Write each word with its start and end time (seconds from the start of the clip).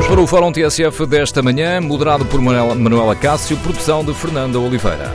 Vamos 0.00 0.14
para 0.14 0.20
o 0.22 0.26
Fórum 0.26 0.50
TSF 0.50 1.04
desta 1.04 1.42
manhã, 1.42 1.78
moderado 1.78 2.24
por 2.24 2.40
Manuela 2.40 3.14
Cássio, 3.14 3.58
produção 3.58 4.02
de 4.02 4.14
Fernanda 4.14 4.58
Oliveira. 4.58 5.12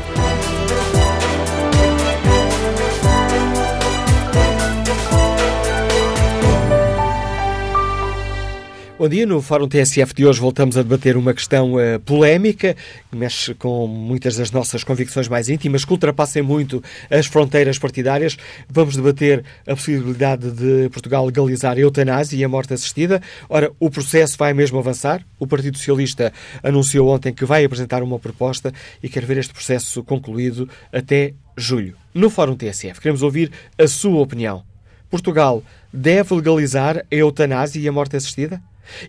Bom 8.98 9.10
dia, 9.10 9.26
no 9.26 9.42
Fórum 9.42 9.68
TSF 9.68 10.14
de 10.14 10.26
hoje 10.26 10.40
voltamos 10.40 10.78
a 10.78 10.82
debater 10.82 11.18
uma 11.18 11.34
questão 11.34 11.74
uh, 11.74 12.00
polémica, 12.06 12.78
que 13.12 13.18
mexe 13.18 13.54
com 13.54 13.86
muitas 13.86 14.38
das 14.38 14.52
nossas 14.52 14.86
convicções 14.86 15.28
mais 15.28 15.50
íntimas, 15.50 15.84
que 15.84 15.92
ultrapassem 15.92 16.42
muito 16.42 16.82
as 17.10 17.26
fronteiras 17.26 17.78
partidárias. 17.78 18.38
Vamos 18.70 18.96
debater 18.96 19.44
a 19.68 19.76
possibilidade 19.76 20.50
de 20.50 20.88
Portugal 20.92 21.26
legalizar 21.26 21.76
a 21.76 21.80
eutanásia 21.82 22.38
e 22.38 22.44
a 22.46 22.48
morte 22.48 22.74
assistida. 22.74 23.22
Ora, 23.50 23.70
o 23.82 23.90
processo 23.90 24.38
vai 24.38 24.54
mesmo 24.54 24.80
avançar. 24.80 25.22
O 25.38 25.46
Partido 25.46 25.78
Socialista 25.78 26.32
anunciou 26.64 27.10
ontem 27.10 27.34
que 27.34 27.44
vai 27.44 27.66
apresentar 27.66 28.02
uma 28.02 28.18
proposta 28.18 28.72
e 29.04 29.10
quer 29.10 29.26
ver 29.26 29.40
este 29.40 29.54
processo 29.54 30.06
concluído 30.06 30.70
até 30.94 31.34
julho. 31.58 31.98
No 32.14 32.30
Fórum 32.30 32.56
TSF, 32.56 33.02
queremos 33.02 33.24
ouvir 33.24 33.52
a 33.78 33.90
sua 33.90 34.22
opinião. 34.22 34.64
Portugal 35.10 35.62
deve 35.92 36.34
legalizar 36.34 37.00
a 37.00 37.16
eutanásia 37.16 37.82
e 37.82 37.90
a 37.90 37.92
morte 37.92 38.16
assistida? 38.16 38.62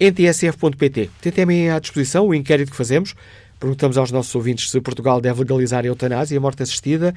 em 0.00 0.10
tsf.pt. 0.10 1.10
Tem 1.20 1.30
também 1.30 1.70
à 1.70 1.78
disposição 1.78 2.26
o 2.26 2.34
inquérito 2.34 2.70
que 2.70 2.76
fazemos. 2.76 3.14
Perguntamos 3.60 3.98
aos 3.98 4.10
nossos 4.10 4.34
ouvintes 4.34 4.70
se 4.70 4.80
Portugal 4.80 5.20
deve 5.20 5.40
legalizar 5.40 5.84
a 5.84 5.88
eutanásia 5.88 6.34
e 6.34 6.38
a 6.38 6.40
morte 6.40 6.62
assistida. 6.62 7.14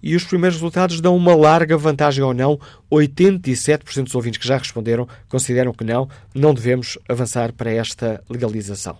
E 0.00 0.14
os 0.14 0.22
primeiros 0.24 0.56
resultados 0.56 1.00
dão 1.00 1.16
uma 1.16 1.34
larga 1.34 1.76
vantagem 1.76 2.22
ou 2.22 2.32
não. 2.32 2.60
87% 2.90 4.04
dos 4.04 4.14
ouvintes 4.14 4.38
que 4.40 4.46
já 4.46 4.56
responderam 4.56 5.08
consideram 5.28 5.72
que 5.72 5.82
não, 5.82 6.08
não 6.32 6.54
devemos 6.54 6.96
avançar 7.08 7.52
para 7.52 7.72
esta 7.72 8.22
legalização. 8.30 8.96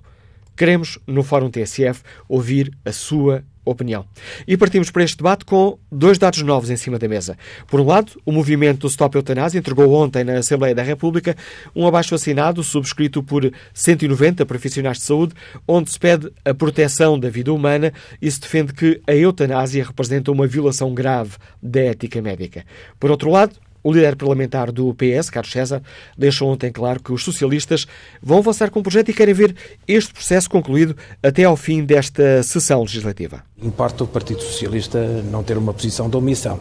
Queremos, 0.56 0.98
no 1.06 1.22
Fórum 1.22 1.50
TSF, 1.50 2.02
ouvir 2.28 2.72
a 2.84 2.92
sua 2.92 3.44
opinião. 3.64 4.04
E 4.46 4.56
partimos 4.56 4.90
para 4.90 5.04
este 5.04 5.16
debate 5.16 5.44
com 5.44 5.78
dois 5.90 6.18
dados 6.18 6.42
novos 6.42 6.70
em 6.70 6.76
cima 6.76 6.98
da 6.98 7.08
mesa. 7.08 7.36
Por 7.66 7.80
um 7.80 7.86
lado, 7.86 8.12
o 8.24 8.32
movimento 8.32 8.86
Stop 8.86 9.16
Eutanásia 9.16 9.58
entregou 9.58 9.92
ontem 9.92 10.24
na 10.24 10.34
Assembleia 10.38 10.74
da 10.74 10.82
República 10.82 11.36
um 11.74 11.86
abaixo-assinado 11.86 12.62
subscrito 12.62 13.22
por 13.22 13.50
190 13.72 14.44
profissionais 14.46 14.98
de 14.98 15.04
saúde, 15.04 15.34
onde 15.66 15.90
se 15.90 15.98
pede 15.98 16.30
a 16.44 16.52
proteção 16.52 17.18
da 17.18 17.28
vida 17.28 17.52
humana 17.52 17.92
e 18.20 18.30
se 18.30 18.40
defende 18.40 18.72
que 18.72 19.00
a 19.06 19.14
eutanásia 19.14 19.84
representa 19.84 20.32
uma 20.32 20.46
violação 20.46 20.92
grave 20.94 21.36
da 21.62 21.80
ética 21.80 22.20
médica. 22.20 22.64
Por 22.98 23.10
outro 23.10 23.30
lado, 23.30 23.54
o 23.82 23.92
líder 23.92 24.16
parlamentar 24.16 24.70
do 24.70 24.94
PS, 24.94 25.30
Carlos 25.30 25.52
César, 25.52 25.82
deixou 26.16 26.50
ontem 26.50 26.70
claro 26.70 27.02
que 27.02 27.12
os 27.12 27.24
socialistas 27.24 27.86
vão 28.22 28.38
avançar 28.38 28.70
com 28.70 28.80
o 28.80 28.82
projeto 28.82 29.10
e 29.10 29.14
querem 29.14 29.34
ver 29.34 29.56
este 29.86 30.12
processo 30.12 30.48
concluído 30.48 30.96
até 31.22 31.44
ao 31.44 31.56
fim 31.56 31.84
desta 31.84 32.42
sessão 32.42 32.82
legislativa. 32.82 33.42
Importa 33.60 34.04
o 34.04 34.06
Partido 34.06 34.40
Socialista 34.40 34.98
não 35.30 35.42
ter 35.42 35.56
uma 35.56 35.72
posição 35.72 36.08
de 36.08 36.16
omissão. 36.16 36.60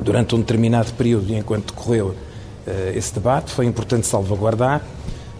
Durante 0.00 0.34
um 0.34 0.40
determinado 0.40 0.92
período, 0.94 1.32
enquanto 1.32 1.72
decorreu 1.72 2.08
uh, 2.08 2.16
esse 2.94 3.14
debate, 3.14 3.52
foi 3.52 3.66
importante 3.66 4.06
salvaguardar 4.06 4.82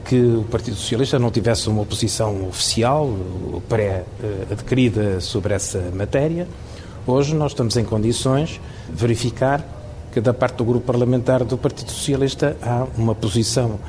que 0.05 0.17
o 0.17 0.45
Partido 0.45 0.77
Socialista 0.77 1.19
não 1.19 1.31
tivesse 1.31 1.69
uma 1.69 1.85
posição 1.85 2.47
oficial, 2.47 3.11
pré-adquirida 3.69 5.19
sobre 5.21 5.55
essa 5.55 5.91
matéria. 5.95 6.47
Hoje 7.07 7.35
nós 7.35 7.53
estamos 7.53 7.77
em 7.77 7.85
condições 7.85 8.61
de 8.89 8.95
verificar 8.95 9.67
que 10.15 10.21
da 10.21 10.33
parte 10.33 10.59
do 10.59 10.65
grupo 10.65 10.87
parlamentar 10.87 11.43
do 11.43 11.59
Partido 11.59 11.91
Socialista 11.91 12.57
há 12.63 12.87
uma 12.97 13.17
posição 13.17 13.81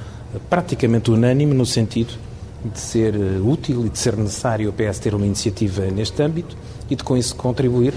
praticamente 0.49 1.11
unânime 1.11 1.53
no 1.53 1.67
sentido 1.67 2.15
de 2.63 2.79
ser 2.79 3.13
eh, 3.13 3.39
útil 3.39 3.85
e 3.85 3.89
de 3.89 3.99
ser 3.99 4.17
necessário 4.17 4.67
o 4.71 4.73
PS 4.73 4.97
ter 4.97 5.13
uma 5.13 5.25
iniciativa 5.25 5.83
neste 5.85 6.19
âmbito 6.23 6.57
e 6.89 6.95
de 6.95 7.03
com 7.03 7.15
isso 7.15 7.35
contribuir 7.35 7.93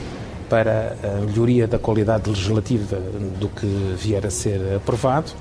para 0.50 0.94
a 1.02 1.24
melhoria 1.24 1.66
da 1.66 1.78
qualidade 1.78 2.28
legislativa 2.28 2.96
do 3.40 3.48
que 3.48 3.66
vier 3.96 4.26
a 4.26 4.30
ser 4.30 4.76
aprovado, 4.76 5.32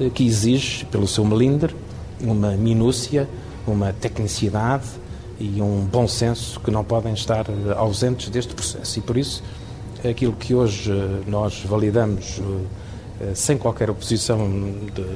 eh, 0.00 0.08
que 0.08 0.24
exige, 0.24 0.86
pelo 0.86 1.06
seu 1.06 1.26
melindre, 1.26 1.76
uma 2.22 2.52
minúcia, 2.52 3.28
uma 3.66 3.92
tecnicidade 3.92 4.86
e 5.38 5.60
um 5.60 5.84
bom 5.84 6.08
senso 6.08 6.58
que 6.60 6.70
não 6.70 6.84
podem 6.84 7.12
estar 7.12 7.46
eh, 7.50 7.74
ausentes 7.76 8.30
deste 8.30 8.54
processo. 8.54 8.98
E 8.98 9.02
por 9.02 9.18
isso 9.18 9.42
aquilo 10.08 10.32
que 10.32 10.54
hoje 10.54 10.90
eh, 10.90 11.22
nós 11.26 11.62
validamos 11.64 12.40
eh, 13.20 13.34
sem 13.34 13.58
qualquer 13.58 13.90
oposição 13.90 14.38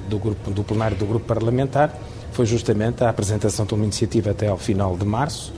do, 0.08 0.18
grupo, 0.18 0.50
do 0.50 0.62
plenário 0.62 0.96
do 0.96 1.06
grupo 1.06 1.24
parlamentar 1.24 1.96
foi 2.32 2.44
justamente 2.44 3.02
a 3.02 3.08
apresentação 3.08 3.64
de 3.64 3.74
uma 3.74 3.84
iniciativa 3.84 4.30
até 4.30 4.48
ao 4.48 4.58
final 4.58 4.96
de 4.96 5.04
março 5.04 5.52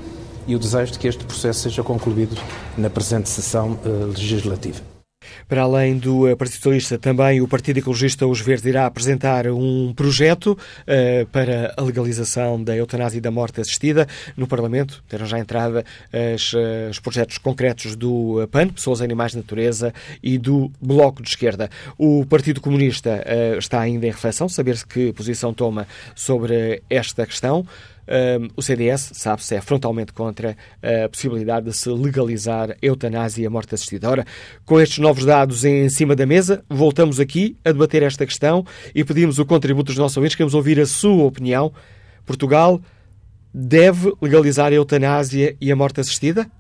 e 0.47 0.55
o 0.55 0.59
desejo 0.59 0.93
de 0.93 0.99
que 0.99 1.09
este 1.09 1.25
processo 1.25 1.61
seja 1.61 1.83
concluído 1.83 2.37
na 2.77 2.89
presente 2.89 3.29
sessão 3.29 3.79
eh, 3.85 3.89
legislativa. 4.07 4.96
Para 5.49 5.63
além 5.63 5.99
do 5.99 6.31
uh, 6.31 6.37
Partido 6.37 6.57
Socialista, 6.57 6.99
também 6.99 7.41
o 7.41 7.49
Partido 7.49 7.79
Ecologista 7.79 8.27
Os 8.27 8.41
Verdes 8.41 8.65
irá 8.65 8.87
apresentar 8.87 9.47
um 9.49 9.93
projeto 9.95 10.53
uh, 10.53 11.27
para 11.27 11.75
a 11.77 11.83
legalização 11.83 12.63
da 12.63 12.77
eutanásia 12.77 13.19
e 13.19 13.21
da 13.21 13.31
morte 13.31 13.61
assistida 13.61 14.07
no 14.37 14.47
Parlamento. 14.47 15.03
Terão 15.09 15.27
já 15.27 15.39
entrada 15.39 15.85
as, 16.13 16.53
uh, 16.53 16.91
os 16.91 16.99
projetos 16.99 17.39
concretos 17.39 17.97
do 17.97 18.49
PAN, 18.51 18.69
Pessoas, 18.69 19.01
Animais, 19.01 19.35
Natureza, 19.35 19.93
e 20.23 20.39
do 20.39 20.71
Bloco 20.81 21.23
de 21.23 21.29
Esquerda. 21.29 21.71
O 21.99 22.25
Partido 22.27 22.61
Comunista 22.61 23.25
está 23.59 23.81
ainda 23.81 24.07
em 24.07 24.11
reflexão, 24.11 24.49
saber-se 24.49 24.87
que 24.87 25.13
posição 25.13 25.53
toma 25.53 25.87
sobre 26.15 26.83
esta 26.89 27.27
questão 27.27 27.67
o 28.57 28.63
CDS, 28.63 29.11
sabe-se, 29.15 29.55
é 29.55 29.61
frontalmente 29.61 30.13
contra 30.13 30.57
a 30.83 31.09
possibilidade 31.09 31.67
de 31.67 31.77
se 31.77 31.89
legalizar 31.89 32.71
a 32.71 32.77
eutanásia 32.81 33.43
e 33.43 33.47
a 33.47 33.51
morte 33.51 33.75
assistida. 33.75 34.09
Ora, 34.09 34.25
com 34.65 34.81
estes 34.81 34.99
novos 34.99 35.25
dados 35.25 35.65
em 35.65 35.89
cima 35.89 36.15
da 36.15 36.27
mesa, 36.27 36.65
voltamos 36.69 37.19
aqui 37.19 37.57
a 37.65 37.73
debater 37.73 38.03
esta 38.03 38.25
questão 38.25 38.65
e 38.95 39.05
pedimos 39.05 39.39
o 39.39 39.47
contributo 39.47 39.87
dos 39.87 39.99
nossos 39.99 40.17
ouvintes. 40.17 40.37
Queremos 40.37 40.55
ouvir 40.55 40.81
a 40.81 40.87
sua 40.87 41.25
opinião. 41.25 41.73
Portugal 42.25 42.81
deve 43.53 44.13
legalizar 44.21 44.73
a 44.73 44.75
eutanásia 44.75 45.57
e 45.61 45.73
a 45.73 45.77
morte 45.77 46.01
assistida? 46.01 46.51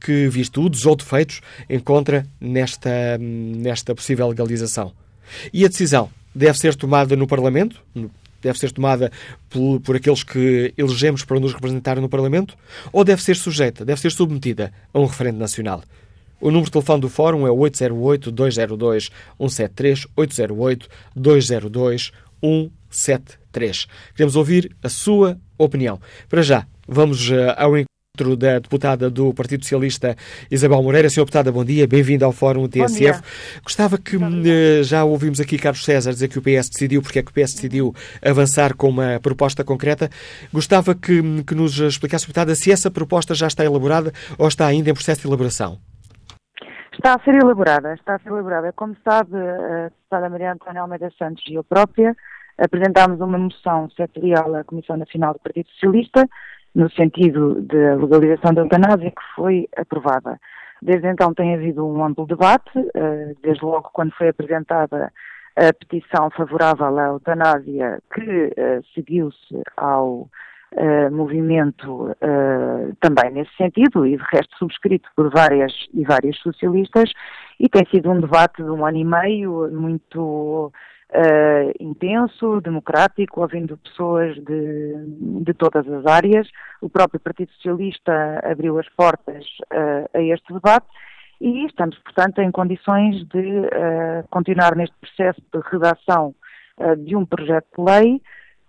Que 0.00 0.28
virtudes 0.28 0.86
ou 0.86 0.96
defeitos 0.96 1.40
encontra 1.68 2.26
nesta, 2.40 3.18
nesta 3.18 3.94
possível 3.94 4.28
legalização? 4.28 4.92
E 5.52 5.64
a 5.64 5.68
decisão 5.68 6.10
deve 6.34 6.58
ser 6.58 6.74
tomada 6.74 7.16
no 7.16 7.26
Parlamento, 7.26 7.82
deve 8.40 8.58
ser 8.58 8.72
tomada 8.72 9.12
por, 9.48 9.80
por, 9.80 9.96
aqueles 9.96 10.22
que 10.22 10.72
elegemos 10.76 11.24
para 11.24 11.40
nos 11.40 11.52
representar 11.52 12.00
no 12.00 12.08
Parlamento 12.08 12.56
ou 12.92 13.04
deve 13.04 13.22
ser 13.22 13.36
sujeita, 13.36 13.84
deve 13.84 14.00
ser 14.00 14.10
submetida 14.10 14.72
a 14.92 14.98
um 14.98 15.06
referendo 15.06 15.38
nacional? 15.38 15.82
O 16.40 16.46
número 16.46 16.64
de 16.64 16.72
telefone 16.72 17.02
do 17.02 17.10
Fórum 17.10 17.46
é 17.46 17.50
808-202-173, 17.50 20.06
808-202-173. 21.16 23.86
Queremos 24.14 24.36
ouvir 24.36 24.74
a 24.82 24.88
sua 24.88 25.38
opinião. 25.58 26.00
Para 26.28 26.42
já, 26.42 26.66
vamos 26.88 27.30
eh, 27.30 27.54
ao 27.58 27.76
encontro 27.76 27.90
da 28.36 28.58
deputada 28.58 29.10
do 29.10 29.32
Partido 29.32 29.64
Socialista 29.64 30.16
Isabel 30.50 30.82
Moreira. 30.82 31.08
Senhora 31.08 31.26
deputada, 31.26 31.52
bom 31.52 31.64
dia, 31.64 31.86
bem-vinda 31.86 32.24
ao 32.26 32.32
Fórum 32.32 32.68
TSF. 32.68 33.20
Gostava 33.62 33.98
que, 33.98 34.16
eh, 34.16 34.82
já 34.82 35.04
ouvimos 35.04 35.40
aqui 35.40 35.58
Carlos 35.58 35.84
César 35.84 36.12
dizer 36.12 36.28
que 36.28 36.38
o 36.38 36.42
PS 36.42 36.68
decidiu, 36.70 37.02
porque 37.02 37.18
é 37.18 37.22
que 37.22 37.30
o 37.30 37.34
PS 37.34 37.54
decidiu 37.54 37.94
avançar 38.24 38.74
com 38.74 38.88
uma 38.88 39.18
proposta 39.20 39.64
concreta. 39.64 40.10
Gostava 40.52 40.94
que, 40.94 41.42
que 41.44 41.54
nos 41.54 41.78
explicasse, 41.78 42.26
deputada, 42.26 42.54
se 42.54 42.70
essa 42.70 42.90
proposta 42.90 43.34
já 43.34 43.46
está 43.46 43.64
elaborada 43.64 44.12
ou 44.38 44.46
está 44.46 44.66
ainda 44.66 44.90
em 44.90 44.94
processo 44.94 45.22
de 45.22 45.26
elaboração. 45.26 45.78
Está 46.92 47.14
a 47.14 47.24
ser 47.24 47.34
elaborada, 47.34 47.94
está 47.94 48.16
a 48.16 48.18
ser 48.18 48.28
elaborada. 48.28 48.72
Como 48.74 48.94
sabe, 49.02 49.36
a 49.36 49.84
deputada 49.84 50.28
Maria 50.28 50.52
Antónia 50.52 50.82
Almeida 50.82 51.10
Santos 51.18 51.42
e 51.48 51.54
eu 51.54 51.64
própria 51.64 52.14
apresentámos 52.60 53.20
uma 53.20 53.38
moção 53.38 53.88
setorial 53.96 54.54
à 54.54 54.64
Comissão 54.64 54.96
Nacional 54.96 55.32
do 55.32 55.40
Partido 55.40 55.68
Socialista 55.70 56.28
no 56.74 56.90
sentido 56.90 57.60
da 57.62 57.96
legalização 57.96 58.54
da 58.54 58.62
eutanásia, 58.62 59.10
que 59.10 59.22
foi 59.34 59.68
aprovada. 59.76 60.38
Desde 60.82 61.08
então 61.08 61.34
tem 61.34 61.54
havido 61.54 61.86
um 61.86 62.04
amplo 62.04 62.26
debate, 62.26 62.70
eh, 62.94 63.34
desde 63.42 63.64
logo 63.64 63.90
quando 63.92 64.12
foi 64.12 64.28
apresentada 64.28 65.12
a 65.56 65.72
petição 65.74 66.30
favorável 66.30 66.98
à 66.98 67.06
eutanásia, 67.08 68.00
que 68.14 68.52
eh, 68.56 68.80
seguiu-se 68.94 69.62
ao, 69.76 70.28
uh, 70.72 71.10
movimento 71.10 72.14
também 73.00 73.30
nesse 73.32 73.54
sentido, 73.56 74.06
e 74.06 74.16
de 74.16 74.22
resto 74.32 74.56
subscrito 74.56 75.08
por 75.16 75.30
várias 75.30 75.72
e 75.92 76.04
várias 76.04 76.36
socialistas, 76.38 77.12
e 77.58 77.68
tem 77.68 77.84
sido 77.90 78.10
um 78.10 78.20
debate 78.20 78.62
de 78.62 78.70
um 78.70 78.84
ano 78.84 78.96
e 78.96 79.04
meio 79.04 79.68
muito 79.72 80.72
uh, 81.14 81.72
intenso, 81.80 82.60
democrático, 82.60 83.40
ouvindo 83.40 83.76
pessoas 83.78 84.36
de, 84.36 84.94
de 85.44 85.54
todas 85.54 85.86
as 85.88 86.06
áreas. 86.06 86.48
O 86.80 86.88
próprio 86.88 87.20
Partido 87.20 87.52
Socialista 87.52 88.40
abriu 88.44 88.78
as 88.78 88.88
portas 88.90 89.44
a 90.14 90.20
este 90.20 90.52
debate 90.52 90.86
e 91.40 91.66
estamos, 91.66 91.98
portanto, 91.98 92.40
em 92.40 92.50
condições 92.50 93.24
de 93.28 93.68
continuar 94.30 94.74
neste 94.74 94.94
processo 94.96 95.40
de 95.52 95.60
redação 95.70 96.34
de 96.98 97.16
um 97.16 97.24
projeto 97.24 97.66
de 97.76 97.84
lei 97.84 98.22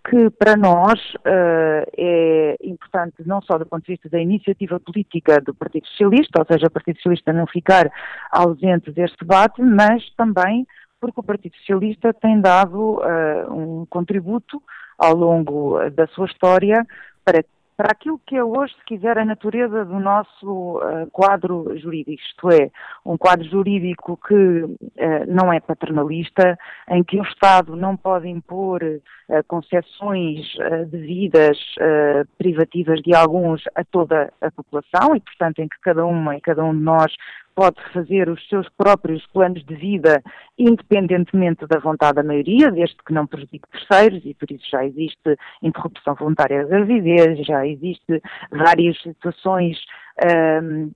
que 0.03 0.29
para 0.31 0.57
nós 0.57 0.99
uh, 1.15 1.85
é 1.95 2.57
importante 2.63 3.15
não 3.25 3.41
só 3.41 3.57
do 3.57 3.65
ponto 3.65 3.85
de 3.85 3.93
vista 3.93 4.09
da 4.09 4.19
iniciativa 4.19 4.79
política 4.79 5.39
do 5.39 5.53
Partido 5.53 5.85
Socialista, 5.88 6.39
ou 6.39 6.45
seja, 6.49 6.67
o 6.67 6.71
Partido 6.71 6.95
Socialista 6.97 7.31
não 7.31 7.45
ficar 7.45 7.91
ausente 8.31 8.91
deste 8.91 9.17
debate, 9.19 9.61
mas 9.61 10.03
também 10.15 10.65
porque 11.01 11.19
o 11.19 11.24
Partido 11.24 11.56
Socialista 11.57 12.13
tem 12.13 12.39
dado 12.39 13.00
uh, 13.00 13.51
um 13.51 13.86
contributo 13.88 14.62
ao 14.98 15.15
longo 15.15 15.80
da 15.89 16.06
sua 16.07 16.27
história 16.27 16.86
para 17.25 17.44
para 17.81 17.94
aquilo 17.94 18.21
que 18.27 18.36
é 18.36 18.44
hoje, 18.44 18.75
se 18.75 18.86
quiser, 18.86 19.18
a 19.18 19.25
natureza 19.25 19.83
do 19.83 20.00
nosso 20.00 20.77
uh, 20.77 21.09
quadro 21.12 21.75
jurídico, 21.80 22.21
isto 22.21 22.51
é, 22.51 22.69
um 23.03 23.18
quadro 23.18 23.44
jurídico 23.50 24.19
que 24.27 24.36
uh, 24.36 24.77
não 25.27 25.51
é 25.51 25.59
paternalista, 25.59 26.59
em 26.88 27.03
que 27.03 27.19
o 27.19 27.24
Estado 27.24 27.75
não 27.75 27.98
pode 27.98 28.30
impor 28.30 28.81
concessões 29.48 30.45
devidas, 30.88 31.57
privativas 32.38 33.01
de 33.01 33.15
alguns 33.15 33.63
a 33.74 33.83
toda 33.83 34.31
a 34.42 34.51
população 34.51 35.15
e, 35.15 35.21
portanto, 35.21 35.59
em 35.59 35.69
que 35.69 35.80
cada 35.81 36.06
uma 36.06 36.36
e 36.36 36.42
cada 36.42 36.62
um 36.65 36.74
de 36.74 36.83
nós 36.83 37.15
pode 37.56 37.81
fazer 37.94 38.30
os 38.30 38.48
seus 38.48 38.68
próprios 38.69 39.25
planos 39.27 39.63
de 39.65 39.75
vida 39.75 40.21
independentemente 40.57 41.65
da 41.68 41.80
vontade 41.80 42.15
da 42.15 42.24
maioria, 42.24 42.71
desde 42.71 42.98
que 43.06 43.13
não 43.13 43.25
prejudique 43.25 43.68
terceiros, 43.71 44.21
e 44.25 44.33
por 44.33 44.51
isso 44.51 44.65
já 44.69 44.86
existe 44.86 45.38
interrupção 45.62 46.15
voluntária 46.15 46.63
da 46.63 46.69
gravidez, 46.69 47.45
já 47.45 47.65
existe 47.65 48.21
várias 48.51 49.01
situações 49.01 49.77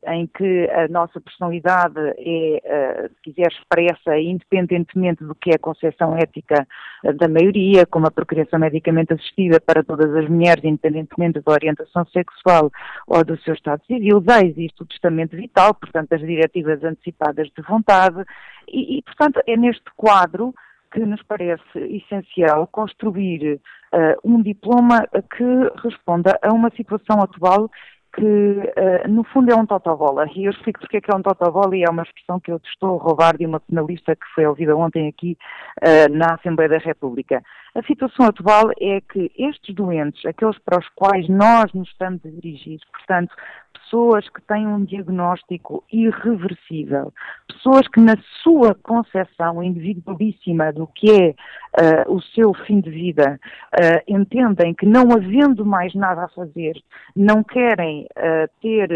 em 0.07 0.27
que 0.27 0.69
a 0.69 0.88
nossa 0.88 1.19
personalidade 1.19 2.00
é, 2.18 3.06
uh, 3.06 3.10
se 3.10 3.22
quiser, 3.24 3.48
expressa 3.48 4.18
independentemente 4.19 5.24
do 5.24 5.33
que 5.33 5.51
é 5.51 5.56
a 5.56 5.60
concepção 5.60 6.16
ética 6.16 6.68
da 7.16 7.27
maioria, 7.27 7.86
como 7.86 8.07
a 8.07 8.12
procriação 8.12 8.60
medicamente 8.60 9.13
assistida 9.13 9.60
para 9.60 9.83
todas 9.83 10.13
as 10.16 10.30
mulheres, 10.30 10.63
independentemente 10.63 11.42
da 11.42 11.51
orientação 11.51 12.06
sexual 12.07 12.72
ou 13.07 13.24
do 13.24 13.38
seu 13.42 13.54
estado 13.56 13.83
civil, 13.86 14.24
já 14.27 14.42
existe 14.42 14.83
o 14.83 14.86
testamento 14.86 15.36
vital, 15.36 15.74
portanto, 15.74 16.13
as 16.13 16.21
diretivas 16.21 16.83
antecipadas 16.83 17.48
de 17.48 17.62
vontade, 17.63 18.24
e, 18.68 18.98
e 18.98 19.01
portanto, 19.01 19.42
é 19.48 19.57
neste 19.57 19.86
quadro 19.95 20.54
que 20.92 21.00
nos 21.00 21.21
parece 21.24 21.63
essencial 21.75 22.68
construir 22.68 23.60
uh, 23.94 24.16
um 24.24 24.42
diploma 24.42 25.06
que 25.36 25.44
responda 25.83 26.39
a 26.42 26.54
uma 26.54 26.69
situação 26.71 27.21
atual 27.21 27.69
que 28.15 28.23
uh, 28.23 29.09
no 29.09 29.23
fundo 29.25 29.51
é 29.51 29.56
um 29.56 29.65
totobola. 29.65 30.25
E 30.35 30.45
eu 30.45 30.51
explico 30.51 30.79
porque 30.79 30.97
é 30.97 31.01
que 31.01 31.12
é 31.12 31.15
um 31.15 31.21
totobola 31.21 31.75
e 31.75 31.83
é 31.83 31.89
uma 31.89 32.03
expressão 32.03 32.39
que 32.39 32.51
eu 32.51 32.59
estou 32.63 33.00
a 33.00 33.03
roubar 33.03 33.38
de 33.38 33.45
uma 33.45 33.59
penalista 33.59 34.15
que 34.15 34.25
foi 34.33 34.45
ouvida 34.45 34.75
ontem 34.75 35.07
aqui 35.07 35.38
uh, 35.81 36.12
na 36.12 36.35
Assembleia 36.35 36.69
da 36.69 36.77
República. 36.77 37.44
A 37.75 37.83
situação 37.83 38.27
atual 38.27 38.72
é 38.80 39.01
que 39.01 39.30
estes 39.38 39.75
doentes, 39.75 40.25
aqueles 40.25 40.57
para 40.60 40.80
os 40.80 40.88
quais 40.95 41.27
nós 41.27 41.74
nos 41.74 41.89
estamos 41.89 42.25
a 42.25 42.30
dirigir, 42.30 42.80
portanto, 42.89 43.36
pessoas 43.74 44.30
que 44.30 44.42
têm 44.44 44.66
um 44.66 44.86
diagnóstico 44.86 45.83
irreversível, 45.92 47.13
pessoas 47.45 47.86
que 47.89 48.00
na 48.00 48.16
sua 48.42 48.75
concepção 48.75 49.62
individualíssima 49.62 50.72
do 50.72 50.88
que 50.88 51.12
é 51.12 52.06
uh, 52.07 52.16
o 52.16 52.22
seu 52.22 52.54
fim 52.66 52.80
de 52.80 52.89
vida, 52.89 53.38
uh, 53.74 54.01
entendem 54.07 54.74
que 54.74 54.86
não 54.86 55.12
havendo 55.12 55.66
mais 55.66 55.94
nada 55.94 56.24
a 56.24 56.30
fazer, 56.30 56.81
não 57.13 57.44
querem 57.44 58.07
uh, 58.16 58.50
ter 58.62 58.89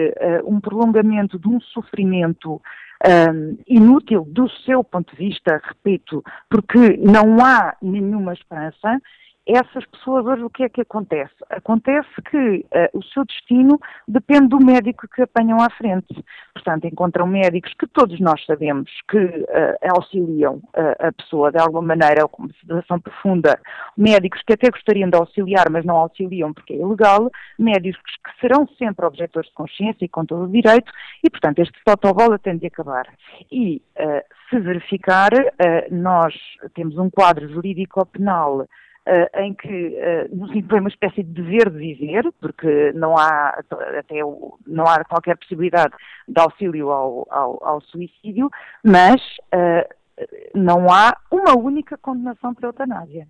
um 0.45 0.61
prolongamento 0.61 1.37
de 1.37 1.49
um 1.49 1.59
sofrimento 1.59 2.61
um, 3.05 3.57
inútil 3.67 4.25
do 4.25 4.49
seu 4.65 4.83
ponto 4.83 5.15
de 5.15 5.29
vista, 5.29 5.61
repito, 5.63 6.23
porque 6.49 6.97
não 6.97 7.43
há 7.43 7.75
nenhuma 7.81 8.33
esperança, 8.33 8.99
essas 9.51 9.85
pessoas 9.85 10.25
hoje 10.25 10.43
o 10.43 10.49
que 10.49 10.63
é 10.63 10.69
que 10.69 10.81
acontece? 10.81 11.33
Acontece 11.49 12.09
que 12.29 12.37
uh, 12.37 12.97
o 12.97 13.03
seu 13.03 13.25
destino 13.25 13.79
depende 14.07 14.49
do 14.49 14.63
médico 14.63 15.07
que 15.07 15.23
apanham 15.23 15.59
à 15.59 15.69
frente. 15.71 16.23
Portanto, 16.53 16.85
encontram 16.85 17.25
médicos 17.25 17.73
que 17.73 17.87
todos 17.87 18.19
nós 18.19 18.45
sabemos 18.45 18.91
que 19.09 19.17
uh, 19.17 19.95
auxiliam 19.95 20.55
uh, 20.55 21.07
a 21.07 21.11
pessoa 21.11 21.51
de 21.51 21.57
alguma 21.57 21.81
maneira 21.81 22.23
ou 22.23 22.29
com 22.29 22.43
uma 22.43 22.53
sedação 22.59 22.99
profunda, 22.99 23.59
médicos 23.97 24.41
que 24.45 24.53
até 24.53 24.69
gostariam 24.69 25.09
de 25.09 25.17
auxiliar, 25.17 25.69
mas 25.69 25.83
não 25.83 25.95
auxiliam 25.95 26.53
porque 26.53 26.73
é 26.73 26.77
ilegal, 26.77 27.31
médicos 27.57 28.01
que 28.23 28.41
serão 28.41 28.67
sempre 28.77 29.05
objetores 29.05 29.49
de 29.49 29.55
consciência 29.55 30.05
e 30.05 30.09
com 30.09 30.25
todo 30.25 30.43
o 30.43 30.51
direito, 30.51 30.91
e 31.23 31.29
portanto 31.29 31.59
este 31.59 31.77
totobola 31.83 32.37
tem 32.37 32.57
de 32.57 32.67
acabar. 32.67 33.07
E 33.51 33.81
se 34.49 34.59
verificar, 34.59 35.31
nós 35.91 36.33
temos 36.73 36.97
um 36.97 37.09
quadro 37.09 37.47
jurídico-penal 37.49 38.61
Uh, 38.61 38.67
em 39.35 39.53
que 39.53 39.67
uh, 39.67 40.35
nos 40.35 40.55
impõe 40.55 40.79
uma 40.79 40.89
espécie 40.89 41.23
de 41.23 41.41
dever 41.41 41.69
de 41.69 41.77
viver, 41.77 42.31
porque 42.39 42.91
não 42.93 43.17
há 43.17 43.59
até 43.97 44.19
não 44.67 44.85
há 44.85 45.03
qualquer 45.03 45.37
possibilidade 45.37 45.93
de 46.27 46.39
auxílio 46.39 46.91
ao, 46.91 47.27
ao, 47.29 47.63
ao 47.63 47.81
suicídio, 47.81 48.49
mas 48.83 49.21
uh, 49.53 49.87
não 50.53 50.87
há 50.91 51.15
uma 51.31 51.57
única 51.57 51.97
condenação 51.97 52.53
para 52.53 52.67
a 52.67 52.69
eutanásia. 52.69 53.27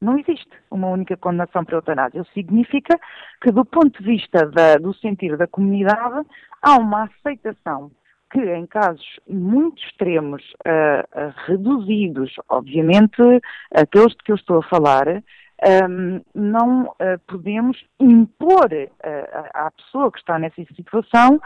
Não 0.00 0.18
existe 0.18 0.50
uma 0.70 0.88
única 0.88 1.16
condenação 1.16 1.64
para 1.64 1.76
a 1.76 1.78
eutanásia. 1.78 2.20
Isso 2.20 2.32
significa 2.34 2.98
que, 3.40 3.50
do 3.50 3.64
ponto 3.64 4.02
de 4.02 4.04
vista 4.04 4.46
da, 4.46 4.76
do 4.76 4.92
sentido 4.94 5.36
da 5.38 5.46
comunidade, 5.46 6.26
há 6.60 6.76
uma 6.76 7.04
aceitação 7.04 7.90
que 8.34 8.40
em 8.40 8.66
casos 8.66 9.20
muito 9.28 9.80
extremos, 9.84 10.42
uh, 10.66 11.06
uh, 11.16 11.32
reduzidos, 11.46 12.34
obviamente 12.48 13.22
aqueles 13.72 14.12
de 14.12 14.24
que 14.24 14.32
eu 14.32 14.36
estou 14.36 14.58
a 14.58 14.68
falar, 14.68 15.06
um, 15.08 16.20
não 16.34 16.82
uh, 16.82 17.18
podemos 17.28 17.78
impor 18.00 18.68
à 19.54 19.70
pessoa 19.70 20.10
que 20.10 20.18
está 20.18 20.36
nessa 20.36 20.62
situação 20.74 21.40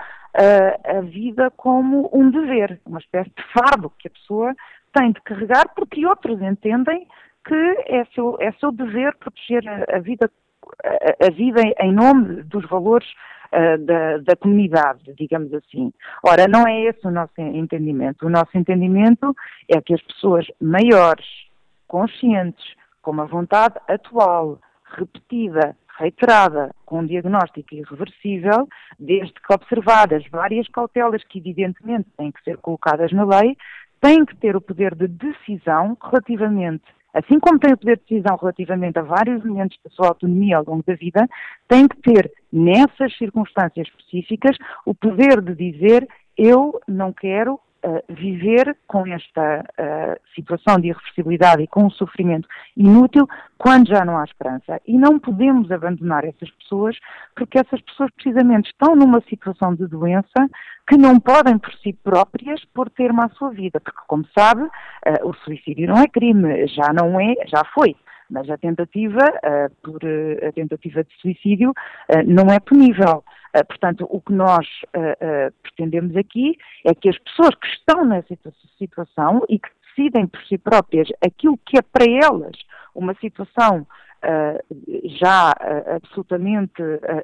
a 0.85 1.01
vida 1.03 1.51
como 1.57 2.09
um 2.13 2.31
dever, 2.31 2.81
uma 2.87 3.01
espécie 3.01 3.31
de 3.31 3.43
fardo 3.53 3.93
que 3.99 4.09
a 4.09 4.11
pessoa 4.11 4.55
tem 4.93 5.13
de 5.13 5.21
carregar, 5.23 5.69
porque 5.75 6.07
outros 6.07 6.41
entendem 6.41 7.07
que 7.45 7.85
é 7.87 8.05
seu, 8.15 8.37
é 8.41 8.53
seu 8.53 8.73
dever 8.73 9.15
proteger 9.17 9.69
a, 9.69 9.97
a 9.97 9.99
vida, 9.99 10.31
a, 10.85 11.27
a 11.27 11.31
vida 11.31 11.61
em 11.81 11.93
nome 11.93 12.43
dos 12.43 12.69
valores 12.69 13.09
uh, 13.53 13.85
da, 13.85 14.19
da, 14.19 14.37
comunidade, 14.37 15.13
digamos 15.17 15.53
assim. 15.55 15.93
Ora, 16.25 16.47
não 16.49 16.67
é 16.67 16.85
esse 16.85 17.07
o 17.07 17.11
nosso 17.11 17.33
entendimento. 17.39 18.27
O 18.27 18.31
nosso 18.31 18.57
entendimento 18.57 19.35
é 19.69 19.81
que 19.81 19.95
as 19.95 20.03
pessoas 20.03 20.47
maiores, 20.61 21.27
conscientes, 21.87 22.65
com 23.03 23.11
uma 23.11 23.27
vontade 23.27 23.77
atual, 23.89 24.59
repetida, 24.97 25.77
reiterada, 25.99 26.75
com 26.87 27.01
um 27.01 27.07
diagnóstico 27.07 27.75
irreversível, 27.75 28.69
desde 28.99 29.35
que 29.35 29.53
observadas 29.53 30.25
várias 30.31 30.69
cautelas 30.69 31.25
que 31.25 31.39
evidentemente 31.39 32.09
têm 32.17 32.31
que 32.31 32.43
ser 32.43 32.57
colocadas 32.59 33.13
na 33.13 33.25
lei, 33.25 33.57
têm 34.01 34.25
que 34.25 34.37
ter 34.37 34.55
o 34.55 34.61
poder 34.61 34.95
de 34.95 35.09
decisão 35.09 35.97
relativamente 36.01 36.85
assim 37.15 37.39
como 37.41 37.59
tem 37.59 37.73
o 37.73 37.77
poder 37.77 37.97
de 37.97 38.03
decisão 38.09 38.37
relativamente 38.37 38.99
a 38.99 39.03
vários 39.03 39.45
elementos 39.45 39.79
da 39.85 39.91
sua 39.91 40.09
autonomia 40.09 40.59
ao 40.59 40.65
longo 40.65 40.85
da 40.87 40.95
vida, 40.95 41.29
tem 41.67 41.89
que 41.89 41.97
ter, 42.03 42.31
nessas 42.53 43.17
circunstâncias 43.17 43.89
específicas, 43.89 44.57
o 44.85 44.95
poder 44.95 45.41
de 45.41 45.55
dizer 45.55 46.09
eu 46.37 46.81
não 46.87 47.13
quero 47.13 47.59
uh, 47.85 48.03
viver 48.09 48.77
com 48.87 49.07
esta 49.07 49.61
uh, 49.61 50.21
situação 50.35 50.79
de 50.81 50.89
irreversibilidade 50.89 51.63
e 51.63 51.67
com 51.67 51.85
um 51.85 51.91
sofrimento 51.91 52.49
inútil 52.77 53.27
quando 53.57 53.89
já 53.89 54.05
não 54.05 54.19
há 54.19 54.25
esperança. 54.25 54.81
E 54.87 54.97
não 54.97 55.19
podemos 55.19 55.71
abandonar 55.71 56.25
essas 56.25 56.51
pessoas 56.51 56.97
porque 57.35 57.59
essas 57.59 57.81
pessoas 57.83 58.11
precisamente 58.13 58.71
estão 58.71 58.95
numa 58.95 59.21
situação 59.23 59.75
de 59.75 59.87
doença 59.87 60.49
que 60.89 60.97
não 60.97 61.21
podem 61.21 61.59
por 61.59 61.73
si 61.75 61.93
próprias 61.93 62.65
pôr 62.75 62.89
termo 62.91 63.23
à 63.23 63.29
sua 63.31 63.51
vida, 63.51 63.81
porque 63.81 64.01
como 64.07 64.25
sabe, 64.37 64.63
uh, 64.63 64.71
o 65.29 65.35
suicídio 65.35 65.89
não 65.89 65.97
é 65.97 66.07
crime, 66.07 66.67
já 66.69 66.93
não 66.93 67.21
é, 67.21 67.35
já 67.47 67.63
foi 67.75 67.95
mas 68.31 68.49
a 68.51 68.59
tentativa 68.59 69.19
uh, 69.19 69.75
por 69.83 70.03
uh, 70.03 70.49
a 70.49 70.53
tentativa 70.53 71.03
de 71.03 71.15
suicídio 71.21 71.71
uh, 71.71 72.23
não 72.27 72.53
é 72.53 72.61
punível. 72.61 73.25
portanto, 73.67 74.07
o 74.11 74.21
que 74.21 74.33
nós 74.33 74.67
pretendemos 75.63 76.15
aqui 76.17 76.57
é 76.85 76.95
que 76.95 77.09
as 77.09 77.19
pessoas 77.19 77.55
que 77.55 77.67
estão 77.67 78.05
nessa 78.05 78.37
situação 78.79 79.43
e 79.49 79.59
que 79.59 79.69
decidem 79.89 80.27
por 80.27 80.41
si 80.45 80.59
próprias 80.59 81.09
aquilo 81.25 81.59
que 81.65 81.79
é 81.79 81.83
para 81.83 82.05
elas 82.07 82.57
uma 82.95 83.15
situação 83.15 83.87
já 85.21 85.55
absolutamente 85.97 86.83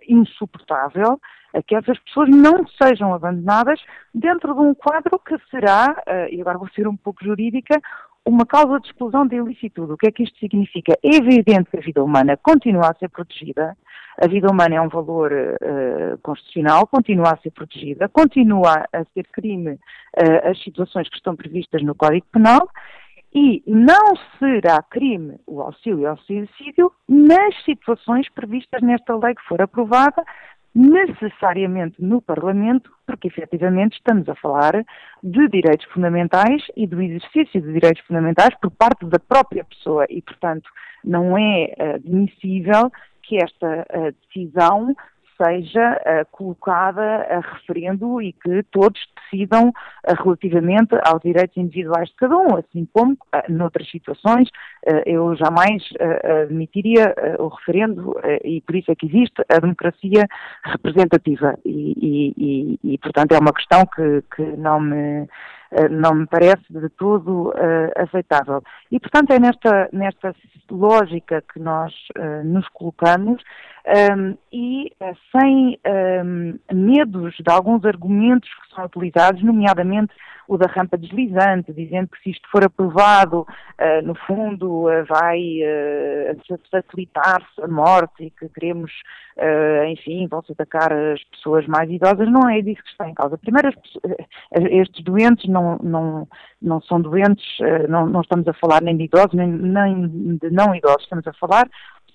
insuportável, 0.09 1.21
que 1.67 1.77
essas 1.77 1.99
pessoas 2.01 2.31
não 2.31 2.67
sejam 2.83 3.13
abandonadas 3.13 3.81
dentro 4.13 4.55
de 4.55 4.61
um 4.61 4.75
quadro 4.75 5.19
que 5.19 5.37
será, 5.51 5.95
e 6.31 6.41
agora 6.41 6.59
vou 6.59 6.69
ser 6.69 6.89
um 6.89 6.97
pouco 6.97 7.25
jurídica, 7.25 7.81
uma 8.27 8.47
causa 8.47 8.81
de 8.81 8.87
exclusão 8.87 9.27
de 9.27 9.37
ilicitude. 9.37 9.93
O 9.93 9.97
que 9.97 10.07
é 10.07 10.13
que 10.13 10.23
isto 10.23 10.39
significa? 10.39 10.97
É 11.03 11.17
evidente 11.17 11.71
que 11.71 11.77
a 11.77 11.81
vida 11.81 12.03
humana 12.03 12.37
continua 12.37 12.91
a 12.91 12.95
ser 12.95 13.09
protegida, 13.11 13.77
a 14.21 14.27
vida 14.27 14.51
humana 14.51 14.77
é 14.77 14.81
um 14.81 14.89
valor 14.89 15.33
uh, 15.33 16.19
constitucional, 16.23 16.87
continua 16.87 17.33
a 17.33 17.37
ser 17.39 17.51
protegida, 17.51 18.09
continua 18.09 18.87
a 18.93 19.05
ser 19.13 19.27
crime 19.33 19.73
uh, 19.73 20.51
as 20.51 20.63
situações 20.63 21.09
que 21.09 21.17
estão 21.17 21.37
previstas 21.37 21.83
no 21.83 21.95
Código 21.95 22.27
Penal 22.33 22.69
e 23.35 23.63
não 23.67 24.15
será 24.39 24.81
crime 24.83 25.37
o 25.47 25.61
auxílio 25.61 26.09
ao 26.09 26.17
suicídio 26.19 26.93
nas 27.09 27.65
situações 27.65 28.29
previstas 28.31 28.81
nesta 28.81 29.17
lei 29.17 29.35
que 29.35 29.43
for 29.43 29.61
aprovada, 29.61 30.23
necessariamente 30.75 32.03
no 32.03 32.21
Parlamento, 32.21 32.91
porque 33.07 33.29
efetivamente 33.29 33.97
estamos 33.97 34.29
a 34.29 34.35
falar 34.35 34.85
de 35.23 35.49
direitos 35.49 35.87
fundamentais 35.93 36.63
e 36.77 36.87
do 36.87 37.01
exercício 37.01 37.63
de 37.63 37.73
direitos 37.73 38.05
fundamentais 38.07 38.55
por 38.61 38.71
parte 38.71 39.07
da 39.07 39.19
própria 39.19 39.65
pessoa. 39.65 40.05
E, 40.11 40.21
portanto, 40.21 40.69
não 41.05 41.39
é 41.39 41.75
admissível 41.95 42.91
que 43.23 43.37
esta 43.37 43.87
uh, 43.91 44.15
decisão 44.27 44.95
seja 45.37 46.01
uh, 46.01 46.27
colocada 46.31 47.27
a 47.29 47.41
referendo 47.41 48.21
e 48.21 48.33
que 48.33 48.63
todos 48.71 49.01
decidam 49.31 49.69
uh, 49.69 50.23
relativamente 50.23 50.95
aos 51.05 51.21
direitos 51.23 51.57
individuais 51.57 52.09
de 52.09 52.17
cada 52.17 52.37
um, 52.37 52.57
assim 52.57 52.89
como 52.93 53.13
uh, 53.13 53.19
noutras 53.49 53.91
situações 53.91 54.49
eu 55.07 55.35
jamais 55.37 55.83
admitiria 56.43 57.15
o 57.39 57.49
referendo 57.49 58.15
e 58.45 58.61
por 58.61 58.77
isso 58.77 58.91
é 58.93 58.95
que 58.95 59.07
existe 59.07 59.43
a 59.49 59.59
democracia 59.59 60.29
representativa 60.63 61.59
e, 61.65 61.95
e, 61.97 62.35
e, 62.37 62.95
e 62.95 62.99
portanto 62.99 63.33
é 63.33 63.39
uma 63.39 63.53
questão 63.53 63.87
que, 63.87 64.23
que 64.35 64.43
não 64.59 64.81
me 64.81 65.27
não 65.91 66.15
me 66.15 66.27
parece 66.27 66.63
de 66.71 66.89
todo 66.91 67.49
uh, 67.49 67.91
aceitável. 67.97 68.63
E, 68.91 69.01
portanto, 69.01 69.33
é 69.33 69.41
nesta, 69.41 69.89
nesta 69.93 70.35
lógica 70.71 71.43
que 71.53 71.59
nós 71.59 71.93
uh, 72.17 72.45
nos 72.45 72.69
colocamos 72.69 73.43
um, 73.87 74.37
e 74.51 74.91
uh, 74.99 75.17
sem 75.31 75.79
um, 75.87 76.59
medos 76.73 77.35
de 77.37 77.53
alguns 77.53 77.85
argumentos 77.85 78.49
que 78.49 78.75
são 78.75 78.87
utilizados, 78.87 79.43
nomeadamente 79.43 80.15
o 80.49 80.57
da 80.57 80.67
rampa 80.67 80.97
deslizante, 80.97 81.73
dizendo 81.73 82.09
que 82.09 82.23
se 82.23 82.31
isto 82.31 82.49
for 82.51 82.65
aprovado, 82.65 83.41
uh, 83.41 84.03
no 84.03 84.15
fundo 84.15 84.89
uh, 84.89 85.05
vai 85.07 85.61
facilitar-se 86.71 87.63
a 87.63 87.69
morte 87.69 88.25
e 88.25 88.31
que 88.31 88.49
queremos, 88.49 88.91
enfim, 89.89 90.27
vão-se 90.29 90.53
atacar 90.53 90.93
as 90.93 91.23
pessoas 91.25 91.67
mais 91.67 91.91
idosas. 91.91 92.31
Não 92.31 92.49
é 92.49 92.61
disso 92.63 92.83
que 92.83 92.91
está 92.91 93.09
em 93.09 93.15
causa. 93.15 93.39
Primeiro, 93.39 93.73
estes 94.53 95.05
doentes 95.05 95.49
não, 95.49 95.79
não, 95.83 96.29
não 96.61 96.81
são 96.83 97.01
doentes, 97.01 97.45
não, 97.89 98.07
não 98.07 98.21
estamos 98.21 98.47
a 98.49 98.53
falar 98.55 98.83
nem 98.83 98.97
de 98.97 99.05
idosos, 99.05 99.35
nem, 99.35 99.49
nem 99.49 100.37
de 100.39 100.51
não 100.51 100.75
idosos, 100.75 101.03
estamos 101.03 101.27
a 101.27 101.33
falar 101.35 101.69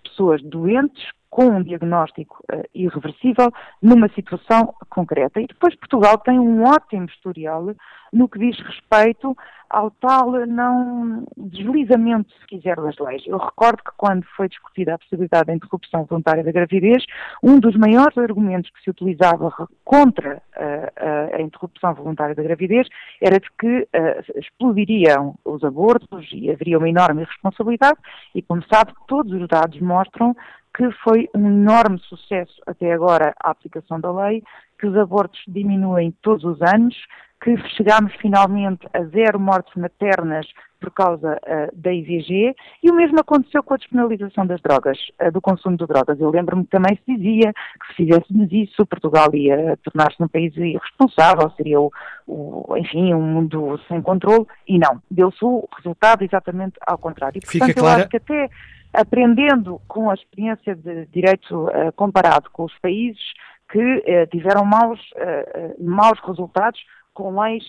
pessoas 0.04 0.42
doentes 0.44 1.04
com 1.30 1.46
um 1.46 1.64
diagnóstico 1.64 2.44
uh, 2.52 2.64
irreversível 2.74 3.52
numa 3.82 4.10
situação 4.10 4.74
concreta. 4.90 5.40
E 5.40 5.48
depois 5.48 5.76
Portugal 5.76 6.18
tem 6.18 6.40
um 6.40 6.64
ótimo 6.64 7.06
historial 7.06 7.76
no 8.12 8.28
que 8.28 8.40
diz 8.40 8.60
respeito 8.60 9.36
ao 9.70 9.92
tal 9.92 10.32
não 10.48 11.26
deslizamento, 11.38 12.34
se 12.34 12.48
quiser, 12.48 12.76
das 12.78 12.98
leis. 12.98 13.22
Eu 13.28 13.38
recordo 13.38 13.84
que 13.84 13.92
quando 13.96 14.26
foi 14.36 14.50
discutida 14.50 14.96
a 14.96 14.98
possibilidade 14.98 15.46
da 15.46 15.54
interrupção 15.54 16.06
voluntária 16.06 16.44
da 16.44 16.52
gravidez, 16.52 17.06
um 17.44 17.60
dos 17.60 17.76
maiores 17.76 18.18
argumentos 18.18 18.72
que 18.72 18.82
se 18.82 18.90
utilizava 18.90 19.54
contra 19.86 20.42
uh, 20.58 21.36
a 21.36 21.42
interrupção 21.42 21.94
voluntária 21.94 22.34
da 22.34 22.42
gravidez 22.42 22.88
era 23.22 23.40
de 23.40 23.48
que 23.60 23.82
uh, 23.82 24.40
explodiriam 24.40 25.36
os 25.46 25.64
abortos 25.64 26.28
e 26.34 26.50
haveria 26.50 26.80
uma 26.80 26.90
enorme 26.90 27.24
responsabilidade 27.24 28.00
e, 28.34 28.42
como 28.42 28.64
sabe, 28.64 28.94
todos 29.08 29.32
os 29.40 29.48
dados 29.48 29.80
mostram 29.80 30.36
que 30.80 30.90
foi 31.04 31.28
um 31.36 31.46
enorme 31.46 32.00
sucesso 32.00 32.54
até 32.66 32.94
agora 32.94 33.34
a 33.44 33.52
aplicação 33.52 34.00
da 34.00 34.14
lei, 34.14 34.42
que 34.80 34.88
os 34.88 34.96
abortos 34.96 35.42
diminuem 35.46 36.16
todos 36.22 36.46
os 36.46 36.62
anos, 36.62 36.96
que 37.44 37.58
chegámos 37.76 38.14
finalmente 38.16 38.88
a 38.94 39.04
zero 39.04 39.38
mortes 39.38 39.76
maternas 39.76 40.48
por 40.80 40.92
causa 40.92 41.34
uh, 41.34 41.76
da 41.76 41.92
IVG 41.92 42.56
e 42.82 42.90
o 42.90 42.96
mesmo 42.96 43.20
aconteceu 43.20 43.62
com 43.62 43.74
a 43.74 43.78
despenalização 43.78 44.48
das 44.48 44.62
drogas, 44.62 44.98
uh, 45.22 45.30
do 45.30 45.42
consumo 45.42 45.76
de 45.76 45.86
drogas. 45.86 46.18
Eu 46.18 46.30
lembro-me 46.30 46.64
que 46.64 46.70
também 46.70 46.98
se 47.06 47.18
dizia 47.18 47.52
que 47.52 47.88
se 47.88 47.96
fizéssemos 47.96 48.50
isso, 48.50 48.86
Portugal 48.86 49.28
ia 49.34 49.78
tornar-se 49.84 50.24
um 50.24 50.30
país 50.30 50.56
irresponsável, 50.56 51.52
seria 51.58 51.82
o, 51.82 51.92
o, 52.26 52.78
enfim, 52.78 53.14
um 53.14 53.22
mundo 53.22 53.78
sem 53.90 54.02
controle 54.02 54.46
e 54.66 54.80
não. 54.80 55.02
Deu-se 55.12 55.44
o 55.44 55.68
resultado 55.76 56.24
exatamente 56.24 56.80
ao 56.88 56.98
contrário. 56.98 57.38
E, 57.38 57.42
portanto, 57.42 57.68
Fica 57.68 57.82
clara... 57.82 58.00
eu 58.00 58.02
acho 58.04 58.10
que 58.10 58.18
até 58.18 58.50
aprendendo 58.94 59.82
com 59.88 60.10
a 60.10 60.14
experiência 60.14 60.76
de 60.76 61.06
direito 61.08 61.68
uh, 61.68 61.92
comparado 61.96 62.50
com 62.52 62.66
os 62.66 62.78
países 62.80 63.22
que 63.70 63.80
uh, 63.80 64.28
tiveram 64.32 64.66
maus, 64.66 65.00
uh, 65.12 65.84
maus 65.84 66.20
resultados 66.26 66.80
com 67.14 67.38
leis, 67.38 67.66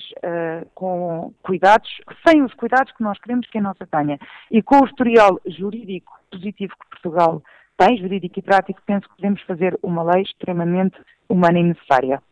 com 0.77 1.35
cuidados, 1.43 1.91
sem 2.25 2.41
os 2.41 2.55
cuidados 2.55 2.93
que 2.93 3.03
nós 3.03 3.19
queremos 3.19 3.49
que 3.49 3.59
a 3.59 3.61
nossa 3.61 3.85
tenha. 3.85 4.17
E 4.49 4.63
com 4.63 4.81
o 4.81 4.87
historial 4.87 5.41
jurídico 5.45 6.13
positivo 6.31 6.73
que 6.79 6.89
Portugal 6.89 7.43
tem, 7.77 7.97
jurídico 7.97 8.39
e 8.39 8.43
prático, 8.43 8.81
penso 8.87 9.09
que 9.09 9.17
podemos 9.17 9.43
fazer 9.43 9.77
uma 9.83 10.05
lei 10.05 10.23
extremamente 10.23 10.97
humana 11.29 11.59
e 11.59 11.65
necessária. 11.65 12.23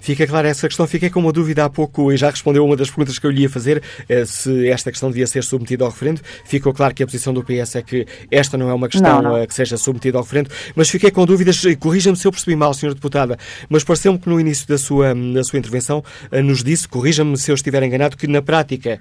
Fica 0.00 0.26
clara 0.26 0.48
essa 0.48 0.66
questão. 0.68 0.86
Fiquei 0.86 1.10
com 1.10 1.20
uma 1.20 1.32
dúvida 1.32 1.64
há 1.64 1.70
pouco 1.70 2.12
e 2.12 2.16
já 2.16 2.30
respondeu 2.30 2.64
uma 2.64 2.76
das 2.76 2.88
perguntas 2.88 3.18
que 3.18 3.26
eu 3.26 3.30
lhe 3.30 3.42
ia 3.42 3.50
fazer, 3.50 3.82
eh, 4.08 4.24
se 4.24 4.68
esta 4.68 4.90
questão 4.90 5.10
devia 5.10 5.26
ser 5.26 5.42
submetida 5.42 5.84
ao 5.84 5.90
referendo. 5.90 6.20
Ficou 6.44 6.72
claro 6.72 6.94
que 6.94 7.02
a 7.02 7.06
posição 7.06 7.32
do 7.32 7.42
PS 7.42 7.76
é 7.76 7.82
que 7.82 8.06
esta 8.30 8.56
não 8.56 8.68
é 8.68 8.74
uma 8.74 8.88
questão 8.88 9.22
não, 9.22 9.30
não. 9.30 9.36
Eh, 9.36 9.46
que 9.46 9.54
seja 9.54 9.76
submetida 9.76 10.18
ao 10.18 10.24
referendo, 10.24 10.50
mas 10.74 10.88
fiquei 10.88 11.10
com 11.10 11.24
dúvidas, 11.24 11.62
corrija-me 11.78 12.16
se 12.16 12.26
eu 12.26 12.32
percebi 12.32 12.56
mal, 12.56 12.72
Sra. 12.72 12.94
Deputada, 12.94 13.36
mas 13.68 13.82
pareceu-me 13.82 14.18
que 14.18 14.28
no 14.28 14.38
início 14.38 14.68
da 14.68 14.78
sua, 14.78 15.14
da 15.14 15.42
sua 15.42 15.58
intervenção 15.58 16.04
eh, 16.30 16.42
nos 16.42 16.62
disse, 16.62 16.86
corrija-me 16.86 17.36
se 17.36 17.50
eu 17.50 17.54
estiver 17.54 17.82
enganado, 17.82 18.16
que 18.16 18.26
na 18.26 18.40
prática 18.40 19.00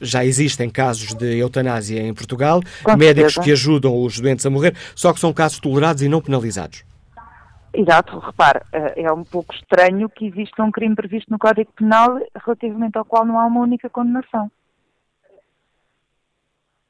já 0.00 0.24
existem 0.24 0.70
casos 0.70 1.14
de 1.14 1.38
eutanásia 1.38 2.00
em 2.00 2.14
Portugal, 2.14 2.62
médicos 2.96 3.34
que 3.34 3.52
ajudam 3.52 4.02
os 4.02 4.18
doentes 4.18 4.46
a 4.46 4.50
morrer, 4.50 4.74
só 4.94 5.12
que 5.12 5.20
são 5.20 5.32
casos 5.32 5.58
tolerados 5.58 6.02
e 6.02 6.08
não 6.08 6.20
penalizados. 6.20 6.89
Exato, 7.72 8.18
repare, 8.18 8.62
eh, 8.72 9.04
é 9.04 9.12
um 9.12 9.22
pouco 9.22 9.54
estranho 9.54 10.08
que 10.08 10.26
exista 10.26 10.62
um 10.62 10.72
crime 10.72 10.96
previsto 10.96 11.30
no 11.30 11.38
Código 11.38 11.72
Penal 11.72 12.18
relativamente 12.44 12.98
ao 12.98 13.04
qual 13.04 13.24
não 13.24 13.38
há 13.38 13.46
uma 13.46 13.60
única 13.60 13.88
condenação. 13.88 14.50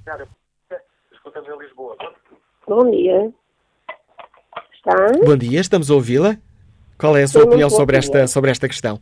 Bom 2.66 2.90
dia. 2.90 3.30
Está? 4.75 5.12
Bom 5.25 5.37
dia, 5.37 5.61
estamos 5.61 5.88
a 5.90 5.94
ouvi-la. 5.94 6.38
Qual 6.99 7.16
é 7.16 7.22
a 7.22 7.28
sua 7.28 7.44
opinião 7.44 7.68
sobre 7.68 7.96
esta, 7.96 8.26
sobre 8.26 8.50
esta 8.50 8.68
questão? 8.68 9.00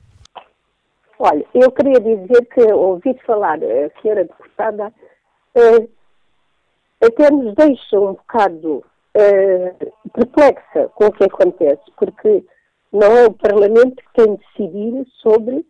Olha, 1.18 1.44
eu 1.54 1.70
queria 1.70 2.00
dizer 2.00 2.46
que 2.46 2.62
ouvi 2.72 3.14
falar 3.26 3.58
a 3.62 4.00
senhora 4.00 4.24
deputada 4.24 4.92
eh, 5.54 5.88
até 7.02 7.30
nos 7.30 7.54
deixa 7.54 8.00
um 8.00 8.14
bocado 8.14 8.82
eh, 9.14 9.74
perplexa 10.14 10.88
com 10.94 11.06
o 11.06 11.12
que 11.12 11.24
acontece, 11.24 11.82
porque 11.98 12.42
não 12.92 13.16
é 13.16 13.26
o 13.26 13.32
Parlamento 13.32 13.96
que 13.96 14.12
tem 14.14 14.34
de 14.34 14.42
decidir 14.42 15.06
sobre 15.22 15.66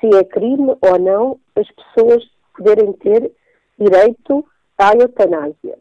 se 0.00 0.16
é 0.16 0.24
crime 0.24 0.74
ou 0.80 0.98
não 0.98 1.38
as 1.56 1.66
pessoas 1.70 2.24
poderem 2.56 2.92
ter 2.94 3.30
direito 3.78 4.44
à 4.78 4.92
eutanásia. 4.94 5.78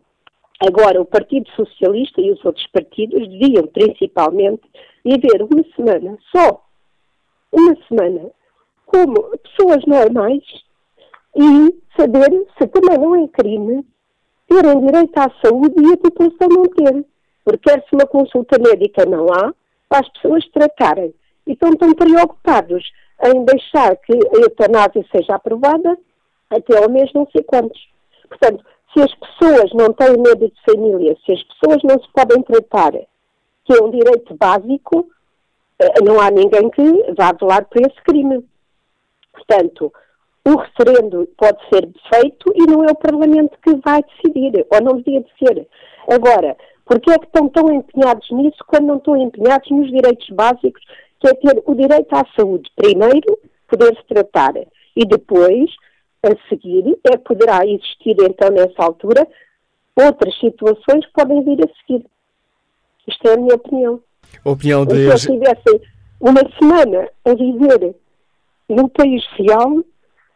Agora, 0.60 1.02
o 1.02 1.06
Partido 1.06 1.50
Socialista 1.52 2.22
e 2.22 2.32
os 2.32 2.44
outros 2.46 2.66
partidos 2.68 3.28
deviam 3.28 3.68
principalmente 3.68 4.62
viver 5.04 5.44
uma 5.44 5.64
semana 5.76 6.18
só, 6.36 6.64
uma 7.52 7.76
semana, 7.88 8.32
como 8.86 9.38
pessoas 9.38 9.86
normais 9.86 10.44
e 11.36 11.76
saber 11.98 12.30
se 12.58 12.68
também 12.68 12.98
não 12.98 13.24
é 13.24 13.28
crime 13.28 13.86
terem 14.48 14.86
direito 14.86 15.18
à 15.18 15.32
saúde 15.44 15.76
e 15.82 15.94
a 15.94 15.98
população 15.98 16.48
não 16.50 16.64
ter. 16.64 17.06
Porque 17.44 17.70
se 17.70 17.94
uma 17.94 18.06
consulta 18.06 18.58
médica 18.60 19.06
não 19.06 19.28
há, 19.34 19.54
para 19.90 20.00
as 20.00 20.10
pessoas 20.14 20.48
tratarem. 20.50 21.14
E 21.46 21.54
estão 21.54 21.76
tão 21.76 21.94
preocupados 21.94 22.84
em 23.26 23.44
deixar 23.46 23.96
que 23.98 24.14
a 24.14 24.40
eutanásia 24.40 25.06
seja 25.12 25.36
aprovada 25.36 25.98
até 26.50 26.78
ao 26.78 26.90
mês 26.90 27.12
não 27.14 27.28
sei 27.32 27.44
quantos. 27.44 27.80
Portanto, 28.30 28.64
se 28.94 29.02
as 29.02 29.14
pessoas 29.16 29.74
não 29.74 29.92
têm 29.94 30.18
medo 30.18 30.48
de 30.48 30.62
família, 30.66 31.18
se 31.26 31.34
as 31.34 31.44
pessoas 31.44 31.84
não 31.84 32.02
se 32.02 32.10
podem 32.14 32.42
tratar, 32.44 32.94
que 33.66 33.74
é 33.74 33.82
um 33.82 33.92
direito 33.92 34.36
básico, 34.36 35.08
eh, 35.80 36.02
não 36.04 36.20
há 36.20 36.30
ninguém 36.30 36.70
que 36.70 37.14
vá 37.14 37.32
velar 37.32 37.66
por 37.66 37.82
esse 37.82 38.02
crime. 38.04 38.46
Portanto, 39.32 39.92
o 40.46 40.58
referendo 40.58 41.28
pode 41.38 41.58
ser 41.70 41.90
feito 42.14 42.52
e 42.56 42.70
não 42.70 42.84
é 42.84 42.92
o 42.92 42.96
Parlamento 42.96 43.58
que 43.64 43.76
vai 43.78 44.04
decidir, 44.04 44.66
ou 44.70 44.82
não 44.82 44.98
devia 44.98 45.22
de 45.22 45.32
ser. 45.40 45.68
Agora, 46.10 46.58
porquê 46.86 47.12
é 47.12 47.18
que 47.18 47.26
estão 47.26 47.48
tão 47.48 47.72
empenhados 47.72 48.30
nisso 48.32 48.58
quando 48.68 48.88
não 48.88 48.98
estão 48.98 49.16
empenhados 49.16 49.70
nos 49.72 49.90
direitos 49.90 50.30
básicos, 50.30 50.84
que 51.20 51.30
é 51.30 51.34
ter 51.34 51.64
o 51.66 51.74
direito 51.74 52.14
à 52.14 52.24
saúde 52.38 52.70
primeiro, 52.76 53.40
poder-se 53.70 54.04
tratar, 54.08 54.54
e 54.96 55.06
depois, 55.06 55.72
a 56.22 56.50
seguir, 56.50 57.00
é 57.12 57.18
poderá 57.18 57.66
existir 57.66 58.16
então 58.20 58.50
nessa 58.50 58.84
altura 58.84 59.28
outras 59.96 60.38
situações 60.40 61.06
que 61.06 61.14
podem 61.14 61.44
vir 61.44 61.60
a 61.64 61.74
seguir. 61.80 62.06
Isto 63.08 63.28
é 63.28 63.34
a 63.34 63.38
minha 63.38 63.56
opinião. 63.56 64.00
A 64.44 64.50
opinião 64.50 64.86
de. 64.86 65.18
Se 65.18 65.30
eu 65.30 65.40
tivesse 65.40 65.82
uma 66.20 66.42
semana 66.60 67.10
a 67.26 67.34
viver 67.34 67.96
num 68.70 68.88
país 68.88 69.24
real, 69.38 69.84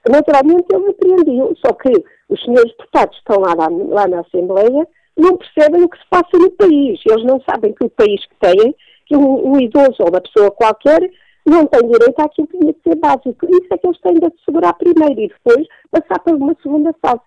naturalmente 0.10 0.66
me 0.78 0.90
apreendiam. 0.90 1.56
Só 1.66 1.74
que 1.74 1.92
os 2.30 2.44
senhores 2.44 2.72
deputados 2.78 3.16
que 3.16 3.22
estão 3.22 3.40
lá, 3.42 3.54
lá, 3.54 3.68
lá 3.70 4.08
na 4.08 4.20
Assembleia 4.22 4.88
não 5.18 5.38
percebem 5.38 5.84
o 5.84 5.90
que 5.90 5.98
se 5.98 6.06
passa 6.10 6.38
no 6.38 6.52
país. 6.52 7.00
Eles 7.06 7.24
não 7.26 7.42
sabem 7.50 7.74
que 7.74 7.86
o 7.86 7.90
país 7.90 8.24
que 8.26 8.36
têm, 8.40 8.76
que 9.06 9.16
um, 9.16 9.54
um 9.54 9.60
idoso 9.60 9.96
ou 10.00 10.10
uma 10.10 10.22
pessoa 10.22 10.52
qualquer 10.52 11.10
não 11.46 11.66
tem 11.66 11.82
direito 11.90 12.20
àquilo 12.20 12.48
que 12.48 12.58
tinha 12.58 12.74
de 12.74 12.80
ser 12.84 12.96
básico. 12.96 13.46
Isso 13.50 13.68
é 13.72 13.78
que 13.78 13.88
eles 13.88 14.02
têm 14.02 14.14
de 14.16 14.26
assegurar 14.26 14.74
primeiro 14.74 15.22
e 15.22 15.28
depois 15.30 15.66
passar 15.90 16.20
para 16.20 16.36
uma 16.36 16.56
segunda 16.62 16.94
fase. 17.02 17.22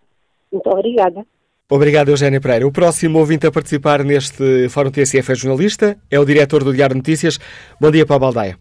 Muito 0.53 0.69
obrigada. 0.69 1.27
Obrigado, 1.71 2.09
Eugénia 2.09 2.41
Pereira. 2.41 2.67
O 2.67 2.73
próximo 2.73 3.21
ouvinte 3.21 3.47
a 3.47 3.53
participar 3.53 4.03
neste 4.03 4.69
Fórum 4.69 4.91
TSF 4.91 5.31
é 5.31 5.35
jornalista, 5.37 5.97
é 6.11 6.19
o 6.19 6.25
diretor 6.25 6.65
do 6.65 6.75
Diário 6.75 6.97
Notícias. 6.97 7.39
Bom 7.81 7.93
dia 7.93 8.05
para 8.05 8.17
a 8.17 8.19
Baldeia. 8.19 8.59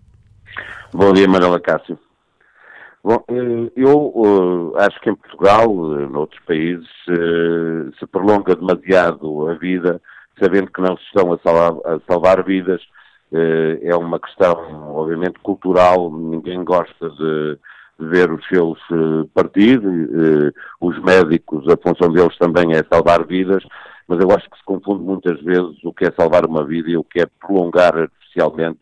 Bom 0.94 1.12
dia, 1.12 1.28
Manuela 1.28 1.60
Cássio. 1.60 1.98
Bom, 3.04 3.24
eh, 3.30 3.72
eu 3.76 4.76
eh, 4.78 4.86
acho 4.86 5.02
que 5.02 5.10
em 5.10 5.16
Portugal, 5.16 5.64
eh, 5.66 6.08
noutros 6.08 6.40
países, 6.46 6.88
se 7.98 8.06
prolonga 8.12 8.56
demasiado 8.56 9.50
a 9.50 9.56
vida, 9.56 10.00
sabendo 10.40 10.72
que 10.72 10.80
não 10.80 10.96
se 10.96 11.04
estão 11.06 11.34
a 11.34 11.40
salvar, 11.40 11.72
a 11.92 12.00
salvar 12.08 12.44
vidas. 12.44 12.82
É 13.32 13.96
uma 13.96 14.20
questão, 14.20 14.56
obviamente, 14.96 15.40
cultural. 15.40 16.12
Ninguém 16.12 16.64
gosta 16.64 17.10
de 17.10 17.58
ver 18.00 18.32
os 18.32 18.46
seus 18.48 18.80
eh, 18.92 19.28
partir. 19.34 19.80
Eh, 19.84 20.52
Os 20.82 20.98
médicos, 21.00 21.68
a 21.68 21.78
função 21.78 22.12
deles 22.12 22.38
também 22.38 22.74
é 22.74 22.84
salvar 22.92 23.26
vidas, 23.26 23.64
mas 24.08 24.20
eu 24.20 24.32
acho 24.32 24.50
que 24.50 24.58
se 24.58 24.64
confunde 24.64 25.04
muitas 25.04 25.40
vezes 25.42 25.84
o 25.84 25.94
que 25.94 26.06
é 26.06 26.12
salvar 26.18 26.46
uma 26.46 26.64
vida 26.64 26.90
e 26.90 26.98
o 26.98 27.04
que 27.04 27.22
é 27.22 27.26
prolongar 27.26 27.96
artificialmente 27.98 28.80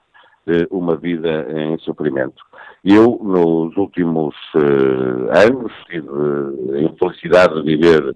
eh, 0.48 0.68
uma 0.70 0.96
vida 0.96 1.48
em 1.50 1.78
sofrimento. 1.80 2.42
Eu, 2.86 3.20
nos 3.22 3.76
últimos 3.76 4.36
anos, 4.54 5.74
tive 5.90 6.08
a 6.76 6.82
infelicidade 6.82 7.56
de 7.56 7.64
viver 7.64 8.16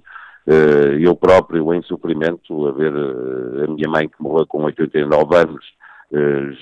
eu 0.99 1.15
próprio 1.15 1.73
em 1.73 1.81
sofrimento, 1.83 2.67
a 2.67 2.71
ver 2.71 2.93
a 2.93 3.67
minha 3.67 3.89
mãe 3.89 4.07
que 4.07 4.21
morreu 4.21 4.45
com 4.47 4.63
89 4.63 5.35
anos, 5.35 5.65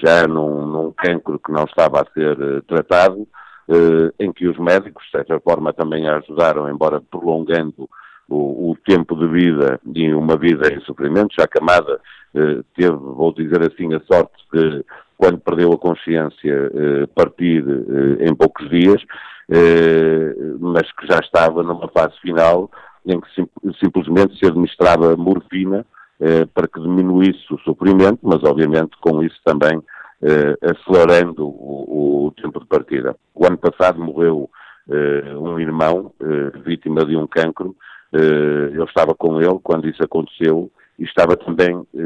já 0.02 0.28
num, 0.28 0.65
num 0.65 0.91
cancro 0.91 1.39
que 1.39 1.52
não 1.52 1.65
estava 1.65 2.02
a 2.02 2.13
ser 2.13 2.63
tratado, 2.63 3.28
em 4.19 4.32
que 4.32 4.47
os 4.47 4.58
médicos, 4.58 5.03
de 5.05 5.12
certa 5.12 5.39
forma, 5.39 5.71
também 5.73 6.08
a 6.08 6.17
ajudaram, 6.17 6.69
embora 6.69 6.99
prolongando 7.01 7.89
o, 8.27 8.71
o 8.71 8.77
tempo 8.86 9.15
de 9.15 9.27
vida 9.27 9.79
e 9.93 10.13
uma 10.13 10.38
vida 10.38 10.71
em 10.73 10.79
sofrimento, 10.82 11.36
já 11.38 11.47
que 11.47 11.58
a 11.58 11.62
Amada 11.62 11.99
eh, 12.36 12.62
teve, 12.75 12.95
vou 12.95 13.34
dizer 13.34 13.62
assim, 13.62 13.93
a 13.93 13.99
sorte 14.01 14.38
de, 14.53 14.86
quando 15.17 15.39
perdeu 15.39 15.71
a 15.73 15.77
consciência, 15.77 16.71
eh, 16.73 17.08
partir 17.15 17.63
eh, 17.67 18.27
em 18.29 18.36
poucos 18.36 18.69
dias, 18.69 19.01
eh, 19.49 20.36
mas 20.60 20.91
que 20.93 21.08
já 21.08 21.19
estava 21.19 21.63
numa 21.63 21.88
fase 21.89 22.13
final 22.21 22.69
em 23.05 23.19
que 23.19 23.27
sim- 23.34 23.49
simplesmente 23.79 24.38
se 24.38 24.45
administrava 24.45 25.15
morfina 25.17 25.86
eh, 26.19 26.45
para 26.53 26.67
que 26.67 26.79
diminuísse 26.79 27.51
o 27.51 27.60
sofrimento, 27.60 28.19
mas 28.21 28.43
obviamente 28.43 28.91
com 29.01 29.23
isso 29.23 29.39
também 29.43 29.77
eh, 29.77 29.82
acelerando 30.62 31.47
o, 31.47 32.27
o 32.27 32.32
tempo 32.32 32.60
de 32.60 32.65
partida. 32.65 33.15
O 33.34 33.45
ano 33.45 33.58
passado 33.58 33.99
morreu 33.99 34.49
eh, 34.89 35.36
um 35.36 35.60
irmão, 35.60 36.12
eh, 36.19 36.58
vítima 36.65 37.05
de 37.05 37.15
um 37.15 37.27
cancro, 37.27 37.75
eh, 38.12 38.71
eu 38.73 38.84
estava 38.86 39.13
com 39.13 39.39
ele 39.39 39.60
quando 39.62 39.88
isso 39.88 40.03
aconteceu 40.03 40.71
e 40.97 41.03
estava 41.03 41.38
também 41.38 41.86
eh, 41.95 41.99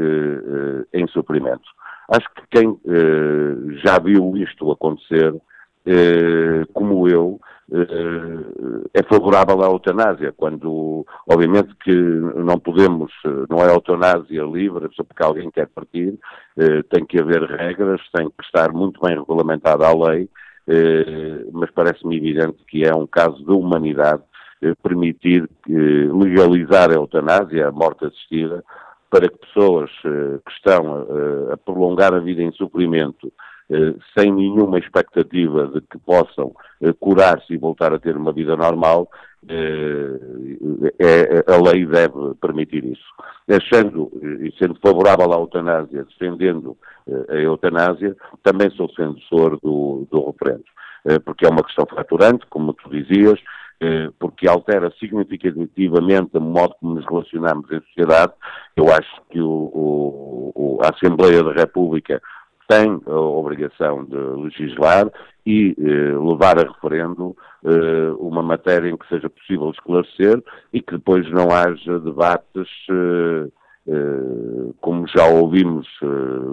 eh, 0.92 1.00
em 1.00 1.06
sofrimento. 1.08 1.64
Acho 2.08 2.28
que 2.34 2.42
quem 2.50 2.78
eh, 2.86 3.80
já 3.84 3.98
viu 3.98 4.36
isto 4.36 4.70
acontecer, 4.70 5.34
eh, 5.34 5.40
como 6.72 7.08
eu, 7.08 7.40
eh, 7.72 8.90
é 8.94 9.02
favorável 9.02 9.62
à 9.62 9.66
eutanásia, 9.66 10.32
quando, 10.32 11.06
obviamente, 11.28 11.74
que 11.82 11.92
não 11.92 12.58
podemos, 12.58 13.10
eh, 13.24 13.46
não 13.48 13.58
é 13.58 13.72
eutanásia 13.72 14.42
livre, 14.44 14.88
só 14.94 15.02
porque 15.02 15.22
alguém 15.22 15.50
quer 15.50 15.68
partir, 15.68 16.18
eh, 16.58 16.82
tem 16.90 17.04
que 17.06 17.20
haver 17.20 17.42
regras, 17.42 18.00
tem 18.12 18.28
que 18.28 18.44
estar 18.44 18.72
muito 18.72 19.00
bem 19.00 19.18
regulamentada 19.18 19.86
a 19.86 19.94
lei, 19.94 20.28
eh, 20.68 21.46
mas 21.52 21.70
parece-me 21.70 22.16
evidente 22.16 22.58
que 22.68 22.84
é 22.84 22.94
um 22.94 23.06
caso 23.06 23.42
de 23.44 23.50
humanidade 23.50 24.22
eh, 24.62 24.74
permitir 24.82 25.48
eh, 25.68 25.72
legalizar 25.72 26.90
a 26.90 26.94
eutanásia, 26.94 27.68
a 27.68 27.72
morte 27.72 28.04
assistida, 28.04 28.62
para 29.10 29.28
que 29.28 29.38
pessoas 29.38 29.90
eh, 30.04 30.38
que 30.44 30.52
estão 30.52 31.06
eh, 31.08 31.52
a 31.54 31.56
prolongar 31.56 32.12
a 32.14 32.18
vida 32.18 32.42
em 32.42 32.52
sofrimento, 32.52 33.28
eh, 33.28 33.32
sem 34.16 34.32
nenhuma 34.32 34.78
expectativa 34.78 35.66
de 35.68 35.80
que 35.82 35.98
possam 35.98 36.52
eh, 36.82 36.92
curar-se 36.98 37.52
e 37.52 37.56
voltar 37.58 37.92
a 37.92 37.98
ter 37.98 38.16
uma 38.16 38.32
vida 38.32 38.56
normal, 38.56 39.08
eh, 39.48 41.44
a 41.46 41.56
lei 41.70 41.86
deve 41.86 42.34
permitir 42.40 42.84
isso. 42.84 43.04
Achando 43.48 44.10
eh, 44.22 44.46
e 44.48 44.54
sendo 44.58 44.78
favorável 44.80 45.32
à 45.32 45.36
eutanásia, 45.36 46.04
defendendo 46.04 46.76
eh, 47.06 47.24
a 47.28 47.34
eutanásia, 47.36 48.16
também 48.42 48.70
sou 48.70 48.86
defensor 48.88 49.58
do, 49.62 50.06
do 50.10 50.26
referendo. 50.30 50.64
Eh, 51.06 51.18
Porque 51.18 51.46
é 51.46 51.50
uma 51.50 51.62
questão 51.62 51.86
fraturante, 51.86 52.46
como 52.48 52.72
tu 52.74 52.88
dizias, 52.90 53.38
eh, 53.80 54.08
porque 54.18 54.48
altera 54.48 54.90
significativamente 54.98 56.30
o 56.36 56.40
modo 56.40 56.74
como 56.80 56.94
nos 56.94 57.04
relacionamos 57.06 57.70
em 57.70 57.80
sociedade. 57.80 58.32
Eu 58.76 58.86
acho 58.92 59.20
que 59.30 59.40
o- 59.40 59.70
o- 60.54 60.78
a 60.82 60.90
Assembleia 60.94 61.42
da 61.42 61.52
República 61.52 62.20
tem 62.68 63.00
a 63.06 63.20
obrigação 63.20 64.04
de 64.04 64.16
legislar 64.16 65.10
e 65.46 65.74
levar 65.78 66.58
a 66.58 66.70
referendo 66.72 67.36
uma 68.18 68.42
matéria 68.42 68.88
em 68.88 68.96
que 68.96 69.06
seja 69.08 69.28
possível 69.28 69.70
esclarecer 69.70 70.42
e 70.72 70.80
que 70.80 70.92
depois 70.94 71.30
não 71.30 71.50
haja 71.50 71.98
debates 72.00 72.68
como 74.80 75.06
já 75.06 75.26
ouvimos 75.26 75.86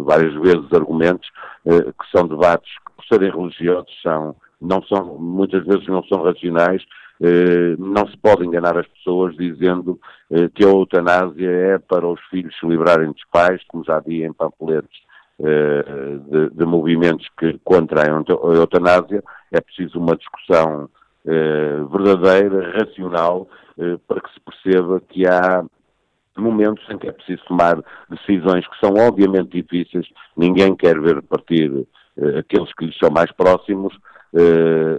várias 0.04 0.34
vezes 0.41 0.74
argumentos 0.74 1.30
que 1.63 2.12
são 2.17 2.28
debates 2.28 2.69
que 2.86 2.93
por 2.97 3.06
serem 3.06 3.32
religiosos 3.32 4.02
são 4.02 4.36
não 4.60 4.84
são 4.84 5.17
muitas 5.17 5.65
vezes 5.65 5.88
não 5.88 6.04
são 6.04 6.24
racionais 6.24 6.84
eh, 7.24 7.76
não 7.78 8.08
se 8.08 8.17
pode 8.17 8.43
enganar 8.43 8.76
as 8.76 8.88
pessoas 8.88 9.36
dizendo 9.36 10.00
eh, 10.32 10.50
que 10.56 10.65
a 10.65 10.67
eutanásia 10.69 11.50
é 11.50 11.78
para 11.78 12.08
os 12.08 12.19
filhos 12.32 12.58
se 12.60 12.65
livrarem 12.65 13.12
dos 13.12 13.24
pais, 13.32 13.62
como 13.67 13.84
já 13.84 14.00
vi 14.00 14.24
em 14.24 14.34
panfletos 14.34 14.89
eh, 14.89 15.11
de, 15.42 16.50
de, 16.52 16.66
movimentos 16.66 17.28
que 17.38 17.60
contra 17.64 18.04
a 18.04 18.56
eutanásia. 18.56 19.24
É 19.52 19.60
preciso 19.60 20.00
uma 20.00 20.16
discussão 20.16 20.90
verdadeira, 21.92 22.72
racional, 22.78 23.48
para 24.08 24.22
que 24.22 24.34
se 24.34 24.40
perceba 24.40 25.02
que 25.10 25.28
há 25.28 25.64
momentos 26.38 26.84
em 26.90 26.98
que 26.98 27.08
é 27.08 27.12
preciso 27.12 27.44
tomar 27.46 27.82
decisões 28.10 28.66
que 28.68 28.80
são 28.80 28.94
obviamente 28.96 29.62
difíceis, 29.62 30.08
ninguém 30.36 30.76
quer 30.76 31.00
ver 31.00 31.22
partir 31.24 31.86
aqueles 32.38 32.74
que 32.74 32.86
lhes 32.86 32.98
são 32.98 33.10
mais 33.10 33.32
próximos, 33.32 33.94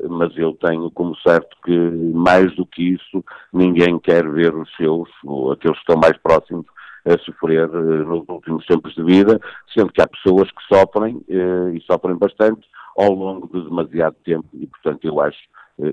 mas 0.09 0.37
eu 0.37 0.53
tenho 0.55 0.91
como 0.91 1.17
certo 1.17 1.57
que, 1.65 1.77
mais 2.15 2.55
do 2.57 2.67
que 2.67 2.95
isso, 2.95 3.25
ninguém 3.53 3.99
quer 3.99 4.29
ver 4.29 4.55
os 4.55 4.71
seus, 4.77 5.09
ou 5.25 5.53
aqueles 5.53 5.77
que 5.79 5.83
estão 5.91 5.97
mais 5.97 6.17
próximos, 6.19 6.67
a 7.05 7.19
sofrer 7.19 7.69
uh, 7.69 8.05
nos 8.05 8.25
últimos 8.29 8.65
tempos 8.67 8.95
de 8.95 9.03
vida, 9.03 9.41
sendo 9.75 9.93
que 9.93 10.01
há 10.01 10.07
pessoas 10.07 10.49
que 10.51 10.63
sofrem, 10.75 11.17
uh, 11.17 11.75
e 11.75 11.81
sofrem 11.83 12.17
bastante, 12.17 12.67
ao 12.97 13.13
longo 13.13 13.49
de 13.53 13.65
demasiado 13.65 14.17
tempo, 14.25 14.47
e 14.55 14.67
portanto 14.67 15.05
eu 15.05 15.21
acho 15.21 15.39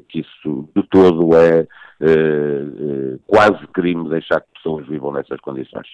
que 0.10 0.20
isso 0.20 0.70
de 0.76 0.84
todo 0.90 1.34
é 1.36 1.66
quase 3.26 3.66
crime 3.68 4.10
deixar 4.10 4.42
que 4.42 4.48
pessoas 4.56 4.86
vivam 4.86 5.14
nessas 5.14 5.40
condições. 5.40 5.88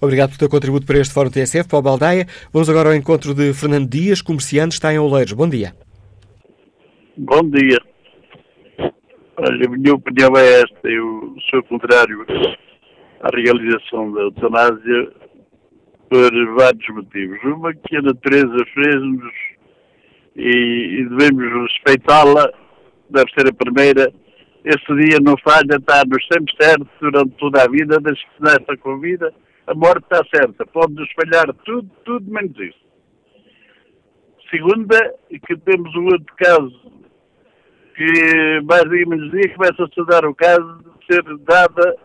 Obrigado 0.00 0.30
pelo 0.30 0.40
teu 0.40 0.50
contributo 0.50 0.84
para 0.84 0.98
este 0.98 1.14
Fórum 1.14 1.30
TSF, 1.30 1.68
Paulo 1.68 1.84
Baldaia. 1.84 2.26
Vamos 2.52 2.68
agora 2.68 2.88
ao 2.88 2.94
encontro 2.94 3.32
de 3.32 3.54
Fernando 3.54 3.88
Dias, 3.88 4.20
comerciante, 4.20 4.74
está 4.74 4.92
em 4.92 4.98
Oleiros. 4.98 5.32
Bom 5.32 5.48
dia. 5.48 5.72
Bom 7.16 7.48
dia. 7.50 7.78
Olha, 9.36 9.66
a 9.66 9.70
minha 9.70 9.94
opinião 9.94 10.30
é 10.36 10.60
esta. 10.60 10.88
Eu 10.88 11.34
sou 11.50 11.62
contrário 11.62 12.26
à 13.20 13.28
realização 13.34 14.12
da 14.12 14.22
eutanásia 14.22 15.12
por 16.08 16.54
vários 16.56 16.88
motivos. 16.88 17.38
Uma 17.44 17.72
que 17.74 17.96
a 17.96 18.02
natureza 18.02 18.56
fez-nos 18.74 19.32
e, 20.36 21.00
e 21.00 21.08
devemos 21.08 21.70
respeitá-la, 21.70 22.52
deve 23.10 23.30
ser 23.32 23.48
a 23.48 23.52
primeira. 23.52 24.12
Esse 24.64 24.94
dia 24.94 25.18
não 25.22 25.36
falha, 25.38 25.76
está-nos 25.78 26.26
sempre 26.32 26.54
certo 26.60 26.88
durante 27.00 27.34
toda 27.36 27.62
a 27.62 27.68
vida, 27.68 27.98
desde 28.00 28.24
que 28.24 28.42
nesta 28.42 28.76
com 28.76 28.98
vida, 28.98 29.32
a 29.66 29.74
morte 29.74 30.02
está 30.02 30.22
certa. 30.34 30.66
Pode-nos 30.66 31.08
falhar 31.12 31.54
tudo, 31.64 31.88
tudo 32.04 32.30
menos 32.30 32.58
isso. 32.58 32.80
Segunda, 34.50 35.14
que 35.46 35.56
temos 35.58 35.94
um 35.94 36.06
outro 36.06 36.34
caso 36.36 36.92
que 37.94 38.60
mais 38.64 38.82
dia 38.90 39.06
menos 39.06 39.30
dia 39.30 39.54
começa 39.54 39.82
a 39.82 39.86
estudar 39.86 40.24
o 40.24 40.34
caso 40.34 40.78
de 40.78 41.14
ser 41.14 41.22
dada 41.40 41.96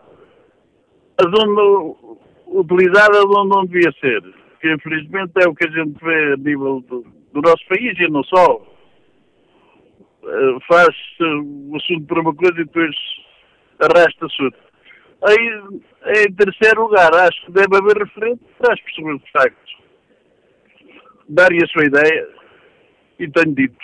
onde, 1.24 1.96
utilizada 2.46 3.18
onde 3.26 3.48
não 3.48 3.66
devia 3.66 3.92
ser. 4.00 4.22
Que 4.60 4.72
infelizmente 4.72 5.32
é 5.42 5.48
o 5.48 5.54
que 5.54 5.66
a 5.66 5.70
gente 5.70 6.02
vê 6.02 6.32
a 6.32 6.36
nível 6.36 6.80
do, 6.88 7.04
do 7.32 7.42
nosso 7.42 7.66
país 7.68 7.98
e 7.98 8.08
não 8.10 8.22
só. 8.24 8.56
Uh, 10.22 10.60
faz 10.66 10.88
o 11.20 11.76
assunto 11.76 12.06
por 12.06 12.18
uma 12.18 12.34
coisa 12.34 12.60
e 12.60 12.64
depois 12.64 12.94
arrasta-se 13.80 14.42
outro. 14.42 14.60
Aí, 15.22 16.26
em 16.26 16.32
terceiro 16.34 16.82
lugar, 16.82 17.14
acho 17.14 17.46
que 17.46 17.52
deve 17.52 17.76
haver 17.76 17.96
referente 17.98 18.40
para 18.58 18.74
as 18.74 18.80
pessoas 18.80 19.20
de 19.20 19.30
facto 19.30 19.66
darem 21.28 21.58
a 21.62 21.66
sua 21.68 21.84
ideia 21.84 22.28
e 23.18 23.28
tenho 23.30 23.54
dito. 23.54 23.76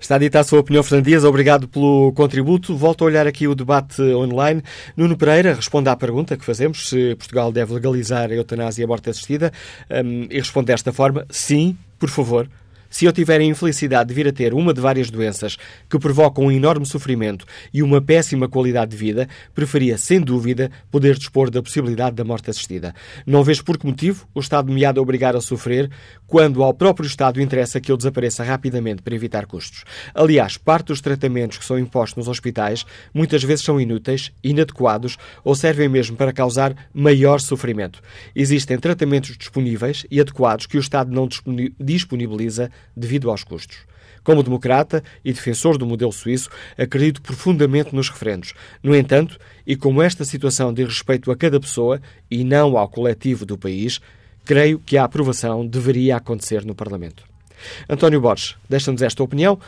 Está 0.00 0.16
dita 0.16 0.38
a 0.38 0.44
sua 0.44 0.60
opinião, 0.60 0.82
Fernando 0.82 1.06
Dias. 1.06 1.24
Obrigado 1.24 1.66
pelo 1.66 2.12
contributo. 2.12 2.76
Volto 2.76 3.02
a 3.02 3.06
olhar 3.06 3.26
aqui 3.26 3.48
o 3.48 3.54
debate 3.54 4.00
online. 4.00 4.62
Nuno 4.96 5.16
Pereira 5.16 5.54
responde 5.54 5.88
à 5.88 5.96
pergunta 5.96 6.36
que 6.36 6.44
fazemos 6.44 6.88
se 6.88 7.16
Portugal 7.16 7.50
deve 7.50 7.74
legalizar 7.74 8.30
a 8.30 8.34
eutanásia 8.34 8.82
e 8.82 8.84
a 8.84 8.88
morte 8.88 9.10
assistida 9.10 9.52
um, 9.90 10.28
e 10.30 10.38
responde 10.38 10.66
desta 10.66 10.92
forma: 10.92 11.26
sim, 11.28 11.76
por 11.98 12.08
favor. 12.08 12.48
Se 12.90 13.04
eu 13.04 13.12
tiver 13.12 13.40
a 13.40 13.44
infelicidade 13.44 14.08
de 14.08 14.14
vir 14.14 14.26
a 14.26 14.32
ter 14.32 14.54
uma 14.54 14.72
de 14.72 14.80
várias 14.80 15.10
doenças 15.10 15.58
que 15.88 15.98
provocam 15.98 16.46
um 16.46 16.52
enorme 16.52 16.86
sofrimento 16.86 17.44
e 17.72 17.82
uma 17.82 18.00
péssima 18.00 18.48
qualidade 18.48 18.92
de 18.92 18.96
vida, 18.96 19.28
preferia, 19.54 19.98
sem 19.98 20.20
dúvida, 20.20 20.70
poder 20.90 21.16
dispor 21.16 21.50
da 21.50 21.62
possibilidade 21.62 22.16
da 22.16 22.24
morte 22.24 22.48
assistida. 22.48 22.94
Não 23.26 23.44
vejo 23.44 23.62
por 23.62 23.76
que 23.76 23.86
motivo 23.86 24.26
o 24.34 24.40
Estado 24.40 24.72
me 24.72 24.84
há 24.84 24.92
de 24.92 25.00
obrigar 25.00 25.36
a 25.36 25.40
sofrer 25.40 25.90
quando 26.26 26.62
ao 26.62 26.72
próprio 26.72 27.06
Estado 27.06 27.42
interessa 27.42 27.80
que 27.80 27.92
eu 27.92 27.96
desapareça 27.96 28.42
rapidamente 28.42 29.02
para 29.02 29.14
evitar 29.14 29.46
custos. 29.46 29.84
Aliás, 30.14 30.56
parte 30.56 30.86
dos 30.86 31.00
tratamentos 31.00 31.58
que 31.58 31.64
são 31.64 31.78
impostos 31.78 32.16
nos 32.16 32.28
hospitais 32.28 32.86
muitas 33.12 33.42
vezes 33.42 33.64
são 33.64 33.80
inúteis, 33.80 34.32
inadequados 34.42 35.18
ou 35.44 35.54
servem 35.54 35.88
mesmo 35.88 36.16
para 36.16 36.32
causar 36.32 36.74
maior 36.92 37.40
sofrimento. 37.40 38.00
Existem 38.34 38.78
tratamentos 38.78 39.36
disponíveis 39.36 40.06
e 40.10 40.20
adequados 40.20 40.66
que 40.66 40.78
o 40.78 40.80
Estado 40.80 41.12
não 41.12 41.28
disponibiliza 41.78 42.70
devido 42.96 43.30
aos 43.30 43.44
custos. 43.44 43.78
Como 44.22 44.42
democrata 44.42 45.02
e 45.24 45.32
defensor 45.32 45.78
do 45.78 45.86
modelo 45.86 46.12
suíço, 46.12 46.50
acredito 46.76 47.22
profundamente 47.22 47.94
nos 47.94 48.10
referendos. 48.10 48.52
No 48.82 48.94
entanto, 48.94 49.38
e 49.66 49.74
como 49.76 50.02
esta 50.02 50.24
situação 50.24 50.72
diz 50.72 50.86
respeito 50.86 51.30
a 51.30 51.36
cada 51.36 51.58
pessoa 51.58 52.00
e 52.30 52.44
não 52.44 52.76
ao 52.76 52.88
coletivo 52.88 53.46
do 53.46 53.56
país, 53.56 54.00
creio 54.44 54.78
que 54.78 54.96
a 54.96 55.04
aprovação 55.04 55.66
deveria 55.66 56.16
acontecer 56.16 56.64
no 56.64 56.74
Parlamento. 56.74 57.22
António 57.88 58.20
Borges, 58.20 58.54
deixa-nos 58.68 59.02
esta 59.02 59.22
opinião. 59.22 59.58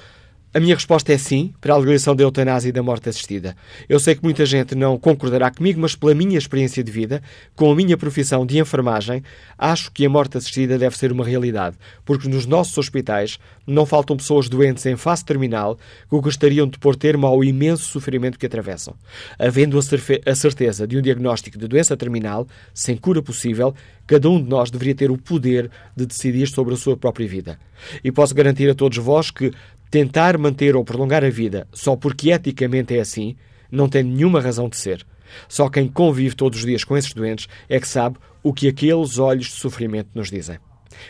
A 0.52 0.58
minha 0.58 0.74
resposta 0.74 1.12
é 1.12 1.16
sim 1.16 1.54
para 1.60 1.74
a 1.74 1.76
legalização 1.76 2.16
da 2.16 2.24
eutanásia 2.24 2.70
e 2.70 2.72
da 2.72 2.82
morte 2.82 3.08
assistida. 3.08 3.56
Eu 3.88 4.00
sei 4.00 4.16
que 4.16 4.24
muita 4.24 4.44
gente 4.44 4.74
não 4.74 4.98
concordará 4.98 5.48
comigo, 5.48 5.80
mas 5.80 5.94
pela 5.94 6.12
minha 6.12 6.36
experiência 6.36 6.82
de 6.82 6.90
vida, 6.90 7.22
com 7.54 7.70
a 7.70 7.76
minha 7.76 7.96
profissão 7.96 8.44
de 8.44 8.58
enfermagem, 8.58 9.22
acho 9.56 9.92
que 9.92 10.04
a 10.04 10.10
morte 10.10 10.38
assistida 10.38 10.76
deve 10.76 10.98
ser 10.98 11.12
uma 11.12 11.24
realidade, 11.24 11.76
porque 12.04 12.28
nos 12.28 12.46
nossos 12.46 12.76
hospitais 12.76 13.38
não 13.64 13.86
faltam 13.86 14.16
pessoas 14.16 14.48
doentes 14.48 14.84
em 14.86 14.96
fase 14.96 15.24
terminal 15.24 15.78
que 16.08 16.20
gostariam 16.20 16.66
de 16.66 16.80
pôr 16.80 16.96
termo 16.96 17.28
ao 17.28 17.44
imenso 17.44 17.84
sofrimento 17.84 18.36
que 18.36 18.46
atravessam. 18.46 18.96
Havendo 19.38 19.78
a 19.78 20.34
certeza 20.34 20.84
de 20.84 20.98
um 20.98 21.00
diagnóstico 21.00 21.58
de 21.58 21.68
doença 21.68 21.96
terminal, 21.96 22.44
sem 22.74 22.96
cura 22.96 23.22
possível, 23.22 23.72
cada 24.04 24.28
um 24.28 24.42
de 24.42 24.48
nós 24.48 24.68
deveria 24.68 24.96
ter 24.96 25.12
o 25.12 25.16
poder 25.16 25.70
de 25.96 26.06
decidir 26.06 26.48
sobre 26.48 26.74
a 26.74 26.76
sua 26.76 26.96
própria 26.96 27.28
vida. 27.28 27.56
E 28.02 28.10
posso 28.10 28.34
garantir 28.34 28.68
a 28.68 28.74
todos 28.74 28.98
vós 28.98 29.30
que 29.30 29.52
Tentar 29.90 30.38
manter 30.38 30.76
ou 30.76 30.85
prolongar 30.85 31.24
a 31.24 31.31
vida 31.31 31.66
só 31.72 31.96
porque 31.96 32.31
eticamente 32.31 32.96
é 32.96 33.00
assim 33.00 33.37
não 33.70 33.88
tem 33.88 34.03
nenhuma 34.03 34.40
razão 34.40 34.68
de 34.68 34.76
ser. 34.76 35.07
Só 35.48 35.68
quem 35.68 35.87
convive 35.88 36.35
todos 36.35 36.59
os 36.59 36.66
dias 36.66 36.83
com 36.83 36.96
esses 36.96 37.12
doentes 37.12 37.48
é 37.68 37.79
que 37.79 37.87
sabe 37.87 38.16
o 38.42 38.53
que 38.53 38.66
aqueles 38.68 39.18
olhos 39.18 39.46
de 39.46 39.53
sofrimento 39.53 40.09
nos 40.14 40.29
dizem. 40.31 40.59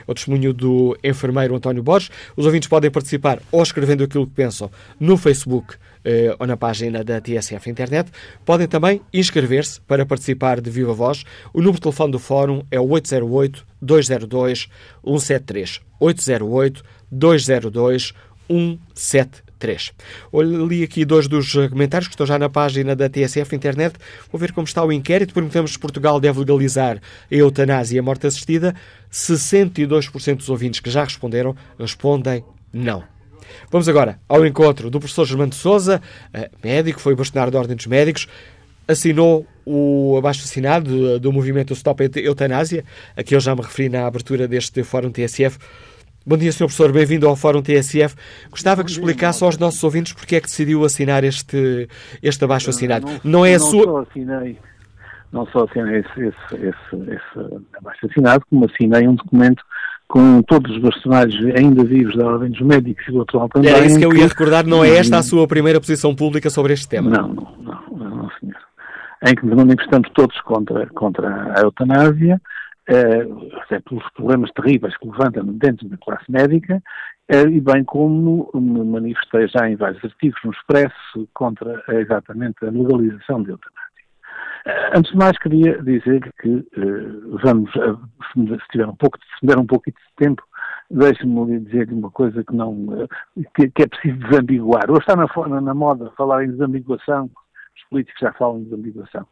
O 0.06 0.14
testemunho 0.14 0.52
do 0.52 0.96
enfermeiro 1.02 1.56
António 1.56 1.82
Borges. 1.82 2.10
Os 2.36 2.44
ouvintes 2.46 2.68
podem 2.68 2.90
participar 2.90 3.40
ou 3.50 3.62
escrevendo 3.62 4.04
aquilo 4.04 4.26
que 4.26 4.34
pensam 4.34 4.70
no 5.00 5.16
Facebook 5.16 5.74
eh, 6.04 6.36
ou 6.38 6.46
na 6.46 6.56
página 6.56 7.02
da 7.02 7.20
TSF 7.20 7.68
Internet. 7.68 8.08
Podem 8.44 8.68
também 8.68 9.00
inscrever-se 9.12 9.80
para 9.80 10.06
participar 10.06 10.60
de 10.60 10.70
Viva 10.70 10.92
Voz. 10.92 11.24
O 11.52 11.58
número 11.58 11.74
de 11.76 11.80
telefone 11.80 12.12
do 12.12 12.20
Fórum 12.20 12.62
é 12.70 12.78
o 12.78 12.86
808-202-173. 12.86 15.80
808-202-173. 16.00 16.84
173. 17.10 18.14
Li 20.68 20.82
aqui 20.82 21.04
dois 21.04 21.28
dos 21.28 21.52
comentários 21.68 22.08
que 22.08 22.14
estão 22.14 22.26
já 22.26 22.38
na 22.38 22.48
página 22.48 22.96
da 22.96 23.08
TSF 23.08 23.54
Internet. 23.54 23.94
Vou 24.32 24.40
ver 24.40 24.52
como 24.52 24.66
está 24.66 24.82
o 24.84 24.90
inquérito. 24.90 25.34
Perguntamos 25.34 25.72
se 25.72 25.78
Portugal 25.78 26.18
deve 26.18 26.40
legalizar 26.40 26.98
a 27.30 27.34
eutanásia 27.34 27.96
e 27.96 27.98
a 27.98 28.02
morte 28.02 28.26
assistida. 28.26 28.74
62% 29.12 30.36
dos 30.36 30.48
ouvintes 30.48 30.80
que 30.80 30.90
já 30.90 31.04
responderam 31.04 31.54
respondem 31.78 32.42
não. 32.72 33.04
Vamos 33.70 33.88
agora 33.88 34.18
ao 34.28 34.46
encontro 34.46 34.90
do 34.90 34.98
professor 34.98 35.26
Germano 35.26 35.50
de 35.50 35.56
Souza, 35.56 36.00
eh, 36.32 36.50
médico, 36.62 37.00
foi 37.00 37.14
bastonário 37.14 37.52
da 37.52 37.58
Ordem 37.58 37.76
dos 37.76 37.86
Médicos, 37.86 38.28
assinou 38.86 39.46
o 39.66 40.16
abaixo-assinado 40.18 40.88
do, 40.88 41.20
do 41.20 41.32
movimento 41.32 41.72
Stop 41.72 42.10
Eutanásia, 42.16 42.84
a 43.16 43.22
que 43.22 43.34
eu 43.34 43.40
já 43.40 43.54
me 43.54 43.62
referi 43.62 43.88
na 43.88 44.06
abertura 44.06 44.48
deste 44.48 44.82
Fórum 44.82 45.10
TSF. 45.10 45.58
Bom 46.26 46.36
dia, 46.36 46.52
Sr. 46.52 46.58
Professor, 46.58 46.92
bem-vindo 46.92 47.26
ao 47.26 47.34
Fórum 47.34 47.62
TSF. 47.62 48.14
Gostava 48.50 48.84
que 48.84 48.90
explicasse 48.90 49.42
aos 49.42 49.56
nossos 49.56 49.82
ouvintes 49.82 50.12
porque 50.12 50.36
é 50.36 50.40
que 50.40 50.46
decidiu 50.46 50.84
assinar 50.84 51.24
este, 51.24 51.88
este 52.22 52.44
abaixo-assinado. 52.44 53.06
Não, 53.06 53.20
não, 53.24 53.46
é 53.46 53.54
a 53.54 53.58
sua. 53.58 53.84
Só 53.84 53.98
assinei, 54.00 54.58
não 55.32 55.46
só 55.46 55.64
assinei 55.64 56.00
esse, 56.00 56.20
esse, 56.20 56.54
esse, 56.54 57.10
esse 57.10 57.64
abaixo-assinado, 57.78 58.44
como 58.50 58.66
assinei 58.66 59.08
um 59.08 59.14
documento 59.14 59.62
com 60.08 60.42
todos 60.42 60.76
os 60.76 60.82
bastonários 60.82 61.36
ainda 61.56 61.84
vivos 61.84 62.14
da 62.14 62.26
Ordem 62.26 62.50
dos 62.50 62.60
Médicos 62.60 63.02
e 63.08 63.12
do 63.12 63.22
atual 63.22 63.48
também. 63.48 63.70
Era 63.70 63.86
isso 63.86 63.98
que 63.98 64.04
eu 64.04 64.12
ia 64.12 64.26
recordar, 64.26 64.66
não 64.66 64.84
é 64.84 64.90
esta 64.96 65.18
a 65.18 65.22
sua 65.22 65.48
primeira 65.48 65.80
posição 65.80 66.14
pública 66.14 66.50
sobre 66.50 66.74
este 66.74 66.86
tema? 66.86 67.10
Não, 67.10 67.28
não, 67.28 67.54
não, 67.62 68.10
não 68.16 68.30
senhor. 68.38 68.56
Em 69.26 69.34
que 69.34 69.46
nos 69.46 69.56
manifestamos 69.56 70.10
todos 70.10 70.38
contra, 70.42 70.86
contra 70.88 71.54
a 71.56 71.60
eutanásia, 71.62 72.40
até 73.62 73.80
pelos 73.80 74.08
problemas 74.12 74.50
terríveis 74.52 74.96
que 74.96 75.08
levanta 75.08 75.42
dentro 75.42 75.88
da 75.88 75.96
classe 75.96 76.30
médica, 76.30 76.82
eh, 77.32 77.48
e 77.48 77.60
bem 77.60 77.84
como 77.84 78.50
me 78.52 78.84
manifestei 78.84 79.46
já 79.46 79.68
em 79.70 79.76
vários 79.76 80.04
artigos 80.04 80.40
no 80.44 80.50
Expresso 80.50 81.28
contra 81.32 81.80
eh, 81.88 82.00
exatamente 82.00 82.56
a 82.64 82.70
legalização 82.70 83.44
da 83.44 83.52
eutanásia. 83.52 84.04
Eh, 84.66 84.98
antes 84.98 85.12
de 85.12 85.16
mais, 85.16 85.38
queria 85.38 85.80
dizer 85.80 86.28
que 86.40 86.66
vamos, 87.44 87.70
se 87.72 88.68
tiver 88.72 88.88
um 88.88 88.96
pouco, 88.96 89.16
se 89.38 89.46
der 89.46 89.58
um 89.60 89.66
pouco 89.66 89.88
de 89.88 89.96
tempo, 90.16 90.42
deixe-me 90.90 91.60
dizer 91.60 91.88
uma 91.92 92.10
coisa 92.10 92.42
que 92.42 92.54
não 92.54 93.06
que, 93.54 93.70
que, 93.70 93.82
é 93.82 93.86
preciso 93.86 94.18
desambiguar. 94.18 94.90
Hoje 94.90 95.02
está 95.02 95.14
na, 95.14 95.60
na 95.60 95.74
moda 95.74 96.10
falar 96.16 96.44
em 96.44 96.50
desambiguação, 96.50 97.30
os 97.76 97.88
políticos 97.90 98.20
já 98.20 98.32
falam 98.32 98.58
em 98.58 98.64
desambiguação. 98.64 99.24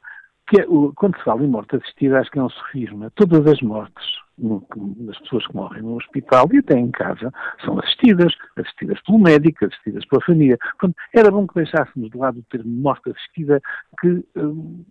Que 0.48 0.60
é, 0.60 0.66
o, 0.66 0.92
quando 0.94 1.16
se 1.18 1.24
fala 1.24 1.42
em 1.42 1.48
morte 1.48 1.76
assistida, 1.76 2.18
acho 2.18 2.30
que 2.30 2.38
é 2.38 2.42
um 2.42 2.48
sofisma. 2.48 3.10
Todas 3.14 3.46
as 3.46 3.60
mortes 3.60 4.06
das 4.38 5.18
pessoas 5.18 5.46
que 5.46 5.54
morrem 5.54 5.82
no 5.82 5.96
hospital 5.96 6.48
e 6.52 6.58
até 6.58 6.78
em 6.78 6.90
casa 6.90 7.32
são 7.64 7.78
assistidas, 7.78 8.32
assistidas 8.56 9.00
pelo 9.02 9.18
médico, 9.18 9.64
assistidas 9.64 10.06
pela 10.06 10.22
família. 10.22 10.58
Portanto, 10.78 10.96
era 11.12 11.30
bom 11.30 11.46
que 11.46 11.54
deixássemos 11.54 12.10
de 12.10 12.16
lado 12.16 12.38
o 12.38 12.44
termo 12.44 12.70
morte 12.70 13.10
assistida 13.10 13.60
que 14.00 14.08
uh, 14.36 14.86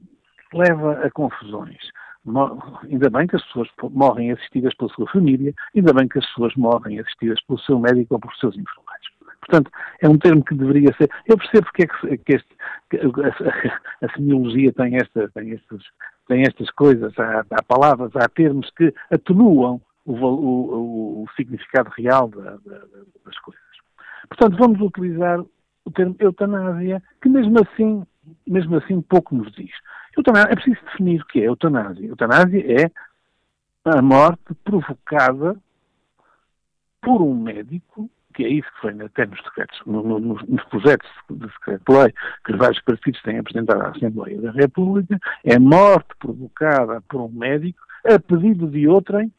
leva 0.53 1.05
a 1.05 1.11
confusões. 1.11 1.91
Ainda 2.91 3.09
bem 3.09 3.25
que 3.25 3.37
as 3.37 3.43
pessoas 3.45 3.69
morrem 3.91 4.31
assistidas 4.31 4.75
pela 4.75 4.89
sua 4.91 5.07
família, 5.09 5.53
ainda 5.73 5.93
bem 5.93 6.09
que 6.09 6.19
as 6.19 6.25
pessoas 6.25 6.53
morrem 6.55 6.99
assistidas 6.99 7.41
pelo 7.43 7.59
seu 7.59 7.79
médico 7.79 8.15
ou 8.15 8.19
por 8.19 8.35
seus 8.35 8.57
enfermeiros. 8.57 9.16
Portanto, 9.47 9.71
é 10.01 10.09
um 10.09 10.17
termo 10.17 10.43
que 10.43 10.53
deveria 10.53 10.93
ser. 10.97 11.09
Eu 11.25 11.37
percebo 11.37 11.67
porque 11.67 11.83
é 11.83 11.87
que, 11.87 12.17
que, 12.17 12.35
este, 12.35 12.55
que 12.89 12.97
a, 12.97 14.05
a, 14.05 14.13
semiologia 14.13 14.73
tem, 14.73 14.97
esta, 14.97 15.29
tem, 15.29 15.51
estes, 15.51 15.83
tem 16.27 16.41
estas 16.41 16.69
coisas, 16.71 17.17
há, 17.17 17.45
há, 17.51 17.63
palavras, 17.63 18.11
há 18.15 18.27
termos 18.27 18.69
que 18.71 18.93
atenuam 19.09 19.81
o, 20.05 20.13
o, 20.13 21.23
o 21.23 21.27
significado 21.37 21.89
real 21.97 22.27
da, 22.27 22.51
da, 22.51 22.79
das 23.25 23.39
coisas. 23.39 23.63
Portanto, 24.27 24.57
vamos 24.57 24.81
utilizar 24.81 25.39
o 25.85 25.91
termo 25.91 26.15
eutanásia, 26.19 27.01
que 27.21 27.29
mesmo 27.29 27.57
assim, 27.61 28.05
mesmo 28.45 28.75
assim 28.75 29.01
pouco 29.01 29.33
nos 29.33 29.49
diz. 29.53 29.71
Eutanásia, 30.17 30.51
é 30.51 30.55
preciso 30.55 30.85
definir 30.87 31.21
o 31.21 31.25
que 31.25 31.39
é 31.39 31.45
eutanásia. 31.45 32.05
Eutanásia 32.05 32.83
é 32.83 32.91
a 33.85 34.01
morte 34.01 34.53
provocada 34.65 35.55
por 37.01 37.21
um 37.21 37.33
médico 37.33 38.09
que 38.37 38.45
é 38.45 38.49
isso 38.49 38.71
que 38.71 38.81
foi 38.81 38.91
até 39.01 39.25
nos, 39.25 39.41
decretos, 39.41 39.81
no, 39.87 40.03
no, 40.03 40.19
nos 40.19 40.63
projetos 40.65 41.09
de 41.27 41.37
decreto-lei 41.37 42.13
que 42.45 42.51
os 42.51 42.57
vários 42.59 42.79
partidos 42.81 43.19
têm 43.23 43.39
apresentado 43.39 43.81
à 43.81 43.89
Assembleia 43.89 44.39
da 44.39 44.51
República, 44.51 45.19
é 45.43 45.57
morte 45.57 46.09
provocada 46.19 47.01
por 47.09 47.19
um 47.19 47.29
médico 47.29 47.81
a 48.05 48.19
pedido 48.19 48.67
de 48.67 48.87
outrem, 48.87 49.33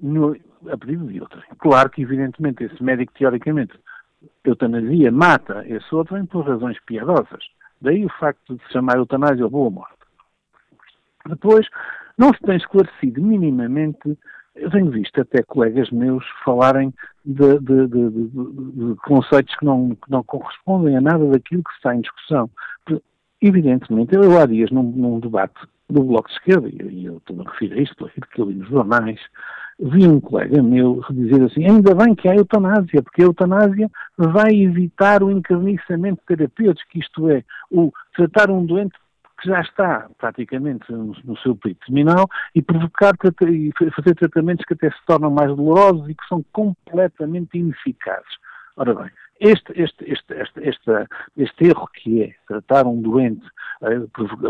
no, 0.00 0.34
a 0.70 0.78
pedido 0.78 1.06
de 1.06 1.20
outrem. 1.20 1.44
Claro 1.58 1.90
que, 1.90 2.00
evidentemente, 2.00 2.64
esse 2.64 2.82
médico, 2.82 3.12
teoricamente, 3.12 3.78
eutanasia, 4.42 5.12
mata 5.12 5.62
esse 5.68 5.94
outrem 5.94 6.24
por 6.24 6.48
razões 6.48 6.80
piedosas. 6.86 7.44
Daí 7.78 8.06
o 8.06 8.10
facto 8.18 8.56
de 8.56 8.64
se 8.64 8.72
chamar 8.72 8.96
eutanásia 8.96 9.44
ou 9.44 9.50
boa 9.50 9.70
morte. 9.70 9.98
Depois, 11.26 11.68
não 12.16 12.32
se 12.32 12.40
tem 12.40 12.56
esclarecido 12.56 13.20
minimamente 13.20 14.18
eu 14.54 14.70
tenho 14.70 14.90
visto 14.90 15.20
até 15.20 15.42
colegas 15.42 15.90
meus 15.90 16.24
falarem 16.44 16.92
de, 17.24 17.58
de, 17.58 17.86
de, 17.88 18.10
de 18.10 18.96
conceitos 19.04 19.54
que 19.56 19.64
não, 19.64 19.90
que 19.90 20.10
não, 20.10 20.22
correspondem 20.22 20.96
a 20.96 21.00
nada 21.00 21.24
daquilo 21.26 21.64
que 21.64 21.72
está 21.74 21.94
em 21.94 22.00
discussão. 22.00 22.48
Evidentemente, 23.42 24.14
eu 24.14 24.38
há 24.40 24.46
dias 24.46 24.70
num, 24.70 24.82
num 24.82 25.20
debate 25.20 25.54
do 25.88 26.02
Bloco 26.02 26.28
de 26.28 26.34
Esquerda, 26.34 26.68
e 26.68 27.04
eu 27.04 27.18
estou 27.18 27.40
a 27.40 27.50
referir 27.50 27.74
a 27.74 27.82
isto 27.82 28.10
que 28.32 28.40
eu 28.40 28.46
li 28.46 28.54
nos 28.54 28.68
jornais, 28.68 29.20
vi 29.78 30.06
um 30.06 30.20
colega 30.20 30.62
meu 30.62 31.04
dizer 31.10 31.42
assim, 31.42 31.66
ainda 31.66 31.94
bem 31.94 32.14
que 32.14 32.28
há 32.28 32.34
eutanásia, 32.34 33.02
porque 33.02 33.22
a 33.22 33.26
eutanásia 33.26 33.90
vai 34.16 34.54
evitar 34.54 35.22
o 35.22 35.30
encarniçamento 35.30 36.22
terapêutico, 36.26 36.98
isto 36.98 37.28
é, 37.28 37.44
o 37.70 37.92
tratar 38.14 38.50
um 38.50 38.64
doente 38.64 38.94
que 39.44 39.50
já 39.50 39.60
está 39.60 40.08
praticamente 40.18 40.90
no, 40.90 41.36
seu 41.38 41.54
período 41.54 41.80
terminal 41.84 42.28
e 42.54 42.62
provocar 42.62 43.12
e 43.42 43.70
fazer 43.94 44.14
tratamentos 44.14 44.64
que 44.64 44.72
até 44.72 44.90
se 44.90 45.06
tornam 45.06 45.30
mais 45.30 45.54
dolorosos 45.54 46.08
e 46.08 46.14
que 46.14 46.26
são 46.26 46.42
completamente 46.52 47.58
ineficazes. 47.58 48.38
Ora 48.76 48.94
bem, 48.94 49.10
este, 49.40 49.72
este, 49.80 50.10
este, 50.10 50.34
este, 50.34 51.06
este, 51.36 51.64
erro 51.64 51.86
que 51.94 52.22
é 52.22 52.34
tratar 52.48 52.86
um 52.86 53.00
doente, 53.02 53.44
eh, 53.82 54.00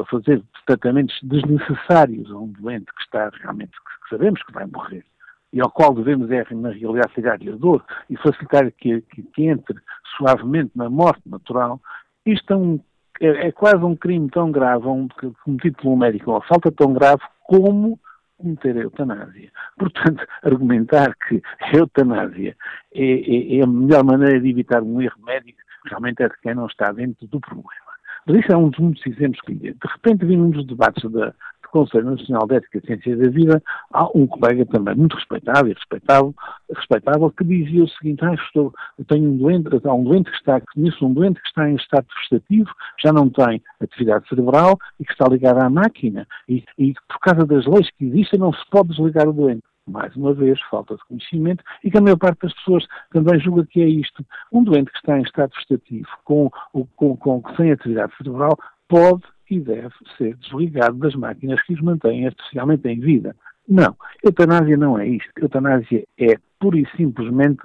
fazer 0.09 0.43
tratamentos 0.65 1.19
desnecessários 1.23 2.31
a 2.31 2.39
um 2.39 2.53
doente 2.53 2.87
que 2.87 3.03
está 3.03 3.31
realmente, 3.43 3.73
que 3.73 4.17
sabemos 4.17 4.43
que 4.45 4.53
vai 4.53 4.67
morrer, 4.67 5.05
e 5.53 5.61
ao 5.61 5.71
qual 5.71 5.93
devemos, 5.93 6.31
é, 6.31 6.47
na 6.55 6.71
realidade, 6.71 7.15
tirar-lhe 7.15 7.51
a 7.51 7.57
dor 7.57 7.85
e 8.09 8.17
facilitar 8.17 8.71
que, 8.73 9.01
que, 9.03 9.23
que, 9.23 9.47
entre 9.47 9.77
suavemente 10.17 10.71
na 10.77 10.89
morte 10.89 11.29
natural, 11.29 11.81
isto 12.25 12.53
é 12.53 12.57
um 12.57 12.81
é, 13.21 13.49
é 13.49 13.53
quase 13.53 13.83
um 13.85 13.97
crime 13.97 14.29
tão 14.31 14.51
grave, 14.51 14.87
um, 14.87 15.09
cometido 15.45 15.77
um 15.89 15.97
médico, 15.97 16.31
uma 16.33 16.43
falta 16.43 16.71
tão 16.73 16.93
grave 16.93 17.23
como 17.45 17.99
cometer 18.37 18.77
a 18.77 18.83
eutanásia. 18.83 19.51
Portanto, 19.79 20.27
argumentar 20.43 21.15
que 21.29 21.43
a 21.61 21.77
eutanásia 21.77 22.57
é, 22.93 23.05
é, 23.05 23.59
é, 23.59 23.63
a 23.63 23.67
melhor 23.67 24.05
maneira 24.05 24.41
de 24.41 24.49
evitar 24.49 24.83
um 24.83 25.01
erro 25.01 25.19
médico 25.25 25.59
realmente 25.87 26.23
é 26.23 26.29
de 26.29 26.35
quem 26.43 26.55
não 26.55 26.67
está 26.67 26.93
dentro 26.93 27.27
do 27.27 27.41
problema. 27.41 27.85
Mas 28.27 28.39
isso 28.39 28.53
é 28.53 28.57
um 28.57 28.71
dos 28.71 28.79
muitos 28.79 29.07
exemplos 29.07 29.41
que 29.43 29.55
De 29.55 29.77
repente 29.83 30.25
vimos 30.25 30.57
nos 30.57 30.67
debates 30.67 31.11
da, 31.11 31.35
Conselho 31.75 32.13
Nacional 32.13 32.47
de 32.47 32.55
Ética 32.55 32.79
e 32.79 32.87
Ciência 32.87 33.17
da 33.17 33.29
Vida, 33.29 33.63
há 33.93 34.07
um 34.17 34.29
colega 34.29 34.65
também 34.67 34.95
muito 34.95 35.17
respeitado 35.17 35.69
e 35.69 35.73
respeitável, 35.73 36.33
respeitável 36.73 37.31
que 37.33 37.43
dizia 37.43 37.83
o 37.83 37.89
seguinte, 37.89 38.25
ah, 38.25 38.35
estou, 38.35 38.73
tenho 39.09 39.29
um 39.29 39.37
doente, 39.37 39.69
há 39.85 39.93
um 39.93 40.05
doente 40.05 40.31
que 40.31 40.37
está, 40.37 40.61
conheço 40.73 41.05
um 41.05 41.13
doente 41.13 41.43
que 41.43 41.49
está 41.49 41.69
em 41.69 41.75
estado 41.75 42.07
vegetativo, 42.15 42.71
já 43.03 43.13
não 43.13 43.29
tem 43.29 43.61
atividade 43.81 44.29
cerebral 44.29 44.79
e 45.01 45.05
que 45.05 45.11
está 45.11 45.27
ligado 45.27 45.65
à 45.65 45.69
máquina 45.69 46.29
e, 46.49 46.63
e 46.79 46.95
por 47.09 47.19
causa 47.19 47.45
das 47.45 47.67
leis 47.67 47.91
que 47.99 48.05
existem 48.05 48.39
não 48.39 48.53
se 48.53 48.65
pode 48.71 48.91
desligar 48.91 49.29
o 49.29 49.33
doente 49.33 49.65
mais 49.87 50.15
uma 50.17 50.33
vez, 50.33 50.59
falta 50.71 50.95
de 50.95 51.05
conhecimento, 51.05 51.63
e 51.83 51.91
que 51.91 51.99
a 51.99 52.01
maior 52.01 52.17
parte 52.17 52.41
das 52.41 52.55
pessoas 52.55 52.87
também 53.13 53.39
julga 53.39 53.67
que 53.67 53.83
é 53.83 53.87
isto. 53.87 54.25
Um 54.51 54.65
doente 54.65 54.91
que 54.91 54.97
está 54.97 55.19
em 55.19 55.23
estado 55.23 55.53
vegetativo, 55.53 56.09
com, 56.25 56.51
com, 56.97 57.15
com, 57.19 57.43
sem 57.55 57.71
atividade 57.71 58.17
cerebral, 58.17 58.57
pode 58.89 59.23
e 59.51 59.61
deve 59.61 59.95
ser 60.17 60.37
desligado 60.37 60.97
das 60.99 61.15
máquinas 61.15 61.63
que 61.63 61.75
os 61.75 61.81
mantêm 61.81 62.27
especialmente 62.27 62.89
em 62.89 63.01
vida. 63.01 63.37
Não, 63.69 63.97
eutanásia 64.23 64.77
não 64.77 64.99
é 64.99 65.07
isto. 65.07 65.31
Eutanásia 65.37 66.05
é 66.19 66.39
pura 66.59 66.79
e 66.79 66.87
simplesmente 66.97 67.63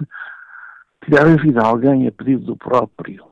tirar 1.04 1.26
a 1.26 1.36
vida 1.36 1.60
a 1.60 1.66
alguém 1.66 2.06
a 2.06 2.12
pedido 2.12 2.44
do 2.46 2.56
próprio. 2.56 3.24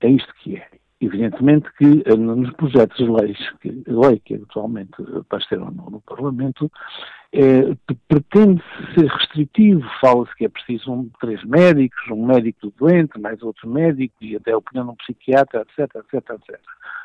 É 0.00 0.08
isto 0.08 0.32
que 0.42 0.56
é. 0.56 0.68
Evidentemente 1.00 1.70
que 1.76 2.02
eh, 2.06 2.16
nos 2.16 2.50
projetos 2.54 2.96
de 2.96 3.10
leis, 3.10 3.38
que, 3.60 3.82
lei 3.86 4.18
que 4.18 4.34
atualmente 4.34 4.94
apareceram 5.14 5.70
no, 5.70 5.90
no 5.90 6.00
Parlamento, 6.00 6.70
é, 7.32 7.76
pretende 8.08 8.62
ser 8.94 9.06
restritivo, 9.06 9.86
fala-se 10.00 10.34
que 10.36 10.46
é 10.46 10.48
preciso 10.48 10.90
um, 10.90 11.10
três 11.20 11.44
médicos, 11.44 12.00
um 12.10 12.24
médico 12.24 12.70
do 12.70 12.74
doente, 12.78 13.20
mais 13.20 13.42
outro 13.42 13.68
médico 13.68 14.14
e 14.22 14.36
até 14.36 14.52
a 14.52 14.58
opinião 14.58 14.86
de 14.86 14.92
um 14.92 14.96
psiquiatra, 14.96 15.62
etc, 15.62 15.96
etc, 15.96 16.30
etc. 16.30 16.60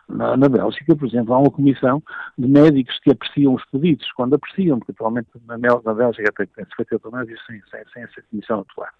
Na, 0.09 0.35
na, 0.35 0.49
Bélgica, 0.49 0.95
por 0.95 1.07
exemplo, 1.07 1.33
há 1.33 1.39
uma 1.39 1.51
comissão 1.51 2.03
de 2.37 2.47
médicos 2.47 2.99
que 2.99 3.11
apreciam 3.11 3.53
os 3.53 3.65
pedidos, 3.65 4.11
quando 4.13 4.35
apreciam, 4.35 4.77
porque 4.79 4.91
atualmente 4.91 5.29
na, 5.45 5.57
na 5.57 5.93
Bélgica 5.93 6.31
tem-se 6.33 6.75
feito 6.75 6.93
eutanásia 6.93 7.35
sem, 7.47 7.61
sem, 7.71 7.81
sem 7.93 8.03
essa 8.03 8.21
comissão 8.29 8.59
atuar. 8.59 8.93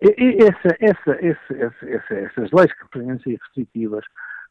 E, 0.00 0.14
e 0.18 0.38
essa, 0.42 0.76
essa, 0.80 1.26
essa, 1.26 1.84
essa, 1.84 2.14
essas 2.14 2.50
leis 2.52 2.72
que 2.72 2.88
pretendem 2.90 3.18
ser 3.20 3.38
restritivas 3.42 4.04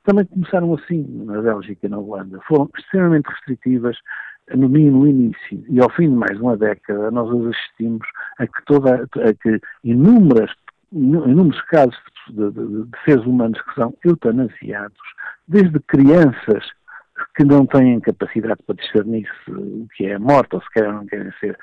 também 0.06 0.26
começaram 0.26 0.74
assim 0.76 1.04
na 1.26 1.42
Bélgica 1.42 1.86
e 1.86 1.90
na 1.90 1.98
Holanda. 1.98 2.40
Foram 2.48 2.70
extremamente 2.78 3.28
restritivas, 3.28 3.98
no 4.54 4.70
mínimo 4.70 5.08
início, 5.08 5.66
e 5.68 5.80
ao 5.82 5.90
fim 5.90 6.08
de 6.10 6.16
mais 6.16 6.38
de 6.38 6.44
uma 6.44 6.56
década, 6.56 7.10
nós 7.10 7.28
assistimos 7.48 8.08
a 8.38 8.46
que, 8.46 8.66
toda, 8.66 9.04
a 9.04 9.34
que 9.34 9.60
inúmeras, 9.84 10.52
inúmeros 10.96 11.62
casos 11.64 11.96
de, 12.30 12.52
de, 12.52 12.84
de 12.86 12.98
seres 13.04 13.26
humanos 13.26 13.62
que 13.62 13.76
são 13.76 13.94
eutanasiados, 14.04 14.98
desde 15.48 15.80
crianças 15.82 16.64
que 17.36 17.44
não 17.44 17.66
têm 17.66 18.00
capacidade 18.00 18.62
para 18.66 18.76
discernir 18.76 19.28
se 19.44 19.52
o 19.52 19.88
que 19.96 20.06
é 20.06 20.18
morte 20.18 20.56
ou 20.56 20.62
se 20.62 20.70
querem 20.72 20.90
ou 20.90 20.96
não 20.96 21.06
querem 21.06 21.32
ser 21.40 21.58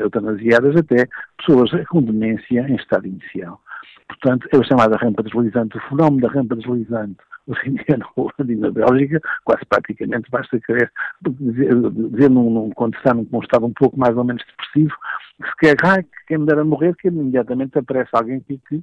eutanasiadas, 0.00 0.76
até 0.76 1.08
pessoas 1.38 1.70
com 1.88 2.02
demência 2.02 2.60
em 2.68 2.76
estado 2.76 3.06
inicial. 3.06 3.60
Portanto, 4.08 4.48
é 4.52 4.56
o 4.56 4.64
chamado 4.64 4.96
rampa 4.96 5.22
deslizante. 5.22 5.76
O 5.76 5.80
fenómeno 5.88 6.22
da 6.22 6.28
rampa 6.28 6.56
deslizante 6.56 7.18
hoje 7.46 7.60
em 7.68 7.74
dia 7.74 8.56
na 8.56 8.70
Bélgica, 8.70 9.20
quase 9.44 9.64
praticamente 9.66 10.30
basta 10.30 10.58
querer 10.60 10.90
dizer, 11.22 12.30
num, 12.30 12.50
num, 12.50 12.70
quando 12.70 12.96
está 12.96 13.12
num, 13.12 13.26
num 13.30 13.40
estado 13.40 13.66
um 13.66 13.72
pouco 13.72 13.98
mais 13.98 14.16
ou 14.16 14.24
menos 14.24 14.42
depressivo, 14.46 14.94
que 15.42 15.48
se 15.48 15.56
quer, 15.56 15.76
ah, 15.84 16.02
que 16.02 16.26
quem 16.26 16.38
me 16.38 16.46
dera 16.46 16.64
morrer, 16.64 16.94
que 16.96 17.08
imediatamente 17.08 17.78
aparece 17.78 18.10
alguém 18.12 18.40
que, 18.40 18.58
que, 18.68 18.82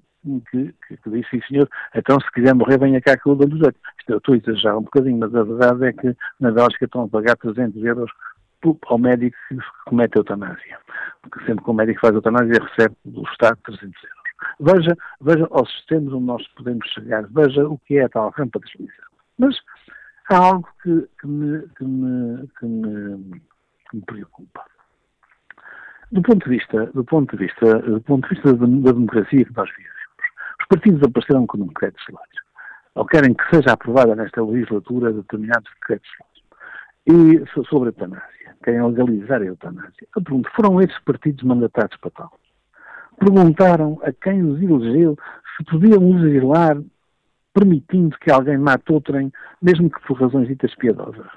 que, 0.51 0.97
que 0.97 1.09
diz, 1.09 1.27
sim 1.29 1.41
senhor, 1.47 1.67
então 1.95 2.19
se 2.19 2.31
quiser 2.31 2.53
morrer 2.53 2.77
venha 2.77 3.01
cá 3.01 3.17
que 3.17 3.27
eu 3.27 3.35
dou-lhe 3.35 3.57
jeito. 3.57 3.79
Isto 3.99 4.11
eu 4.11 4.17
estou 4.17 4.33
a 4.35 4.37
exagerar 4.37 4.77
um 4.77 4.83
bocadinho, 4.83 5.17
mas 5.17 5.33
a 5.33 5.43
verdade 5.43 5.85
é 5.85 5.93
que 5.93 6.15
na 6.39 6.51
Bélgica 6.51 6.85
estão 6.85 7.03
a 7.03 7.07
pagar 7.07 7.35
300 7.37 7.83
euros 7.83 8.11
ao 8.85 8.97
médico 8.99 9.35
que 9.49 9.57
comete 9.85 10.17
a 10.17 10.19
eutanásia. 10.19 10.77
Porque 11.23 11.43
sempre 11.45 11.63
que 11.63 11.69
o 11.71 11.73
médico 11.73 11.99
faz 11.99 12.13
a 12.13 12.17
eutanásia 12.17 12.59
recebe 12.61 12.95
do 13.05 13.23
Estado 13.23 13.57
300 13.63 14.03
euros. 14.03 14.20
Veja, 14.59 14.97
veja 15.19 15.47
aos 15.51 15.71
sistemas 15.71 16.13
onde 16.13 16.25
nós 16.25 16.47
podemos 16.49 16.87
chegar, 16.89 17.27
veja 17.27 17.67
o 17.67 17.77
que 17.79 17.97
é 17.97 18.05
a 18.05 18.09
tal 18.09 18.29
rampa 18.29 18.59
de 18.59 18.65
deslização. 18.65 19.11
Mas 19.37 19.55
há 20.29 20.37
algo 20.37 20.67
que, 20.83 21.07
que, 21.19 21.27
me, 21.27 21.67
que, 21.69 21.83
me, 21.83 22.47
que, 22.59 22.65
me, 22.65 23.41
que 23.89 23.97
me 23.97 24.01
preocupa. 24.03 24.65
Do 26.11 26.21
ponto 26.21 26.43
de 26.43 26.57
vista, 26.57 26.85
do 26.87 27.03
ponto 27.05 27.37
de 27.37 27.45
vista, 27.45 27.79
do 27.79 28.01
ponto 28.01 28.27
de 28.27 28.35
vista 28.35 28.53
da, 28.53 28.65
democracia 28.65 29.45
que 29.45 29.55
nós 29.55 29.69
vivemos, 29.69 30.01
os 30.59 30.67
partidos 30.67 31.03
apareceram 31.03 31.47
com 31.47 31.65
decreto 31.67 31.97
de 32.05 32.13
leis, 32.13 32.45
ou 32.95 33.05
querem 33.05 33.33
que 33.33 33.43
seja 33.49 33.71
aprovada 33.71 34.15
nesta 34.15 34.43
legislatura 34.43 35.13
determinados 35.13 35.71
decretos 35.79 36.09
de 36.09 36.17
leis. 36.19 37.45
E 37.47 37.63
sobre 37.69 37.89
a 37.89 37.91
eutanásia, 37.93 38.55
querem 38.63 38.85
legalizar 38.85 39.41
a 39.41 39.45
eutanásia. 39.45 40.07
Eu 40.15 40.21
pergunto, 40.21 40.49
foram 40.53 40.81
esses 40.81 40.99
partidos 40.99 41.43
mandatados 41.43 41.97
para 41.97 42.11
tal? 42.11 42.39
Perguntaram 43.21 43.99
a 44.03 44.11
quem 44.11 44.43
os 44.43 44.59
elegeu 44.59 45.15
se 45.55 45.63
podiam 45.65 46.11
legislar 46.11 46.77
permitindo 47.53 48.17
que 48.17 48.31
alguém 48.31 48.57
mate 48.57 48.91
outrem, 48.91 49.31
mesmo 49.61 49.89
que 49.89 50.01
por 50.07 50.19
razões 50.19 50.47
ditas 50.47 50.73
piedosas. 50.75 51.27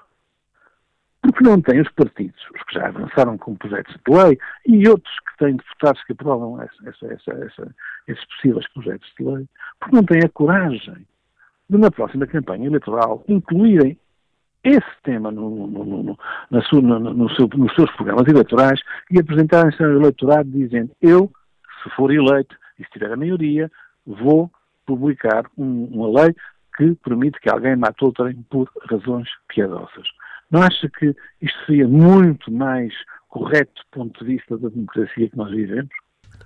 Porque 1.21 1.43
não 1.43 1.61
têm 1.61 1.81
os 1.81 1.91
partidos, 1.91 2.41
os 2.55 2.63
que 2.65 2.75
já 2.75 2.89
avançaram 2.89 3.37
com 3.37 3.57
projetos 3.57 3.95
de 3.95 4.15
lei, 4.15 4.39
e 4.67 4.89
outros 4.89 5.15
que 5.21 5.39
têm 5.39 5.57
deputados 5.57 6.05
que 6.05 6.13
aprovam 6.13 6.61
essa, 6.63 6.89
essa, 6.89 7.33
essa, 7.33 7.75
esses 8.07 8.25
possíveis 8.27 8.69
projetos 8.73 9.11
de 9.19 9.25
lei, 9.25 9.49
porque 9.81 9.97
não 9.97 10.05
têm 10.05 10.21
a 10.25 10.29
coragem 10.29 11.07
de, 11.69 11.79
na 11.79 11.91
próxima 11.91 12.27
campanha 12.27 12.67
eleitoral, 12.67 13.25
incluírem 13.27 13.99
esse 14.63 15.03
tema 15.03 15.31
no, 15.31 15.67
no, 15.67 15.85
no, 15.85 16.17
no, 16.53 17.31
seu, 17.35 17.49
nos 17.49 17.75
seus 17.75 17.91
programas 17.97 18.27
eleitorais 18.27 18.81
e 19.11 19.21
apresentarem-se 19.21 19.83
ao 19.83 19.91
eleitorado 19.91 20.49
dizendo 20.49 20.91
eu 21.03 21.31
se 21.85 21.91
for 21.91 22.11
eleito 22.11 22.57
e 22.79 22.85
se 22.85 22.91
tiver 22.91 23.13
a 23.13 23.17
maioria, 23.17 23.71
vou 24.05 24.51
publicar 24.87 25.45
um, 25.57 25.85
uma 25.85 26.23
lei 26.23 26.35
que 26.77 26.95
permite 27.05 27.41
que 27.41 27.49
alguém 27.49 27.77
mate 27.77 28.05
outrem 28.05 28.45
por 28.51 28.69
razões 28.91 29.29
piedosas. 29.49 30.07
Não 30.51 30.63
acha 30.63 30.89
que 30.99 31.15
isto 31.41 31.67
seria 31.67 31.87
muito 31.87 32.51
mais 32.51 32.93
correto 33.29 33.73
do 33.75 33.99
ponto 33.99 34.25
de 34.25 34.35
vista 34.35 34.59
da 34.59 34.69
democracia 34.69 35.29
que 35.29 35.37
nós 35.37 35.51
vivemos? 35.51 35.91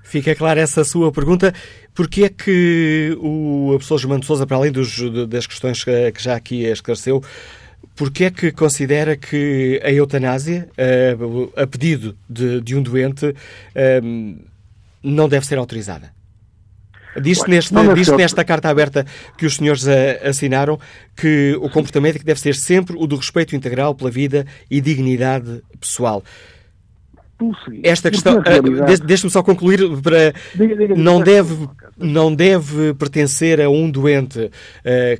Fica 0.03 0.35
clara 0.35 0.61
essa 0.61 0.85
sua 0.85 1.12
pergunta. 1.12 1.53
Porquê 1.94 2.24
é 2.24 2.29
que 2.29 3.16
o 3.20 3.68
professor 3.70 3.98
Germano 3.98 4.24
Souza, 4.24 4.46
para 4.46 4.57
além 4.57 4.72
dos, 4.72 4.98
das 5.29 5.46
questões 5.46 5.85
que 5.85 6.12
já 6.18 6.37
aqui 6.37 6.64
esclareceu, 6.64 7.20
porquê 7.96 8.24
é 8.24 8.31
que 8.31 8.53
considera 8.53 9.16
que 9.16 9.81
a 9.85 9.90
eutanásia, 9.92 10.68
a, 11.57 11.62
a 11.62 11.66
pedido 11.66 12.16
de, 12.29 12.61
de 12.61 12.77
um 12.77 12.83
doente, 12.83 13.35
não 15.02 15.28
deve 15.28 15.46
ser 15.46 15.58
autorizada. 15.58 16.12
Diz-se 17.20 17.48
neste, 17.48 17.74
diz 17.94 18.08
nesta 18.08 18.44
carta 18.44 18.68
aberta 18.68 19.04
que 19.37 19.46
os 19.46 19.56
senhores 19.56 19.87
assinaram 20.22 20.78
que 21.16 21.56
o 21.61 21.68
comportamento 21.68 22.16
é 22.16 22.18
que 22.18 22.24
deve 22.24 22.38
ser 22.38 22.54
sempre 22.54 22.96
o 22.96 23.06
do 23.06 23.16
respeito 23.16 23.56
integral 23.56 23.94
pela 23.94 24.11
vida 24.11 24.46
e 24.70 24.80
dignidade 24.80 25.62
pessoal. 25.80 26.22
Esta 27.84 28.11
questão, 28.11 28.38
uh, 28.38 29.06
deixe-me 29.06 29.30
só 29.30 29.44
concluir 29.44 29.78
para 30.02 30.34
não 30.96 31.20
deve 31.20 31.68
não 31.96 32.34
deve 32.34 32.94
pertencer 32.94 33.61
a 33.61 33.70
um 33.70 33.88
doente 33.88 34.40
uh, 34.40 34.50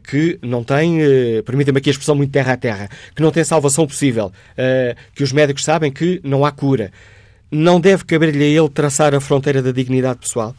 que 0.03 0.37
não 0.43 0.65
tem, 0.65 1.01
uh, 1.01 1.43
permita-me 1.45 1.79
aqui 1.79 1.91
a 1.91 1.93
expressão 1.93 2.17
muito 2.17 2.33
terra 2.33 2.55
a 2.55 2.57
terra, 2.57 2.89
que 3.15 3.23
não 3.23 3.31
tem 3.31 3.45
salvação 3.45 3.87
possível, 3.87 4.33
que 5.15 5.23
os 5.23 5.33
médicos 5.33 5.65
sabem 5.65 5.93
que 5.93 6.21
não 6.25 6.45
há 6.45 6.51
cura 6.51 6.91
não 7.51 7.81
deve 7.81 8.05
caber-lhe 8.05 8.45
a 8.45 8.61
ele 8.61 8.69
traçar 8.69 9.15
a 9.15 9.21
fronteira 9.21 9.63
da 9.63 9.73
dignidade 9.73 10.21
pessoal? 10.21 10.55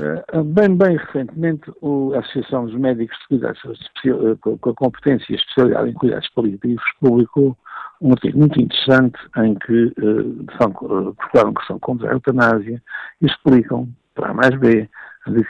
Eh, 0.00 0.42
bem, 0.42 0.76
bem 0.76 0.96
recentemente, 0.96 1.70
a 2.14 2.18
Associação 2.20 2.66
dos 2.66 2.74
Médicos 2.74 3.16
de 3.18 3.28
Cuidados 3.28 3.60
eh, 4.06 4.36
com 4.40 4.70
a 4.70 4.74
competência 4.74 5.32
e 5.32 5.36
especialidade 5.36 5.90
em 5.90 5.94
cuidados 5.94 6.28
paliativos 6.30 6.82
publicou 7.00 7.56
um 8.00 8.12
artigo 8.12 8.38
muito 8.38 8.60
interessante 8.60 9.18
em 9.36 9.54
que 9.56 9.86
uh, 9.98 10.46
são, 10.58 10.70
uh, 10.70 11.14
que 11.54 11.66
são 11.66 11.78
contra 11.80 12.08
a 12.08 12.12
eutanásia 12.12 12.82
e 13.20 13.26
explicam, 13.26 13.88
para 14.14 14.30
A 14.30 14.34
mais 14.34 14.58
B, 14.58 14.88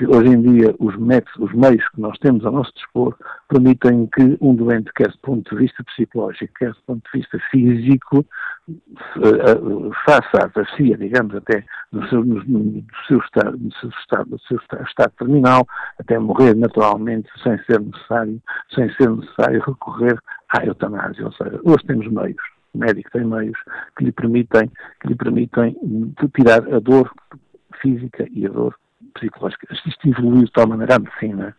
hoje 0.09 0.29
em 0.29 0.43
dia 0.43 0.75
os 0.79 0.97
métodos, 0.97 1.51
os 1.51 1.53
meios 1.55 1.87
que 1.91 2.01
nós 2.01 2.19
temos 2.19 2.45
a 2.45 2.51
nosso 2.51 2.73
dispor 2.75 3.17
permitem 3.49 4.09
que 4.15 4.37
um 4.41 4.55
doente, 4.55 4.91
quer 4.95 5.09
do 5.09 5.19
ponto 5.19 5.51
de 5.51 5.63
vista 5.63 5.83
psicológico, 5.85 6.53
quer 6.59 6.73
do 6.73 6.83
ponto 6.87 7.03
de 7.13 7.19
vista 7.21 7.39
físico, 7.51 8.25
eh, 8.69 9.91
faça 10.05 10.43
a 10.43 10.45
avacia, 10.45 10.97
digamos, 10.97 11.35
até 11.35 11.65
no 11.93 12.09
seu, 12.09 12.25
no, 12.25 12.43
no 12.45 12.85
seu, 13.09 13.19
estado, 13.19 13.57
no 13.59 13.73
seu, 13.75 13.91
estado, 13.91 14.31
no 14.31 14.39
seu 14.41 14.57
estado, 14.59 14.87
estado 14.87 15.13
terminal, 15.19 15.67
até 15.99 16.19
morrer 16.19 16.55
naturalmente, 16.55 17.29
sem 17.43 17.59
ser 17.65 17.81
necessário, 17.81 18.41
sem 18.75 18.93
ser 18.95 19.11
necessário 19.11 19.63
recorrer 19.67 20.19
à 20.49 20.65
eutanásia. 20.65 21.25
Ou 21.25 21.33
seja, 21.33 21.61
hoje 21.65 21.87
temos 21.87 22.09
meios 22.09 22.43
o 22.73 22.79
médico 22.79 23.11
tem 23.11 23.25
meios 23.25 23.59
que 23.97 24.05
lhe 24.05 24.13
permitem, 24.13 24.71
que 25.01 25.09
lhe 25.09 25.17
permitem 25.17 25.77
tirar 26.37 26.63
a 26.73 26.79
dor 26.79 27.11
física 27.81 28.27
e 28.31 28.47
a 28.47 28.49
dor 28.49 28.77
psicológica. 29.15 29.67
Isto 29.73 30.09
evoluiu 30.09 30.45
de 30.45 30.53
tal 30.53 30.69
maneira 30.69 30.97
a 30.97 30.99
medicina 30.99 31.57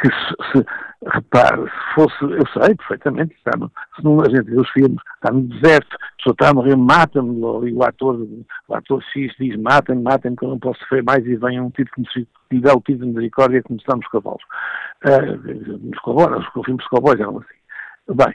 que 0.00 0.08
se, 0.08 0.34
se 0.50 0.66
repare, 1.06 1.62
se 1.62 1.94
fosse, 1.94 2.24
eu 2.24 2.46
sei 2.48 2.74
perfeitamente, 2.74 3.34
está 3.34 3.52
no, 3.56 3.70
se 3.94 4.04
não 4.04 4.20
a 4.20 4.28
gente 4.28 4.50
vê 4.50 4.60
os 4.60 4.68
filmes, 4.70 5.00
está 5.14 5.32
no 5.32 5.42
deserto, 5.42 5.94
a 5.94 6.16
pessoa 6.16 6.32
está 6.32 6.48
a 6.48 6.54
morrer, 6.54 6.76
mata-me, 6.76 7.68
e 7.68 7.72
o 7.72 7.82
ator, 7.84 8.16
o 8.68 8.74
ator 8.74 9.02
X 9.12 9.32
diz, 9.38 9.56
matem-me, 9.56 10.02
matem-me, 10.02 10.36
que 10.36 10.44
eu 10.44 10.50
não 10.50 10.58
posso 10.58 10.80
sofrer 10.80 11.04
mais, 11.04 11.24
e 11.24 11.36
vem 11.36 11.60
um 11.60 11.70
tipo 11.70 11.90
que 11.92 12.26
me 12.50 12.60
dá 12.60 12.74
o 12.74 12.80
tipo 12.80 13.00
de 13.00 13.06
misericórdia 13.06 13.62
como 13.62 13.78
estão 13.78 13.96
nos 13.96 14.08
cavalos. 14.08 14.42
Uh, 15.04 15.78
nos 15.78 15.98
cowboys, 16.00 16.44
os 16.56 16.64
filmes 16.64 16.84
de 16.84 16.90
cowboys 16.90 17.20
eram 17.20 17.38
assim. 17.38 18.14
Bem, 18.14 18.34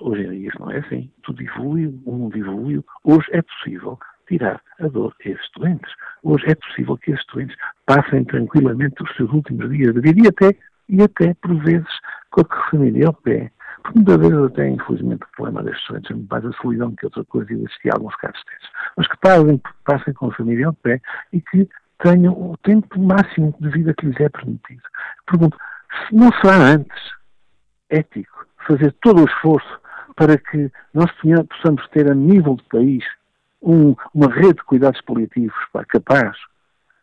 hoje 0.00 0.22
em 0.22 0.30
dia 0.30 0.48
isso 0.48 0.58
não 0.58 0.70
é 0.70 0.78
assim. 0.78 1.10
Tudo 1.22 1.42
evoluiu, 1.42 2.00
o 2.06 2.12
mundo 2.12 2.36
evoluiu. 2.36 2.84
Hoje 3.04 3.26
é 3.30 3.42
possível 3.42 3.98
tirar 4.26 4.60
a 4.80 4.88
dor 4.88 5.14
a 5.24 5.28
esses 5.28 5.50
doentes. 5.56 5.92
Hoje 6.22 6.44
é 6.48 6.54
possível 6.54 6.96
que 6.98 7.12
esses 7.12 7.24
doentes 7.32 7.56
passem 7.86 8.24
tranquilamente 8.24 9.02
os 9.02 9.14
seus 9.16 9.30
últimos 9.32 9.70
dias 9.70 9.94
de 9.94 10.00
vida 10.00 10.20
e 10.24 10.28
até, 10.28 10.58
e 10.88 11.02
até 11.02 11.34
por 11.34 11.54
vezes, 11.62 12.00
com 12.30 12.42
a 12.42 12.70
família 12.70 13.06
ao 13.08 13.14
pé. 13.14 13.50
Porque 13.82 13.98
muitas 13.98 14.18
vezes 14.18 14.38
até, 14.38 14.68
infelizmente, 14.68 15.22
o 15.24 15.36
problema 15.36 15.62
destes 15.62 15.86
doentes 15.88 16.10
é 16.10 16.14
mais 16.30 16.44
a 16.46 16.52
solidão 16.54 16.94
que 16.94 17.04
outra 17.04 17.24
coisa 17.26 17.52
e 17.52 17.56
existir 17.56 17.92
alguns 17.92 18.16
casos 18.16 18.42
desses. 18.46 18.68
Mas 18.96 19.06
que 19.08 19.16
passem, 19.18 19.62
passem 19.84 20.14
com 20.14 20.26
a 20.26 20.34
família 20.34 20.66
ao 20.68 20.72
pé 20.74 21.00
e 21.32 21.40
que 21.40 21.68
tenham 22.02 22.32
o 22.32 22.56
tempo 22.58 22.98
máximo 22.98 23.54
de 23.60 23.68
vida 23.68 23.94
que 23.94 24.06
lhes 24.06 24.20
é 24.20 24.28
permitido. 24.28 24.82
Pergunto, 25.26 25.56
se 26.08 26.14
não 26.14 26.30
será 26.40 26.56
antes 26.56 27.14
ético 27.90 28.46
fazer 28.66 28.92
todo 29.02 29.22
o 29.22 29.26
esforço 29.26 29.80
para 30.16 30.38
que 30.38 30.70
nós 30.92 31.10
possamos 31.48 31.86
ter 31.88 32.10
a 32.10 32.14
nível 32.14 32.56
de 32.56 32.62
país 32.64 33.04
um, 33.64 33.94
uma 34.14 34.28
rede 34.28 34.54
de 34.54 34.64
cuidados 34.64 35.00
paliativos 35.02 35.54
pá, 35.72 35.84
capaz. 35.84 36.36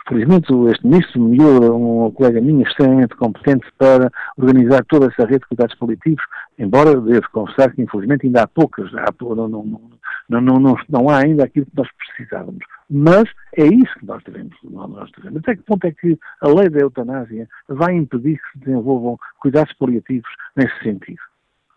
Felizmente, 0.08 0.52
este 0.72 0.86
ministro 0.86 1.22
me 1.22 1.38
deu 1.38 1.76
um 1.76 2.12
colega 2.12 2.42
minha 2.42 2.64
extremamente 2.64 3.16
competente 3.16 3.68
para 3.78 4.12
organizar 4.36 4.84
toda 4.86 5.06
essa 5.08 5.26
rede 5.26 5.42
de 5.42 5.48
cuidados 5.48 5.76
paliativos, 5.76 6.24
embora 6.58 7.00
devo 7.00 7.30
confessar 7.32 7.72
que, 7.72 7.84
infelizmente, 7.84 8.26
ainda 8.26 8.44
há 8.44 8.48
poucas, 8.48 8.94
há, 8.96 9.06
não, 9.22 9.48
não, 9.48 9.64
não, 10.28 10.42
não, 10.42 10.60
não, 10.60 10.76
não 10.90 11.10
há 11.10 11.20
ainda 11.20 11.44
aquilo 11.44 11.68
que 11.68 11.78
nós 11.78 11.88
precisávamos. 11.98 12.66
Mas 12.90 13.24
é 13.56 13.66
isso 13.66 13.94
que 14.00 14.06
nós 14.06 14.24
devemos, 14.24 14.58
nós 14.64 15.10
devemos. 15.16 15.40
Até 15.40 15.56
que 15.56 15.64
ponto 15.64 15.86
é 15.86 15.92
que 15.92 16.18
a 16.42 16.48
lei 16.48 16.68
da 16.68 16.80
eutanásia 16.80 17.48
vai 17.70 17.94
impedir 17.94 18.38
que 18.38 18.52
se 18.54 18.66
desenvolvam 18.66 19.18
cuidados 19.40 19.72
paliativos 19.74 20.30
nesse 20.56 20.78
sentido? 20.84 21.22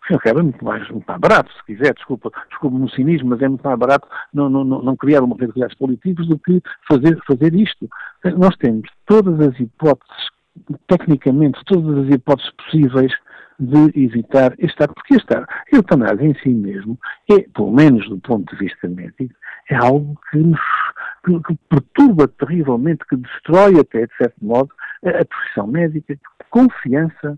Sim, 0.07 0.17
é 0.23 0.33
muito 0.33 0.63
mais, 0.63 0.87
muito 0.89 1.05
mais 1.07 1.19
barato, 1.19 1.51
se 1.51 1.63
quiser, 1.65 1.93
desculpa, 1.95 2.31
desculpa 2.49 2.77
no 2.77 2.89
cinismo, 2.89 3.29
mas 3.29 3.41
é 3.41 3.47
muito 3.47 3.63
mais 3.63 3.79
barato 3.79 4.07
não, 4.33 4.49
não, 4.49 4.63
não 4.63 4.95
criar 4.95 5.23
uma 5.23 5.35
rede 5.35 5.47
de 5.47 5.53
cuidados 5.53 5.75
políticos 5.77 6.27
do 6.27 6.37
que 6.37 6.61
fazer, 6.87 7.17
fazer 7.25 7.55
isto. 7.55 7.89
Nós 8.37 8.55
temos 8.57 8.87
todas 9.07 9.39
as 9.39 9.59
hipóteses, 9.59 10.29
tecnicamente, 10.87 11.59
todas 11.65 12.05
as 12.05 12.13
hipóteses 12.13 12.51
possíveis 12.51 13.11
de 13.59 14.03
evitar 14.03 14.53
este 14.59 14.85
porque 14.87 15.15
este 15.15 15.33
a 15.33 15.47
eutanásia 15.71 16.25
em 16.25 16.35
si 16.35 16.49
mesmo 16.49 16.99
é, 17.31 17.39
pelo 17.53 17.71
menos 17.71 18.07
do 18.09 18.19
ponto 18.19 18.53
de 18.53 18.65
vista 18.65 18.87
médico, 18.87 19.33
é 19.69 19.75
algo 19.75 20.19
que 20.29 20.37
nos 20.37 20.59
que, 21.25 21.39
que 21.41 21.55
perturba 21.69 22.27
terrivelmente, 22.27 23.05
que 23.09 23.15
destrói 23.15 23.79
até, 23.79 24.05
de 24.05 24.15
certo 24.17 24.45
modo, 24.45 24.69
a 25.03 25.25
profissão 25.25 25.65
médica, 25.65 26.15
que 26.15 26.49
confiança 26.51 27.37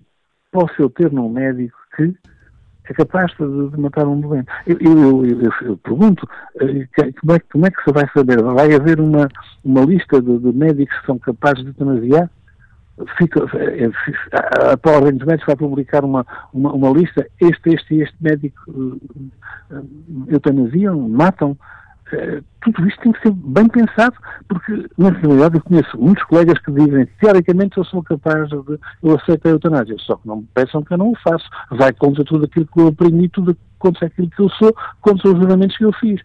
posso 0.52 0.74
eu 0.82 0.90
ter 0.90 1.12
num 1.12 1.30
médico 1.30 1.78
que 1.96 2.14
é 2.90 2.94
capaz 2.94 3.32
de, 3.40 3.70
de 3.70 3.80
matar 3.80 4.08
um 4.08 4.20
doente. 4.20 4.48
Eu, 4.66 4.78
eu, 4.80 5.26
eu, 5.26 5.52
eu 5.62 5.78
pergunto, 5.78 6.28
eh, 6.60 6.88
como 7.20 7.34
é, 7.34 7.40
como 7.40 7.66
é, 7.66 7.72
que 7.72 7.84
se 7.84 7.92
vai 7.92 8.10
saber? 8.14 8.42
Vai 8.42 8.74
haver 8.74 9.00
uma, 9.00 9.28
uma 9.64 9.82
lista 9.82 10.22
de, 10.22 10.38
de 10.38 10.52
médicos 10.54 10.98
que 11.00 11.06
são 11.06 11.20
capazes 11.20 11.64
de 11.64 11.70
eutanasiar? 11.70 12.30
Fica, 13.18 13.46
eh, 13.58 13.90
eh, 13.90 14.72
a 14.72 14.78
Paula 14.78 15.12
dos 15.12 15.26
Médicos 15.26 15.48
vai 15.48 15.56
publicar 15.56 16.04
uma, 16.04 16.26
uma, 16.54 16.74
uma, 16.74 16.90
lista, 16.90 17.28
este, 17.40 17.74
este 17.74 17.96
e 17.96 18.02
este 18.02 18.16
médico 18.22 19.00
eutanasiam, 20.28 21.08
matam, 21.08 21.58
tudo 22.62 22.88
isto 22.88 23.02
tem 23.02 23.12
que 23.12 23.22
ser 23.22 23.32
bem 23.32 23.68
pensado, 23.68 24.16
porque 24.48 24.86
na 24.98 25.10
realidade 25.10 25.56
eu 25.56 25.62
conheço 25.62 25.98
muitos 25.98 26.24
colegas 26.26 26.60
que 26.60 26.72
dizem 26.72 27.08
teoricamente 27.20 27.78
eu 27.78 27.84
sou 27.86 28.04
capaz 28.04 28.50
de, 28.50 28.56
eu 28.56 29.16
aceito 29.16 29.48
a 29.48 29.52
eutanásia, 29.52 29.96
só 30.00 30.16
que 30.16 30.28
não 30.28 30.38
me 30.38 30.48
peçam 30.54 30.84
que 30.84 30.94
eu 30.94 30.98
não 30.98 31.12
o 31.12 31.18
faço. 31.18 31.46
Vai 31.72 31.94
contra 31.94 32.24
tudo 32.24 32.46
aquilo 32.46 32.68
que 32.68 32.80
eu 32.80 32.88
aprendi, 32.88 33.30
tudo 33.30 33.58
contra 33.80 34.08
aquilo 34.08 34.30
que 34.30 34.42
eu 34.42 34.50
sou, 34.50 34.76
contra 35.02 35.30
os 35.30 35.40
juramentos 35.40 35.78
que 35.78 35.86
eu 35.86 35.94
fiz. 35.94 36.22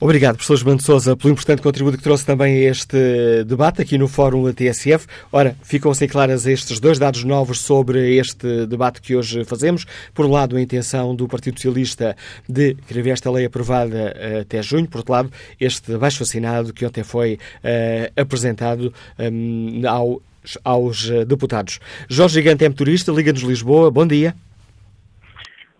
Obrigado, 0.00 0.34
professor 0.34 0.56
João 0.56 0.76
de 0.76 0.82
Sousa, 0.82 1.16
pelo 1.16 1.32
importante 1.32 1.62
contributo 1.62 1.96
que 1.96 2.02
trouxe 2.02 2.26
também 2.26 2.66
a 2.66 2.70
este 2.70 3.44
debate 3.46 3.80
aqui 3.80 3.96
no 3.96 4.08
Fórum 4.08 4.44
da 4.44 4.52
TSF. 4.52 5.06
Ora, 5.30 5.56
ficam 5.62 5.92
assim 5.92 6.08
claras 6.08 6.44
estes 6.44 6.80
dois 6.80 6.98
dados 6.98 7.22
novos 7.22 7.60
sobre 7.60 8.16
este 8.16 8.66
debate 8.66 9.00
que 9.00 9.14
hoje 9.14 9.44
fazemos. 9.44 9.86
Por 10.12 10.26
um 10.26 10.30
lado, 10.32 10.56
a 10.56 10.60
intenção 10.60 11.14
do 11.14 11.28
Partido 11.28 11.56
Socialista 11.56 12.16
de 12.48 12.74
querer 12.88 13.02
ver 13.02 13.10
esta 13.10 13.30
lei 13.30 13.44
aprovada 13.44 14.14
uh, 14.16 14.40
até 14.40 14.60
junho. 14.60 14.88
Por 14.88 14.98
outro 14.98 15.12
lado, 15.12 15.32
este 15.60 15.96
baixo 15.96 16.24
assinado 16.24 16.72
que 16.72 16.84
ontem 16.84 17.04
foi 17.04 17.34
uh, 17.34 18.20
apresentado 18.20 18.92
um, 19.18 19.82
ao, 19.86 20.20
aos 20.64 21.08
deputados. 21.26 21.78
Jorge 22.08 22.34
Gigante 22.34 22.64
é 22.64 22.68
motorista, 22.68 23.12
Liga-nos 23.12 23.42
Lisboa. 23.42 23.90
Bom 23.90 24.06
dia. 24.06 24.34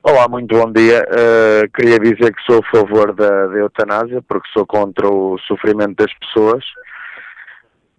Olá, 0.05 0.26
muito 0.26 0.53
bom 0.59 0.72
dia. 0.72 1.07
Uh, 1.09 1.70
queria 1.72 1.96
dizer 1.96 2.34
que 2.34 2.42
sou 2.42 2.59
a 2.59 2.70
favor 2.76 3.14
da, 3.14 3.46
da, 3.46 3.57
eutanásia, 3.57 4.20
porque 4.20 4.48
sou 4.53 4.66
contra 4.66 5.09
o 5.09 5.38
sofrimento 5.46 5.94
das 5.94 6.12
pessoas. 6.14 6.64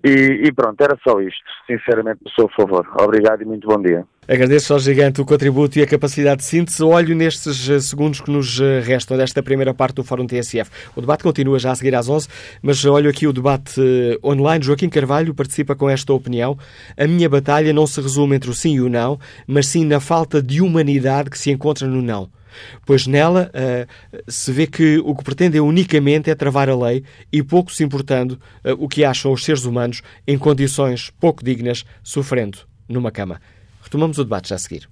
E, 0.04 0.48
e, 0.48 0.52
pronto, 0.52 0.82
era 0.82 0.98
só 1.02 1.22
isto. 1.22 1.44
Sinceramente, 1.66 2.20
sou 2.36 2.46
a 2.46 2.50
favor. 2.50 2.86
Obrigado 3.00 3.42
e 3.42 3.46
muito 3.46 3.66
bom 3.66 3.82
dia. 3.82 4.06
Agradeço 4.28 4.74
ao 4.74 4.80
gigante 4.80 5.22
o 5.22 5.26
contributo 5.26 5.80
e 5.80 5.82
a 5.82 5.88
capacidade 5.88 6.38
de 6.38 6.46
síntese. 6.46 6.84
Olho 6.84 7.16
nestes 7.16 7.70
eh, 7.70 7.80
segundos 7.80 8.20
que 8.20 8.30
nos 8.30 8.60
eh, 8.60 8.82
restam 8.82 9.18
desta 9.18 9.42
primeira 9.42 9.74
parte 9.74 9.96
do 9.96 10.04
Fórum 10.04 10.28
TSF. 10.28 10.70
O 10.96 11.02
debate 11.02 11.24
continua 11.24 11.58
já 11.58 11.72
a 11.72 11.76
seguir 11.76 11.96
às 11.96 12.10
11, 12.10 12.28
mas 12.62 12.84
olho 12.84 13.10
aqui 13.10 13.28
o 13.28 13.34
debate 13.34 13.82
online. 14.24 14.64
Joaquim 14.64 14.90
Carvalho 14.90 15.34
participa 15.34 15.74
com 15.74 15.90
esta 15.90 16.14
opinião. 16.14 16.58
A 16.98 17.08
minha 17.08 17.30
batalha 17.30 17.72
não 17.72 17.88
se 17.88 18.02
resume 18.02 18.36
entre 18.36 18.50
o 18.50 18.54
sim 18.54 18.76
e 18.76 18.82
o 18.82 18.90
não, 18.90 19.18
mas 19.48 19.68
sim 19.68 19.86
na 19.86 20.02
falta 20.02 20.42
de 20.42 20.62
humanidade 20.62 21.30
que 21.30 21.38
se 21.38 21.50
encontra 21.50 21.88
no 21.88 22.02
não 22.02 22.30
pois 22.86 23.08
nela 23.08 23.52
uh, 23.54 24.32
se 24.32 24.52
vê 24.52 24.68
que 24.68 24.98
o 25.00 25.16
que 25.16 25.24
pretende 25.24 25.58
é 25.58 25.62
unicamente 25.62 26.30
é 26.30 26.36
travar 26.36 26.70
a 26.70 26.76
lei 26.76 27.04
e 27.32 27.42
pouco 27.42 27.72
se 27.72 27.84
importando 27.84 28.40
uh, 28.64 28.72
o 28.78 28.88
que 28.88 29.04
acham 29.04 29.32
os 29.32 29.44
seres 29.44 29.66
humanos 29.66 30.02
em 30.28 30.38
condições 30.38 31.12
pouco 31.20 31.44
dignas, 31.44 31.86
sofrendo 32.04 32.60
numa 32.88 33.12
cama. 33.12 33.42
Retomamos 33.82 34.18
o 34.18 34.24
debate 34.24 34.50
já 34.50 34.56
a 34.56 34.60
seguir. 34.60 34.88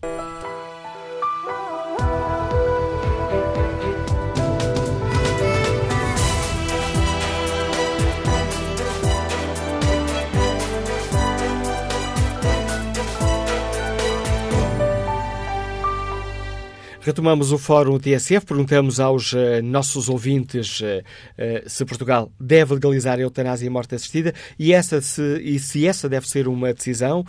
Retomamos 17.03 17.51
o 17.51 17.57
Fórum 17.57 17.97
TSF, 17.97 18.45
perguntamos 18.45 18.99
aos 18.99 19.33
uh, 19.33 19.59
nossos 19.63 20.07
ouvintes 20.07 20.81
uh, 20.81 20.83
uh, 20.85 21.67
se 21.67 21.83
Portugal 21.83 22.31
deve 22.39 22.75
legalizar 22.75 23.17
a 23.17 23.23
eutanásia 23.23 23.65
e 23.65 23.69
a 23.69 23.71
morte 23.71 23.95
assistida 23.95 24.35
e, 24.59 24.71
essa 24.71 25.01
se, 25.01 25.39
e 25.41 25.57
se 25.57 25.87
essa 25.87 26.07
deve 26.07 26.29
ser 26.29 26.47
uma 26.47 26.71
decisão 26.71 27.25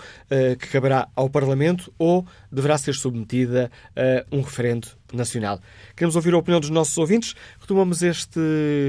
que 0.58 0.68
caberá 0.68 1.08
ao 1.16 1.28
Parlamento 1.30 1.92
ou 1.98 2.26
deverá 2.50 2.76
ser 2.76 2.94
submetida 2.94 3.70
a 3.96 4.24
um 4.34 4.42
referendo 4.42 4.88
nacional. 5.12 5.58
Queremos 5.96 6.16
ouvir 6.16 6.34
a 6.34 6.38
opinião 6.38 6.60
dos 6.60 6.70
nossos 6.70 6.96
ouvintes. 6.98 7.34
Retomamos 7.58 8.02
este 8.02 8.40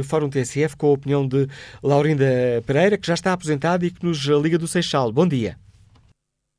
Fórum 0.04 0.30
TSF 0.30 0.76
com 0.76 0.88
a 0.88 0.92
opinião 0.92 1.28
de 1.28 1.48
Laurinda 1.82 2.26
Pereira, 2.66 2.98
que 2.98 3.08
já 3.08 3.14
está 3.14 3.34
aposentada 3.34 3.86
e 3.86 3.92
que 3.92 4.06
nos 4.06 4.20
liga 4.20 4.58
do 4.58 4.68
Seixal. 4.68 5.12
Bom 5.12 5.28
dia. 5.28 5.63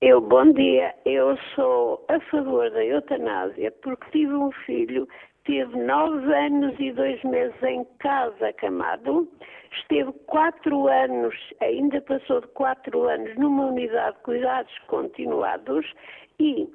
Eu, 0.00 0.20
bom 0.20 0.52
dia, 0.52 0.94
eu 1.06 1.36
sou 1.54 2.04
a 2.08 2.20
favor 2.30 2.70
da 2.70 2.84
eutanásia 2.84 3.70
porque 3.82 4.10
tive 4.10 4.34
um 4.34 4.50
filho, 4.66 5.08
teve 5.44 5.76
nove 5.76 6.34
anos 6.34 6.74
e 6.78 6.92
dois 6.92 7.22
meses 7.22 7.62
em 7.62 7.84
casa 8.00 8.48
acamado, 8.48 9.28
esteve 9.72 10.12
quatro 10.26 10.88
anos, 10.88 11.34
ainda 11.60 12.00
passou 12.02 12.40
de 12.40 12.48
quatro 12.48 13.04
anos 13.08 13.34
numa 13.36 13.66
unidade 13.66 14.16
de 14.16 14.22
cuidados 14.24 14.78
continuados 14.88 15.86
e 16.38 16.68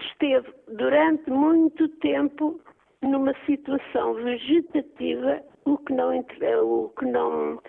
esteve 0.00 0.50
durante 0.68 1.28
muito 1.30 1.88
tempo 1.98 2.60
numa 3.02 3.34
situação 3.44 4.14
vegetativa, 4.14 5.42
o 5.64 5.76
que 5.78 5.92
não, 5.92 6.18
o 6.18 6.88
que 6.90 7.04
não 7.04 7.60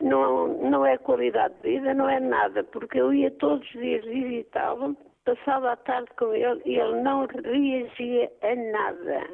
não, 0.00 0.48
não 0.70 0.86
é 0.86 0.96
qualidade 0.98 1.54
de 1.62 1.70
vida, 1.70 1.94
não 1.94 2.08
é 2.08 2.20
nada, 2.20 2.62
porque 2.64 3.00
eu 3.00 3.12
ia 3.12 3.30
todos 3.32 3.66
os 3.66 3.72
dias 3.72 4.04
visitá-lo, 4.04 4.96
passava 5.24 5.72
a 5.72 5.76
tarde 5.76 6.10
com 6.18 6.32
ele 6.34 6.62
e 6.64 6.76
ele 6.76 7.00
não 7.02 7.26
reagia 7.26 8.30
a 8.42 8.54
nada. 8.54 9.28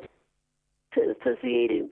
Fazia-lhe 1.23 1.91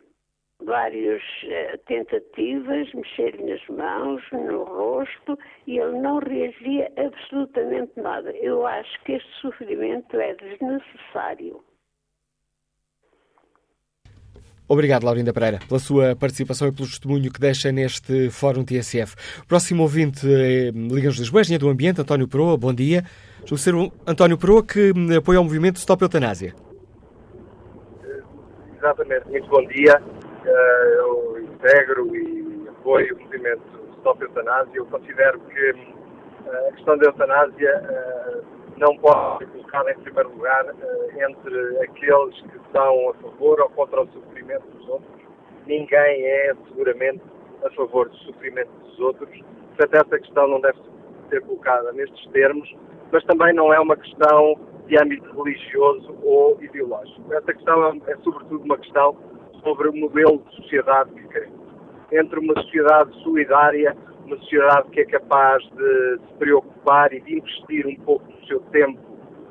várias 0.64 1.22
uh, 1.22 1.78
tentativas, 1.86 2.92
mexer-lhe 2.94 3.50
nas 3.50 3.66
mãos, 3.68 4.22
no 4.32 4.64
rosto, 4.64 5.38
e 5.66 5.78
ele 5.78 5.98
não 5.98 6.18
reagia 6.18 6.90
absolutamente 6.96 7.92
nada. 7.96 8.30
Eu 8.36 8.66
acho 8.66 9.02
que 9.04 9.12
este 9.12 9.32
sofrimento 9.40 10.16
é 10.18 10.34
desnecessário. 10.34 11.62
Obrigado, 14.72 15.04
Laurinda 15.04 15.34
Pereira, 15.34 15.58
pela 15.68 15.78
sua 15.78 16.16
participação 16.16 16.66
e 16.66 16.72
pelo 16.72 16.88
testemunho 16.88 17.30
que 17.30 17.38
deixa 17.38 17.70
neste 17.70 18.30
Fórum 18.30 18.64
TSF. 18.64 19.14
Próximo 19.46 19.82
ouvinte, 19.82 20.26
eh, 20.26 20.70
Liga-nos 20.72 21.18
Lisboa, 21.18 21.42
engenheiro 21.42 21.66
do 21.66 21.70
Ambiente, 21.70 22.00
António 22.00 22.26
Proa, 22.26 22.56
bom 22.56 22.72
dia. 22.72 23.04
Julgo 23.44 23.58
ser 23.58 23.74
António 24.06 24.38
Proa 24.38 24.64
que 24.64 24.90
hum, 24.96 25.14
apoia 25.14 25.42
o 25.42 25.44
movimento 25.44 25.76
Stop 25.76 26.02
Eutanásia. 26.02 26.54
Exatamente, 28.78 29.28
muito 29.28 29.46
bom 29.48 29.62
dia. 29.66 30.02
Eh, 30.42 30.94
eu 31.00 31.38
integro 31.42 32.16
e 32.16 32.66
apoio 32.70 33.14
o 33.14 33.22
movimento 33.24 33.62
Stop 33.98 34.22
Eutanásia. 34.22 34.72
Eu 34.74 34.86
considero 34.86 35.38
que 35.38 35.74
a 36.48 36.72
questão 36.72 36.96
da 36.96 37.04
eutanásia 37.08 37.68
eh, 37.68 38.40
não 38.82 38.96
pode 38.96 39.38
ser 39.38 39.46
colocada 39.52 39.92
em 39.92 39.98
primeiro 40.00 40.30
lugar 40.30 40.66
entre 41.14 41.78
aqueles 41.84 42.40
que 42.40 42.56
estão 42.56 43.10
a 43.10 43.14
favor 43.14 43.60
ou 43.60 43.70
contra 43.70 44.02
o 44.02 44.08
sofrimento 44.08 44.66
dos 44.76 44.88
outros. 44.88 45.22
Ninguém 45.66 46.26
é 46.26 46.52
seguramente 46.66 47.22
a 47.64 47.70
favor 47.70 48.08
do 48.08 48.16
sofrimento 48.16 48.70
dos 48.84 48.98
outros. 48.98 49.30
Portanto, 49.76 49.94
essa 49.94 50.18
questão 50.18 50.48
não 50.48 50.60
deve 50.60 50.78
ser 51.30 51.40
colocada 51.42 51.92
nestes 51.92 52.26
termos, 52.32 52.74
mas 53.12 53.22
também 53.24 53.54
não 53.54 53.72
é 53.72 53.78
uma 53.78 53.96
questão 53.96 54.56
de 54.88 55.00
âmbito 55.00 55.30
religioso 55.40 56.18
ou 56.24 56.60
ideológico. 56.60 57.32
Essa 57.32 57.54
questão 57.54 57.84
é, 57.86 58.10
é 58.10 58.16
sobretudo 58.24 58.64
uma 58.64 58.78
questão 58.78 59.16
sobre 59.62 59.88
o 59.90 59.96
modelo 59.96 60.38
de 60.38 60.56
sociedade 60.56 61.12
que 61.12 61.28
queremos. 61.28 61.62
Entre 62.10 62.40
uma 62.40 62.54
sociedade 62.60 63.14
solidária, 63.22 63.96
uma 64.32 64.38
sociedade 64.38 64.88
que 64.90 65.00
é 65.00 65.04
capaz 65.04 65.62
de 65.62 66.18
se 66.26 66.34
preocupar 66.38 67.12
e 67.12 67.20
de 67.20 67.38
investir 67.38 67.86
um 67.86 67.96
pouco 67.96 68.24
do 68.32 68.46
seu 68.46 68.60
tempo 68.72 68.98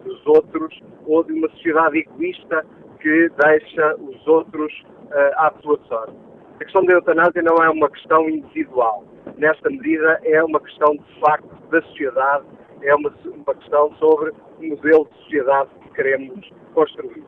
nos 0.05 0.25
outros, 0.25 0.81
ou 1.05 1.23
de 1.23 1.33
uma 1.33 1.47
sociedade 1.49 1.99
egoísta 1.99 2.65
que 2.99 3.29
deixa 3.29 3.95
os 3.97 4.27
outros 4.27 4.73
uh, 4.81 5.37
à 5.37 5.53
sua 5.61 5.79
sorte. 5.87 6.15
A 6.59 6.63
questão 6.63 6.83
da 6.85 6.93
eutanásia 6.93 7.41
não 7.43 7.63
é 7.63 7.69
uma 7.69 7.89
questão 7.89 8.27
individual. 8.29 9.03
Nesta 9.37 9.69
medida, 9.69 10.19
é 10.23 10.43
uma 10.43 10.59
questão 10.59 10.95
de 10.95 11.19
facto 11.19 11.47
da 11.69 11.81
sociedade, 11.83 12.45
é 12.81 12.95
uma, 12.95 13.13
uma 13.25 13.55
questão 13.55 13.93
sobre 13.95 14.31
o 14.59 14.67
modelo 14.67 15.07
de 15.11 15.17
sociedade 15.23 15.69
que 15.81 15.89
queremos 15.93 16.51
construir. 16.73 17.23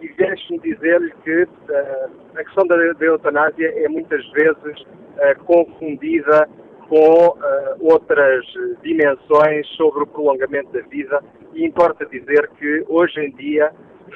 E 0.00 0.12
deixe-me 0.14 0.58
dizer-lhe 0.60 1.12
que 1.24 1.42
uh, 1.42 2.10
a 2.36 2.44
questão 2.44 2.66
da, 2.66 2.76
da, 2.76 3.04
eutanásia 3.04 3.72
é 3.84 3.88
muitas 3.88 4.24
vezes 4.30 4.80
uh, 4.82 5.44
confundida 5.44 6.48
com 6.88 7.26
uh, 7.28 7.36
outras 7.80 8.44
dimensões 8.82 9.66
sobre 9.76 10.02
o 10.02 10.06
prolongamento 10.06 10.72
da 10.72 10.80
vida 10.82 11.22
e 11.54 11.64
importa 11.64 12.06
dizer 12.06 12.48
que 12.58 12.84
hoje 12.88 13.20
em 13.20 13.30
dia 13.32 13.72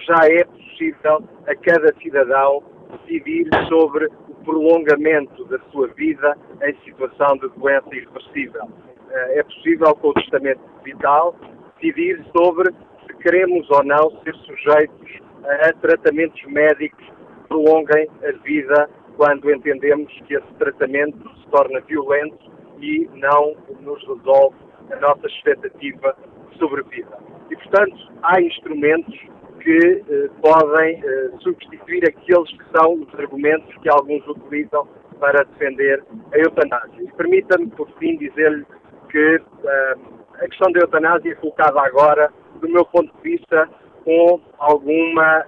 já 0.06 0.26
é 0.26 0.44
possível 0.44 1.22
a 1.46 1.54
cada 1.54 1.94
cidadão 2.00 2.62
decidir 2.90 3.48
sobre 3.68 4.06
o 4.06 4.34
prolongamento 4.44 5.44
da 5.46 5.58
sua 5.70 5.88
vida 5.88 6.36
em 6.62 6.76
situação 6.84 7.36
de 7.38 7.48
doença 7.58 7.88
irreversível. 7.92 8.62
é 9.10 9.42
possível, 9.42 9.94
com 9.96 10.08
o 10.08 10.14
testamento 10.14 10.60
vital, 10.84 11.34
decidir 11.76 12.24
sobre 12.36 12.72
se 13.06 13.16
queremos 13.22 13.68
ou 13.70 13.84
não 13.84 14.10
ser 14.22 14.34
sujeitos 14.34 15.20
a 15.44 15.72
tratamentos 15.80 16.42
médicos 16.46 17.04
que 17.04 17.48
prolonguem 17.48 18.08
a 18.22 18.32
vida 18.42 18.88
quando 19.16 19.50
entendemos 19.50 20.12
que 20.26 20.34
esse 20.34 20.54
tratamento 20.58 21.18
se 21.40 21.46
torna 21.50 21.80
violento 21.80 22.38
e 22.80 23.08
não 23.14 23.54
nos 23.80 24.00
resolve 24.06 24.56
a 24.92 24.96
nossa 24.96 25.26
expectativa 25.26 26.16
de 26.50 26.58
sobrevida. 26.58 27.18
E, 27.50 27.56
portanto, 27.56 27.96
há 28.22 28.40
instrumentos 28.40 29.18
que 29.60 30.04
eh, 30.08 30.30
podem 30.40 31.02
eh, 31.02 31.30
substituir 31.40 32.04
aqueles 32.08 32.50
que 32.52 32.78
são 32.78 32.94
os 32.94 33.14
argumentos 33.18 33.74
que 33.82 33.88
alguns 33.88 34.26
utilizam 34.28 34.86
para 35.18 35.44
defender 35.44 36.04
a 36.32 36.38
eutanásia. 36.38 37.02
E 37.02 37.12
permita-me, 37.12 37.66
por 37.70 37.90
fim, 37.98 38.16
dizer-lhe 38.16 38.64
que 39.10 39.42
eh, 39.64 39.94
a 40.34 40.48
questão 40.48 40.70
da 40.72 40.80
eutanásia 40.80 41.32
é 41.32 41.34
colocada 41.36 41.80
agora, 41.80 42.30
do 42.60 42.68
meu 42.68 42.84
ponto 42.84 43.12
de 43.16 43.22
vista, 43.22 43.68
com 44.04 44.40
alguma, 44.58 45.44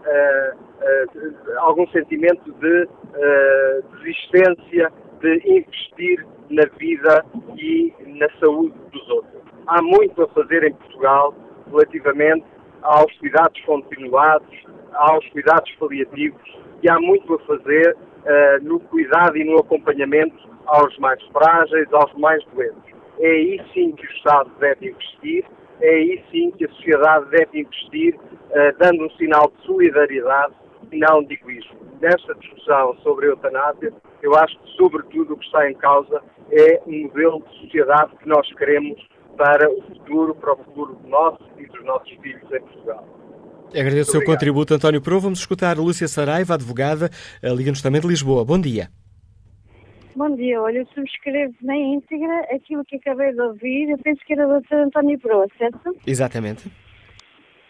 algum 1.59 1.87
sentimento 1.89 2.53
de 2.53 2.89
resistência 4.03 4.93
de 5.21 5.43
investir 5.47 6.27
na 6.51 6.65
vida 6.79 7.25
e 7.57 7.93
na 8.07 8.29
saúde 8.41 8.75
dos 8.93 9.09
outros. 9.11 9.43
Há 9.67 9.83
muito 9.83 10.23
a 10.23 10.29
fazer 10.29 10.65
em 10.65 10.73
Portugal 10.73 11.35
relativamente 11.71 12.45
aos 12.83 13.13
cuidados 13.19 13.61
continuados, 13.63 14.49
aos 14.95 15.27
cuidados 15.29 15.71
paliativos 15.79 16.41
e 16.83 16.91
há 16.91 16.99
muito 17.01 17.35
a 17.35 17.39
fazer 17.41 17.97
uh, 17.97 18.65
no 18.65 18.81
cuidado 18.81 19.37
e 19.37 19.45
no 19.45 19.59
acompanhamento 19.59 20.49
aos 20.67 20.97
mais 20.99 21.23
frágeis, 21.25 21.93
aos 21.93 22.13
mais 22.15 22.43
doentes. 22.55 22.95
É 23.21 23.27
aí 23.27 23.61
sim 23.75 23.93
que 23.93 24.07
o 24.07 24.11
Estado 24.11 24.51
deve 24.61 24.91
investir, 24.91 25.45
é 25.81 25.89
aí 25.89 26.25
sim 26.31 26.51
que 26.53 26.65
a 26.65 26.69
sociedade 26.69 27.31
deve 27.31 27.61
investir, 27.61 28.15
uh, 28.15 28.79
dando 28.79 29.05
um 29.05 29.11
sinal 29.11 29.53
de 29.55 29.67
solidariedade 29.67 30.55
não 30.93 31.23
de 31.23 31.35
egoísmo. 31.35 31.79
Nesta 32.01 32.35
discussão 32.35 32.97
sobre 33.03 33.27
a 33.27 33.29
eutanásia, 33.31 33.93
eu 34.23 34.35
acho 34.37 34.59
que, 34.61 34.77
sobretudo, 34.77 35.35
o 35.35 35.37
que 35.37 35.45
está 35.45 35.71
em 35.71 35.75
causa 35.75 36.23
é 36.51 36.81
um 36.87 37.03
modelo 37.03 37.43
de 37.43 37.61
sociedade 37.61 38.17
que 38.17 38.29
nós 38.29 38.51
queremos 38.55 39.01
para 39.37 39.71
o 39.71 39.83
futuro, 39.83 40.35
para 40.35 40.55
o 40.55 40.65
futuro 40.65 41.01
nosso 41.07 41.45
e 41.59 41.67
dos 41.67 41.85
nossos 41.85 42.11
filhos 42.21 42.43
em 42.53 42.61
Portugal. 42.61 43.07
Agradeço 43.69 44.11
o 44.11 44.13
seu 44.13 44.25
contributo, 44.25 44.75
António 44.75 45.03
Pro. 45.03 45.21
Vamos 45.21 45.41
escutar 45.41 45.77
Lúcia 45.77 46.09
Saraiva, 46.09 46.55
advogada, 46.55 47.11
Liga-nos 47.43 47.83
também 47.83 48.01
de 48.01 48.09
Lisboa. 48.09 48.45
Bom 48.45 48.59
dia. 48.59 48.89
Bom 50.17 50.35
dia, 50.35 50.61
olha, 50.61 50.79
eu 50.79 50.87
subscrevo 50.87 51.55
na 51.63 51.77
íntegra 51.77 52.41
aquilo 52.53 52.85
que 52.85 52.97
acabei 52.97 53.33
de 53.33 53.41
ouvir. 53.41 53.91
Eu 53.91 53.99
penso 53.99 54.21
que 54.27 54.33
era 54.33 54.49
o 54.49 54.61
Dr. 54.61 54.75
António 54.75 55.17
Pro, 55.21 55.47
certo? 55.57 55.97
Exatamente. 56.05 56.69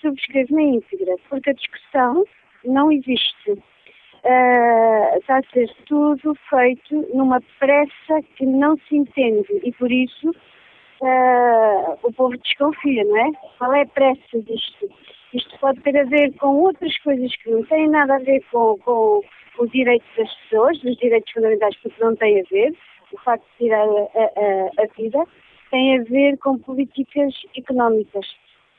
Subscrevo 0.01 0.55
na 0.55 0.63
íntegra, 0.63 1.15
porque 1.29 1.51
a 1.51 1.53
discussão 1.53 2.25
não 2.65 2.91
existe. 2.93 3.51
Uh, 3.51 5.19
está 5.19 5.39
a 5.39 5.43
ser 5.53 5.71
tudo 5.87 6.37
feito 6.51 7.09
numa 7.15 7.41
pressa 7.59 8.23
que 8.37 8.45
não 8.45 8.77
se 8.89 8.97
entende 8.97 9.61
e 9.63 9.73
por 9.73 9.91
isso 9.91 10.31
uh, 10.31 11.99
o 12.03 12.13
povo 12.13 12.37
desconfia, 12.37 13.05
não 13.05 13.17
é? 13.17 13.31
Qual 13.59 13.73
é 13.73 13.83
a 13.83 13.87
pressa 13.87 14.43
disto? 14.43 14.91
Isto 15.33 15.59
pode 15.61 15.81
ter 15.83 15.97
a 15.97 16.05
ver 16.05 16.35
com 16.35 16.57
outras 16.57 16.97
coisas 16.99 17.35
que 17.37 17.51
não 17.51 17.65
têm 17.65 17.89
nada 17.89 18.17
a 18.17 18.19
ver 18.19 18.43
com, 18.51 18.79
com 18.79 19.23
os 19.59 19.71
direitos 19.71 20.09
das 20.17 20.33
pessoas, 20.35 20.83
os 20.83 20.97
direitos 20.97 21.33
fundamentais, 21.33 21.77
porque 21.83 22.03
não 22.03 22.17
tem 22.17 22.41
a 22.41 22.45
ver, 22.51 22.75
o 23.13 23.19
facto 23.19 23.45
de 23.53 23.65
tirar 23.65 23.87
a, 23.87 23.91
a, 23.91 24.83
a 24.83 24.87
vida, 24.97 25.25
tem 25.71 25.99
a 25.99 26.03
ver 26.05 26.39
com 26.39 26.59
políticas 26.59 27.35
económicas. 27.57 28.27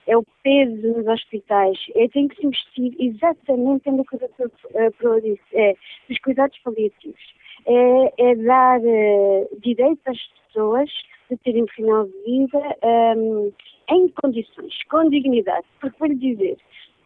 É 0.10 0.18
o 0.18 0.26
peso 0.44 0.88
nos 0.88 1.08
hospitais. 1.08 1.78
É, 1.96 2.08
tem 2.08 2.28
que 2.28 2.36
se 2.36 2.48
investir 2.48 2.96
exatamente 3.00 3.90
no 3.92 4.04
que 4.04 4.18
Dr. 4.18 4.50
Pro 4.98 5.22
disse, 5.22 5.42
é, 5.54 5.76
nos 6.10 6.20
cuidados 6.20 6.58
paliativos. 6.64 7.36
É, 7.68 8.14
é 8.18 8.36
dar 8.36 8.80
uh, 8.80 9.60
direito 9.62 10.02
às 10.08 10.18
pessoas 10.48 10.90
de 11.30 11.38
terem 11.38 11.68
final 11.68 12.06
de 12.06 12.12
vida 12.26 12.78
um, 13.16 13.52
em 13.90 14.08
condições, 14.22 14.74
com 14.90 15.10
dignidade. 15.10 15.66
Porque 15.80 16.08
lhe 16.08 16.16
dizer, 16.16 16.58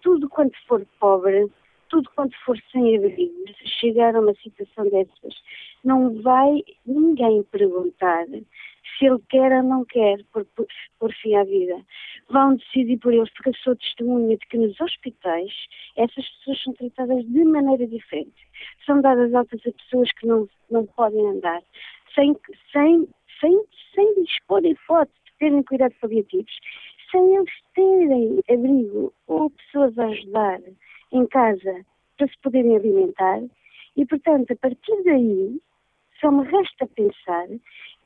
tudo 0.01 0.30
quanto 0.30 0.58
for 0.66 0.86
pobre, 0.99 1.47
tudo 1.89 2.10
quanto 2.16 2.36
for 2.45 2.58
sem 2.72 2.95
abrigo, 2.95 3.34
se 3.58 3.68
chegar 3.80 4.16
a 4.16 4.22
uma 4.22 4.34
situação 4.36 4.89
dessas, 4.89 5.36
não 5.84 6.22
vai 6.22 6.64
ninguém 6.86 7.43
perguntar 7.43 8.26
se 8.98 9.06
ele 9.06 9.20
quer 9.30 9.52
ou 9.52 9.64
não 9.64 9.86
quer 9.86 10.24
por, 10.32 10.46
por, 10.56 10.66
por 11.00 11.14
fim 11.14 11.36
à 11.36 11.44
vida. 11.44 11.82
Vão 12.30 12.56
decidir 12.56 12.98
por 12.98 13.14
eles, 13.14 13.32
porque 13.34 13.50
eu 13.50 13.56
sou 13.56 13.76
testemunha 13.76 14.38
de 14.38 14.46
que 14.48 14.58
nos 14.58 14.80
hospitais 14.80 15.52
essas 15.96 16.28
pessoas 16.30 16.64
são 16.64 16.74
tratadas 16.74 17.26
de 17.26 17.44
maneira 17.44 17.88
diferente. 17.88 18.48
São 18.86 19.02
dadas 19.02 19.34
altas 19.34 19.62
a 19.66 19.72
pessoas 19.72 20.12
que 20.14 20.28
não, 20.28 20.48
não 20.70 20.86
podem 20.86 21.26
andar, 21.28 21.62
sem, 22.16 22.36
sem 22.72 23.08
sem, 23.44 23.62
sem 23.94 24.24
dispor 24.24 24.66
hipótese 24.66 25.18
de 25.26 25.38
terem 25.39 25.64
cuidados 25.64 25.98
paliativos, 25.98 26.52
sem 27.12 27.36
eles 27.36 27.52
terem 27.76 28.39
abrigo 28.50 29.14
ou 29.28 29.50
pessoas 29.50 29.98
a 30.00 30.06
ajudar 30.06 30.62
em 31.12 31.28
casa 31.28 31.86
para 32.18 32.28
se 32.28 32.38
poderem 32.41 32.78
alimentar. 32.78 33.41
E, 33.98 34.06
portanto, 34.06 34.52
a 34.52 34.56
partir 34.56 35.04
daí, 35.04 35.60
só 36.20 36.32
me 36.32 36.46
resta 36.46 36.88
pensar 36.88 37.48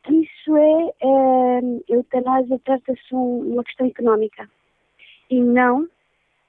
que 0.03 0.13
isso 0.13 0.55
é, 0.55 0.93
é 1.01 1.59
eutanásia 1.89 2.59
trata-se 2.63 3.13
uma 3.13 3.63
questão 3.63 3.87
económica 3.87 4.49
e 5.29 5.41
não 5.41 5.87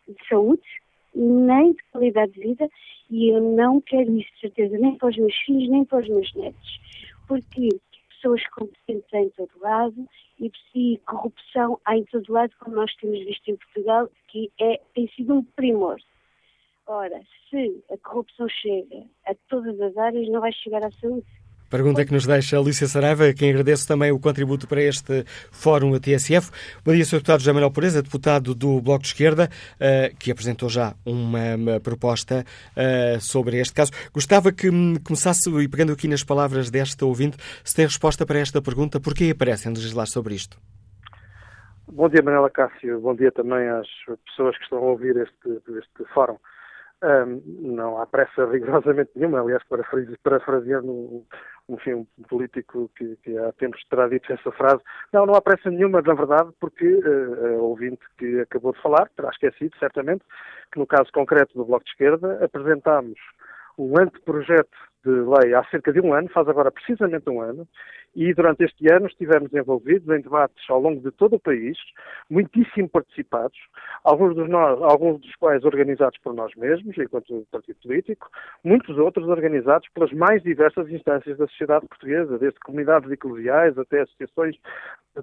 de 0.06 0.28
saúde, 0.28 0.62
nem 1.14 1.72
de 1.72 1.82
qualidade 1.92 2.32
de 2.32 2.40
vida, 2.40 2.68
e 3.10 3.30
eu 3.30 3.40
não 3.40 3.80
quero 3.80 4.16
isso 4.16 4.32
de 4.34 4.40
certeza, 4.40 4.78
nem 4.78 4.96
para 4.96 5.08
os 5.08 5.16
meus 5.16 5.34
filhos, 5.44 5.68
nem 5.68 5.84
para 5.84 5.98
os 5.98 6.08
meus 6.08 6.32
netos. 6.34 6.80
Porque 7.26 7.68
pessoas 8.08 8.46
competentes 8.48 9.12
em 9.12 9.28
todo 9.30 9.50
lado 9.60 10.08
e, 10.40 10.50
e 10.74 10.98
corrupção 10.98 11.80
há 11.84 11.96
em 11.96 12.04
todo 12.04 12.32
lado, 12.32 12.52
como 12.58 12.76
nós 12.76 12.94
temos 12.96 13.18
visto 13.18 13.48
em 13.48 13.56
Portugal, 13.56 14.08
que 14.28 14.50
é, 14.60 14.80
tem 14.94 15.08
sido 15.08 15.34
um 15.34 15.42
primor. 15.42 15.98
Ora, 16.86 17.20
se 17.48 17.82
a 17.90 17.98
corrupção 17.98 18.48
chega 18.48 19.04
a 19.26 19.34
todas 19.48 19.78
as 19.80 19.96
áreas, 19.96 20.28
não 20.28 20.40
vai 20.40 20.52
chegar 20.52 20.82
à 20.82 20.90
saúde. 20.92 21.26
Pergunta 21.70 22.02
que 22.02 22.12
nos 22.14 22.26
deixa 22.26 22.56
a 22.56 22.60
Alicia 22.60 22.86
Saraiva, 22.86 23.30
quem 23.34 23.50
agradece 23.50 23.86
também 23.86 24.10
o 24.10 24.18
contributo 24.18 24.66
para 24.66 24.80
este 24.80 25.24
fórum 25.52 25.92
da 25.92 26.00
TSF. 26.00 26.50
Bom 26.82 26.92
dia, 26.92 27.04
Sr. 27.04 27.16
Deputado 27.16 27.40
José 27.40 27.52
Manuel 27.52 27.70
Pureza, 27.70 28.02
deputado 28.02 28.54
do 28.54 28.80
Bloco 28.80 29.02
de 29.02 29.08
Esquerda, 29.08 29.50
eh, 29.78 30.10
que 30.18 30.30
apresentou 30.30 30.70
já 30.70 30.94
uma, 31.04 31.56
uma 31.56 31.80
proposta 31.80 32.42
uh, 32.72 33.20
sobre 33.20 33.58
este 33.58 33.74
caso. 33.74 33.92
Gostava 34.14 34.50
que 34.50 34.70
começasse, 35.04 35.50
e 35.50 35.68
pegando 35.68 35.92
aqui 35.92 36.08
nas 36.08 36.24
palavras 36.24 36.70
desta 36.70 37.04
ouvinte, 37.04 37.36
se 37.62 37.76
tem 37.76 37.84
resposta 37.84 38.24
para 38.24 38.38
esta 38.38 38.62
pergunta, 38.62 38.98
por 38.98 39.12
que 39.12 39.30
aparecem 39.30 39.70
legislar 39.70 40.06
sobre 40.06 40.34
isto? 40.34 40.56
Bom 41.86 42.08
dia, 42.08 42.22
Manuela 42.22 42.48
Cássio. 42.48 42.98
Bom 43.00 43.14
dia 43.14 43.30
também 43.30 43.68
às 43.68 43.86
pessoas 44.26 44.56
que 44.56 44.64
estão 44.64 44.78
a 44.78 44.82
ouvir 44.82 45.16
este, 45.18 45.62
este 45.78 46.12
fórum. 46.14 46.38
Um, 47.02 47.40
não 47.76 48.00
há 48.00 48.06
pressa 48.06 48.44
rigorosamente 48.50 49.10
nenhuma, 49.14 49.40
aliás, 49.40 49.62
parafraseando 50.22 50.90
um, 50.90 51.24
enfim, 51.68 51.94
um 51.94 52.22
político 52.28 52.90
que, 52.96 53.16
que, 53.22 53.36
há 53.38 53.52
tempos 53.52 53.82
terá 53.90 54.08
dito 54.08 54.32
essa 54.32 54.50
frase. 54.52 54.82
Não, 55.12 55.26
não 55.26 55.34
há 55.34 55.40
pressa 55.40 55.70
nenhuma, 55.70 56.00
na 56.00 56.14
verdade, 56.14 56.50
porque 56.58 56.86
uh, 56.86 57.58
a 57.58 57.62
ouvinte 57.62 58.02
que 58.16 58.40
acabou 58.40 58.72
de 58.72 58.80
falar 58.80 59.08
terá 59.16 59.28
esquecido, 59.30 59.76
certamente, 59.78 60.24
que 60.72 60.78
no 60.78 60.86
caso 60.86 61.10
concreto 61.12 61.54
do 61.54 61.64
Bloco 61.64 61.84
de 61.84 61.90
Esquerda 61.90 62.44
apresentámos 62.44 63.18
um 63.78 63.98
anteprojeto 63.98 64.76
de 65.04 65.10
lei 65.10 65.54
há 65.54 65.64
cerca 65.70 65.92
de 65.92 66.00
um 66.00 66.12
ano, 66.12 66.28
faz 66.28 66.48
agora 66.48 66.70
precisamente 66.70 67.30
um 67.30 67.40
ano, 67.40 67.66
e 68.16 68.34
durante 68.34 68.64
este 68.64 68.92
ano 68.92 69.06
estivemos 69.06 69.52
envolvidos 69.54 70.08
em 70.08 70.20
debates 70.20 70.68
ao 70.68 70.80
longo 70.80 71.00
de 71.00 71.12
todo 71.12 71.36
o 71.36 71.40
país, 71.40 71.78
muitíssimo 72.28 72.88
participados, 72.88 73.56
alguns 74.02 74.34
dos, 74.34 74.48
nós, 74.48 74.80
alguns 74.82 75.20
dos 75.20 75.34
quais 75.36 75.64
organizados 75.64 76.18
por 76.18 76.34
nós 76.34 76.52
mesmos, 76.56 76.98
enquanto 76.98 77.46
partido 77.50 77.78
político, 77.80 78.28
muitos 78.64 78.98
outros 78.98 79.28
organizados 79.28 79.88
pelas 79.94 80.12
mais 80.12 80.42
diversas 80.42 80.90
instâncias 80.90 81.38
da 81.38 81.46
sociedade 81.46 81.86
portuguesa, 81.86 82.38
desde 82.38 82.58
comunidades 82.60 83.10
eclesiais 83.10 83.78
até 83.78 84.00
associações 84.00 84.56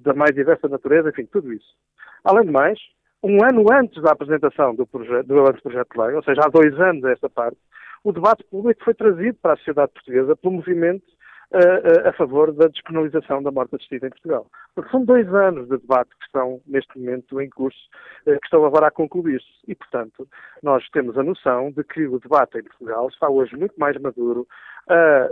da 0.02 0.14
mais 0.14 0.34
diversa 0.34 0.70
natureza, 0.70 1.10
enfim, 1.10 1.26
tudo 1.26 1.52
isso. 1.52 1.76
Além 2.24 2.46
de 2.46 2.52
mais, 2.52 2.80
um 3.22 3.44
ano 3.44 3.66
antes 3.74 4.02
da 4.02 4.12
apresentação 4.12 4.74
do, 4.76 4.86
do 5.26 5.40
anteprojeto 5.42 5.94
de 5.94 6.02
lei, 6.02 6.16
ou 6.16 6.24
seja, 6.24 6.42
há 6.46 6.50
dois 6.50 6.80
anos 6.80 7.04
esta 7.06 7.30
parte, 7.30 7.58
o 8.06 8.14
debate 8.14 8.44
público 8.46 8.84
foi 8.84 8.94
trazido 8.94 9.36
para 9.42 9.54
a 9.54 9.58
sociedade 9.58 9.92
portuguesa 9.94 10.36
pelo 10.36 10.54
movimento 10.54 11.04
uh, 11.52 11.58
uh, 11.58 12.10
a 12.10 12.14
favor 12.14 12.54
da 12.54 12.68
despenalização 12.68 13.42
da 13.42 13.52
morte 13.52 13.76
assistida 13.76 14.06
em 14.06 14.12
Portugal. 14.12 14.46
Porque 14.76 14.92
são 14.92 15.04
dois 15.04 15.28
anos 15.34 15.68
de 15.68 15.78
debate 15.80 16.12
que 16.12 16.26
estão, 16.26 16.62
neste 16.68 17.00
momento, 17.00 17.42
em 17.42 17.50
curso, 17.50 17.80
uh, 18.28 18.40
que 18.40 18.46
estão 18.46 18.64
agora 18.64 18.88
a 18.88 18.92
concluir-se. 18.92 19.48
E, 19.68 19.74
portanto, 19.74 20.28
nós 20.62 20.88
temos 20.90 21.18
a 21.18 21.24
noção 21.24 21.72
de 21.72 21.84
que 21.84 22.06
o 22.06 22.20
debate 22.20 22.60
em 22.60 22.64
Portugal 22.64 23.08
está 23.08 23.28
hoje 23.28 23.58
muito 23.58 23.74
mais 23.80 24.00
maduro, 24.00 24.48
a, 24.88 25.30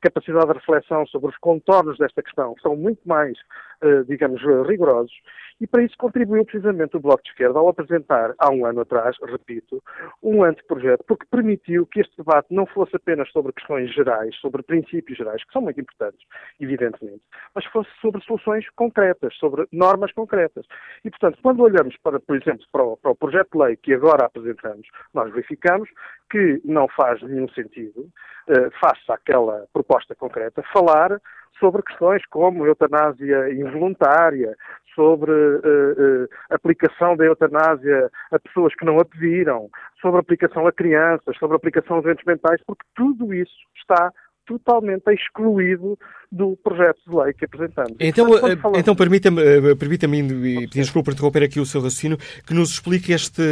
capacidade 0.00 0.46
de 0.46 0.52
reflexão 0.52 1.06
sobre 1.06 1.30
os 1.30 1.36
contornos 1.38 1.98
desta 1.98 2.22
questão 2.22 2.54
são 2.62 2.76
muito 2.76 3.00
mais, 3.06 3.38
uh, 3.82 4.04
digamos, 4.04 4.40
rigorosos, 4.66 5.12
e 5.60 5.66
para 5.66 5.82
isso 5.82 5.94
contribuiu 5.98 6.44
precisamente 6.44 6.96
o 6.96 7.00
Bloco 7.00 7.22
de 7.22 7.30
Esquerda 7.30 7.58
ao 7.58 7.68
apresentar, 7.68 8.34
há 8.38 8.50
um 8.50 8.64
ano 8.64 8.80
atrás, 8.80 9.16
repito, 9.22 9.82
um 10.22 10.42
anteprojeto, 10.42 11.04
porque 11.06 11.26
permitiu 11.30 11.86
que 11.86 12.00
este 12.00 12.16
debate 12.16 12.46
não 12.50 12.64
fosse 12.64 12.96
apenas 12.96 13.30
sobre 13.30 13.52
questões 13.52 13.92
gerais, 13.92 14.34
sobre 14.36 14.62
princípios 14.62 15.18
gerais, 15.18 15.44
que 15.44 15.52
são 15.52 15.60
muito 15.60 15.78
importantes, 15.78 16.26
evidentemente, 16.58 17.22
mas 17.54 17.64
fosse 17.66 17.90
sobre 18.00 18.22
soluções 18.24 18.68
concretas, 18.70 19.36
sobre 19.36 19.66
normas 19.70 20.12
concretas. 20.12 20.64
E, 21.04 21.10
portanto, 21.10 21.38
quando 21.42 21.62
olhamos, 21.62 21.94
para, 22.02 22.18
por 22.18 22.36
exemplo, 22.40 22.64
para 22.72 22.82
o, 22.82 22.96
para 22.96 23.10
o 23.10 23.16
projeto 23.16 23.50
de 23.52 23.58
lei 23.58 23.76
que 23.76 23.92
agora 23.92 24.24
apresentamos, 24.24 24.88
nós 25.12 25.30
verificamos 25.30 25.90
que 26.30 26.60
não 26.64 26.88
faz 26.88 27.20
nenhum 27.22 27.48
sentido, 27.50 28.00
uh, 28.48 28.70
face 28.80 29.10
àquela 29.10 29.66
proposta 29.72 30.14
concreta, 30.14 30.62
falar 30.72 31.20
sobre 31.58 31.82
questões 31.82 32.24
como 32.26 32.66
eutanásia 32.66 33.52
involuntária, 33.52 34.56
sobre 34.94 35.30
uh, 35.30 36.24
uh, 36.24 36.28
aplicação 36.50 37.16
da 37.16 37.24
eutanásia 37.24 38.10
a 38.32 38.38
pessoas 38.38 38.74
que 38.74 38.84
não 38.84 38.98
a 38.98 39.04
pediram, 39.04 39.68
sobre 40.00 40.20
aplicação 40.20 40.66
a 40.66 40.72
crianças, 40.72 41.36
sobre 41.38 41.56
aplicação 41.56 41.98
a 41.98 42.00
doentes 42.00 42.24
mentais, 42.24 42.60
porque 42.66 42.84
tudo 42.94 43.32
isso 43.34 43.54
está 43.76 44.10
totalmente 44.50 45.08
excluído 45.12 45.96
do 46.30 46.56
projeto 46.56 46.98
de 47.06 47.16
lei 47.16 47.32
que 47.32 47.44
apresentamos. 47.44 47.96
Então, 48.00 48.26
Portanto, 48.26 48.60
falamos... 48.60 48.80
então 48.80 48.96
permita-me, 48.96 49.76
permita-me 49.76 50.18
e 50.18 50.66
pedir 50.66 50.80
desculpa 50.80 51.06
por 51.06 51.14
interromper 51.14 51.44
aqui 51.44 51.60
o 51.60 51.64
seu 51.64 51.80
raciocínio, 51.80 52.18
que 52.44 52.52
nos 52.52 52.70
explique 52.70 53.12
este, 53.12 53.42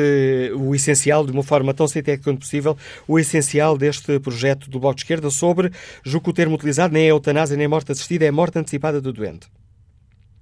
o 0.56 0.74
essencial, 0.74 1.24
de 1.24 1.30
uma 1.30 1.44
forma 1.44 1.72
tão 1.72 1.86
sintética 1.86 2.24
quanto 2.24 2.40
possível, 2.40 2.76
o 3.06 3.16
essencial 3.16 3.78
deste 3.78 4.18
projeto 4.18 4.68
do 4.68 4.80
Bloco 4.80 4.96
de 4.96 5.02
Esquerda 5.02 5.30
sobre, 5.30 5.70
julgo 6.04 6.24
que 6.24 6.30
o 6.30 6.34
termo 6.34 6.56
utilizado 6.56 6.92
nem 6.92 7.04
é 7.04 7.10
eutanásia 7.12 7.56
nem 7.56 7.68
morte 7.68 7.92
assistida, 7.92 8.24
é 8.24 8.30
morte 8.32 8.58
antecipada 8.58 9.00
do 9.00 9.12
doente. 9.12 9.48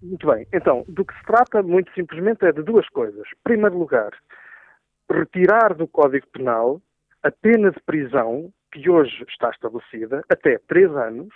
Muito 0.02 0.26
bem. 0.26 0.46
Então, 0.54 0.84
do 0.88 1.04
que 1.04 1.14
se 1.14 1.22
trata, 1.24 1.62
muito 1.62 1.92
simplesmente, 1.92 2.46
é 2.46 2.52
de 2.52 2.62
duas 2.62 2.88
coisas. 2.88 3.26
Em 3.26 3.42
primeiro 3.44 3.78
lugar, 3.78 4.11
retirar 5.11 5.74
do 5.74 5.86
Código 5.86 6.26
Penal 6.32 6.80
a 7.22 7.30
pena 7.30 7.70
de 7.70 7.80
prisão, 7.84 8.50
que 8.77 8.91
hoje 8.91 9.24
está 9.29 9.49
estabelecida, 9.51 10.22
até 10.31 10.59
três 10.68 10.91
anos, 10.95 11.33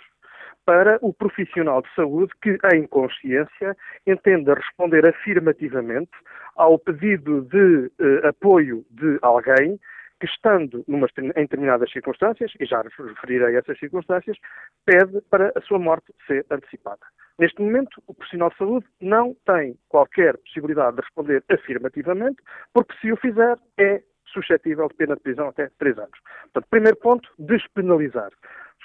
para 0.63 0.99
o 1.01 1.11
profissional 1.11 1.81
de 1.81 1.89
saúde 1.95 2.31
que, 2.41 2.57
em 2.73 2.85
consciência, 2.85 3.75
entenda 4.05 4.53
responder 4.53 5.07
afirmativamente 5.07 6.11
ao 6.55 6.77
pedido 6.77 7.41
de 7.41 7.91
eh, 7.99 8.27
apoio 8.27 8.85
de 8.91 9.17
alguém 9.23 9.79
que, 10.19 10.27
estando 10.27 10.83
numa, 10.87 11.07
em 11.17 11.41
determinadas 11.41 11.91
circunstâncias, 11.91 12.51
e 12.59 12.65
já 12.65 12.83
referirei 12.83 13.55
essas 13.55 13.79
circunstâncias, 13.79 14.37
pede 14.85 15.19
para 15.31 15.51
a 15.55 15.61
sua 15.61 15.79
morte 15.79 16.13
ser 16.27 16.45
antecipada. 16.51 17.01
Neste 17.39 17.59
momento, 17.59 18.03
o 18.05 18.13
profissional 18.13 18.51
de 18.51 18.57
saúde 18.57 18.85
não 19.01 19.35
tem 19.47 19.75
qualquer 19.89 20.37
possibilidade 20.37 20.97
de 20.97 21.01
responder 21.01 21.43
afirmativamente, 21.49 22.37
porque 22.71 22.93
se 23.01 23.11
o 23.11 23.17
fizer, 23.17 23.57
é 23.79 24.03
suscetível 24.27 24.87
de 24.87 24.95
pena 24.95 25.15
de 25.15 25.21
prisão 25.21 25.49
até 25.49 25.69
três 25.77 25.97
anos. 25.97 26.19
Portanto, 26.43 26.67
primeiro 26.69 26.97
ponto, 26.97 27.29
despenalizar. 27.37 28.31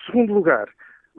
Segundo 0.06 0.32
lugar, 0.32 0.68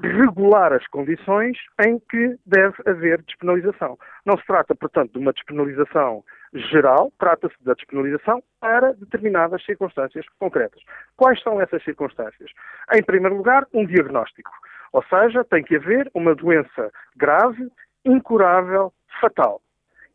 regular 0.02 0.74
as 0.74 0.86
condições 0.88 1.58
em 1.86 2.00
que 2.00 2.38
deve 2.46 2.76
haver 2.86 3.22
despenalização. 3.24 3.98
Não 4.26 4.38
se 4.38 4.46
trata, 4.46 4.76
portanto, 4.76 5.14
de 5.14 5.20
uma 5.20 5.34
despenalização 5.34 6.24
geral, 6.54 7.12
trata-se 7.20 7.56
da 7.62 7.74
despenalização 7.74 8.42
para 8.60 8.94
determinadas 8.94 9.64
circunstâncias 9.66 10.26
concretas. 10.40 10.82
Quais 11.16 11.42
são 11.42 11.60
essas 11.60 11.84
circunstâncias? 11.84 12.52
Em 12.94 13.04
primeiro 13.04 13.36
lugar, 13.36 13.66
um 13.74 13.86
diagnóstico. 13.86 14.52
Ou 14.94 15.04
seja, 15.04 15.44
tem 15.44 15.64
que 15.64 15.76
haver 15.76 16.10
uma 16.14 16.34
doença 16.36 16.92
grave, 17.16 17.70
incurável, 18.06 18.94
fatal. 19.20 19.62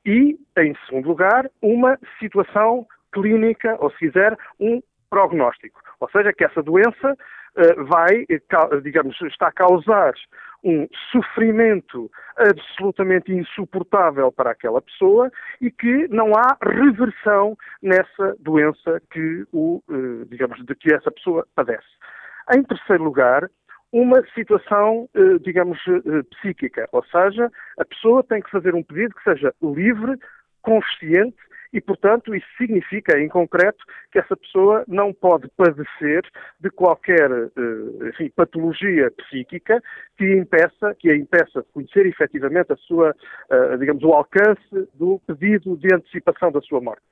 E, 0.04 0.38
em 0.58 0.74
segundo 0.86 1.08
lugar, 1.08 1.48
uma 1.60 1.98
situação 2.18 2.86
clínica, 3.12 3.76
ou 3.80 3.90
se 3.90 3.98
quiser, 3.98 4.36
um 4.58 4.82
prognóstico. 5.10 5.80
Ou 6.00 6.08
seja, 6.10 6.32
que 6.32 6.44
essa 6.44 6.62
doença 6.62 7.12
uh, 7.12 7.84
vai, 7.84 8.26
digamos, 8.82 9.20
está 9.22 9.48
a 9.48 9.52
causar 9.52 10.14
um 10.64 10.86
sofrimento 11.10 12.10
absolutamente 12.36 13.32
insuportável 13.32 14.30
para 14.30 14.52
aquela 14.52 14.80
pessoa 14.80 15.30
e 15.60 15.70
que 15.70 16.08
não 16.08 16.32
há 16.34 16.56
reversão 16.62 17.56
nessa 17.82 18.36
doença 18.38 19.02
que 19.10 19.44
o, 19.52 19.82
uh, 19.88 20.24
digamos, 20.26 20.64
de 20.64 20.74
que 20.74 20.94
essa 20.94 21.10
pessoa 21.10 21.46
padece. 21.54 21.88
Em 22.54 22.62
terceiro 22.62 23.04
lugar, 23.04 23.48
uma 23.92 24.24
situação, 24.34 25.08
eh, 25.14 25.38
digamos, 25.42 25.78
eh, 25.86 26.22
psíquica, 26.30 26.88
ou 26.92 27.04
seja, 27.04 27.50
a 27.78 27.84
pessoa 27.84 28.24
tem 28.24 28.40
que 28.40 28.50
fazer 28.50 28.74
um 28.74 28.82
pedido 28.82 29.14
que 29.14 29.22
seja 29.22 29.54
livre, 29.62 30.18
consciente 30.62 31.36
e, 31.72 31.80
portanto, 31.80 32.34
isso 32.34 32.46
significa, 32.58 33.18
em 33.18 33.28
concreto, 33.28 33.84
que 34.10 34.18
essa 34.18 34.36
pessoa 34.36 34.84
não 34.86 35.12
pode 35.12 35.48
padecer 35.56 36.22
de 36.60 36.70
qualquer 36.70 37.30
eh, 37.30 38.08
enfim, 38.08 38.30
patologia 38.36 39.10
psíquica 39.12 39.82
que, 40.18 40.36
impeça, 40.36 40.94
que 40.98 41.10
a 41.10 41.16
impeça 41.16 41.62
de 41.62 41.68
conhecer 41.72 42.06
efetivamente 42.06 42.72
a 42.72 42.76
sua, 42.76 43.14
digamos, 43.78 44.02
o 44.02 44.12
alcance 44.12 44.88
do 44.94 45.20
pedido 45.26 45.76
de 45.76 45.94
antecipação 45.94 46.52
da 46.52 46.60
sua 46.60 46.80
morte. 46.80 47.02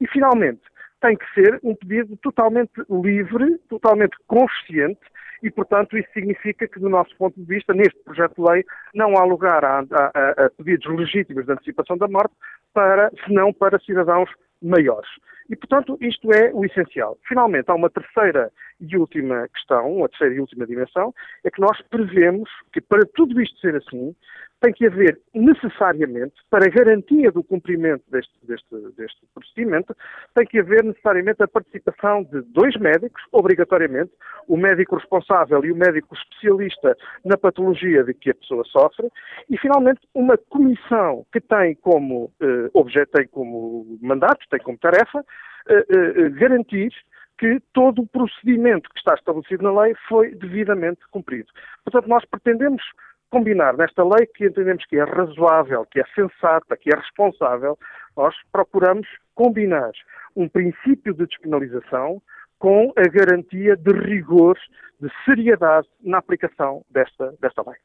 E, 0.00 0.06
finalmente, 0.08 0.62
tem 1.00 1.16
que 1.16 1.26
ser 1.34 1.60
um 1.62 1.74
pedido 1.74 2.16
totalmente 2.16 2.72
livre, 2.88 3.58
totalmente 3.68 4.16
consciente 4.26 5.00
e, 5.42 5.50
portanto, 5.50 5.96
isso 5.96 6.08
significa 6.12 6.66
que, 6.66 6.80
do 6.80 6.88
nosso 6.88 7.14
ponto 7.16 7.38
de 7.38 7.46
vista, 7.46 7.74
neste 7.74 7.98
projeto 8.04 8.34
de 8.36 8.50
lei, 8.50 8.64
não 8.94 9.16
há 9.16 9.24
lugar 9.24 9.64
a, 9.64 9.80
a, 9.80 10.46
a 10.46 10.50
pedidos 10.50 10.86
legítimos 10.96 11.46
de 11.46 11.52
antecipação 11.52 11.96
da 11.96 12.08
morte, 12.08 12.34
para, 12.72 13.10
senão 13.26 13.52
para 13.52 13.78
cidadãos 13.80 14.30
maiores. 14.62 15.08
E, 15.48 15.54
portanto, 15.54 15.96
isto 16.00 16.32
é 16.32 16.50
o 16.52 16.64
essencial. 16.64 17.16
Finalmente, 17.26 17.70
há 17.70 17.74
uma 17.74 17.88
terceira 17.88 18.50
e 18.80 18.96
última 18.96 19.48
questão, 19.48 19.96
uma 19.96 20.08
terceira 20.08 20.34
e 20.34 20.40
última 20.40 20.66
dimensão, 20.66 21.14
é 21.44 21.50
que 21.50 21.60
nós 21.60 21.80
prevemos 21.88 22.50
que, 22.72 22.80
para 22.80 23.06
tudo 23.14 23.40
isto 23.40 23.58
ser 23.60 23.76
assim, 23.76 24.14
tem 24.60 24.72
que 24.72 24.86
haver 24.86 25.20
necessariamente, 25.34 26.34
para 26.50 26.68
garantia 26.70 27.30
do 27.30 27.42
cumprimento 27.42 28.02
deste, 28.10 28.32
deste, 28.46 28.74
deste 28.96 29.26
procedimento, 29.34 29.94
tem 30.34 30.46
que 30.46 30.58
haver 30.58 30.82
necessariamente 30.82 31.42
a 31.42 31.48
participação 31.48 32.24
de 32.24 32.40
dois 32.42 32.76
médicos, 32.76 33.22
obrigatoriamente, 33.32 34.12
o 34.48 34.56
médico 34.56 34.96
responsável 34.96 35.64
e 35.64 35.72
o 35.72 35.76
médico 35.76 36.14
especialista 36.14 36.96
na 37.24 37.36
patologia 37.36 38.02
de 38.04 38.14
que 38.14 38.30
a 38.30 38.34
pessoa 38.34 38.64
sofre, 38.64 39.08
e 39.50 39.58
finalmente 39.58 40.00
uma 40.14 40.36
comissão 40.36 41.26
que 41.32 41.40
tem 41.40 41.74
como 41.76 42.32
eh, 42.40 42.70
objeto, 42.72 43.12
tem 43.12 43.28
como 43.28 43.98
mandato, 44.00 44.40
tem 44.50 44.60
como 44.60 44.78
tarefa, 44.78 45.24
eh, 45.68 45.86
eh, 45.88 46.28
garantir 46.30 46.92
que 47.38 47.60
todo 47.72 48.02
o 48.02 48.06
procedimento 48.06 48.88
que 48.90 48.98
está 48.98 49.14
estabelecido 49.14 49.62
na 49.62 49.82
lei 49.82 49.94
foi 50.08 50.34
devidamente 50.34 51.00
cumprido. 51.10 51.48
Portanto, 51.84 52.08
nós 52.08 52.24
pretendemos 52.24 52.82
combinar 53.30 53.76
nesta 53.76 54.02
lei 54.02 54.26
que 54.26 54.46
entendemos 54.46 54.84
que 54.86 54.96
é 54.96 55.04
razoável, 55.04 55.86
que 55.90 56.00
é 56.00 56.04
sensata, 56.14 56.76
que 56.76 56.92
é 56.92 56.96
responsável, 56.96 57.78
nós 58.16 58.34
procuramos 58.52 59.06
combinar 59.34 59.92
um 60.34 60.48
princípio 60.48 61.14
de 61.14 61.26
despenalização 61.26 62.22
com 62.58 62.92
a 62.96 63.08
garantia 63.08 63.76
de 63.76 63.92
rigor, 63.92 64.56
de 65.00 65.10
seriedade 65.24 65.86
na 66.02 66.18
aplicação 66.18 66.82
desta, 66.90 67.34
desta 67.40 67.62
lei. 67.66 67.76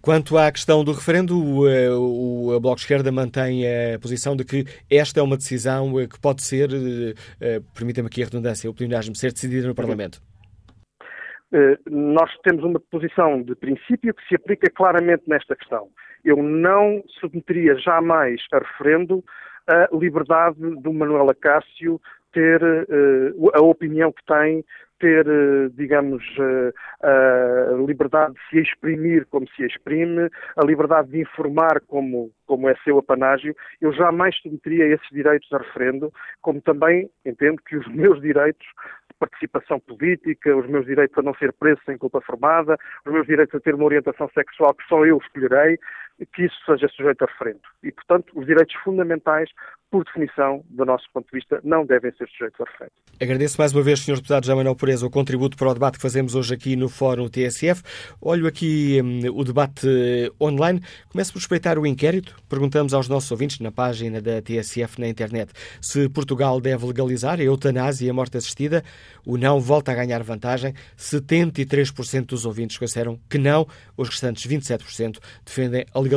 Quanto 0.00 0.38
à 0.38 0.50
questão 0.50 0.84
do 0.84 0.92
referendo, 0.92 1.36
o, 1.36 1.68
eh, 1.68 1.90
o, 1.90 2.58
Bloco 2.60 2.76
de 2.76 2.82
Esquerda 2.82 3.10
mantém 3.10 3.64
a 3.66 3.98
posição 3.98 4.36
de 4.36 4.44
que 4.44 4.64
esta 4.88 5.18
é 5.18 5.22
uma 5.22 5.36
decisão 5.36 5.98
eh, 5.98 6.06
que 6.06 6.20
pode 6.20 6.42
ser, 6.42 6.70
eh, 7.40 7.60
permita-me 7.74 8.06
aqui 8.06 8.22
a 8.22 8.26
redundância, 8.26 8.70
o 8.70 8.74
pleonasmo, 8.74 9.16
ser 9.16 9.32
decidida 9.32 9.66
no 9.66 9.74
Parlamento. 9.74 10.22
Eh, 11.52 11.78
nós 11.90 12.30
temos 12.42 12.64
uma 12.64 12.80
posição 12.80 13.42
de 13.42 13.54
princípio 13.54 14.14
que 14.14 14.26
se 14.26 14.36
aplica 14.36 14.70
claramente 14.70 15.24
nesta 15.26 15.54
questão. 15.54 15.88
Eu 16.24 16.42
não 16.42 17.02
submeteria 17.20 17.76
jamais 17.76 18.40
a 18.52 18.58
referendo 18.58 19.22
a 19.66 19.88
liberdade 19.92 20.58
do 20.58 20.92
Manuel 20.92 21.30
Acácio 21.30 22.00
ter 22.32 22.62
uh, 22.62 23.50
a 23.54 23.62
opinião 23.62 24.10
que 24.10 24.24
tem, 24.24 24.64
ter, 24.98 25.26
uh, 25.28 25.68
digamos, 25.70 26.22
uh, 26.38 26.72
a 27.02 27.86
liberdade 27.86 28.34
de 28.34 28.40
se 28.48 28.58
exprimir 28.60 29.26
como 29.26 29.46
se 29.50 29.64
exprime, 29.64 30.30
a 30.56 30.64
liberdade 30.64 31.10
de 31.10 31.20
informar 31.20 31.80
como, 31.86 32.30
como 32.46 32.68
é 32.68 32.74
seu 32.84 32.98
apanágio. 32.98 33.54
Eu 33.80 33.92
jamais 33.92 34.34
submeteria 34.36 34.86
esses 34.86 35.08
direitos 35.10 35.52
a 35.52 35.58
referendo, 35.58 36.12
como 36.40 36.60
também 36.60 37.10
entendo 37.24 37.60
que 37.66 37.76
os 37.76 37.86
meus 37.88 38.20
direitos 38.20 38.66
participação 39.22 39.78
política, 39.78 40.56
os 40.56 40.66
meus 40.66 40.84
direitos 40.84 41.16
a 41.16 41.22
não 41.22 41.34
ser 41.34 41.52
preso 41.52 41.80
sem 41.86 41.96
culpa 41.96 42.20
formada, 42.20 42.76
os 43.06 43.12
meus 43.12 43.24
direitos 43.24 43.54
a 43.54 43.60
ter 43.60 43.74
uma 43.74 43.84
orientação 43.84 44.28
sexual 44.34 44.74
que 44.74 44.84
só 44.88 45.06
eu 45.06 45.18
escolherei, 45.18 45.78
que 46.26 46.44
isso 46.44 46.56
seja 46.66 46.88
sujeito 46.88 47.22
a 47.22 47.26
referendo. 47.26 47.60
E, 47.82 47.90
portanto, 47.92 48.32
os 48.34 48.46
direitos 48.46 48.74
fundamentais, 48.82 49.50
por 49.90 50.04
definição, 50.04 50.64
do 50.70 50.84
nosso 50.84 51.04
ponto 51.12 51.26
de 51.26 51.38
vista, 51.38 51.60
não 51.62 51.84
devem 51.84 52.12
ser 52.12 52.28
sujeitos 52.28 52.60
a 52.60 52.64
referendo. 52.64 52.92
Agradeço 53.20 53.58
mais 53.58 53.72
uma 53.72 53.82
vez, 53.82 54.00
Sr. 54.00 54.16
Deputado 54.16 54.44
José 54.44 54.54
Manuel 54.54 54.76
Pureza, 54.76 55.06
o 55.06 55.10
contributo 55.10 55.56
para 55.56 55.70
o 55.70 55.74
debate 55.74 55.96
que 55.96 56.02
fazemos 56.02 56.34
hoje 56.34 56.54
aqui 56.54 56.76
no 56.76 56.88
Fórum 56.88 57.28
TSF. 57.28 57.82
Olho 58.20 58.46
aqui 58.46 59.00
um, 59.02 59.38
o 59.38 59.44
debate 59.44 59.86
online. 60.40 60.80
Começo 61.10 61.32
por 61.32 61.38
respeitar 61.38 61.78
o 61.78 61.86
inquérito. 61.86 62.36
Perguntamos 62.48 62.94
aos 62.94 63.08
nossos 63.08 63.30
ouvintes 63.30 63.60
na 63.60 63.70
página 63.70 64.20
da 64.20 64.40
TSF 64.40 65.00
na 65.00 65.08
internet 65.08 65.52
se 65.80 66.08
Portugal 66.08 66.60
deve 66.60 66.86
legalizar 66.86 67.40
a 67.40 67.42
eutanásia 67.42 68.06
e 68.06 68.10
a 68.10 68.14
morte 68.14 68.36
assistida. 68.36 68.82
O 69.26 69.36
não 69.36 69.60
volta 69.60 69.92
a 69.92 69.94
ganhar 69.94 70.22
vantagem. 70.22 70.74
73% 70.96 72.26
dos 72.26 72.44
ouvintes 72.44 72.78
consideram 72.78 73.18
que 73.28 73.38
não. 73.38 73.66
Os 73.96 74.08
restantes 74.08 74.46
27% 74.46 75.18
defendem 75.44 75.84
a 75.92 76.00
legalização 76.00 76.11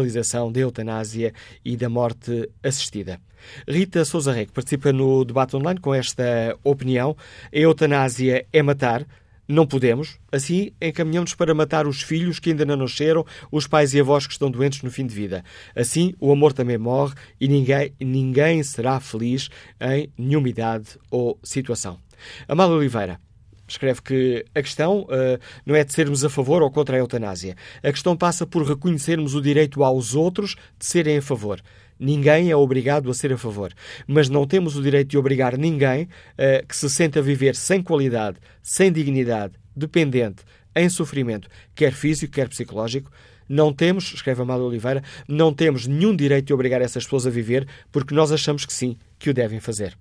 da 0.52 0.60
eutanásia 0.60 1.34
e 1.64 1.78
da 1.78 1.90
morte 1.90 2.50
assistida. 2.64 3.20
Rita 3.68 4.04
Sousa 4.04 4.32
Rei, 4.32 4.46
que 4.46 4.52
participa 4.52 4.92
no 4.92 5.24
debate 5.24 5.56
online 5.56 5.80
com 5.80 5.94
esta 5.94 6.58
opinião. 6.64 7.16
A 7.54 7.58
eutanásia 7.58 8.46
é 8.52 8.62
matar. 8.62 9.06
Não 9.48 9.68
podemos. 9.68 10.18
Assim, 10.32 10.72
encaminhamos 10.82 11.36
para 11.36 11.54
matar 11.54 11.86
os 11.86 12.02
filhos 12.02 12.40
que 12.40 12.50
ainda 12.50 12.66
não 12.66 12.76
nasceram, 12.76 13.24
os 13.52 13.68
pais 13.68 13.94
e 13.94 14.00
avós 14.00 14.26
que 14.26 14.34
estão 14.34 14.50
doentes 14.50 14.82
no 14.82 14.90
fim 14.90 15.06
de 15.06 15.14
vida. 15.14 15.44
Assim, 15.76 16.16
o 16.20 16.32
amor 16.32 16.52
também 16.52 16.80
morre 16.80 17.14
e 17.40 17.48
ninguém, 17.48 17.94
ninguém 18.00 18.64
será 18.64 19.00
feliz 19.00 19.50
em 19.80 20.10
nenhuma 20.18 20.50
idade 20.50 20.98
ou 21.12 21.40
situação. 21.44 22.00
Amália 22.48 22.76
Oliveira 22.76 23.25
escreve 23.68 24.02
que 24.02 24.46
a 24.54 24.62
questão 24.62 25.02
uh, 25.02 25.40
não 25.66 25.76
é 25.76 25.84
de 25.84 25.94
sermos 25.94 26.24
a 26.24 26.30
favor 26.30 26.62
ou 26.62 26.72
contra 26.72 26.96
a 26.96 27.00
eutanásia. 27.00 27.56
A 27.84 27.92
questão 27.92 28.16
passa 28.16 28.46
por 28.46 28.64
reconhecermos 28.64 29.36
o 29.36 29.42
direito 29.42 29.84
aos 29.84 30.16
outros 30.16 30.56
de 30.78 30.86
serem 30.86 31.18
a 31.18 31.22
favor. 31.22 31.62
Ninguém 32.00 32.52
é 32.52 32.56
obrigado 32.56 33.10
a 33.10 33.14
ser 33.14 33.32
a 33.32 33.38
favor, 33.38 33.74
mas 34.06 34.28
não 34.28 34.46
temos 34.46 34.76
o 34.76 34.82
direito 34.82 35.10
de 35.10 35.18
obrigar 35.18 35.58
ninguém 35.58 36.04
uh, 36.04 36.66
que 36.68 36.76
se 36.76 36.90
sente 36.90 37.18
a 37.18 37.22
viver 37.22 37.56
sem 37.56 37.82
qualidade, 37.82 38.38
sem 38.62 38.92
dignidade, 38.92 39.54
dependente, 39.76 40.44
em 40.76 40.90
sofrimento, 40.90 41.48
quer 41.74 41.94
físico, 41.94 42.34
quer 42.34 42.50
psicológico. 42.50 43.10
Não 43.48 43.72
temos, 43.72 44.12
escreve 44.14 44.42
Amália 44.42 44.66
Oliveira, 44.66 45.04
não 45.28 45.54
temos 45.54 45.88
nenhum 45.88 46.16
direito 46.16 46.48
de 46.48 46.54
obrigar 46.54 46.82
essas 46.82 47.04
pessoas 47.04 47.28
a 47.28 47.30
viver 47.30 47.68
porque 47.92 48.14
nós 48.14 48.32
achamos 48.32 48.66
que 48.66 48.74
sim, 48.74 48.98
que 49.18 49.30
o 49.30 49.34
devem 49.34 49.60
fazer. 49.60 49.96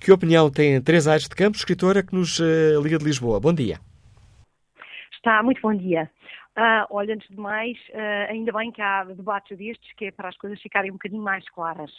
Que 0.00 0.12
opinião 0.12 0.50
tem 0.50 0.80
Teresa 0.82 1.12
Aires 1.12 1.28
de 1.28 1.34
Campos, 1.34 1.60
escritora 1.60 2.02
que 2.02 2.14
nos 2.14 2.38
uh, 2.38 2.80
liga 2.82 2.98
de 2.98 3.04
Lisboa? 3.04 3.40
Bom 3.40 3.52
dia. 3.52 3.78
Está, 5.12 5.42
muito 5.42 5.60
bom 5.60 5.74
dia. 5.74 6.10
Uh, 6.56 6.84
olha, 6.90 7.14
antes 7.14 7.28
de 7.28 7.36
mais, 7.36 7.76
uh, 7.90 8.30
ainda 8.30 8.52
bem 8.52 8.72
que 8.72 8.82
há 8.82 9.04
debates 9.04 9.56
destes, 9.56 9.92
que 9.96 10.06
é 10.06 10.10
para 10.10 10.28
as 10.28 10.36
coisas 10.36 10.60
ficarem 10.60 10.90
um 10.90 10.94
bocadinho 10.94 11.22
mais 11.22 11.48
claras. 11.50 11.90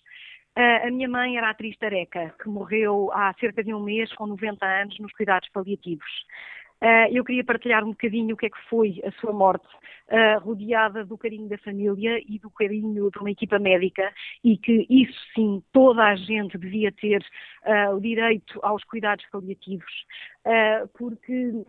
Uh, 0.57 0.87
a 0.87 0.91
minha 0.91 1.07
mãe 1.07 1.37
era 1.37 1.49
atriz 1.49 1.77
tareca, 1.77 2.33
que 2.41 2.49
morreu 2.49 3.09
há 3.13 3.33
cerca 3.39 3.63
de 3.63 3.73
um 3.73 3.81
mês, 3.81 4.11
com 4.13 4.27
90 4.27 4.65
anos, 4.65 4.99
nos 4.99 5.13
cuidados 5.13 5.47
paliativos. 5.49 6.25
Eu 7.11 7.23
queria 7.23 7.43
partilhar 7.43 7.83
um 7.83 7.91
bocadinho 7.91 8.33
o 8.33 8.37
que 8.37 8.47
é 8.47 8.49
que 8.49 8.69
foi 8.69 9.01
a 9.05 9.11
sua 9.19 9.31
morte, 9.31 9.67
rodeada 10.41 11.05
do 11.05 11.17
carinho 11.17 11.47
da 11.47 11.57
família 11.59 12.19
e 12.27 12.39
do 12.39 12.49
carinho 12.49 13.09
de 13.11 13.19
uma 13.19 13.31
equipa 13.31 13.59
médica, 13.59 14.11
e 14.43 14.57
que 14.57 14.85
isso 14.89 15.19
sim, 15.35 15.63
toda 15.71 16.03
a 16.03 16.15
gente 16.15 16.57
devia 16.57 16.91
ter 16.91 17.23
o 17.93 17.99
direito 17.99 18.59
aos 18.63 18.83
cuidados 18.83 19.25
paliativos, 19.31 20.05
porque 20.97 21.63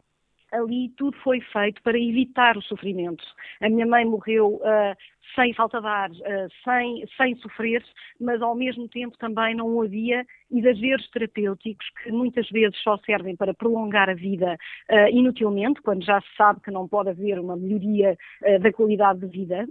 ali 0.52 0.90
tudo 0.96 1.16
foi 1.18 1.40
feito 1.40 1.82
para 1.82 1.98
evitar 1.98 2.56
o 2.56 2.62
sofrimento. 2.62 3.24
A 3.60 3.68
minha 3.68 3.86
mãe 3.86 4.04
morreu 4.04 4.56
uh, 4.56 4.96
sem 5.34 5.52
falta 5.54 5.80
de 5.80 5.86
ar, 5.86 6.10
uh, 6.10 6.14
sem, 6.62 7.04
sem 7.16 7.34
sofrer, 7.36 7.82
mas 8.20 8.40
ao 8.42 8.54
mesmo 8.54 8.88
tempo 8.88 9.16
também 9.18 9.54
não 9.54 9.80
havia 9.80 10.24
exageros 10.50 11.08
terapêuticos 11.10 11.86
que 12.02 12.12
muitas 12.12 12.48
vezes 12.50 12.78
só 12.82 12.98
servem 12.98 13.34
para 13.34 13.54
prolongar 13.54 14.10
a 14.10 14.14
vida 14.14 14.56
uh, 14.90 15.08
inutilmente, 15.10 15.80
quando 15.80 16.04
já 16.04 16.20
se 16.20 16.36
sabe 16.36 16.60
que 16.60 16.70
não 16.70 16.86
pode 16.86 17.10
haver 17.10 17.38
uma 17.38 17.56
melhoria 17.56 18.16
da 18.60 18.72
qualidade 18.72 19.20
de 19.20 19.26
vida. 19.26 19.66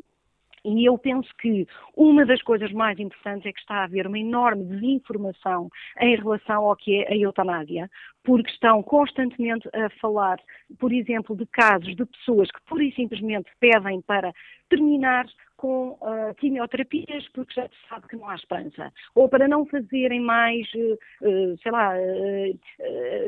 E 0.64 0.86
eu 0.88 0.98
penso 0.98 1.30
que 1.40 1.68
uma 1.96 2.26
das 2.26 2.42
coisas 2.42 2.72
mais 2.72 3.00
importantes 3.00 3.46
é 3.46 3.52
que 3.52 3.60
está 3.60 3.78
a 3.78 3.84
haver 3.86 4.06
uma 4.06 4.20
enorme 4.20 4.64
desinformação 4.66 5.70
em 6.00 6.16
relação 6.16 6.66
ao 6.66 6.76
que 6.76 7.02
é 7.04 7.12
a 7.12 7.18
eutanásia, 7.18 7.90
porque 8.24 8.52
estão 8.52 8.84
constantemente 8.84 9.68
a 9.74 9.90
falar, 10.00 10.40
por 10.78 10.94
exemplo, 10.94 11.36
de 11.36 11.48
casos 11.48 11.96
de 11.96 12.06
pessoas 12.06 12.52
que 12.52 12.62
pura 12.68 12.84
e 12.84 12.94
simplesmente 12.94 13.50
pedem 13.60 14.02
para 14.02 14.32
terminar 14.70 15.26
com 15.58 15.98
uh, 16.02 16.34
quimioterapias 16.38 17.28
porque 17.30 17.54
já 17.54 17.68
se 17.68 17.76
sabe 17.90 18.08
que 18.08 18.16
não 18.16 18.30
há 18.30 18.36
esperança. 18.36 18.92
Ou 19.16 19.28
para 19.28 19.48
não 19.48 19.66
fazerem 19.66 20.20
mais, 20.20 20.68
uh, 20.74 21.58
sei 21.62 21.72
lá, 21.72 21.94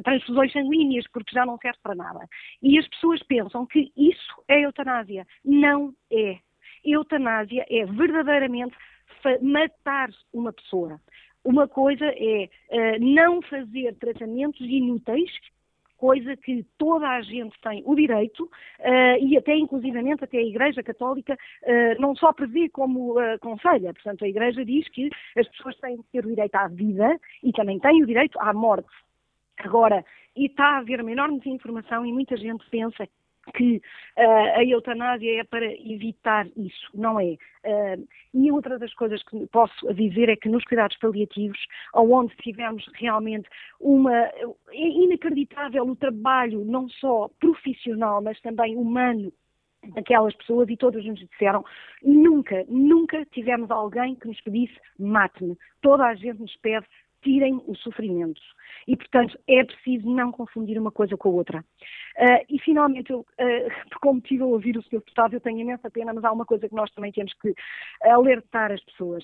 transfusões 0.03 0.51
sanguíneas 0.51 1.05
porque 1.11 1.33
já 1.33 1.45
não 1.45 1.57
serve 1.57 1.79
para 1.81 1.95
nada. 1.95 2.27
E 2.61 2.77
as 2.77 2.87
pessoas 2.87 3.21
pensam 3.23 3.65
que 3.65 3.91
isso 3.97 4.43
é 4.47 4.61
eutanásia. 4.61 5.25
Não 5.43 5.93
é 6.11 6.39
eutanásia 6.83 7.65
é 7.69 7.85
verdadeiramente 7.85 8.75
matar 9.41 10.09
uma 10.33 10.51
pessoa. 10.51 10.99
Uma 11.43 11.67
coisa 11.67 12.05
é 12.05 12.49
uh, 12.71 12.99
não 12.99 13.41
fazer 13.41 13.95
tratamentos 13.95 14.61
inúteis, 14.61 15.29
coisa 15.97 16.35
que 16.37 16.65
toda 16.77 17.07
a 17.07 17.21
gente 17.21 17.55
tem 17.61 17.81
o 17.85 17.95
direito, 17.95 18.43
uh, 18.43 19.17
e 19.21 19.37
até 19.37 19.55
inclusivamente 19.55 20.23
até 20.23 20.37
a 20.37 20.43
Igreja 20.43 20.81
Católica 20.81 21.33
uh, 21.33 22.01
não 22.01 22.15
só 22.15 22.31
prevê 22.31 22.69
como 22.69 23.19
aconselha. 23.19 23.93
Portanto, 23.93 24.23
a 24.23 24.27
Igreja 24.27 24.63
diz 24.63 24.87
que 24.89 25.09
as 25.37 25.47
pessoas 25.49 25.77
têm 25.79 25.97
que 25.97 26.11
ter 26.11 26.25
o 26.25 26.29
direito 26.29 26.55
à 26.55 26.67
vida 26.67 27.19
e 27.41 27.51
também 27.51 27.79
têm 27.79 28.03
o 28.03 28.07
direito 28.07 28.39
à 28.39 28.53
morte. 28.53 28.89
Agora, 29.57 30.03
e 30.35 30.45
está 30.45 30.65
a 30.65 30.77
haver 30.77 31.01
uma 31.01 31.11
enorme 31.11 31.39
desinformação 31.39 32.05
e 32.05 32.11
muita 32.11 32.35
gente 32.37 32.67
pensa 32.69 33.07
que 33.55 33.81
uh, 34.17 34.57
a 34.59 34.63
eutanásia 34.63 35.41
é 35.41 35.43
para 35.43 35.65
evitar 35.65 36.47
isso, 36.55 36.89
não 36.93 37.19
é? 37.19 37.37
Uh, 37.65 38.07
e 38.33 38.51
outra 38.51 38.79
das 38.79 38.93
coisas 38.93 39.21
que 39.23 39.45
posso 39.47 39.93
dizer 39.93 40.29
é 40.29 40.35
que 40.35 40.49
nos 40.49 40.63
cuidados 40.65 40.97
paliativos, 40.97 41.59
onde 41.93 42.35
tivemos 42.37 42.85
realmente 42.95 43.47
uma. 43.79 44.13
É 44.13 44.53
inacreditável 44.71 45.85
o 45.85 45.95
trabalho, 45.95 46.63
não 46.65 46.89
só 46.89 47.29
profissional, 47.39 48.21
mas 48.21 48.39
também 48.41 48.75
humano 48.75 49.31
daquelas 49.89 50.35
pessoas 50.35 50.69
e 50.69 50.77
todas 50.77 51.03
nos 51.05 51.19
disseram 51.19 51.63
nunca, 52.01 52.65
nunca 52.69 53.25
tivemos 53.25 53.69
alguém 53.69 54.15
que 54.15 54.27
nos 54.27 54.39
pedisse 54.41 54.77
mate-me. 54.97 55.57
Toda 55.81 56.05
a 56.05 56.15
gente 56.15 56.39
nos 56.39 56.55
pede 56.57 56.85
tirem 57.23 57.61
o 57.65 57.75
sofrimento. 57.75 58.41
E, 58.87 58.95
portanto, 58.95 59.37
é 59.47 59.63
preciso 59.63 60.09
não 60.09 60.31
confundir 60.31 60.77
uma 60.77 60.91
coisa 60.91 61.15
com 61.15 61.29
a 61.29 61.31
outra. 61.31 61.59
Uh, 61.59 62.45
e, 62.49 62.59
finalmente, 62.59 63.11
eu, 63.11 63.19
uh, 63.19 63.99
como 64.01 64.21
tive 64.21 64.43
a 64.43 64.45
ouvir 64.45 64.77
o 64.77 64.83
Sr. 64.83 64.99
Deputado, 64.99 65.33
eu 65.33 65.41
tenho 65.41 65.59
imensa 65.59 65.89
pena, 65.89 66.13
mas 66.13 66.23
há 66.23 66.31
uma 66.31 66.45
coisa 66.45 66.67
que 66.67 66.75
nós 66.75 66.91
também 66.91 67.11
temos 67.11 67.33
que 67.33 67.53
alertar 68.03 68.71
as 68.71 68.83
pessoas. 68.83 69.23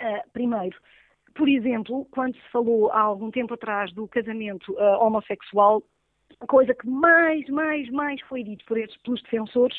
Uh, 0.00 0.30
primeiro, 0.32 0.76
por 1.34 1.48
exemplo, 1.48 2.06
quando 2.10 2.34
se 2.34 2.48
falou 2.50 2.90
há 2.90 3.00
algum 3.00 3.30
tempo 3.30 3.54
atrás 3.54 3.92
do 3.92 4.08
casamento 4.08 4.74
homossexual, 5.00 5.82
a 6.40 6.46
coisa 6.46 6.74
que 6.74 6.88
mais, 6.88 7.48
mais, 7.48 7.88
mais 7.90 8.20
foi 8.22 8.42
dito 8.42 8.64
por 8.64 8.78
estes, 8.78 9.00
pelos 9.02 9.22
defensores 9.22 9.76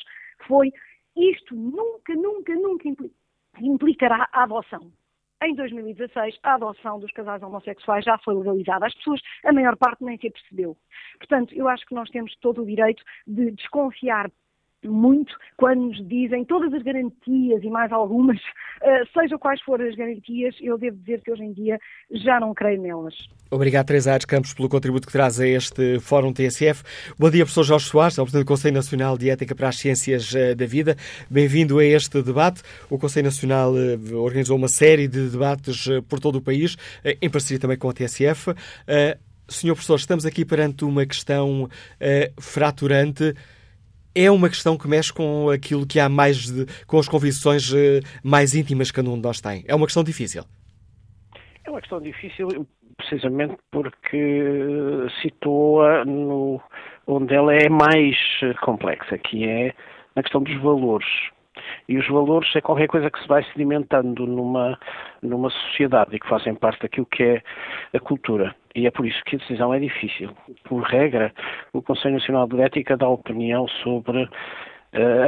foi 0.47 0.71
isto 1.15 1.55
nunca, 1.55 2.13
nunca, 2.15 2.53
nunca 2.55 2.89
implicará 3.59 4.29
a 4.31 4.43
adoção. 4.43 4.91
Em 5.41 5.55
2016, 5.55 6.37
a 6.43 6.55
adoção 6.55 6.99
dos 6.99 7.11
casais 7.11 7.41
homossexuais 7.41 8.03
já 8.03 8.17
foi 8.17 8.35
legalizada. 8.35 8.85
As 8.85 8.93
pessoas, 8.95 9.21
a 9.45 9.53
maior 9.53 9.77
parte, 9.77 10.03
nem 10.03 10.17
se 10.17 10.27
apercebeu. 10.27 10.75
Portanto, 11.17 11.53
eu 11.55 11.69
acho 11.69 11.85
que 11.85 11.95
nós 11.95 12.09
temos 12.09 12.35
todo 12.41 12.61
o 12.61 12.65
direito 12.65 13.01
de 13.25 13.51
desconfiar 13.51 14.29
muito 14.86 15.34
quando 15.57 15.82
nos 15.82 16.07
dizem 16.07 16.45
todas 16.45 16.73
as 16.73 16.82
garantias 16.82 17.61
e 17.63 17.69
mais 17.69 17.91
algumas, 17.91 18.38
uh, 18.38 19.07
seja 19.13 19.38
quais 19.38 19.61
forem 19.61 19.89
as 19.89 19.95
garantias, 19.95 20.55
eu 20.61 20.77
devo 20.77 20.97
dizer 20.97 21.21
que 21.21 21.32
hoje 21.32 21.43
em 21.43 21.53
dia 21.53 21.77
já 22.11 22.39
não 22.39 22.53
creio 22.53 22.82
nelas. 22.82 23.13
Obrigado, 23.51 23.88
Teresa 23.88 24.11
Aires 24.11 24.25
Campos, 24.25 24.53
pelo 24.53 24.69
contributo 24.69 25.07
que 25.07 25.13
traz 25.13 25.39
a 25.39 25.47
este 25.47 25.99
Fórum 25.99 26.32
TSF. 26.32 26.84
Bom 27.17 27.30
dia, 27.30 27.43
professor 27.43 27.63
Jorge 27.63 27.86
Soares, 27.88 28.17
é 28.17 28.21
o 28.21 28.25
Presidente 28.25 28.45
do 28.45 28.47
Conselho 28.47 28.75
Nacional 28.75 29.17
de 29.17 29.30
Ética 29.30 29.55
para 29.55 29.69
as 29.69 29.77
Ciências 29.77 30.32
uh, 30.34 30.55
da 30.55 30.65
Vida. 30.65 30.95
Bem-vindo 31.30 31.80
a 31.80 31.86
este 31.86 32.21
debate. 32.21 32.61
O 32.89 32.97
Conselho 32.97 33.25
Nacional 33.25 33.73
uh, 33.73 34.17
organizou 34.17 34.55
uma 34.55 34.67
série 34.67 35.07
de 35.07 35.30
debates 35.30 35.88
por 36.07 36.19
todo 36.19 36.38
o 36.38 36.41
país, 36.41 36.77
em 37.21 37.30
parceria 37.30 37.59
também 37.59 37.77
com 37.77 37.89
a 37.89 37.93
TSF. 37.93 38.53
Senhor 39.47 39.73
professor, 39.73 39.95
estamos 39.95 40.25
aqui 40.25 40.45
perante 40.45 40.86
uma 40.86 41.05
questão 41.05 41.67
fraturante 42.39 43.34
é 44.16 44.30
uma 44.30 44.49
questão 44.49 44.78
que 44.78 44.88
mexe 44.88 45.14
com 45.14 45.49
aquilo 45.49 45.86
que 45.86 45.99
há 45.99 46.10
mais 46.10 46.51
de, 46.51 46.66
com 46.86 46.97
as 46.99 47.07
convicções 47.07 47.74
eh, 47.74 47.99
mais 48.24 48.55
íntimas 48.55 48.91
que 48.91 48.95
cada 48.95 49.10
um 49.10 49.16
de 49.16 49.22
nós 49.22 49.39
tem. 49.39 49.64
É 49.68 49.76
uma 49.76 49.86
questão 49.86 50.03
difícil. 50.03 50.43
É 51.66 51.70
uma 51.70 51.80
questão 51.80 52.01
difícil 52.01 52.68
precisamente 52.97 53.55
porque 53.72 55.07
situa 55.22 56.03
no 56.05 56.62
onde 57.07 57.34
ela 57.34 57.53
é 57.53 57.70
mais 57.70 58.16
complexa, 58.62 59.18
que 59.18 59.47
é 59.47 59.74
na 60.16 60.22
questão 60.22 60.43
dos 60.43 60.55
valores. 60.62 61.07
E 61.88 61.97
os 61.97 62.07
valores 62.07 62.55
é 62.55 62.61
qualquer 62.61 62.88
coisa 62.88 63.09
que 63.09 63.22
se 63.22 63.28
vai 63.28 63.43
sedimentando 63.45 64.26
numa, 64.26 64.78
numa 65.22 65.49
sociedade 65.49 66.15
e 66.15 66.20
que 66.20 66.28
fazem 66.28 66.55
parte 66.55 66.82
daquilo 66.82 67.05
que 67.05 67.24
é 67.24 67.43
a 67.93 67.99
cultura. 67.99 68.55
E 68.76 68.86
é 68.88 68.91
por 68.91 69.05
isso 69.05 69.22
que 69.26 69.36
a 69.36 69.39
decisão 69.39 69.74
é 69.74 69.80
difícil. 69.80 70.32
Por 70.63 70.84
regra, 70.84 71.34
o 71.74 71.82
Conselho 71.82 72.15
Nacional 72.15 72.47
de 72.47 72.61
Ética 72.61 72.95
dá 72.95 73.07
opinião 73.07 73.67
sobre 73.84 74.24
uh, 74.24 74.30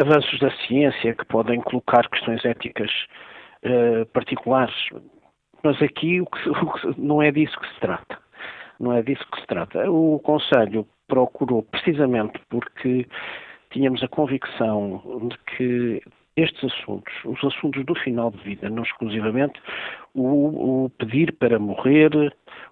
avanços 0.02 0.40
da 0.40 0.52
ciência 0.68 1.14
que 1.16 1.26
podem 1.26 1.60
colocar 1.62 2.08
questões 2.10 2.44
éticas 2.46 2.92
uh, 3.66 4.06
particulares. 4.14 4.76
Mas 5.64 5.82
aqui 5.82 6.22
o 6.22 6.26
que, 6.26 6.50
o 6.50 6.74
que, 6.74 7.02
não 7.02 7.22
é 7.22 7.32
disso 7.32 7.60
que 7.60 7.68
se 7.74 7.80
trata. 7.80 8.18
Não 8.80 8.94
é 8.94 9.02
disso 9.02 9.26
que 9.32 9.42
se 9.42 9.48
trata. 9.48 9.90
O 9.90 10.20
Conselho 10.20 10.88
procurou, 11.08 11.64
precisamente 11.64 12.40
porque 12.50 13.06
tínhamos 13.72 14.02
a 14.04 14.08
convicção 14.08 15.02
de 15.30 15.38
que 15.56 16.02
estes 16.36 16.64
assuntos, 16.72 17.14
os 17.26 17.44
assuntos 17.44 17.86
do 17.86 17.96
final 17.96 18.32
de 18.32 18.38
vida, 18.44 18.70
não 18.70 18.84
exclusivamente 18.84 19.60
o, 20.14 20.86
o 20.86 20.90
pedir 20.92 21.34
para 21.34 21.60
morrer 21.60 22.12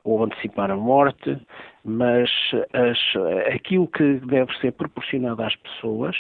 ou 0.04 0.24
antecipar 0.24 0.72
a 0.72 0.78
morte, 0.78 1.38
mas 1.84 2.30
as, 2.74 2.98
aquilo 3.54 3.88
que 3.88 4.14
deve 4.26 4.56
ser 4.60 4.72
proporcionado 4.74 5.44
às 5.44 5.56
pessoas, 5.58 6.16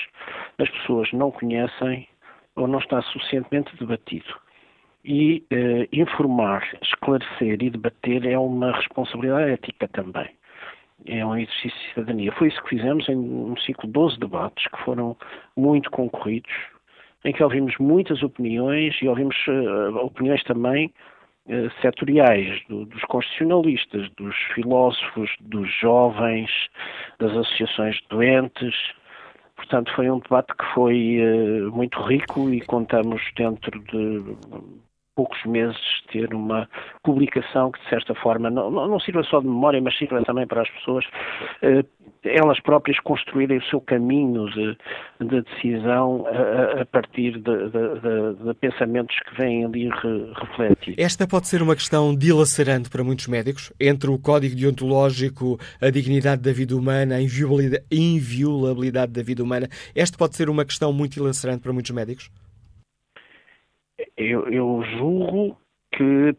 as 0.58 0.70
pessoas 0.70 1.12
não 1.14 1.32
conhecem 1.32 2.08
ou 2.56 2.68
não 2.68 2.80
está 2.80 3.02
suficientemente 3.04 3.76
debatido. 3.78 4.36
E 5.06 5.46
eh, 5.50 5.88
informar, 5.94 6.62
esclarecer 6.82 7.64
e 7.64 7.70
debater 7.70 8.26
é 8.26 8.38
uma 8.38 8.74
responsabilidade 8.74 9.52
ética 9.52 9.88
também 9.88 10.30
é 11.06 11.26
um 11.26 11.38
exercício 11.38 11.80
de 11.80 11.94
cidadania. 11.94 12.32
Foi 12.34 12.48
isso 12.48 12.62
que 12.64 12.70
fizemos 12.70 13.08
em 13.08 13.16
um 13.16 13.56
ciclo 13.58 13.88
de 13.88 13.94
12 13.94 14.20
debates 14.20 14.68
que 14.68 14.84
foram 14.84 15.16
muito 15.56 15.90
concorridos, 15.92 16.52
em 17.24 17.34
que 17.34 17.44
ouvimos 17.44 17.76
muitas 17.80 18.24
opiniões 18.24 18.96
e 19.02 19.08
ouvimos 19.08 19.36
uh, 19.48 19.98
opiniões 19.98 20.44
também 20.44 20.94
uh, 21.48 21.70
setoriais 21.82 22.62
do, 22.68 22.86
dos 22.86 23.02
constitucionalistas, 23.04 24.10
dos 24.12 24.36
filósofos, 24.54 25.30
dos 25.42 25.70
jovens, 25.80 26.50
das 27.20 27.32
associações 27.32 27.96
de 27.98 28.08
doentes. 28.10 28.76
Portanto, 29.56 29.92
foi 29.94 30.10
um 30.10 30.20
debate 30.20 30.56
que 30.56 30.66
foi 30.74 31.20
uh, 31.20 31.76
muito 31.76 32.02
rico 32.04 32.50
e 32.50 32.62
contamos 32.62 33.22
dentro 33.36 33.80
de 33.80 34.24
poucos 35.20 35.44
meses 35.44 35.78
ter 36.14 36.34
uma 36.34 36.66
publicação 37.04 37.74
que, 37.74 37.80
de 37.82 37.90
certa 37.90 38.16
forma, 38.16 38.50
não, 38.50 38.72
não 38.72 39.00
sirva 39.02 39.22
só 39.24 39.42
de 39.42 39.48
memória, 39.48 39.82
mas 39.82 39.98
sirva 39.98 40.24
também 40.24 40.48
para 40.48 40.62
as 40.62 40.70
pessoas, 40.70 41.04
eh, 41.62 41.84
elas 42.24 42.58
próprias 42.62 42.98
construírem 43.02 43.58
o 43.58 43.64
seu 43.64 43.82
caminho 43.82 44.50
de, 44.50 44.78
de 45.20 45.42
decisão 45.42 46.26
a, 46.26 46.84
a 46.84 46.86
partir 46.86 47.34
de, 47.34 47.42
de, 47.42 48.46
de, 48.46 48.54
pensamentos 48.62 49.14
que 49.28 49.36
vêm 49.36 49.66
ali 49.66 49.90
re, 49.90 50.32
refletidos. 50.36 50.96
Esta 50.98 51.28
pode 51.28 51.50
ser 51.50 51.62
uma 51.62 51.76
questão 51.76 52.16
dilacerante 52.16 52.90
para 52.90 53.04
muitos 53.04 53.28
médicos, 53.28 53.74
entre 53.78 54.10
o 54.10 54.18
código 54.18 54.56
deontológico, 54.56 55.60
a 55.82 55.90
dignidade 55.90 56.42
da 56.42 56.54
vida 56.54 56.78
humana, 56.78 57.16
a 57.16 57.22
inviolabilidade, 57.22 57.84
inviolabilidade 57.92 59.12
da 59.12 59.22
vida 59.22 59.44
humana. 59.44 59.68
Esta 59.94 60.18
pode 60.18 60.38
ser 60.38 60.50
uma 60.50 60.64
questão 60.64 60.94
muito 60.94 61.16
dilacerante 61.16 61.60
para 61.60 61.74
muitos 61.74 61.92
médicos? 61.92 62.32
Eu, 64.18 64.48
eu 64.50 64.84
julgo 64.98 65.58
que 65.92 66.36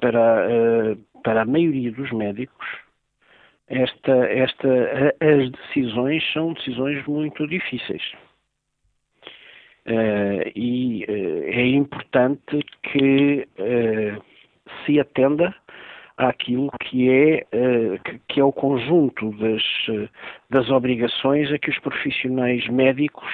para, 0.00 0.46
uh, 0.46 0.96
para 1.22 1.42
a 1.42 1.46
maioria 1.46 1.90
dos 1.92 2.10
médicos 2.12 2.66
esta, 3.68 4.12
esta, 4.12 4.68
as 5.20 5.50
decisões 5.50 6.22
são 6.32 6.52
decisões 6.52 7.06
muito 7.06 7.46
difíceis. 7.46 8.02
Uh, 9.86 10.46
e 10.54 11.04
uh, 11.08 11.44
é 11.46 11.66
importante 11.68 12.60
que 12.82 13.48
se 14.84 15.00
atenda 15.00 15.54
àquilo 16.16 16.70
que 16.82 17.10
é, 17.10 17.46
que 18.28 18.38
é 18.38 18.44
o 18.44 18.52
conjunto 18.52 19.32
das, 19.32 19.62
das 20.50 20.70
obrigações 20.70 21.50
a 21.50 21.58
que 21.58 21.70
os 21.70 21.78
profissionais 21.80 22.66
médicos 22.68 23.28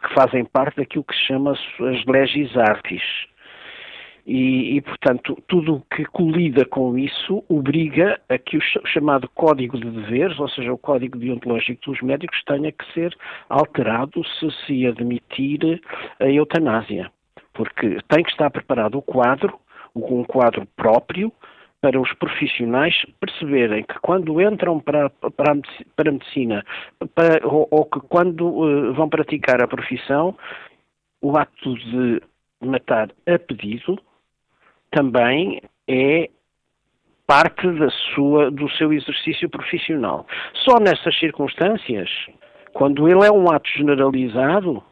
que 0.00 0.14
fazem 0.14 0.44
parte 0.44 0.76
daquilo 0.76 1.04
que 1.04 1.14
se 1.14 1.26
chama 1.26 1.52
as 1.52 2.04
legis 2.06 2.56
artis. 2.56 3.02
E, 4.26 4.76
e, 4.76 4.80
portanto, 4.80 5.40
tudo 5.46 5.76
o 5.76 5.80
que 5.82 6.04
colida 6.04 6.64
com 6.64 6.98
isso 6.98 7.44
obriga 7.48 8.20
a 8.28 8.36
que 8.36 8.56
o 8.56 8.60
chamado 8.88 9.28
Código 9.28 9.78
de 9.78 9.88
Deveres, 9.88 10.38
ou 10.40 10.48
seja, 10.48 10.72
o 10.72 10.78
Código 10.78 11.16
Deontológico 11.16 11.92
dos 11.92 12.02
Médicos, 12.02 12.42
tenha 12.44 12.72
que 12.72 12.92
ser 12.92 13.16
alterado 13.48 14.24
se 14.24 14.50
se 14.66 14.86
admitir 14.86 15.80
a 16.18 16.24
eutanásia. 16.24 17.08
Porque 17.54 17.98
tem 18.08 18.24
que 18.24 18.30
estar 18.30 18.50
preparado 18.50 18.98
o 18.98 19.02
quadro, 19.02 19.56
um 19.94 20.24
quadro 20.24 20.66
próprio, 20.74 21.32
para 21.86 22.00
os 22.00 22.12
profissionais 22.14 23.06
perceberem 23.20 23.84
que 23.84 23.96
quando 24.00 24.40
entram 24.40 24.80
para, 24.80 25.08
para, 25.08 25.54
para 25.94 26.10
a 26.10 26.12
medicina 26.12 26.64
para, 27.14 27.46
ou, 27.46 27.68
ou, 27.70 27.84
que 27.84 28.00
quando 28.08 28.44
uh, 28.44 28.92
vão 28.92 29.08
praticar 29.08 29.62
a 29.62 29.68
profissão, 29.68 30.36
o 31.22 31.38
ato 31.38 31.74
de 31.78 32.20
matar 32.60 33.12
a 33.24 33.38
pedido 33.38 33.96
também 34.90 35.62
é 35.86 36.28
parte 37.24 37.70
da 37.78 37.88
sua, 38.14 38.50
do 38.50 38.68
seu 38.70 38.92
exercício 38.92 39.48
profissional. 39.48 40.26
Só 40.64 40.80
nessas 40.80 41.16
circunstâncias, 41.20 42.10
quando 42.72 43.08
ele 43.08 43.24
é 43.24 43.30
um 43.30 43.48
ato 43.48 43.68
generalizado, 43.68 44.82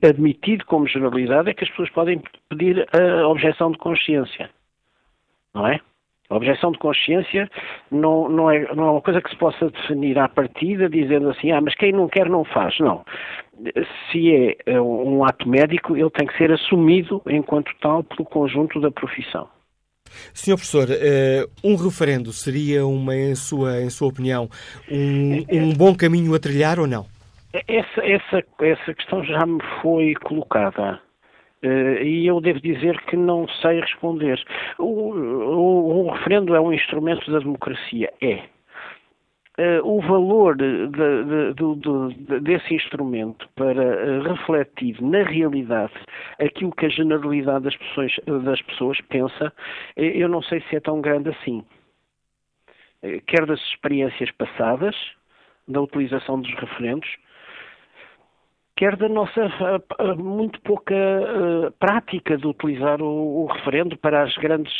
admitido 0.00 0.64
como 0.66 0.86
generalidade, 0.86 1.50
é 1.50 1.54
que 1.54 1.64
as 1.64 1.70
pessoas 1.70 1.90
podem 1.90 2.22
pedir 2.48 2.86
a 2.92 3.26
objeção 3.26 3.72
de 3.72 3.78
consciência 3.78 4.48
não 5.54 5.66
é? 5.66 5.80
A 6.28 6.36
objeção 6.36 6.70
de 6.70 6.78
consciência 6.78 7.50
não, 7.90 8.28
não, 8.28 8.48
é, 8.48 8.72
não 8.74 8.86
é 8.86 8.90
uma 8.92 9.00
coisa 9.02 9.20
que 9.20 9.30
se 9.30 9.36
possa 9.36 9.68
definir 9.68 10.16
à 10.16 10.28
partida 10.28 10.88
dizendo 10.88 11.28
assim, 11.28 11.50
ah, 11.50 11.60
mas 11.60 11.74
quem 11.74 11.92
não 11.92 12.08
quer 12.08 12.28
não 12.28 12.44
faz. 12.44 12.78
Não. 12.78 13.04
Se 14.10 14.32
é, 14.32 14.56
é 14.66 14.80
um 14.80 15.24
ato 15.24 15.48
médico, 15.48 15.96
ele 15.96 16.10
tem 16.10 16.28
que 16.28 16.38
ser 16.38 16.52
assumido 16.52 17.20
enquanto 17.26 17.72
tal 17.80 18.04
pelo 18.04 18.24
conjunto 18.24 18.80
da 18.80 18.92
profissão. 18.92 19.48
Senhor 20.32 20.56
professor, 20.56 20.88
eh, 20.90 21.44
um 21.64 21.76
referendo 21.76 22.32
seria, 22.32 22.86
uma, 22.86 23.14
em, 23.14 23.34
sua, 23.34 23.80
em 23.80 23.90
sua 23.90 24.08
opinião, 24.08 24.48
um, 24.90 25.44
um 25.50 25.72
bom 25.72 25.94
caminho 25.94 26.34
a 26.34 26.38
trilhar 26.38 26.78
ou 26.78 26.86
não? 26.86 27.06
Essa, 27.52 28.00
essa, 28.04 28.44
essa 28.60 28.94
questão 28.94 29.24
já 29.24 29.44
me 29.44 29.60
foi 29.82 30.14
colocada. 30.14 31.00
Uh, 31.62 32.02
e 32.02 32.26
eu 32.26 32.40
devo 32.40 32.58
dizer 32.60 32.98
que 33.02 33.16
não 33.16 33.46
sei 33.60 33.80
responder. 33.80 34.42
O, 34.78 35.12
o, 35.12 36.06
o 36.06 36.10
referendo 36.10 36.54
é 36.54 36.60
um 36.60 36.72
instrumento 36.72 37.30
da 37.30 37.38
democracia? 37.38 38.10
É. 38.22 38.44
Uh, 39.58 39.84
o 39.84 40.00
valor 40.00 40.56
de, 40.56 40.86
de, 40.88 41.54
de, 41.54 42.40
desse 42.40 42.74
instrumento 42.74 43.46
para 43.56 43.82
uh, 43.82 44.22
refletir 44.22 45.02
na 45.02 45.22
realidade 45.22 45.92
aquilo 46.38 46.72
que 46.72 46.86
a 46.86 46.88
generalidade 46.88 47.64
das 47.64 47.76
pessoas, 47.76 48.12
das 48.42 48.62
pessoas 48.62 48.98
pensa, 49.02 49.52
eu 49.96 50.28
não 50.30 50.40
sei 50.40 50.62
se 50.62 50.76
é 50.76 50.80
tão 50.80 51.02
grande 51.02 51.28
assim. 51.28 51.62
Quer 53.26 53.44
das 53.46 53.60
experiências 53.60 54.30
passadas, 54.32 54.94
da 55.66 55.80
utilização 55.80 56.40
dos 56.40 56.54
referendos, 56.54 57.08
quer 58.80 58.96
da 58.96 59.10
nossa 59.10 59.42
muito 60.16 60.58
pouca 60.62 60.94
uh, 60.94 61.70
prática 61.78 62.38
de 62.38 62.46
utilizar 62.46 63.02
o, 63.02 63.44
o, 63.44 63.46
referendo 63.46 63.94
para 63.98 64.22
as 64.22 64.34
grandes 64.38 64.72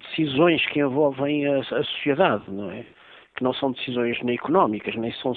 decisões 0.00 0.66
que 0.66 0.80
envolvem 0.80 1.46
a, 1.46 1.60
a, 1.60 1.84
sociedade, 1.84 2.42
não 2.48 2.68
é? 2.72 2.84
Que 3.36 3.44
não 3.44 3.54
são 3.54 3.70
decisões 3.70 4.20
nem 4.24 4.34
económicas, 4.34 4.96
nem 4.96 5.12
são 5.12 5.34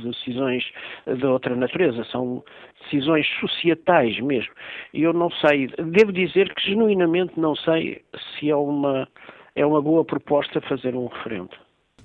decisões 0.00 0.64
de 1.06 1.26
outra 1.26 1.56
natureza, 1.56 2.04
são 2.04 2.44
decisões 2.82 3.26
societais 3.40 4.20
mesmo. 4.20 4.52
E 4.94 5.02
eu 5.02 5.12
não 5.12 5.28
sei, 5.30 5.66
devo 5.76 6.12
dizer 6.12 6.54
que 6.54 6.68
genuinamente 6.68 7.32
não 7.38 7.56
sei 7.56 8.00
se 8.38 8.48
é 8.48 8.54
uma, 8.54 9.08
é 9.56 9.66
uma 9.66 9.82
boa 9.82 10.04
proposta 10.04 10.60
fazer 10.60 10.94
um 10.94 11.06
referendo. 11.06 11.56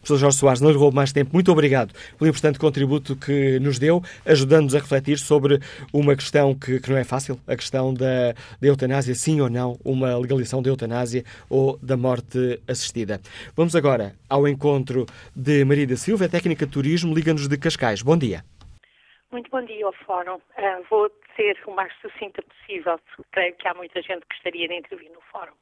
Professor 0.05 0.19
Jorge 0.19 0.37
Soares, 0.37 0.61
não 0.61 0.69
lhe 0.69 0.77
roubo 0.77 0.95
mais 0.95 1.11
tempo. 1.11 1.31
Muito 1.33 1.51
obrigado 1.51 1.91
pelo 2.19 2.29
importante 2.29 2.59
contributo 2.59 3.15
que 3.15 3.59
nos 3.59 3.79
deu, 3.79 4.03
ajudando-nos 4.23 4.75
a 4.75 4.77
refletir 4.77 5.17
sobre 5.17 5.57
uma 5.91 6.15
questão 6.15 6.53
que, 6.53 6.79
que 6.79 6.91
não 6.91 6.97
é 6.97 7.03
fácil, 7.03 7.39
a 7.47 7.55
questão 7.55 7.91
da, 7.91 8.33
da, 8.61 8.67
eutanásia, 8.67 9.15
sim 9.15 9.41
ou 9.41 9.49
não, 9.49 9.79
uma 9.83 10.15
legalização 10.15 10.61
da 10.61 10.69
eutanásia 10.69 11.23
ou 11.49 11.79
da 11.81 11.97
morte 11.97 12.61
assistida. 12.67 13.19
Vamos 13.55 13.75
agora 13.75 14.13
ao 14.29 14.47
encontro 14.47 15.07
de 15.35 15.65
Maria 15.65 15.87
da 15.87 15.97
Silva, 15.97 16.29
técnica 16.29 16.67
de 16.67 16.71
turismo, 16.71 17.15
Liga-nos 17.15 17.47
de 17.47 17.57
Cascais. 17.57 18.03
Bom 18.03 18.15
dia. 18.15 18.43
Muito 19.31 19.49
bom 19.49 19.65
dia 19.65 19.87
ao 19.87 19.93
Fórum. 20.05 20.35
Uh, 20.35 20.85
vou 20.87 21.09
ser 21.35 21.57
o 21.65 21.71
mais 21.71 21.91
sucinta 21.99 22.43
possível, 22.43 22.99
creio 23.31 23.55
que 23.55 23.67
há 23.67 23.73
muita 23.73 23.99
gente 24.03 24.21
que 24.21 24.35
gostaria 24.35 24.67
de 24.67 24.75
intervir 24.75 25.09
no 25.11 25.21
Fórum. 25.31 25.53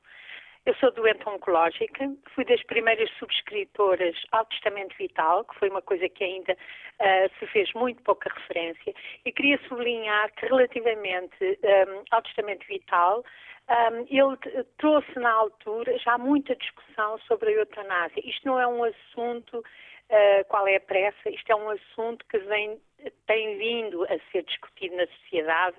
Eu 0.66 0.74
sou 0.76 0.91
doente 0.91 1.28
oncológica, 1.28 2.09
fui 2.34 2.45
das 2.45 2.64
primeiras 2.64 3.09
subscritoras 3.20 4.16
ao 4.32 4.45
Testamento 4.45 4.95
Vital, 4.97 5.43
que 5.43 5.59
foi 5.59 5.70
uma 5.70 5.82
coisa 5.82 6.07
que 6.07 6.24
ainda 6.24 6.53
uh, 6.53 7.38
se 7.38 7.45
fez 7.47 7.70
muito 7.74 8.01
pouca 8.03 8.30
referência, 8.34 8.93
e 9.26 9.32
queria 9.34 9.59
sublinhar 9.68 10.32
que 10.36 10.45
relativamente 10.45 11.36
um, 11.43 12.03
ao 12.11 12.22
Testamento 12.22 12.66
Vital, 12.66 13.26
um, 13.70 14.07
ele 14.09 14.66
trouxe 14.78 15.20
na 15.20 15.34
altura 15.34 15.97
já 15.99 16.18
muita 16.18 16.55
discussão 16.55 17.20
sobre 17.28 17.49
a 17.49 17.55
eutanásia. 17.55 18.22
Isto 18.24 18.47
não 18.47 18.57
é 18.57 18.66
um 18.66 18.86
assunto, 18.86 19.57
uh, 19.59 20.45
qual 20.47 20.66
é 20.66 20.78
a 20.78 20.82
pressa, 20.82 21.30
isto 21.30 21.51
é 21.51 21.55
um 21.57 21.72
assunto 21.72 22.26
que 22.28 22.38
vem, 22.38 22.80
tem 23.28 23.57
vindo 23.57 24.05
a 24.05 24.18
ser 24.32 24.43
discutido 24.43 24.95
na 24.95 25.07
sociedade 25.07 25.76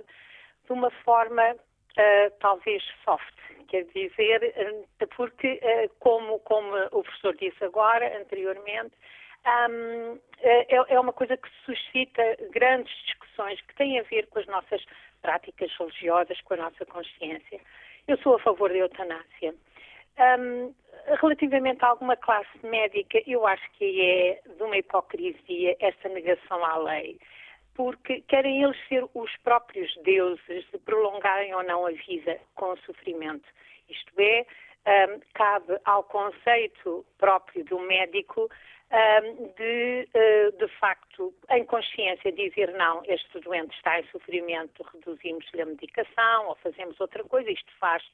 de 0.66 0.72
uma 0.72 0.90
forma 0.90 1.56
uh, 1.98 2.30
talvez 2.40 2.82
soft, 3.04 3.34
quer 3.68 3.84
dizer, 3.84 4.54
uh, 4.56 5.06
porque, 5.16 5.60
como, 6.00 6.38
como 6.40 6.76
o 6.92 7.02
professor 7.02 7.36
disse 7.36 7.64
agora, 7.64 8.20
anteriormente, 8.20 8.94
um, 9.46 10.18
é, 10.40 10.94
é 10.94 11.00
uma 11.00 11.12
coisa 11.12 11.36
que 11.36 11.48
suscita 11.66 12.22
grandes 12.50 12.94
discussões 13.04 13.60
que 13.60 13.74
têm 13.76 14.00
a 14.00 14.02
ver 14.04 14.26
com 14.28 14.38
as 14.38 14.46
nossas 14.46 14.82
práticas 15.20 15.70
religiosas, 15.78 16.40
com 16.42 16.54
a 16.54 16.58
nossa 16.58 16.86
consciência. 16.86 17.60
Eu 18.08 18.16
sou 18.18 18.36
a 18.36 18.40
favor 18.40 18.70
da 18.70 18.76
eutanásia. 18.76 19.54
Um, 20.18 20.72
relativamente 21.20 21.84
a 21.84 21.88
alguma 21.88 22.16
classe 22.16 22.48
médica, 22.62 23.20
eu 23.26 23.46
acho 23.46 23.68
que 23.72 24.00
é 24.00 24.40
de 24.56 24.62
uma 24.62 24.76
hipocrisia 24.76 25.76
essa 25.80 26.08
negação 26.08 26.64
à 26.64 26.76
lei, 26.76 27.18
porque 27.74 28.20
querem 28.22 28.62
eles 28.62 28.76
ser 28.88 29.04
os 29.14 29.36
próprios 29.38 29.94
deuses 30.02 30.64
de 30.70 30.78
prolongarem 30.78 31.54
ou 31.54 31.62
não 31.62 31.86
a 31.86 31.90
vida 31.90 32.40
com 32.54 32.72
o 32.72 32.78
sofrimento. 32.78 33.48
Isto 33.88 34.12
é, 34.18 34.46
um, 34.86 35.20
cabe 35.34 35.78
ao 35.84 36.04
conceito 36.04 37.04
próprio 37.18 37.64
do 37.64 37.78
médico 37.80 38.48
de, 39.56 40.08
eh, 40.14 40.50
de 40.52 40.68
facto, 40.78 41.34
em 41.50 41.64
consciência, 41.64 42.30
dizer 42.30 42.72
não, 42.74 43.02
este 43.06 43.40
doente 43.40 43.74
está 43.76 43.98
em 43.98 44.06
sofrimento, 44.08 44.84
reduzimos-lhe 44.92 45.62
a 45.62 45.66
medicação 45.66 46.48
ou 46.48 46.54
fazemos 46.56 46.98
outra 47.00 47.24
coisa, 47.24 47.50
isto 47.50 47.72
faz 47.78 48.04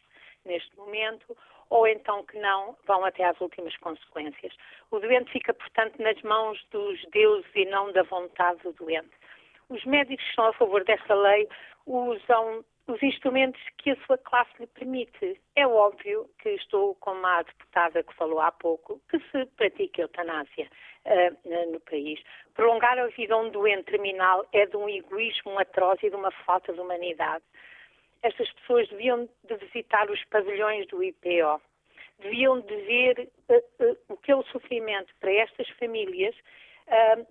neste 0.44 0.74
momento, 0.76 1.36
ou 1.68 1.86
então 1.86 2.24
que 2.24 2.38
não, 2.38 2.76
vão 2.86 3.04
até 3.04 3.24
às 3.24 3.38
últimas 3.40 3.76
consequências. 3.76 4.54
O 4.90 4.98
doente 4.98 5.30
fica, 5.30 5.52
portanto, 5.52 6.00
nas 6.00 6.20
mãos 6.22 6.64
dos 6.70 7.04
deuses 7.10 7.50
e 7.54 7.66
não 7.66 7.92
da 7.92 8.02
vontade 8.04 8.62
do 8.62 8.72
doente. 8.72 9.10
Os 9.70 9.84
médicos 9.84 10.24
que 10.24 10.30
estão 10.30 10.46
a 10.46 10.52
favor 10.52 10.84
desta 10.84 11.14
lei 11.14 11.48
usam 11.86 12.64
os 12.88 13.00
instrumentos 13.04 13.60
que 13.78 13.90
a 13.90 13.96
sua 14.04 14.18
classe 14.18 14.50
lhe 14.58 14.66
permite. 14.66 15.40
É 15.54 15.64
óbvio 15.64 16.28
que 16.40 16.50
estou 16.50 16.96
como 16.96 17.24
a 17.24 17.42
deputada 17.42 18.02
que 18.02 18.14
falou 18.14 18.40
há 18.40 18.50
pouco, 18.50 19.00
que 19.08 19.20
se 19.30 19.46
pratica 19.56 20.02
eutanásia 20.02 20.68
uh, 21.06 21.72
no 21.72 21.78
país. 21.80 22.20
Prolongar 22.54 22.98
a 22.98 23.06
vida 23.06 23.32
a 23.32 23.38
um 23.38 23.50
doente 23.50 23.84
terminal 23.84 24.44
é 24.52 24.66
de 24.66 24.76
um 24.76 24.88
egoísmo 24.88 25.56
atroz 25.56 26.02
e 26.02 26.10
de 26.10 26.16
uma 26.16 26.32
falta 26.32 26.72
de 26.72 26.80
humanidade. 26.80 27.44
Estas 28.24 28.52
pessoas 28.54 28.88
deviam 28.88 29.28
de 29.44 29.54
visitar 29.56 30.10
os 30.10 30.22
pavilhões 30.24 30.86
do 30.88 31.02
IPO, 31.02 31.62
deviam 32.18 32.60
de 32.60 32.76
ver 32.76 33.30
uh, 33.48 33.84
uh, 33.84 33.96
o 34.08 34.16
que 34.16 34.32
é 34.32 34.36
o 34.36 34.42
sofrimento 34.46 35.14
para 35.20 35.32
estas 35.32 35.68
famílias 35.78 36.34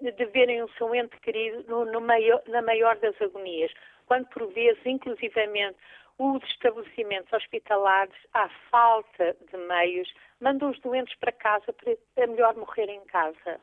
de 0.02 0.26
verem 0.28 0.64
o 0.64 0.70
seu 0.78 0.94
ente 0.96 1.20
querido 1.20 1.64
no, 1.68 1.86
no 1.86 2.02
maior, 2.02 2.42
na 2.48 2.62
maior 2.62 2.98
das 2.98 3.20
agonias 3.22 3.72
quando 4.10 4.28
por 4.30 4.52
vezes, 4.52 4.84
inclusivamente, 4.86 5.78
os 6.18 6.44
estabelecimentos 6.44 7.32
hospitalares, 7.32 8.16
à 8.34 8.50
falta 8.70 9.38
de 9.50 9.58
meios, 9.58 10.12
mandam 10.42 10.72
os 10.72 10.80
doentes 10.82 11.16
para 11.20 11.32
casa 11.32 11.72
para 11.72 11.96
é 12.18 12.28
melhor 12.28 12.56
morrer 12.56 12.90
em 12.90 13.06
casa. 13.06 13.62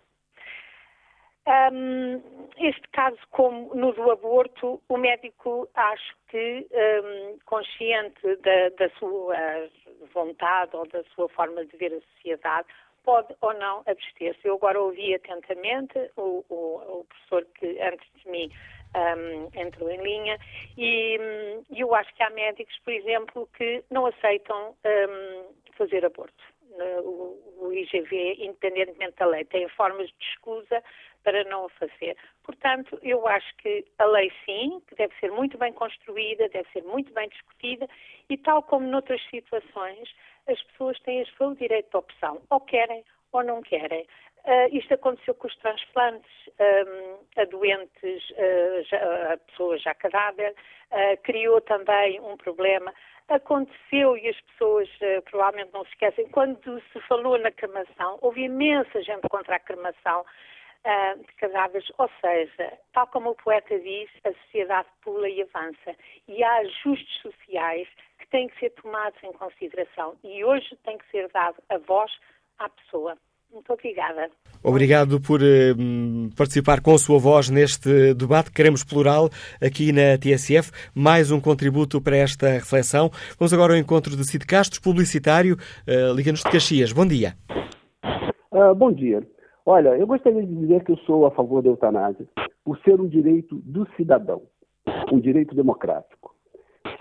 Um, 1.47 2.49
este 2.57 2.88
caso, 2.88 3.18
como 3.30 3.74
no 3.74 3.92
do 3.92 4.11
aborto, 4.11 4.82
o 4.88 4.97
médico, 4.97 5.68
acho 5.74 6.16
que, 6.28 6.66
um, 6.72 7.38
consciente 7.44 8.36
da, 8.36 8.68
da, 8.70 8.88
sua 8.99 9.36
vontade 10.12 10.74
ou 10.74 10.88
da 10.88 11.05
sua 11.14 11.28
forma 11.28 11.64
de 11.64 11.76
ver 11.76 11.92
a 11.92 12.01
sociedade, 12.14 12.66
pode 13.07 13.35
ou 13.41 13.55
não 13.55 13.83
abster-se. 13.87 14.41
Eu 14.45 14.57
agora 14.57 14.81
ouvi 14.81 15.15
atentamente 15.15 16.11
o, 16.17 16.45
o, 16.51 17.01
o 17.01 17.05
professor 17.05 17.47
que 17.55 17.81
antes 17.81 18.07
de 18.23 18.29
mim 18.29 18.51
um, 18.95 19.49
entrou 19.59 19.89
em 19.91 20.03
linha 20.03 20.39
e 20.77 21.19
um, 21.19 21.65
eu 21.75 21.95
acho 21.95 22.13
que 22.15 22.23
há 22.23 22.31
médicos, 22.31 22.77
por 22.85 22.93
exemplo, 22.93 23.49
que 23.57 23.83
não 23.91 24.07
aceitam 24.07 24.75
um, 24.85 25.45
fazer 25.79 26.05
aborto. 26.05 26.45
O, 26.79 27.39
o 27.59 27.73
IGV, 27.73 28.37
independentemente 28.39 29.17
da 29.17 29.25
lei, 29.25 29.45
tem 29.47 29.67
formas 29.69 30.09
de 30.09 30.25
escusa 30.27 30.83
para 31.27 31.43
não 31.43 31.64
o 31.64 31.68
fazer. 31.70 32.16
Portanto, 32.45 32.97
eu 33.03 33.27
acho 33.27 33.53
que 33.57 33.85
a 33.99 34.05
lei 34.05 34.31
sim, 34.45 34.81
que 34.87 34.95
deve 34.95 35.12
ser 35.18 35.33
muito 35.33 35.59
bem 35.59 35.72
construída, 35.72 36.49
deve 36.51 36.70
ser 36.70 36.85
muito 36.85 37.12
bem 37.12 37.29
discutida 37.29 37.89
e 38.31 38.37
tal 38.37 38.62
como 38.62 38.87
noutras 38.87 39.20
situações, 39.29 40.09
as 40.47 40.62
pessoas 40.62 40.97
têm 41.01 41.27
o 41.41 41.55
direito 41.57 41.91
de 41.91 41.97
opção, 41.97 42.41
ou 42.49 42.61
querem 42.61 43.05
ou 43.33 43.43
não 43.43 43.61
querem. 43.61 44.07
Uh, 44.45 44.70
isto 44.70 44.95
aconteceu 44.95 45.35
com 45.35 45.49
os 45.49 45.57
transplantes 45.57 46.31
um, 46.61 47.41
a 47.41 47.45
doentes, 47.47 48.31
uh, 48.31 48.83
já, 48.85 49.33
a 49.33 49.37
pessoas 49.39 49.83
já 49.83 49.93
cadáver, 49.95 50.55
uh, 50.93 51.22
criou 51.24 51.61
também 51.61 52.20
um 52.20 52.37
problema. 52.37 52.95
Aconteceu, 53.29 54.16
e 54.16 54.29
as 54.29 54.41
pessoas 54.43 54.89
provavelmente 55.24 55.72
não 55.74 55.83
se 55.83 55.91
esquecem, 55.91 56.29
quando 56.29 56.81
se 56.93 57.01
falou 57.09 57.37
na 57.37 57.51
cremação, 57.51 58.20
houve 58.22 58.45
imensa 58.45 59.03
gente 59.03 59.29
contra 59.29 59.57
a 59.57 59.59
cremação 59.59 60.24
de 61.16 61.32
cadáveres, 61.37 61.87
ou 61.99 62.09
seja, 62.20 62.72
tal 62.93 63.07
como 63.09 63.30
o 63.30 63.34
poeta 63.34 63.78
diz, 63.78 64.09
a 64.24 64.32
sociedade 64.45 64.89
pula 65.03 65.28
e 65.28 65.43
avança. 65.43 65.97
E 66.28 66.43
há 66.43 66.59
ajustes 66.59 67.20
sociais 67.22 67.89
que 68.18 68.28
têm 68.28 68.49
que 68.49 68.59
ser 68.59 68.70
tomados 68.70 69.18
em 69.22 69.32
consideração. 69.32 70.14
E 70.22 70.45
hoje 70.45 70.76
tem 70.84 70.97
que 70.99 71.11
ser 71.11 71.28
dado 71.32 71.57
a 71.68 71.78
voz 71.78 72.11
à 72.59 72.68
pessoa. 72.68 73.16
Muito 73.53 73.72
obrigada. 73.72 74.28
Obrigado 74.62 75.20
por 75.20 75.41
uh, 75.41 76.37
participar 76.37 76.80
com 76.80 76.95
a 76.95 76.99
sua 76.99 77.18
voz 77.18 77.49
neste 77.49 78.14
debate. 78.14 78.51
Queremos 78.51 78.84
plural 78.84 79.30
aqui 79.62 79.93
na 79.93 80.18
TSF. 80.18 80.70
Mais 80.95 81.30
um 81.30 81.41
contributo 81.41 82.01
para 82.01 82.16
esta 82.16 82.49
reflexão. 82.49 83.11
Vamos 83.39 83.53
agora 83.53 83.72
ao 83.72 83.78
encontro 83.78 84.16
de 84.16 84.28
Cid 84.28 84.45
Castro, 84.47 84.82
publicitário, 84.82 85.57
uh, 85.57 86.14
Liga-nos 86.14 86.43
de 86.43 86.51
Caxias. 86.51 86.93
Bom 86.93 87.07
dia. 87.07 87.34
Uh, 88.53 88.74
bom 88.74 88.93
dia. 88.93 89.22
Olha, 89.69 89.97
eu 89.99 90.07
gostaria 90.07 90.47
de 90.47 90.55
dizer 90.55 90.85
que 90.85 90.93
eu 90.93 90.97
sou 90.99 91.27
a 91.27 91.33
favor 91.33 91.61
da 91.61 91.69
eutanásia 91.69 92.25
por 92.64 92.79
ser 92.79 93.01
um 93.01 93.09
direito 93.09 93.57
do 93.64 93.85
cidadão, 93.97 94.43
um 95.12 95.19
direito 95.19 95.57
democrático. 95.57 96.33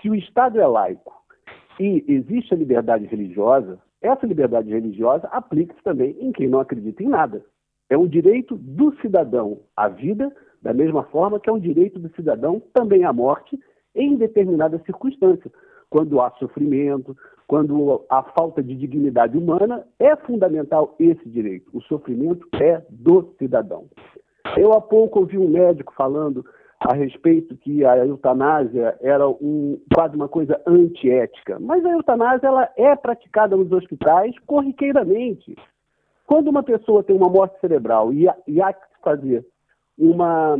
Se 0.02 0.10
o 0.10 0.16
Estado 0.16 0.60
é 0.60 0.66
laico 0.66 1.14
e 1.78 2.04
existe 2.08 2.52
a 2.52 2.56
liberdade 2.56 3.06
religiosa, 3.06 3.78
essa 4.02 4.26
liberdade 4.26 4.68
religiosa 4.68 5.28
aplica-se 5.28 5.80
também 5.84 6.16
em 6.18 6.32
quem 6.32 6.48
não 6.48 6.58
acredita 6.58 7.04
em 7.04 7.08
nada. 7.08 7.44
É 7.88 7.96
um 7.96 8.08
direito 8.08 8.56
do 8.56 8.92
cidadão 8.96 9.60
à 9.76 9.86
vida, 9.86 10.34
da 10.60 10.74
mesma 10.74 11.04
forma 11.04 11.38
que 11.38 11.48
é 11.48 11.52
um 11.52 11.60
direito 11.60 12.00
do 12.00 12.12
cidadão 12.16 12.60
também 12.74 13.04
à 13.04 13.12
morte, 13.12 13.56
em 13.94 14.16
determinadas 14.16 14.82
circunstâncias. 14.82 15.52
Quando 15.88 16.20
há 16.20 16.32
sofrimento, 16.32 17.16
quando 17.46 18.04
há 18.10 18.22
falta 18.22 18.62
de 18.62 18.74
dignidade 18.74 19.36
humana, 19.38 19.86
é 19.98 20.16
fundamental 20.16 20.96
esse 20.98 21.28
direito. 21.28 21.70
O 21.72 21.80
sofrimento 21.82 22.46
é 22.54 22.82
do 22.90 23.34
cidadão. 23.38 23.86
Eu 24.56 24.72
há 24.72 24.80
pouco 24.80 25.20
ouvi 25.20 25.38
um 25.38 25.48
médico 25.48 25.92
falando 25.94 26.44
a 26.80 26.92
respeito 26.94 27.56
que 27.56 27.84
a 27.84 27.96
eutanásia 28.04 28.96
era 29.00 29.28
um, 29.28 29.80
quase 29.94 30.14
uma 30.14 30.28
coisa 30.28 30.60
antiética. 30.66 31.58
Mas 31.58 31.84
a 31.84 31.92
eutanásia 31.92 32.46
ela 32.46 32.70
é 32.76 32.94
praticada 32.94 33.56
nos 33.56 33.72
hospitais 33.72 34.36
corriqueiramente. 34.40 35.56
Quando 36.26 36.48
uma 36.48 36.62
pessoa 36.62 37.02
tem 37.02 37.16
uma 37.16 37.28
morte 37.28 37.58
cerebral 37.60 38.12
e, 38.12 38.26
e 38.46 38.60
há 38.60 38.72
que 38.72 38.84
fazer 39.02 39.46
uma, 39.96 40.58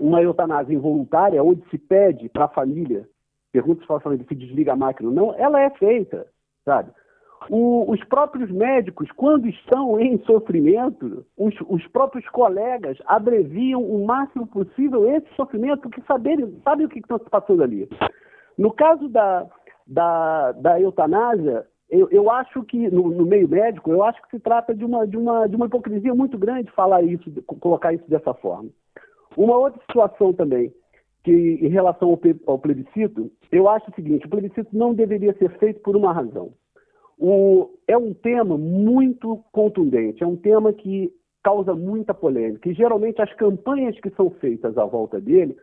uma 0.00 0.22
eutanásia 0.22 0.74
involuntária, 0.74 1.42
onde 1.44 1.62
se 1.68 1.78
pede 1.78 2.28
para 2.28 2.46
a 2.46 2.48
família, 2.48 3.06
pergunta 3.56 4.00
família 4.00 4.26
se 4.28 4.34
desliga 4.34 4.74
a 4.74 4.76
máquina 4.76 5.10
não, 5.10 5.34
ela 5.34 5.60
é 5.60 5.70
feita, 5.70 6.26
sabe? 6.64 6.90
O, 7.48 7.90
os 7.90 8.02
próprios 8.04 8.50
médicos, 8.50 9.10
quando 9.12 9.46
estão 9.46 10.00
em 10.00 10.18
sofrimento, 10.24 11.24
os, 11.36 11.54
os, 11.68 11.86
próprios 11.88 12.26
colegas 12.30 12.98
abreviam 13.06 13.82
o 13.82 14.04
máximo 14.04 14.46
possível 14.46 15.08
esse 15.08 15.28
sofrimento, 15.36 15.82
porque 15.82 16.02
saberem, 16.02 16.60
sabem 16.64 16.86
o 16.86 16.88
que 16.88 16.98
está 16.98 17.18
se 17.18 17.30
passando 17.30 17.62
ali. 17.62 17.88
No 18.58 18.72
caso 18.72 19.08
da, 19.08 19.46
da, 19.86 20.52
da 20.52 20.80
eutanásia, 20.80 21.66
eu, 21.88 22.08
eu 22.10 22.30
acho 22.30 22.62
que, 22.64 22.90
no, 22.90 23.10
no, 23.10 23.26
meio 23.26 23.48
médico, 23.48 23.92
eu 23.92 24.02
acho 24.02 24.20
que 24.22 24.30
se 24.30 24.40
trata 24.40 24.74
de 24.74 24.84
uma, 24.84 25.06
de, 25.06 25.16
uma, 25.16 25.46
de 25.46 25.54
uma 25.54 25.66
hipocrisia 25.66 26.14
muito 26.14 26.36
grande 26.36 26.70
falar 26.72 27.02
isso, 27.02 27.30
colocar 27.60 27.92
isso 27.92 28.08
dessa 28.08 28.34
forma. 28.34 28.70
Uma 29.36 29.56
outra 29.56 29.80
situação 29.82 30.32
também, 30.32 30.72
que 31.26 31.58
em 31.60 31.68
relação 31.68 32.08
ao, 32.08 32.20
ao 32.46 32.56
plebiscito, 32.56 33.32
eu 33.50 33.68
acho 33.68 33.90
o 33.90 33.94
seguinte, 33.96 34.24
o 34.26 34.30
plebiscito 34.30 34.70
não 34.72 34.94
deveria 34.94 35.34
ser 35.34 35.50
feito 35.58 35.80
por 35.80 35.96
uma 35.96 36.12
razão. 36.12 36.52
O, 37.18 37.68
é 37.88 37.98
um 37.98 38.14
tema 38.14 38.56
muito 38.56 39.42
contundente, 39.50 40.22
é 40.22 40.26
um 40.26 40.36
tema 40.36 40.72
que 40.72 41.12
causa 41.42 41.74
muita 41.74 42.14
polêmica. 42.14 42.68
E 42.68 42.74
geralmente 42.74 43.20
as 43.20 43.32
campanhas 43.34 43.98
que 43.98 44.10
são 44.10 44.30
feitas 44.30 44.78
à 44.78 44.84
volta 44.84 45.20
dele 45.20 45.56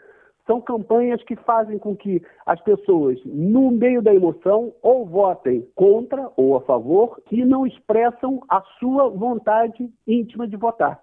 são 0.46 0.60
campanhas 0.60 1.24
que 1.24 1.38
fazem 1.38 1.80
com 1.80 1.96
que 1.96 2.22
as 2.46 2.60
pessoas, 2.64 3.18
no 3.24 3.72
meio 3.72 4.02
da 4.02 4.14
emoção, 4.14 4.74
ou 4.82 5.06
votem 5.06 5.66
contra 5.76 6.30
ou 6.36 6.58
a 6.58 6.62
favor 6.62 7.22
e 7.32 7.46
não 7.46 7.66
expressam 7.66 8.42
a 8.50 8.62
sua 8.80 9.08
vontade 9.08 9.90
íntima 10.06 10.46
de 10.46 10.58
votar. 10.58 11.02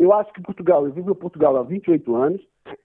Eu 0.00 0.14
acho 0.14 0.32
que 0.32 0.40
Portugal, 0.40 0.86
eu 0.86 0.92
vivo 0.94 1.10
em 1.10 1.14
Portugal 1.14 1.58
há 1.58 1.62
28 1.62 2.16
anos, 2.16 2.40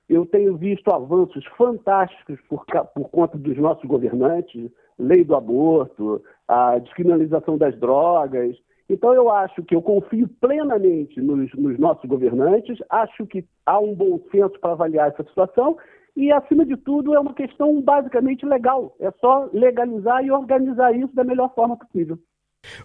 eu 0.09 0.25
tenho 0.25 0.57
visto 0.57 0.93
avanços 0.93 1.45
fantásticos 1.57 2.37
por, 2.49 2.65
por 2.93 3.09
conta 3.09 3.37
dos 3.37 3.57
nossos 3.57 3.85
governantes, 3.85 4.69
lei 4.99 5.23
do 5.23 5.33
aborto, 5.33 6.21
a 6.45 6.77
descriminalização 6.77 7.57
das 7.57 7.73
drogas. 7.79 8.57
Então, 8.89 9.13
eu 9.13 9.29
acho 9.31 9.63
que 9.63 9.73
eu 9.73 9.81
confio 9.81 10.27
plenamente 10.41 11.21
nos, 11.21 11.53
nos 11.53 11.79
nossos 11.79 12.03
governantes, 12.03 12.77
acho 12.89 13.25
que 13.25 13.45
há 13.65 13.79
um 13.79 13.95
bom 13.95 14.19
senso 14.29 14.59
para 14.59 14.73
avaliar 14.73 15.07
essa 15.07 15.23
situação 15.23 15.77
e, 16.17 16.33
acima 16.33 16.65
de 16.65 16.75
tudo, 16.75 17.15
é 17.15 17.19
uma 17.19 17.33
questão 17.33 17.81
basicamente 17.81 18.45
legal. 18.45 18.93
É 18.99 19.09
só 19.21 19.49
legalizar 19.53 20.21
e 20.21 20.31
organizar 20.31 20.93
isso 20.93 21.15
da 21.15 21.23
melhor 21.23 21.55
forma 21.55 21.77
possível. 21.77 22.19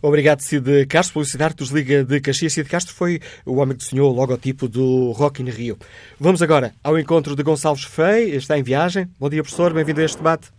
Obrigado, 0.03 0.41
Cid 0.41 0.87
Castro. 0.87 1.15
Publicidade 1.15 1.55
dos 1.55 1.71
Liga 1.71 2.05
de 2.05 2.21
Caxias. 2.21 2.53
Cid 2.53 2.69
Castro 2.69 2.95
foi 2.95 3.21
o 3.45 3.57
homem 3.57 3.77
que 3.77 3.85
desenhou 3.85 4.13
o 4.13 4.15
logotipo 4.15 4.69
do 4.69 5.13
Rock 5.13 5.43
in 5.43 5.51
Rio. 5.51 5.77
Vamos 6.19 6.43
agora 6.43 6.73
ao 6.83 6.99
encontro 6.99 7.35
de 7.35 7.43
Gonçalves 7.43 7.85
Fei. 7.85 8.35
Está 8.35 8.59
em 8.59 8.63
viagem. 8.63 9.07
Bom 9.19 9.29
dia, 9.29 9.43
professor. 9.43 9.73
Bem-vindo 9.73 10.01
a 10.01 10.05
este 10.05 10.19
debate. 10.19 10.51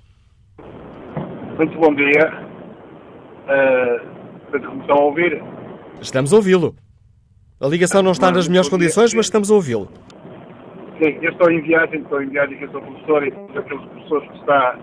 Muito 1.58 1.78
bom 1.78 1.94
dia. 1.94 2.52
Uh, 3.48 4.22
estão 4.82 4.96
a 4.96 5.04
ouvir? 5.04 5.42
Estamos 6.02 6.34
a 6.34 6.36
ouvi-lo. 6.36 6.76
A 7.60 7.68
ligação 7.68 8.02
não 8.02 8.12
está 8.12 8.32
nas 8.32 8.48
melhores 8.48 8.70
condições, 8.70 9.14
mas 9.14 9.28
estamos 9.28 9.52
a 9.52 9.54
ouvi-lo. 9.54 9.88
Sim, 11.02 11.18
eu 11.22 11.32
estou 11.32 11.52
em 11.52 11.62
viagem, 11.62 12.02
estou 12.02 12.22
em 12.22 12.30
viagem 12.30 12.60
eu 12.62 12.72
sou 12.72 12.82
professor 12.82 13.24
e 13.24 13.28
aqueles 13.58 13.86
professores 13.86 14.30
que 14.32 14.38
está 14.40 14.80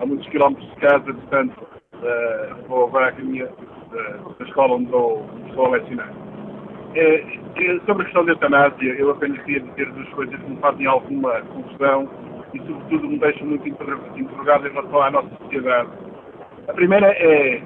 a 0.00 0.06
muitos 0.06 0.28
quilómetros 0.28 0.68
de 0.70 0.76
casa, 0.76 1.12
portanto, 1.12 1.66
uh, 1.94 2.68
vou 2.68 2.86
agora 2.86 3.06
à 3.06 3.08
academia 3.08 3.50
da 3.90 4.44
escola 4.44 4.74
onde 4.76 4.86
dou, 4.86 5.24
estou 5.48 5.66
a 5.66 5.70
lecionar. 5.70 6.10
Uh, 6.10 7.86
sobre 7.86 8.02
a 8.02 8.04
questão 8.04 8.24
da 8.24 8.32
eutanásia, 8.32 8.92
eu 8.94 9.10
apenas 9.10 9.38
queria 9.42 9.60
dizer 9.60 9.90
duas 9.92 10.08
coisas 10.10 10.40
que 10.40 10.50
me 10.50 10.56
fazem 10.58 10.86
alguma 10.86 11.40
confusão 11.42 12.08
e, 12.52 12.58
sobretudo, 12.58 13.08
me 13.08 13.18
deixam 13.18 13.46
muito 13.46 13.68
interrogado 13.68 14.66
em 14.66 14.72
relação 14.72 15.02
à 15.02 15.10
nossa 15.10 15.28
sociedade. 15.36 15.88
A 16.68 16.72
primeira 16.72 17.08
é, 17.08 17.62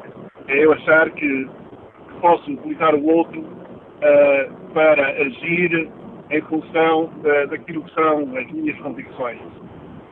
é 0.49 0.65
eu 0.65 0.73
achar 0.73 1.11
que, 1.11 1.45
que 1.47 2.21
posso 2.21 2.51
utilizar 2.51 2.95
o 2.95 3.07
outro 3.07 3.41
uh, 3.41 4.73
para 4.73 5.09
agir 5.09 5.89
em 6.31 6.41
função 6.43 7.11
daquilo 7.51 7.85
que 7.85 7.95
são 7.95 8.37
as 8.37 8.51
minhas 8.51 8.79
convicções. 8.81 9.39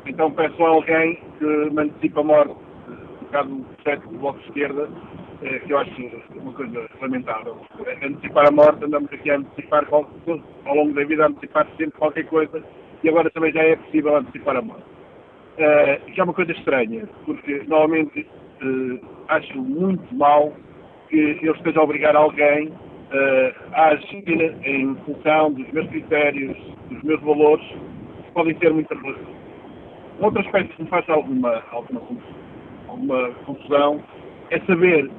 Então 0.07 0.31
peço 0.33 0.63
a 0.65 0.69
alguém 0.69 1.19
que 1.39 1.45
me 1.45 1.83
antecipe 1.83 2.19
a 2.19 2.23
morte, 2.23 2.55
um 2.89 3.25
bocado 3.25 3.55
o 3.55 3.65
projeto 3.83 4.09
do 4.09 4.19
Bloco 4.19 4.39
de 4.41 4.47
Esquerda, 4.49 4.89
que 5.67 5.73
eu 5.73 5.79
acho 5.79 6.11
uma 6.37 6.53
coisa 6.53 6.89
lamentável. 7.01 7.57
Antecipar 8.03 8.47
a 8.47 8.51
morte, 8.51 8.85
andamos 8.85 9.13
aqui 9.13 9.31
a 9.31 9.37
antecipar 9.37 9.87
ao 9.91 10.75
longo 10.75 10.93
da 10.95 11.05
vida, 11.05 11.25
a 11.25 11.29
antecipar 11.29 11.67
sempre 11.77 11.99
qualquer 11.99 12.27
coisa, 12.27 12.63
e 13.03 13.09
agora 13.09 13.31
também 13.31 13.53
já 13.53 13.63
é 13.63 13.77
possível 13.77 14.17
antecipar 14.17 14.57
a 14.57 14.63
morte. 14.63 14.85
Uh, 15.53 16.13
que 16.13 16.21
é 16.21 16.25
uma 16.25 16.33
coisa 16.33 16.53
estranha, 16.53 17.07
porque 17.27 17.63
normalmente 17.67 18.27
uh, 18.63 19.01
acho 19.29 19.59
muito 19.61 20.15
mal 20.15 20.53
que 21.11 21.39
eu 21.43 21.55
esteja 21.55 21.81
a 21.81 21.83
obrigar 21.83 22.17
alguém 22.17 22.69
uh, 22.69 23.73
a 23.73 23.89
agir 23.89 24.57
em 24.65 24.95
função 25.05 25.53
dos 25.53 25.71
meus 25.73 25.87
critérios, 25.89 26.57
dos 26.89 27.03
meus 27.03 27.21
valores, 27.21 27.67
que 27.67 28.33
podem 28.33 28.57
ser 28.59 28.73
muito 28.73 28.95
relativos. 28.95 29.35
Um 30.21 30.25
outro 30.25 30.41
aspecto 30.41 30.75
que 30.75 30.83
me 30.85 30.89
faz 30.89 31.09
alguma, 31.11 31.63
alguma, 31.71 32.01
alguma 32.89 33.29
confusão 33.45 34.03
é 34.51 34.61
saber, 34.61 35.11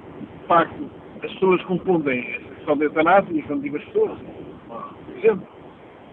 de 0.44 0.48
facto, 0.48 0.90
as 1.24 1.32
pessoas 1.34 1.64
confundem 1.64 2.20
a 2.20 2.56
questão 2.56 2.78
da 2.78 2.86
eutanásia, 2.86 3.34
e 3.34 3.42
quando 3.44 3.62
digo 3.62 3.78
as 3.78 3.84
pessoas, 3.86 4.20
por 4.68 5.18
exemplo, 5.18 5.48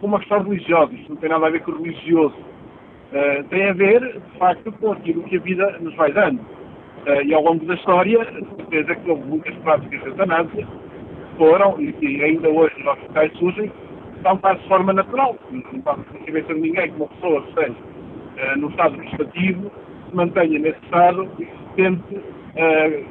com 0.00 0.06
uma 0.06 0.18
questão 0.20 0.42
religiosa. 0.42 0.94
Isto 0.94 1.10
não 1.10 1.16
tem 1.16 1.28
nada 1.28 1.46
a 1.46 1.50
ver 1.50 1.60
com 1.62 1.72
o 1.72 1.82
religioso. 1.82 2.36
Uh, 3.12 3.44
tem 3.48 3.68
a 3.68 3.72
ver, 3.72 4.00
de 4.00 4.38
facto, 4.38 4.72
com 4.72 4.92
aquilo 4.92 5.22
que 5.24 5.36
a 5.36 5.40
vida 5.40 5.78
nos 5.80 5.94
vai 5.96 6.12
dando. 6.12 6.40
Uh, 6.40 7.22
e 7.24 7.34
ao 7.34 7.42
longo 7.42 7.64
da 7.66 7.74
história, 7.74 8.24
certeza 8.56 8.94
que 8.94 9.10
houve 9.10 9.24
muitas 9.24 9.54
práticas 9.56 10.00
de 10.00 10.06
eutanásia 10.06 10.66
que 10.66 11.36
foram, 11.36 11.80
e, 11.80 11.94
e 12.00 12.22
ainda 12.22 12.48
hoje 12.48 12.74
nos 12.78 12.86
hospitais 12.86 13.32
surgem, 13.36 13.72
são 14.22 14.36
para 14.38 14.54
de 14.54 14.68
forma 14.68 14.92
natural. 14.92 15.36
Não 15.50 15.80
passa 15.80 16.04
na 16.12 16.20
cabeça 16.20 16.54
ninguém 16.54 16.88
que 16.88 16.96
uma 16.96 17.08
pessoa 17.08 17.42
que 17.42 17.48
esteja 17.48 17.72
uh, 17.72 18.58
no 18.58 18.70
estado 18.70 18.96
vegetativo 18.96 19.72
se 20.08 20.14
mantenha 20.14 20.58
nesse 20.60 20.78
estado 20.84 21.28
e 21.40 21.48
tente 21.74 22.20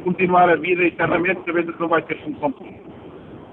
continuar 0.03 0.49
a 0.49 0.55
vida 0.55 0.83
eternamente, 0.83 1.41
sabendo 1.45 1.73
que 1.73 1.81
não 1.81 1.87
vai 1.87 2.01
ter 2.01 2.17
solução 2.17 2.51
política. 2.51 2.89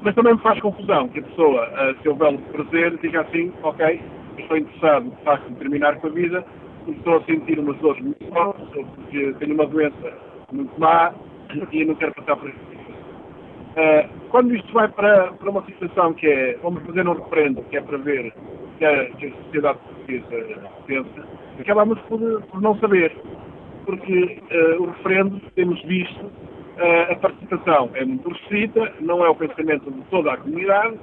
Mas 0.02 0.14
também 0.14 0.34
me 0.34 0.40
faz 0.40 0.60
confusão 0.60 1.08
que 1.08 1.18
a 1.18 1.22
pessoa, 1.22 1.68
uh, 1.68 2.02
se 2.02 2.08
houver 2.08 2.38
prazer, 2.52 2.96
diga 2.98 3.22
assim, 3.22 3.52
ok, 3.62 4.00
estou 4.38 4.56
interessado, 4.56 5.10
de 5.10 5.22
facto, 5.24 5.50
em 5.50 5.54
terminar 5.54 5.96
com 5.96 6.06
a 6.06 6.10
vida, 6.10 6.44
estou 6.86 7.16
a 7.16 7.22
sentir 7.24 7.58
umas 7.58 7.76
dores 7.78 8.02
muito 8.02 8.24
fortes, 8.26 8.68
porque 8.94 9.34
tenho 9.38 9.54
uma 9.54 9.66
doença 9.66 10.12
muito 10.52 10.78
má 10.78 11.12
e 11.72 11.84
não 11.84 11.94
quero 11.94 12.14
passar 12.14 12.36
por 12.36 12.48
isso. 12.48 12.58
Uh, 13.76 14.08
quando 14.30 14.54
isto 14.54 14.72
vai 14.72 14.88
para, 14.88 15.32
para 15.32 15.50
uma 15.50 15.64
situação 15.64 16.14
que 16.14 16.26
é, 16.26 16.58
vamos 16.62 16.82
fazer 16.84 17.06
um 17.06 17.12
referendo, 17.12 17.62
que 17.64 17.76
é 17.76 17.80
para 17.80 17.98
ver 17.98 18.32
que 18.78 18.84
a, 18.84 19.06
que 19.06 19.26
a 19.26 19.30
sociedade 19.44 19.78
portuguesa 19.78 20.70
pensa, 20.86 21.28
acabamos 21.58 21.98
por, 22.02 22.42
por 22.42 22.60
não 22.60 22.78
saber. 22.78 23.14
Porque 23.86 24.42
uh, 24.50 24.82
o 24.82 24.86
referendo, 24.90 25.40
temos 25.54 25.80
visto, 25.84 26.26
uh, 26.26 27.12
a 27.12 27.16
participação 27.16 27.90
é 27.94 28.04
muito 28.04 28.28
restrita, 28.28 28.92
não 29.00 29.24
é 29.24 29.30
o 29.30 29.34
pensamento 29.34 29.90
de 29.90 30.02
toda 30.10 30.32
a 30.32 30.36
comunidade, 30.36 30.98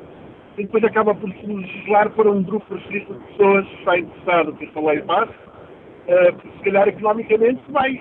e 0.57 0.63
depois 0.63 0.83
acaba 0.83 1.15
por 1.15 1.31
se 1.31 1.47
legislar 1.47 2.11
para 2.11 2.29
um 2.29 2.43
grupo 2.43 2.75
restrito 2.75 3.13
de 3.13 3.19
pessoas 3.29 3.65
que 3.67 3.75
está 3.79 3.97
interessado 3.97 4.53
que 4.53 4.65
esta 4.65 4.81
lei 4.81 5.01
passe, 5.01 5.31
uh, 5.31 6.33
porque 6.33 6.57
se 6.57 6.63
calhar 6.65 6.87
economicamente 6.89 7.61
vai 7.69 7.99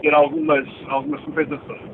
ter 0.00 0.14
algumas, 0.14 0.66
algumas 0.88 1.20
compensações. 1.22 1.90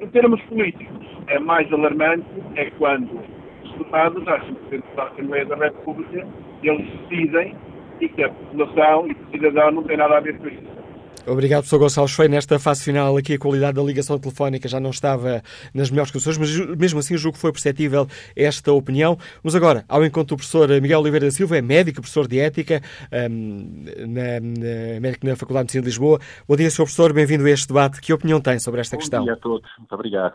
Em 0.00 0.06
termos 0.08 0.40
políticos, 0.42 1.06
é 1.26 1.38
mais 1.38 1.70
alarmante 1.72 2.26
é 2.54 2.70
quando 2.78 3.20
os 3.64 3.70
deputados, 3.72 4.26
às 4.28 4.42
5% 4.44 4.82
da 4.94 5.04
Assembleia 5.04 5.44
da 5.46 5.56
República, 5.56 6.26
eles 6.62 6.86
decidem 7.08 7.54
e 8.00 8.08
que 8.08 8.22
a 8.22 8.28
população 8.28 9.08
e 9.08 9.12
o 9.12 9.30
cidadão 9.30 9.70
não 9.70 9.82
tem 9.82 9.96
nada 9.96 10.18
a 10.18 10.20
ver 10.20 10.38
com 10.38 10.48
isso. 10.48 10.76
Obrigado, 11.26 11.62
professor 11.62 11.78
Gonçalves 11.78 12.14
Feio. 12.14 12.30
Nesta 12.30 12.56
fase 12.58 12.84
final, 12.84 13.16
aqui 13.16 13.34
a 13.34 13.38
qualidade 13.38 13.74
da 13.74 13.82
ligação 13.82 14.16
telefónica 14.16 14.68
já 14.68 14.78
não 14.78 14.90
estava 14.90 15.42
nas 15.74 15.90
melhores 15.90 16.12
condições, 16.12 16.38
mas 16.38 16.56
mesmo 16.76 17.00
assim 17.00 17.16
julgo 17.16 17.34
que 17.34 17.40
foi 17.40 17.50
perceptível 17.50 18.06
esta 18.36 18.72
opinião. 18.72 19.18
Vamos 19.42 19.56
agora 19.56 19.84
ao 19.88 20.04
encontro 20.04 20.36
do 20.36 20.38
professor 20.38 20.68
Miguel 20.80 21.00
Oliveira 21.00 21.26
da 21.26 21.32
Silva, 21.32 21.56
é 21.56 21.62
médico, 21.62 22.00
professor 22.00 22.28
de 22.28 22.38
Ética, 22.38 22.80
um, 23.28 23.84
na, 24.06 24.40
na, 24.40 25.00
médico 25.00 25.26
na 25.26 25.34
Faculdade 25.34 25.68
de 25.68 25.78
Medicina 25.78 25.82
de 25.82 25.88
Lisboa. 25.88 26.20
Bom 26.46 26.54
dia, 26.54 26.70
Sr. 26.70 26.76
Professor, 26.76 27.12
bem-vindo 27.12 27.44
a 27.44 27.50
este 27.50 27.68
debate. 27.68 28.00
Que 28.00 28.12
opinião 28.12 28.40
tem 28.40 28.60
sobre 28.60 28.80
esta 28.80 28.94
Bom 28.96 29.00
questão? 29.00 29.18
Bom 29.20 29.24
dia 29.24 29.34
a 29.34 29.38
todos, 29.38 29.70
muito 29.78 29.94
obrigado. 29.94 30.34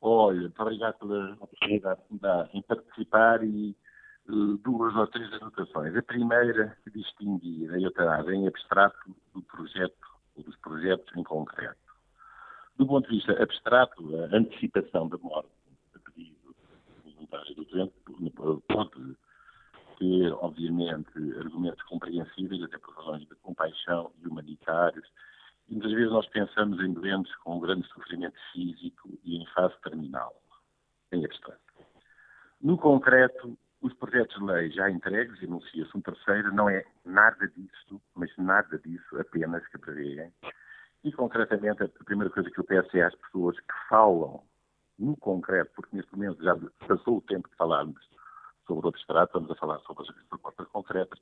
Olha, 0.00 0.40
muito 0.40 0.60
obrigado 0.60 0.98
pela 0.98 1.36
oportunidade 1.40 2.00
que 2.08 2.14
me 2.14 2.20
dá 2.20 2.48
em 2.52 2.62
participar 2.62 3.44
e 3.44 3.76
duas 4.26 4.94
ou 4.96 5.06
três 5.08 5.32
anotações. 5.32 5.96
A 5.96 6.02
primeira, 6.02 6.76
distinguir 6.92 7.72
a 7.72 7.80
eutanásia 7.80 8.32
em 8.32 8.48
abstrato 8.48 9.14
do 9.34 9.42
projeto 9.42 10.08
ou 10.36 10.42
dos 10.42 10.56
projetos 10.56 11.14
em 11.16 11.22
concreto. 11.22 11.78
Do 12.76 12.86
ponto 12.86 13.08
de 13.08 13.16
vista 13.16 13.40
abstrato, 13.40 14.02
a 14.16 14.36
antecipação 14.36 15.08
da 15.08 15.16
morte 15.18 15.48
a 15.94 15.98
pedido 16.10 16.54
voluntário 17.04 17.54
do 17.54 17.64
doente 17.66 17.94
pode 18.68 19.16
ter, 19.98 20.32
obviamente, 20.32 21.38
argumentos 21.38 21.82
compreensíveis, 21.84 22.62
até 22.62 22.78
por 22.78 22.94
razões 22.96 23.28
de 23.28 23.34
compaixão 23.36 24.10
e 24.22 24.26
humanitários. 24.26 25.06
E 25.68 25.74
muitas 25.74 25.92
vezes 25.92 26.10
nós 26.10 26.26
pensamos 26.28 26.80
em 26.80 26.92
doentes 26.92 27.34
com 27.36 27.60
grande 27.60 27.86
sofrimento 27.88 28.36
físico 28.52 29.08
e 29.22 29.36
em 29.36 29.46
fase 29.54 29.74
terminal, 29.82 30.34
em 31.12 31.24
abstrato. 31.24 31.60
No 32.60 32.76
concreto, 32.76 33.56
os 33.84 33.92
projetos 33.92 34.34
de 34.38 34.44
lei 34.44 34.70
já 34.70 34.90
entregues, 34.90 35.42
enuncia-se 35.42 35.94
um 35.94 36.00
terceiro, 36.00 36.50
não 36.54 36.70
é 36.70 36.82
nada 37.04 37.46
disso, 37.48 38.00
mas 38.14 38.34
nada 38.38 38.78
disso 38.78 39.20
apenas 39.20 39.66
que 39.68 39.76
prevêem. 39.76 40.32
E, 41.04 41.12
concretamente, 41.12 41.82
a 41.82 42.04
primeira 42.04 42.32
coisa 42.32 42.50
que 42.50 42.58
eu 42.58 42.64
peço 42.64 42.96
é 42.96 43.02
às 43.02 43.14
pessoas 43.14 43.60
que 43.60 43.74
falam 43.90 44.42
no 44.98 45.14
concreto, 45.18 45.70
porque 45.76 45.94
neste 45.94 46.10
momento 46.16 46.42
já 46.42 46.56
passou 46.88 47.18
o 47.18 47.20
tempo 47.20 47.46
de 47.46 47.56
falarmos 47.56 48.00
sobre 48.66 48.86
o 48.86 48.88
abstrato, 48.88 49.26
estamos 49.26 49.50
a 49.50 49.60
falar 49.60 49.78
sobre 49.80 50.02
as 50.08 50.26
propostas 50.28 50.66
concretas. 50.68 51.18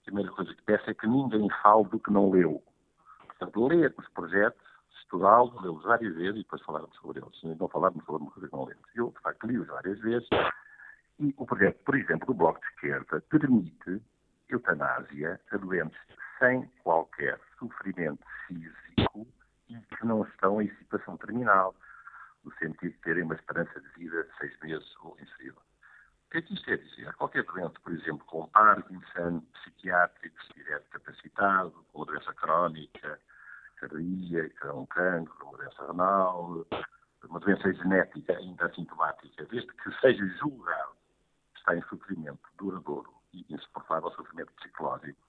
A 0.00 0.04
primeira 0.06 0.30
coisa 0.30 0.54
que 0.54 0.62
peço 0.62 0.88
é 0.88 0.94
que 0.94 1.06
ninguém 1.06 1.50
fale 1.62 1.84
do 1.84 2.00
que 2.00 2.10
não 2.10 2.30
leu. 2.30 2.62
Portanto, 3.26 3.66
ler 3.66 3.94
os 3.98 4.08
projetos, 4.08 4.70
Portugal, 5.10 5.52
lê-los 5.60 5.82
várias 5.82 6.14
vezes 6.14 6.36
e 6.36 6.42
depois 6.44 6.62
falarmos 6.62 6.96
sobre 6.96 7.20
eles. 7.20 7.58
Não 7.58 7.68
falarmos 7.68 8.02
sobre 8.06 8.22
uma 8.22 8.30
coisa 8.30 8.48
que 8.48 8.56
não 8.56 8.64
lemos. 8.64 8.88
Eu, 8.94 9.10
de 9.10 9.20
facto, 9.20 9.46
li-os 9.46 9.66
várias 9.66 9.98
vezes 9.98 10.28
e 11.20 11.34
o 11.36 11.44
projeto, 11.44 11.78
por 11.84 11.94
exemplo, 11.94 12.26
do 12.26 12.34
Bloco 12.34 12.58
de 12.60 12.66
Esquerda 12.68 13.20
permite 13.28 14.02
eutanásia 14.48 15.38
a 15.52 15.56
doentes 15.58 16.00
sem 16.38 16.66
qualquer 16.82 17.38
sofrimento 17.58 18.24
físico 18.46 19.28
e 19.68 19.76
que 19.78 20.06
não 20.06 20.24
estão 20.24 20.62
em 20.62 20.74
situação 20.76 21.18
terminal, 21.18 21.76
no 22.42 22.52
sentido 22.54 22.92
de 22.92 22.98
terem 23.00 23.22
uma 23.22 23.34
esperança 23.34 23.78
de 23.78 23.88
vida 23.90 24.24
de 24.24 24.36
seis 24.38 24.58
meses 24.60 24.96
ou 25.02 25.14
inferior. 25.20 25.58
O 25.58 26.30
que 26.30 26.38
é 26.38 26.42
que 26.42 26.54
isto 26.54 26.64
quer 26.64 26.78
dizer? 26.78 27.12
Qualquer 27.14 27.44
doente, 27.44 27.78
por 27.80 27.92
exemplo, 27.92 28.24
com 28.24 28.46
Parkinson, 28.48 29.40
psiquiátrico, 29.52 30.40
se 30.40 30.46
estiver 30.48 30.82
capacitado, 30.88 31.84
com 31.92 32.04
doença 32.06 32.32
crónica, 32.32 33.20
cardíaca, 33.76 34.74
um 34.74 34.86
cancro, 34.86 35.50
doença 35.54 35.86
renal, 35.86 36.66
uma 37.28 37.40
doença 37.40 37.72
genética 37.74 38.38
ainda 38.38 38.66
assintomática, 38.66 39.44
desde 39.50 39.70
que 39.74 40.00
seja 40.00 40.24
julgado 40.38 40.99
está 41.60 41.76
em 41.76 41.82
sofrimento 41.82 42.40
duradouro 42.58 43.12
e 43.32 43.46
insuportável 43.48 44.10
sofrimento 44.12 44.52
psicológico, 44.54 45.20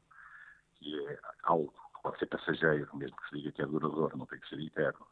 que 0.76 1.08
é 1.08 1.20
algo 1.44 1.72
que 1.72 2.02
pode 2.02 2.20
ser 2.20 2.26
passageiro, 2.28 2.90
mesmo 2.96 3.16
que 3.18 3.30
se 3.30 3.36
diga 3.38 3.52
que 3.52 3.62
é 3.62 3.66
duradouro, 3.66 4.18
não 4.18 4.26
tem 4.26 4.40
que 4.40 4.50
ser 4.50 4.60
eterno, 4.60 5.06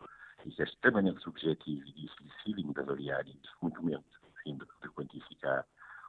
e 0.45 0.51
que 0.51 0.61
é 0.61 0.65
extremamente 0.65 1.21
subjetivo 1.21 1.85
e 1.87 1.93
dificílimo 1.93 2.73
de 2.73 2.79
avaliar 2.79 3.27
isso, 3.27 3.55
muito 3.61 3.83
menos, 3.83 4.05
enfim, 4.31 4.57
de, 4.57 4.65
de 4.81 4.89
quantificar, 4.89 5.65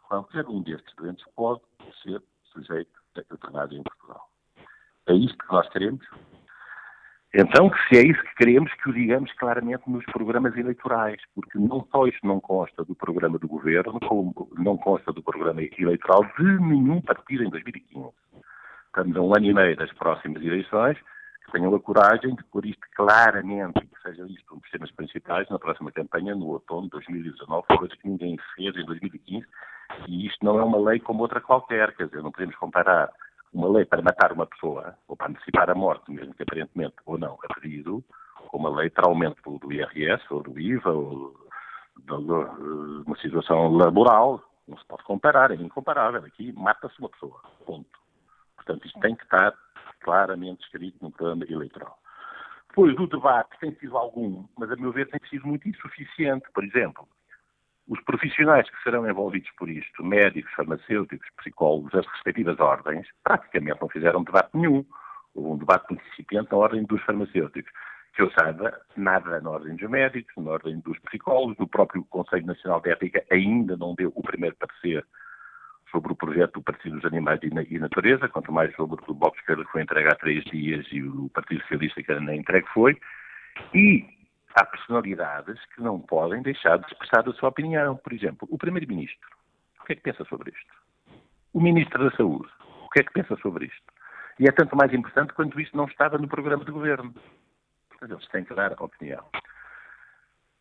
qualquer 0.09 0.47
um 0.47 0.63
destes 0.63 0.95
doentes 0.97 1.25
pode 1.35 1.63
ser 2.03 2.23
sujeito 2.45 3.01
a 3.17 3.21
eutanásia 3.31 3.79
em 3.79 3.83
Portugal. 3.83 4.31
É 5.07 5.15
isto 5.15 5.37
que 5.39 5.53
nós 5.53 5.69
queremos? 5.71 6.07
Então, 7.33 7.71
se 7.89 7.97
é 7.97 8.03
isso 8.03 8.21
que 8.23 8.35
queremos, 8.35 8.73
que 8.75 8.91
o 8.91 8.93
digamos 8.93 9.33
claramente 9.35 9.89
nos 9.89 10.05
programas 10.07 10.57
eleitorais, 10.57 11.21
porque 11.33 11.59
não 11.59 11.87
só 11.93 12.07
isto 12.07 12.27
não 12.27 12.41
consta 12.41 12.85
do 12.85 12.95
programa 12.95 13.39
do 13.39 13.47
governo, 13.47 14.01
como 14.01 14.35
não 14.59 14.77
consta 14.77 15.13
do 15.13 15.23
programa 15.23 15.63
eleitoral 15.63 16.25
de 16.37 16.61
nenhum 16.61 17.01
partido 17.01 17.45
em 17.45 17.51
2015. 17.51 18.11
Estamos 18.87 19.17
a 19.17 19.21
um 19.21 19.33
ano 19.33 19.47
e 19.47 19.55
meio 19.55 19.77
das 19.77 19.93
próximas 19.93 20.43
eleições, 20.43 20.99
que 21.45 21.53
tenham 21.53 21.73
a 21.73 21.81
coragem 21.81 22.35
de 22.35 22.43
pôr 22.45 22.67
isto 22.67 22.85
claramente, 22.97 23.81
que 23.81 24.03
seja 24.03 24.27
isto 24.27 24.53
um 24.53 24.59
dos 24.59 24.71
temas 24.71 24.91
principais 24.91 25.49
na 25.51 25.59
próxima 25.61 25.93
campanha, 25.93 26.35
no 26.35 26.49
outono 26.49 26.83
de 26.83 26.91
2019, 26.91 27.65
coisa 27.79 27.97
que 27.97 28.09
ninguém 28.09 28.37
fez 28.57 28.75
em 28.75 28.85
2015, 28.85 29.47
e 30.09 30.27
isto 30.27 30.45
não 30.45 30.59
é 30.59 30.65
uma 30.65 30.79
lei 30.79 30.99
como 30.99 31.23
outra 31.23 31.41
qualquer, 31.41 31.95
quer 31.95 32.07
dizer, 32.07 32.23
não 32.23 32.33
podemos 32.33 32.57
comparar 32.57 33.09
uma 33.53 33.69
lei 33.69 33.85
para 33.85 34.03
matar 34.03 34.33
uma 34.33 34.47
pessoa, 34.47 34.97
ou 35.09 35.17
para 35.17 35.31
antecipar 35.31 35.69
a 35.71 35.75
morte, 35.75 36.11
mesmo 36.11 36.35
que 36.35 36.43
aparentemente 36.43 36.97
ou 37.05 37.19
não 37.19 37.39
a 37.43 37.55
pedido, 37.55 38.05
com 38.49 38.59
uma 38.59 38.71
lei 38.71 38.91
para 38.91 39.09
aumento 39.09 39.59
do 39.59 39.73
IRS, 39.73 40.25
ou 40.31 40.43
do 40.43 40.59
IVA, 40.59 40.91
ou 40.91 41.35
de 41.97 42.13
uma 43.07 43.17
situação 43.19 43.73
laboral, 43.73 44.43
não 44.67 44.79
se 44.79 44.85
pode 44.87 45.03
comparar, 45.05 45.51
é 45.51 45.55
incomparável. 45.55 46.25
Aqui 46.25 46.53
mata-se 46.53 46.99
uma 46.99 47.09
pessoa, 47.09 47.41
ponto. 47.67 47.91
Portanto, 48.57 48.87
isto 48.87 49.01
tem 49.01 49.15
que 49.17 49.25
estar 49.25 49.53
claramente 50.01 50.63
escrito 50.65 50.97
no 51.01 51.11
programa 51.11 51.45
eleitoral. 51.49 51.99
Depois, 52.69 52.97
o 52.99 53.07
debate 53.07 53.59
tem 53.59 53.75
sido 53.77 53.99
algum, 53.99 54.45
mas 54.57 54.71
a 54.71 54.77
meu 54.77 54.93
ver 54.93 55.09
tem 55.11 55.21
sido 55.29 55.47
muito 55.47 55.69
insuficiente. 55.69 56.47
Por 56.55 56.65
exemplo, 56.65 57.07
os 57.91 58.01
profissionais 58.05 58.71
que 58.71 58.83
serão 58.85 59.09
envolvidos 59.11 59.51
por 59.59 59.69
isto, 59.69 60.05
médicos, 60.05 60.53
farmacêuticos, 60.53 61.29
psicólogos, 61.39 61.93
as 61.93 62.07
respectivas 62.07 62.61
ordens, 62.61 63.09
praticamente 63.25 63.81
não 63.81 63.89
fizeram 63.89 64.23
debate 64.23 64.51
nenhum. 64.55 64.87
Houve 65.35 65.51
um 65.51 65.59
debate 65.59 65.93
incipiente 65.93 66.53
na 66.53 66.59
ordem 66.59 66.85
dos 66.85 67.03
farmacêuticos. 67.03 67.73
Que 68.15 68.23
eu 68.23 68.31
saiba, 68.31 68.81
nada 68.97 69.41
na 69.41 69.51
ordem 69.51 69.75
dos 69.75 69.91
médicos, 69.91 70.33
na 70.37 70.53
ordem 70.53 70.79
dos 70.81 71.01
psicólogos, 71.01 71.59
no 71.59 71.67
próprio 71.67 72.05
Conselho 72.05 72.47
Nacional 72.47 72.81
de 72.81 72.91
Ética 72.91 73.25
ainda 73.29 73.77
não 73.77 73.97
deu 73.97 74.13
o 74.15 74.23
primeiro 74.23 74.55
parecer 74.55 75.05
sobre 75.91 76.13
o 76.13 76.17
projeto 76.17 76.55
do 76.55 76.63
Partido 76.63 76.95
dos 76.95 77.05
Animais 77.05 77.41
e 77.43 77.79
Natureza, 77.79 78.29
quanto 78.29 78.53
mais 78.53 78.73
sobre 78.77 79.01
o 79.05 79.15
de 79.15 79.39
Esquerda 79.39 79.65
que 79.65 79.73
foi 79.73 79.83
entregue 79.83 80.09
há 80.09 80.15
três 80.15 80.45
dias 80.45 80.87
e 80.93 81.03
o 81.03 81.29
Partido 81.31 81.61
Socialista 81.63 82.01
que 82.05 82.13
ainda 82.13 82.37
entregue 82.37 82.69
foi. 82.73 82.97
E 83.75 84.20
há 84.55 84.65
personalidades 84.65 85.59
que 85.75 85.83
não 85.83 86.01
podem 86.01 86.43
deixar 86.43 86.79
de 86.79 86.87
expressar 86.87 87.29
a 87.29 87.33
sua 87.33 87.49
opinião. 87.49 87.97
Por 87.97 88.13
exemplo, 88.13 88.49
o 88.51 88.59
Primeiro-Ministro. 88.59 89.29
O 89.81 89.85
que 89.85 89.93
é 89.93 89.97
que 89.97 90.03
pensa 90.03 90.25
sobre 90.25 90.51
isto? 90.51 90.75
O 91.53 91.61
Ministro 91.61 92.09
da 92.09 92.17
Saúde. 92.17 92.49
O 92.85 92.89
que 92.91 93.01
é 93.01 93.03
que 93.05 93.13
pensa 93.13 93.37
sobre 93.37 93.67
isto? 93.67 93.93
E 94.39 94.49
é 94.49 94.53
tanto 94.53 94.77
mais 94.77 94.93
importante 94.93 95.33
quanto 95.35 95.61
isto 95.61 95.77
não 95.77 95.85
estava 95.85 96.19
no 96.19 96.29
programa 96.29 96.65
de 96.65 96.73
governo. 96.73 97.15
Portanto, 97.91 98.13
eles 98.13 98.29
têm 98.29 98.45
que 98.45 98.55
dar 98.55 98.73
opinião. 98.81 99.25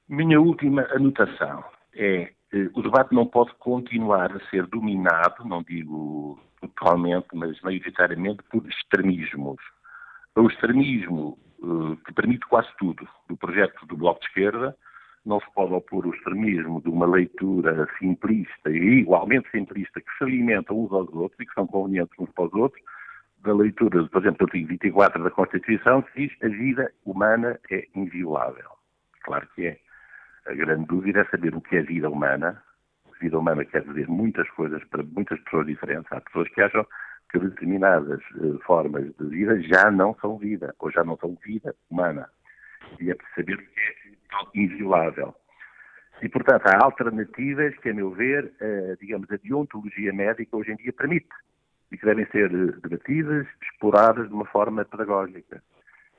Minha 0.07 0.41
última 0.41 0.87
anotação 0.91 1.63
é 1.93 2.33
que 2.49 2.69
o 2.73 2.81
debate 2.81 3.13
não 3.13 3.25
pode 3.27 3.53
continuar 3.55 4.35
a 4.35 4.49
ser 4.49 4.65
dominado, 4.67 5.45
não 5.45 5.63
digo 5.63 6.39
totalmente, 6.59 7.27
mas 7.33 7.59
maioritariamente, 7.61 8.43
por 8.49 8.67
extremismos. 8.67 9.61
O 10.35 10.47
extremismo 10.47 11.37
eh, 11.39 11.48
que 12.05 12.13
permite 12.13 12.45
quase 12.47 12.69
tudo 12.77 13.07
do 13.27 13.35
projeto 13.37 13.85
do 13.85 13.97
Bloco 13.97 14.19
de 14.21 14.27
Esquerda, 14.27 14.75
não 15.25 15.39
se 15.39 15.53
pode 15.53 15.73
opor 15.73 16.05
o 16.07 16.13
extremismo 16.13 16.81
de 16.81 16.89
uma 16.89 17.05
leitura 17.05 17.87
simplista 17.99 18.69
e 18.69 18.99
igualmente 18.99 19.49
simplista 19.51 19.99
que 19.99 20.17
se 20.17 20.23
alimenta 20.23 20.73
uns 20.73 20.91
aos 20.91 21.09
outros 21.13 21.39
e 21.39 21.45
que 21.45 21.53
são 21.53 21.67
convenientes 21.67 22.17
uns 22.17 22.31
para 22.31 22.45
os 22.45 22.53
outros, 22.53 22.81
da 23.43 23.53
leitura, 23.53 24.05
por 24.07 24.21
exemplo, 24.21 24.39
do 24.39 24.43
artigo 24.45 24.67
24 24.67 25.23
da 25.23 25.31
Constituição, 25.31 26.01
que 26.01 26.27
diz 26.27 26.43
a 26.43 26.47
vida 26.47 26.91
humana 27.05 27.59
é 27.71 27.87
inviolável. 27.95 28.69
Claro 29.23 29.47
que 29.55 29.67
é. 29.67 29.79
A 30.45 30.53
grande 30.53 30.85
dúvida 30.87 31.21
é 31.21 31.25
saber 31.25 31.55
o 31.55 31.61
que 31.61 31.77
é 31.77 31.81
vida 31.81 32.09
humana. 32.09 32.61
Vida 33.21 33.37
humana 33.37 33.63
quer 33.65 33.83
dizer 33.83 34.07
muitas 34.07 34.49
coisas 34.51 34.83
para 34.85 35.03
muitas 35.03 35.39
pessoas 35.41 35.67
diferentes. 35.67 36.11
Há 36.11 36.21
pessoas 36.21 36.49
que 36.49 36.61
acham 36.61 36.85
que 37.29 37.39
determinadas 37.39 38.21
uh, 38.35 38.59
formas 38.65 39.05
de 39.17 39.25
vida 39.27 39.61
já 39.61 39.91
não 39.91 40.15
são 40.19 40.37
vida, 40.37 40.73
ou 40.79 40.91
já 40.91 41.03
não 41.03 41.17
são 41.17 41.37
vida 41.45 41.75
humana. 41.89 42.29
E 42.99 43.11
é 43.11 43.15
preciso 43.15 43.35
saber 43.35 43.57
que 43.57 43.79
é 43.79 44.61
inviolável. 44.61 45.35
E, 46.21 46.27
portanto, 46.27 46.65
há 46.67 46.83
alternativas 46.83 47.77
que, 47.77 47.89
a 47.89 47.93
meu 47.93 48.11
ver, 48.11 48.45
uh, 48.45 48.97
digamos, 48.99 49.31
a 49.31 49.37
deontologia 49.37 50.11
médica 50.11 50.57
hoje 50.57 50.71
em 50.71 50.75
dia 50.75 50.91
permite 50.91 51.29
e 51.91 51.97
que 51.97 52.05
devem 52.05 52.25
ser 52.27 52.51
eh, 52.51 52.71
debatidas, 52.83 53.47
exploradas 53.61 54.27
de 54.27 54.33
uma 54.33 54.45
forma 54.45 54.85
pedagógica. 54.85 55.61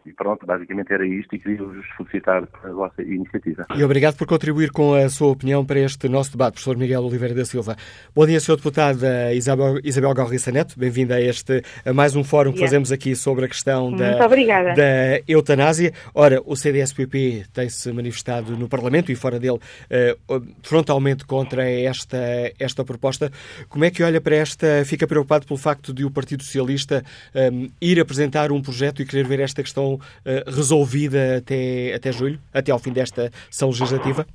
E 0.06 0.12
pronto, 0.14 0.46
basicamente 0.46 0.92
era 0.92 1.06
isto 1.06 1.34
e 1.34 1.38
queria-vos 1.38 1.84
felicitar 1.96 2.46
pela 2.46 2.72
vossa 2.72 3.02
iniciativa. 3.02 3.66
E 3.76 3.84
obrigado 3.84 4.16
por 4.16 4.26
contribuir 4.26 4.70
com 4.70 4.94
a 4.94 5.08
sua 5.10 5.28
opinião 5.28 5.64
para 5.64 5.78
este 5.78 6.08
nosso 6.08 6.32
debate, 6.32 6.54
professor 6.54 6.76
Miguel 6.76 7.02
Oliveira 7.04 7.34
da 7.34 7.44
Silva. 7.44 7.76
Bom 8.14 8.26
dia, 8.26 8.40
Sr. 8.40 8.56
Deputado 8.56 8.98
Isabel, 9.34 9.78
Isabel 9.84 10.14
Galriça 10.14 10.50
Neto. 10.50 10.78
Bem-vinda 10.78 11.16
a 11.16 11.20
este, 11.20 11.62
a 11.84 11.92
mais 11.92 12.16
um 12.16 12.24
fórum 12.24 12.50
que 12.50 12.60
fazemos 12.60 12.90
aqui 12.90 13.14
sobre 13.14 13.44
a 13.44 13.48
questão 13.48 13.92
da, 13.94 14.16
da 14.16 15.20
eutanásia. 15.28 15.92
Ora, 16.14 16.40
o 16.46 16.56
CDS-PP 16.56 17.44
tem-se 17.52 17.92
manifestado 17.92 18.56
no 18.56 18.68
Parlamento 18.68 19.12
e 19.12 19.14
fora 19.14 19.38
dele 19.38 19.58
uh, 19.58 20.42
frontalmente 20.62 21.26
contra 21.26 21.68
esta, 21.68 22.18
esta 22.58 22.82
proposta. 22.84 23.30
Como 23.68 23.84
é 23.84 23.90
que 23.90 24.02
olha 24.02 24.20
para 24.20 24.36
esta, 24.36 24.82
fica 24.86 25.06
preocupado 25.06 25.46
pelo 25.46 25.58
facto 25.58 25.92
de 25.92 26.06
o 26.06 26.10
Partido 26.10 26.42
Socialista 26.42 27.04
um, 27.34 27.68
ir 27.82 28.00
apresentar 28.00 28.50
um 28.50 28.62
projeto 28.62 29.02
e 29.02 29.04
querer 29.04 29.26
ver 29.26 29.40
esta 29.40 29.62
questão 29.62 29.89
uh, 29.94 30.50
resolvida 30.50 31.38
até, 31.38 31.94
até 31.94 32.12
julho, 32.12 32.40
até 32.52 32.72
ao 32.72 32.78
fim 32.78 32.92
desta 32.92 33.30
sessão 33.50 33.68
legislativa? 33.68 34.26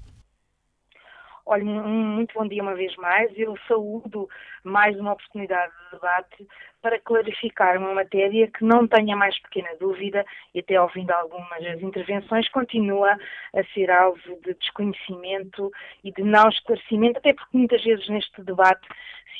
Olha, 1.47 1.63
muito 1.63 2.33
bom 2.33 2.47
dia 2.47 2.63
uma 2.63 2.73
vez 2.73 2.95
mais. 2.95 3.31
Eu 3.37 3.55
saúdo 3.67 4.27
mais 4.63 4.99
uma 4.99 5.13
oportunidade 5.13 5.71
de 5.71 5.91
debate 5.91 6.47
para 6.81 6.99
clarificar 6.99 7.77
uma 7.77 7.93
matéria 7.93 8.47
que 8.47 8.63
não 8.63 8.87
tenha 8.87 9.15
mais 9.15 9.39
pequena 9.39 9.69
dúvida 9.79 10.25
e 10.55 10.59
até 10.59 10.73
de 10.73 11.11
algumas 11.11 11.63
das 11.63 11.81
intervenções 11.81 12.49
continua 12.49 13.15
a 13.55 13.63
ser 13.75 13.91
alvo 13.91 14.39
de 14.43 14.55
desconhecimento 14.55 15.71
e 16.03 16.11
de 16.11 16.23
não 16.23 16.49
esclarecimento, 16.49 17.19
até 17.19 17.31
porque 17.31 17.55
muitas 17.55 17.83
vezes 17.83 18.07
neste 18.09 18.41
debate 18.41 18.87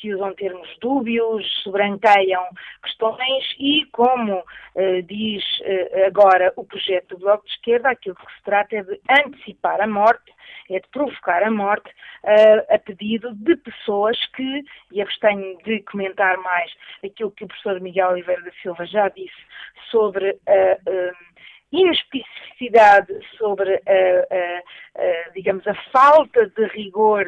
se 0.00 0.14
usam 0.14 0.34
termos 0.34 0.68
dúbios, 0.80 1.44
se 1.62 1.70
branqueiam 1.70 2.46
questões 2.82 3.44
e, 3.58 3.84
como 3.92 4.38
uh, 4.38 5.02
diz 5.04 5.42
uh, 5.60 6.06
agora 6.06 6.52
o 6.56 6.64
projeto 6.64 7.16
do 7.16 7.18
Bloco 7.18 7.44
de 7.46 7.52
Esquerda, 7.52 7.90
aquilo 7.90 8.14
que 8.14 8.34
se 8.36 8.42
trata 8.44 8.76
é 8.76 8.82
de 8.82 9.00
antecipar 9.08 9.80
a 9.80 9.86
morte, 9.86 10.32
é 10.70 10.80
de 10.80 10.88
provocar 10.88 11.42
a 11.42 11.50
morte 11.50 11.88
uh, 11.88 12.74
a 12.74 12.78
pedido 12.78 13.34
de 13.34 13.56
pessoas 13.56 14.18
que, 14.34 14.64
e 14.92 15.00
abstenho 15.00 15.58
de 15.64 15.80
comentar 15.82 16.36
mais 16.38 16.72
aquilo 17.04 17.30
que 17.30 17.44
o 17.44 17.48
professor 17.48 17.80
Miguel 17.80 18.10
Oliveira 18.10 18.42
da 18.42 18.52
Silva 18.62 18.86
já 18.86 19.08
disse 19.08 19.34
sobre 19.90 20.38
a 20.46 20.76
inespecificidade 21.72 23.12
sobre, 23.36 23.74
uh, 23.74 23.78
uh, 23.78 25.00
uh, 25.02 25.32
digamos, 25.34 25.66
a 25.66 25.74
falta 25.92 26.46
de 26.48 26.66
rigor 26.66 27.26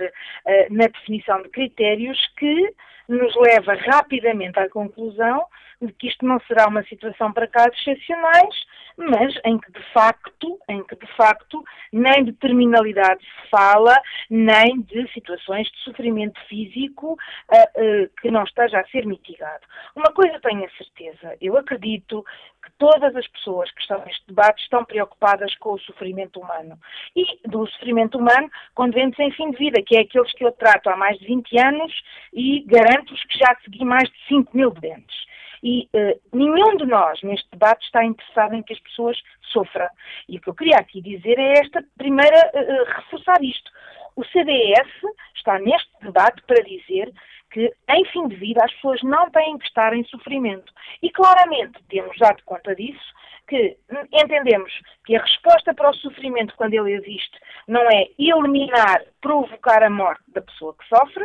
na 0.71 0.87
definição 0.87 1.43
de 1.43 1.49
critérios 1.51 2.19
que 2.37 2.75
nos 3.09 3.35
leva 3.37 3.75
rapidamente 3.75 4.59
à 4.59 4.69
conclusão 4.69 5.47
de 5.81 5.93
que 5.93 6.09
isto 6.09 6.27
não 6.27 6.41
será 6.41 6.67
uma 6.69 6.83
situação 6.85 7.33
para 7.33 7.47
casos 7.47 7.79
excepcionais, 7.81 8.55
mas 8.97 9.33
em 9.45 9.59
que 9.59 9.71
de 9.71 9.83
facto, 9.93 10.59
em 10.69 10.83
que 10.85 10.97
de 10.97 11.07
facto 11.17 11.63
nem 11.93 12.25
de 12.25 12.33
terminalidade 12.33 13.21
se 13.25 13.49
fala, 13.49 13.95
nem 14.29 14.81
de 14.83 15.11
situações 15.13 15.69
de 15.71 15.79
sofrimento 15.85 16.39
físico 16.49 17.13
uh, 17.13 17.15
uh, 17.15 18.11
que 18.21 18.31
não 18.31 18.43
esteja 18.43 18.81
a 18.81 18.87
ser 18.89 19.07
mitigado. 19.07 19.65
Uma 19.95 20.13
coisa 20.13 20.41
tenho 20.41 20.65
a 20.65 20.71
certeza, 20.71 21.37
eu 21.41 21.57
acredito 21.57 22.25
que 22.69 22.73
todas 22.79 23.17
as 23.17 23.27
pessoas 23.29 23.71
que 23.73 23.81
estão 23.81 24.05
neste 24.05 24.27
debate 24.27 24.63
estão 24.63 24.85
preocupadas 24.85 25.55
com 25.57 25.73
o 25.73 25.81
sofrimento 25.81 26.39
humano. 26.41 26.79
E 27.17 27.25
do 27.49 27.67
sofrimento 27.67 28.19
humano 28.19 28.51
com 28.75 28.91
doentes 28.91 29.19
em 29.19 29.33
fim 29.33 29.51
de 29.51 29.57
vida, 29.57 29.83
que 29.83 29.97
é 29.97 30.01
aqueles 30.01 30.33
que 30.33 30.45
eu 30.45 30.53
trato 30.53 30.89
há 30.89 30.97
mais 30.97 31.19
de 31.19 31.27
20 31.27 31.59
anos 31.59 31.93
e 32.33 32.65
garanto-vos 32.67 33.23
que 33.25 33.39
já 33.39 33.57
segui 33.65 33.85
mais 33.85 34.09
de 34.09 34.27
5 34.29 34.57
mil 34.57 34.71
doentes. 34.71 35.17
E 35.63 35.89
uh, 35.95 36.21
nenhum 36.33 36.77
de 36.77 36.87
nós 36.87 37.21
neste 37.23 37.49
debate 37.51 37.85
está 37.85 38.05
interessado 38.05 38.55
em 38.55 38.63
que 38.63 38.75
as 38.75 38.81
pessoas 38.81 39.21
sofram. 39.53 39.89
E 40.29 40.37
o 40.37 40.41
que 40.41 40.49
eu 40.49 40.55
queria 40.55 40.77
aqui 40.77 41.01
dizer 41.01 41.39
é 41.39 41.59
esta 41.59 41.83
primeira 41.97 42.51
uh, 42.55 42.85
reforçar 42.97 43.43
isto. 43.43 43.71
O 44.15 44.25
CDS 44.27 44.89
está 45.35 45.59
neste 45.59 45.91
debate 46.03 46.43
para 46.43 46.63
dizer 46.63 47.13
que, 47.51 47.73
em 47.89 48.05
fim 48.07 48.29
de 48.29 48.37
vida, 48.37 48.65
as 48.65 48.73
pessoas 48.75 49.03
não 49.03 49.31
têm 49.31 49.59
que 49.59 49.67
estar 49.67 49.95
em 49.95 50.05
sofrimento. 50.05 50.73
E 51.03 51.11
claramente 51.11 51.83
temos 51.89 52.17
dado 52.19 52.43
conta 52.45 52.75
disso, 52.75 53.15
que 53.49 53.77
entendemos 54.13 54.73
que 55.05 55.17
a 55.17 55.23
resposta 55.23 55.75
para 55.75 55.91
o 55.91 55.95
sofrimento, 55.95 56.55
quando 56.57 56.75
ele 56.75 56.93
existe, 56.93 57.39
não 57.67 57.83
é 57.83 58.09
eliminar, 58.19 59.03
provocar 59.21 59.83
a 59.83 59.91
morte 59.91 60.23
da 60.29 60.43
pessoa 60.43 60.75
que 60.75 60.87
sofre, 60.89 61.25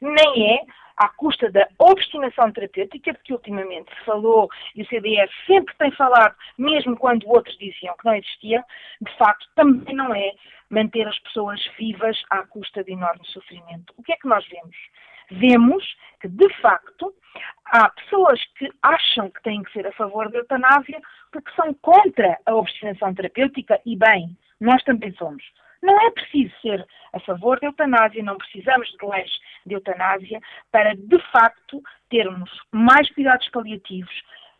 nem 0.00 0.54
é 0.54 0.60
à 0.96 1.08
custa 1.08 1.50
da 1.50 1.66
obstinação 1.78 2.52
terapêutica, 2.52 3.14
porque 3.14 3.32
ultimamente 3.32 3.92
se 3.94 4.04
falou, 4.04 4.48
e 4.76 4.82
o 4.82 4.86
CDF 4.86 5.32
sempre 5.46 5.74
tem 5.76 5.90
falado, 5.92 6.36
mesmo 6.56 6.96
quando 6.96 7.28
outros 7.28 7.56
diziam 7.58 7.96
que 7.96 8.04
não 8.04 8.14
existia, 8.14 8.62
de 9.00 9.16
facto 9.16 9.48
também 9.56 9.94
não 9.94 10.14
é 10.14 10.32
manter 10.70 11.06
as 11.08 11.18
pessoas 11.20 11.60
vivas 11.78 12.16
à 12.30 12.44
custa 12.46 12.84
de 12.84 12.92
enorme 12.92 13.24
sofrimento. 13.26 13.92
O 13.96 14.02
que 14.02 14.12
é 14.12 14.16
que 14.16 14.28
nós 14.28 14.46
vemos? 14.48 14.76
Vemos 15.30 15.84
que, 16.20 16.28
de 16.28 16.48
facto, 16.60 17.14
há 17.66 17.88
pessoas 17.90 18.40
que 18.56 18.70
acham 18.82 19.30
que 19.30 19.42
têm 19.42 19.62
que 19.62 19.72
ser 19.72 19.86
a 19.86 19.92
favor 19.92 20.30
da 20.30 20.38
eutanásia 20.38 21.00
porque 21.32 21.50
são 21.52 21.74
contra 21.74 22.38
a 22.46 22.54
obstinação 22.54 23.14
terapêutica 23.14 23.80
e, 23.84 23.96
bem, 23.96 24.36
nós 24.60 24.82
também 24.84 25.12
somos. 25.14 25.42
Não 25.82 26.00
é 26.00 26.10
preciso 26.12 26.54
ser 26.62 26.86
a 27.12 27.20
favor 27.20 27.60
da 27.60 27.66
eutanásia, 27.66 28.22
não 28.22 28.38
precisamos 28.38 28.88
de 28.90 29.06
leis 29.06 29.30
de 29.66 29.74
eutanásia 29.74 30.40
para, 30.72 30.94
de 30.94 31.18
facto, 31.30 31.82
termos 32.08 32.50
mais 32.72 33.10
cuidados 33.12 33.48
paliativos, 33.50 34.14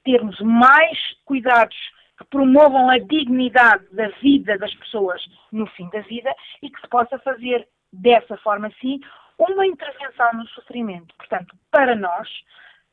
termos 0.04 0.38
mais 0.40 0.98
cuidados 1.24 1.76
que 2.18 2.24
promovam 2.26 2.90
a 2.90 2.98
dignidade 2.98 3.86
da 3.92 4.08
vida 4.20 4.58
das 4.58 4.74
pessoas 4.74 5.20
no 5.50 5.66
fim 5.68 5.88
da 5.90 6.00
vida 6.00 6.34
e 6.62 6.70
que 6.70 6.80
se 6.80 6.88
possa 6.88 7.18
fazer 7.20 7.66
dessa 7.92 8.36
forma, 8.38 8.70
sim, 8.80 9.00
uma 9.38 9.66
intervenção 9.66 10.32
no 10.34 10.46
sofrimento. 10.48 11.14
Portanto, 11.16 11.56
para 11.70 11.94
nós, 11.94 12.28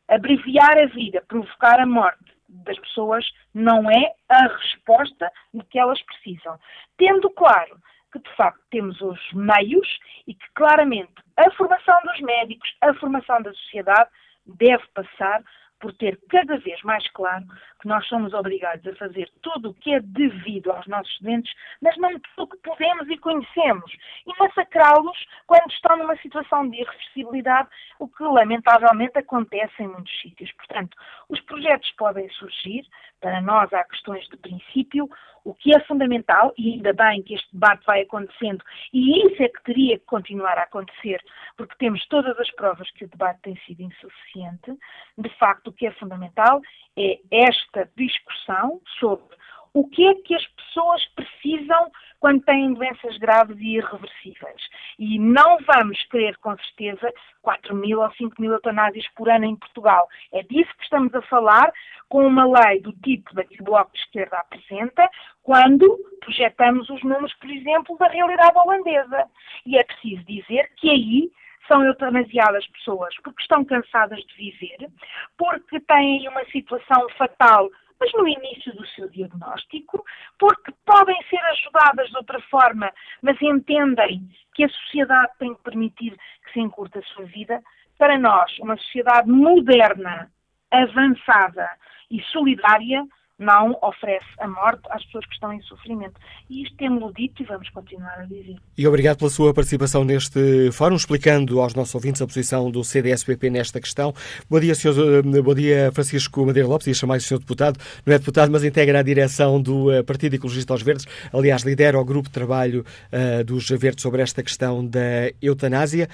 abreviar 0.08 0.78
a 0.78 0.86
vida, 0.88 1.24
provocar 1.28 1.80
a 1.80 1.86
morte 1.86 2.32
das 2.50 2.78
pessoas 2.80 3.26
não 3.54 3.90
é 3.90 4.14
a 4.30 4.48
resposta 4.48 5.32
de 5.54 5.64
que 5.66 5.80
elas 5.80 6.02
precisam. 6.04 6.60
Tendo 6.98 7.30
claro 7.30 7.78
que 8.12 8.20
de 8.20 8.36
facto 8.36 8.62
temos 8.70 9.00
os 9.02 9.20
meios 9.34 9.88
e 10.28 10.34
que 10.34 10.46
claramente 10.54 11.14
a 11.38 11.50
formação 11.52 11.98
dos 12.04 12.20
médicos, 12.20 12.70
a 12.82 12.94
formação 12.96 13.42
da 13.42 13.54
sociedade 13.54 14.10
deve 14.46 14.84
passar 14.94 15.42
por 15.82 15.94
ter 15.94 16.18
cada 16.30 16.58
vez 16.60 16.82
mais 16.84 17.06
claro 17.10 17.44
que 17.82 17.88
nós 17.88 18.08
somos 18.08 18.34
obrigados 18.34 18.86
a 18.88 18.96
fazer 18.96 19.30
tudo 19.42 19.72
o 19.72 19.74
que 19.74 19.94
é 19.94 20.00
devido 20.00 20.72
aos 20.72 20.86
nossos 20.88 21.20
doentes, 21.20 21.52
mas 21.82 21.98
não 21.98 22.18
tudo 22.20 22.44
o 22.44 22.48
que 22.48 22.58
podemos 22.58 23.10
e 23.10 23.18
conhecemos, 23.18 23.92
e 24.26 24.40
massacrá-los 24.40 25.18
quando 25.48 25.72
estão 25.72 25.98
numa 25.98 26.16
situação 26.18 26.70
de 26.70 26.80
irreversibilidade, 26.80 27.70
o 28.00 28.08
que 28.08 28.24
lamentavelmente 28.24 29.18
acontece 29.18 29.84
em 29.84 29.88
muitos 29.88 30.22
sítios. 30.22 30.52
Portanto, 30.54 30.96
os 31.28 31.42
projetos 31.42 31.92
podem 31.98 32.30
surgir, 32.30 32.86
para 33.20 33.42
nós 33.42 33.72
há 33.74 33.84
questões 33.84 34.28
de 34.30 34.38
princípio, 34.38 35.10
o 35.44 35.54
que 35.54 35.76
é 35.76 35.80
fundamental, 35.82 36.54
e 36.58 36.74
ainda 36.74 36.94
bem 36.94 37.22
que 37.24 37.34
este 37.34 37.48
debate 37.52 37.86
vai 37.86 38.02
acontecendo, 38.02 38.64
e 38.94 39.26
isso 39.26 39.42
é 39.42 39.50
que 39.50 39.64
teria 39.64 39.98
que 39.98 40.06
continuar 40.06 40.58
a 40.58 40.64
acontecer, 40.64 41.22
porque 41.58 41.76
temos 41.78 42.06
todas 42.08 42.38
as 42.40 42.52
provas 42.52 42.90
que 42.92 43.06
o 43.06 43.10
debate 43.10 43.42
tem 43.42 43.56
sido 43.66 43.82
insuficiente, 43.82 44.78
de 45.18 45.30
facto 45.38 45.68
o 45.68 45.74
que 45.74 45.88
é 45.88 45.92
fundamental 45.92 46.62
é 46.98 47.20
esta 47.32 47.90
discussão 47.96 48.82
sobre 49.00 49.41
o 49.74 49.88
que 49.88 50.06
é 50.06 50.16
que 50.16 50.36
as 50.36 50.46
pessoas 50.48 51.06
precisam 51.16 51.92
quando 52.20 52.44
têm 52.44 52.74
doenças 52.74 53.18
graves 53.18 53.58
e 53.60 53.78
irreversíveis. 53.78 54.62
E 55.00 55.18
não 55.18 55.58
vamos 55.66 56.02
querer, 56.04 56.38
com 56.38 56.56
certeza, 56.58 57.12
4 57.42 57.76
mil 57.76 58.00
ou 58.00 58.12
5 58.12 58.40
mil 58.40 58.52
eutanásias 58.52 59.08
por 59.16 59.28
ano 59.28 59.46
em 59.46 59.56
Portugal. 59.56 60.08
É 60.32 60.44
disso 60.44 60.72
que 60.78 60.84
estamos 60.84 61.14
a 61.16 61.22
falar 61.24 61.74
com 62.08 62.26
uma 62.26 62.46
lei 62.46 62.80
do 62.82 62.94
tipo 62.94 63.34
da 63.34 63.44
que 63.44 63.62
o 63.62 63.66
Bloco 63.66 63.92
de 63.94 64.00
Esquerda 64.00 64.38
apresenta, 64.38 65.10
quando 65.42 65.98
projetamos 66.20 66.90
os 66.90 67.02
números, 67.02 67.34
por 67.36 67.50
exemplo, 67.50 67.98
da 67.98 68.08
realidade 68.08 68.58
holandesa. 68.58 69.26
E 69.66 69.78
é 69.78 69.84
preciso 69.84 70.24
dizer 70.26 70.72
que 70.78 70.90
aí 70.90 71.32
são 71.68 71.84
eutanasiadas 71.84 72.68
pessoas 72.68 73.16
porque 73.24 73.42
estão 73.42 73.64
cansadas 73.64 74.20
de 74.20 74.36
viver, 74.36 74.90
porque 75.38 75.80
têm 75.80 76.28
uma 76.28 76.44
situação 76.46 77.08
fatal, 77.18 77.70
mas 78.02 78.12
no 78.14 78.28
início 78.28 78.74
do 78.74 78.86
seu 78.88 79.08
diagnóstico, 79.10 80.04
porque 80.40 80.74
podem 80.84 81.16
ser 81.30 81.40
ajudadas 81.40 82.10
de 82.10 82.18
outra 82.18 82.42
forma, 82.50 82.92
mas 83.22 83.40
entendem 83.40 84.28
que 84.56 84.64
a 84.64 84.70
sociedade 84.70 85.32
tem 85.38 85.54
que 85.54 85.62
permitir 85.62 86.18
que 86.44 86.52
se 86.52 86.60
encurte 86.60 86.98
a 86.98 87.04
sua 87.04 87.26
vida. 87.26 87.62
Para 88.00 88.18
nós, 88.18 88.58
uma 88.58 88.76
sociedade 88.76 89.30
moderna, 89.30 90.32
avançada 90.72 91.70
e 92.10 92.20
solidária 92.24 93.06
não 93.42 93.76
oferece 93.82 94.28
a 94.40 94.48
morte 94.48 94.82
às 94.92 95.04
pessoas 95.06 95.26
que 95.26 95.34
estão 95.34 95.52
em 95.52 95.62
sofrimento. 95.64 96.14
E 96.48 96.62
isto 96.62 96.78
temos-lo 96.78 97.12
dito 97.12 97.42
e 97.42 97.46
vamos 97.46 97.68
continuar 97.70 98.20
a 98.20 98.26
dizer. 98.26 98.56
E 98.78 98.88
obrigado 98.88 99.18
pela 99.18 99.32
sua 99.32 99.52
participação 99.52 100.04
neste 100.04 100.72
fórum, 100.72 100.96
explicando 100.96 101.60
aos 101.60 101.74
nossos 101.74 101.96
ouvintes 101.96 102.22
a 102.22 102.28
posição 102.28 102.70
do 102.70 102.84
CDSPP 102.84 103.50
nesta 103.50 103.82
questão. 103.82 104.14
Bom 104.48 104.60
dia, 104.60 104.76
senhor, 104.76 104.96
eh, 104.96 105.42
bom 105.42 105.56
dia 105.56 105.92
Francisco 105.92 106.46
Madeira 106.46 106.70
Lopes, 106.70 106.86
ia 106.86 106.94
chamar 106.94 107.18
o 107.18 107.22
senhor 107.22 107.40
deputado, 107.40 107.80
não 108.06 108.14
é 108.14 108.20
deputado, 108.20 108.52
mas 108.52 108.64
integra 108.64 109.00
a 109.00 109.04
direção 109.04 109.60
do 109.60 109.92
eh, 109.92 110.04
Partido 110.04 110.36
Ecologista 110.36 110.74
aos 110.74 110.84
Verdes, 110.84 111.08
aliás, 111.34 111.64
lidera 111.64 112.00
o 112.00 112.06
grupo 112.06 112.28
de 112.28 112.34
trabalho 112.34 112.86
uh, 113.12 113.44
dos 113.44 113.68
Verdes 113.70 114.04
sobre 114.04 114.22
esta 114.22 114.44
questão 114.44 114.86
da 114.86 115.32
eutanásia. 115.42 116.08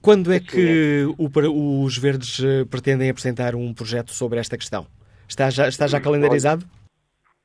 Quando 0.00 0.32
é 0.32 0.38
que 0.38 1.04
o, 1.18 1.82
os 1.82 1.98
Verdes 1.98 2.40
pretendem 2.70 3.10
apresentar 3.10 3.56
um 3.56 3.74
projeto 3.74 4.12
sobre 4.12 4.38
esta 4.38 4.56
questão? 4.56 4.86
Está 5.28 5.50
já, 5.50 5.68
está 5.68 5.86
já 5.86 6.00
calendarizado? 6.00 6.64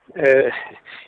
Uh, 0.10 0.52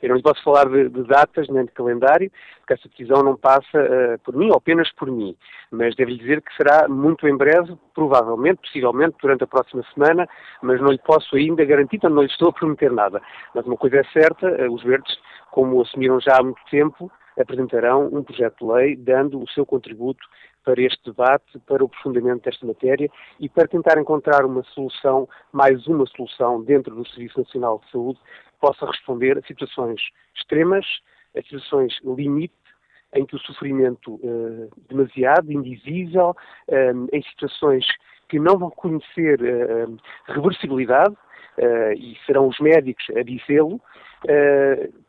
eu 0.01 0.09
não 0.09 0.21
posso 0.21 0.43
falar 0.43 0.67
de, 0.67 0.89
de, 0.89 1.03
datas 1.03 1.47
nem 1.47 1.65
de 1.65 1.71
calendário, 1.71 2.31
porque 2.59 2.73
essa 2.73 2.89
decisão 2.89 3.23
não 3.23 3.37
passa 3.37 3.77
uh, 3.77 4.19
por 4.23 4.35
mim 4.35 4.49
ou 4.49 4.57
apenas 4.57 4.91
por 4.93 5.09
mim, 5.09 5.35
mas 5.71 5.95
devo-lhe 5.95 6.17
dizer 6.17 6.41
que 6.41 6.55
será 6.55 6.87
muito 6.87 7.27
em 7.27 7.37
breve, 7.37 7.77
provavelmente, 7.93 8.61
possivelmente, 8.61 9.15
durante 9.21 9.43
a 9.43 9.47
próxima 9.47 9.83
semana, 9.93 10.27
mas 10.61 10.81
não 10.81 10.91
lhe 10.91 10.97
posso 10.99 11.35
ainda 11.35 11.63
garantir, 11.63 11.97
então 11.97 12.09
não 12.09 12.23
lhe 12.23 12.29
estou 12.29 12.49
a 12.49 12.53
prometer 12.53 12.91
nada. 12.91 13.21
Mas 13.53 13.65
uma 13.65 13.77
coisa 13.77 13.97
é 13.97 14.03
certa, 14.05 14.47
uh, 14.47 14.73
os 14.73 14.83
verdes, 14.83 15.17
como 15.51 15.81
assumiram 15.81 16.19
já 16.19 16.37
há 16.37 16.43
muito 16.43 16.61
tempo, 16.69 17.11
apresentarão 17.39 18.07
um 18.07 18.23
projeto 18.23 18.65
de 18.65 18.71
lei 18.73 18.95
dando 18.95 19.41
o 19.41 19.49
seu 19.49 19.65
contributo 19.65 20.25
para 20.63 20.81
este 20.81 21.03
debate, 21.05 21.59
para 21.67 21.83
o 21.83 21.85
aprofundamento 21.85 22.43
desta 22.43 22.65
matéria 22.65 23.09
e 23.39 23.47
para 23.47 23.67
tentar 23.67 23.99
encontrar 23.99 24.45
uma 24.45 24.63
solução, 24.63 25.29
mais 25.51 25.85
uma 25.87 26.05
solução 26.07 26.63
dentro 26.63 26.95
do 26.95 27.07
Serviço 27.07 27.39
Nacional 27.39 27.79
de 27.85 27.91
Saúde 27.91 28.19
que 28.19 28.59
possa 28.59 28.85
responder 28.85 29.37
a 29.37 29.41
situações 29.43 30.01
extremas, 30.35 30.85
a 31.37 31.41
situações 31.41 31.93
limite, 32.03 32.53
em 33.13 33.25
que 33.25 33.35
o 33.35 33.39
sofrimento 33.39 34.15
uh, 34.15 34.69
demasiado, 34.89 35.51
indizível, 35.51 36.35
uh, 36.67 37.07
em 37.13 37.21
situações 37.23 37.85
que 38.27 38.39
não 38.39 38.57
vão 38.57 38.71
conhecer 38.71 39.39
uh, 39.41 39.97
reversibilidade, 40.25 41.15
e 41.97 42.17
serão 42.25 42.47
os 42.47 42.59
médicos 42.59 43.05
a 43.15 43.23
dizê-lo, 43.23 43.79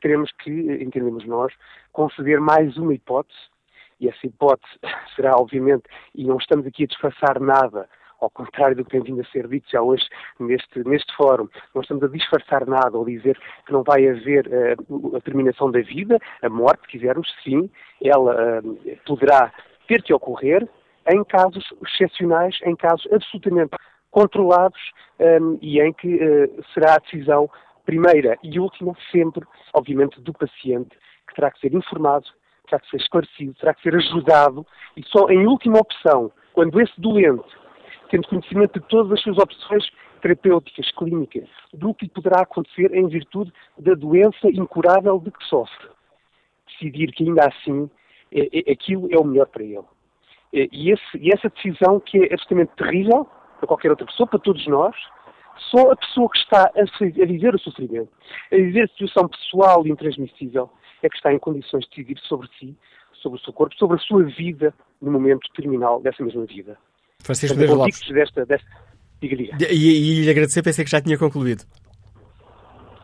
teremos 0.01 0.31
que, 0.33 0.51
entendemos 0.51 1.25
nós, 1.27 1.53
conceder 1.93 2.41
mais 2.41 2.77
uma 2.77 2.95
hipótese 2.95 3.39
e 4.01 4.09
essa 4.09 4.27
hipótese 4.27 4.73
será, 5.15 5.37
obviamente, 5.37 5.85
e 6.15 6.25
não 6.25 6.37
estamos 6.37 6.67
aqui 6.67 6.85
a 6.85 6.87
disfarçar 6.87 7.41
nada, 7.41 7.89
ao 8.21 8.31
contrário 8.31 8.77
do 8.77 8.85
que 8.85 8.91
tem 8.91 9.03
vindo 9.03 9.21
a 9.21 9.25
ser 9.27 9.47
dito 9.47 9.71
já 9.71 9.83
hoje 9.83 10.05
neste, 10.41 10.87
neste 10.89 11.15
fórum, 11.17 11.49
não 11.75 11.83
estamos 11.83 12.03
a 12.03 12.09
disfarçar 12.09 12.67
nada 12.67 12.97
ou 12.97 13.05
dizer 13.05 13.39
que 13.67 13.73
não 13.73 13.83
vai 13.83 14.09
haver 14.09 14.47
uh, 14.49 15.17
a 15.17 15.21
terminação 15.21 15.71
da 15.71 15.81
vida, 15.81 16.19
a 16.43 16.49
morte, 16.49 16.83
se 16.83 16.89
quisermos, 16.89 17.29
sim, 17.43 17.71
ela 18.03 18.61
uh, 18.61 18.99
poderá 19.05 19.53
ter 19.87 20.03
que 20.03 20.15
ocorrer 20.15 20.67
em 21.09 21.23
casos 21.25 21.65
excepcionais, 21.87 22.59
em 22.65 22.75
casos 22.75 23.07
absolutamente 23.13 23.77
controlados 24.17 24.81
um, 25.21 25.59
e 25.61 25.79
em 25.79 25.93
que 25.93 26.15
uh, 26.15 26.65
será 26.73 26.95
a 26.95 26.99
decisão 26.99 27.51
primeira 27.85 28.39
e 28.43 28.59
última 28.59 28.95
sempre, 29.13 29.45
obviamente, 29.75 30.19
do 30.23 30.33
paciente, 30.33 30.97
que 31.29 31.35
terá 31.35 31.51
que 31.51 31.61
ser 31.61 31.75
informado, 31.75 32.25
terá 32.67 32.81
que 32.81 32.89
ser 32.89 32.97
esclarecido, 32.97 33.53
terá 33.61 33.75
que 33.75 33.83
ser 33.83 33.95
ajudado 33.95 34.67
e 34.97 35.03
só 35.05 35.29
em 35.29 35.47
última 35.47 35.79
opção, 35.79 36.33
quando 36.55 36.81
esse 36.81 36.99
doente, 36.99 37.45
tendo 38.11 38.27
conhecimento 38.27 38.81
de 38.81 38.87
todas 38.87 39.13
as 39.13 39.21
suas 39.21 39.37
opções 39.37 39.87
terapêuticas, 40.23 40.91
clínicas, 40.93 41.47
do 41.75 41.93
que 41.93 42.09
poderá 42.09 42.41
acontecer 42.41 42.95
em 42.95 43.07
virtude 43.09 43.53
da 43.79 43.93
doença 43.93 44.49
incurável 44.49 45.21
de 45.21 45.31
que 45.31 45.45
sofre, 45.45 45.89
decidir 46.67 47.13
que 47.13 47.23
ainda 47.23 47.49
assim 47.49 47.91
é, 48.33 48.71
é, 48.71 48.73
aquilo 48.73 49.09
é 49.13 49.19
o 49.19 49.25
melhor 49.25 49.47
para 49.49 49.63
ele. 49.63 49.85
E, 50.55 50.91
esse, 50.91 51.19
e 51.19 51.31
essa 51.35 51.51
decisão 51.51 52.01
que 52.01 52.17
é 52.17 52.33
absolutamente 52.33 52.73
terrível 52.77 53.29
para 53.59 53.67
qualquer 53.67 53.91
outra 53.91 54.07
pessoa, 54.07 54.27
para 54.27 54.39
todos 54.39 54.67
nós, 54.67 54.95
só 55.71 55.91
a 55.91 55.97
pessoa 55.97 56.29
que 56.31 56.39
está 56.39 56.71
a, 56.75 57.23
a 57.23 57.27
viver 57.27 57.55
o 57.55 57.59
sofrimento, 57.59 58.09
a 58.53 58.57
viver 58.57 58.83
a 58.85 58.89
situação 58.89 59.29
pessoal 59.29 59.87
e 59.87 59.91
intransmissível, 59.91 60.71
é 61.03 61.09
que 61.09 61.17
está 61.17 61.33
em 61.33 61.39
condições 61.39 61.85
de 61.85 61.91
decidir 61.91 62.19
sobre 62.21 62.49
si, 62.59 62.77
sobre 63.15 63.39
o 63.39 63.43
seu 63.43 63.53
corpo, 63.53 63.75
sobre 63.77 63.97
a 63.97 64.01
sua 64.01 64.25
vida 64.25 64.75
no 65.01 65.11
momento 65.11 65.49
terminal 65.55 66.01
dessa 66.01 66.23
mesma 66.25 66.45
vida. 66.47 66.77
Francisco 67.23 67.57
Medeiros 67.57 67.79
Lopes. 67.79 68.09
Desta, 68.09 68.47
desta... 68.47 68.67
Diga, 69.21 69.37
diga. 69.37 69.57
E, 69.73 70.21
e 70.21 70.25
lhe 70.25 70.31
agradecer, 70.31 70.63
pensei 70.63 70.85
que 70.85 70.91
já 70.91 71.01
tinha 71.01 71.19
concluído. 71.19 71.65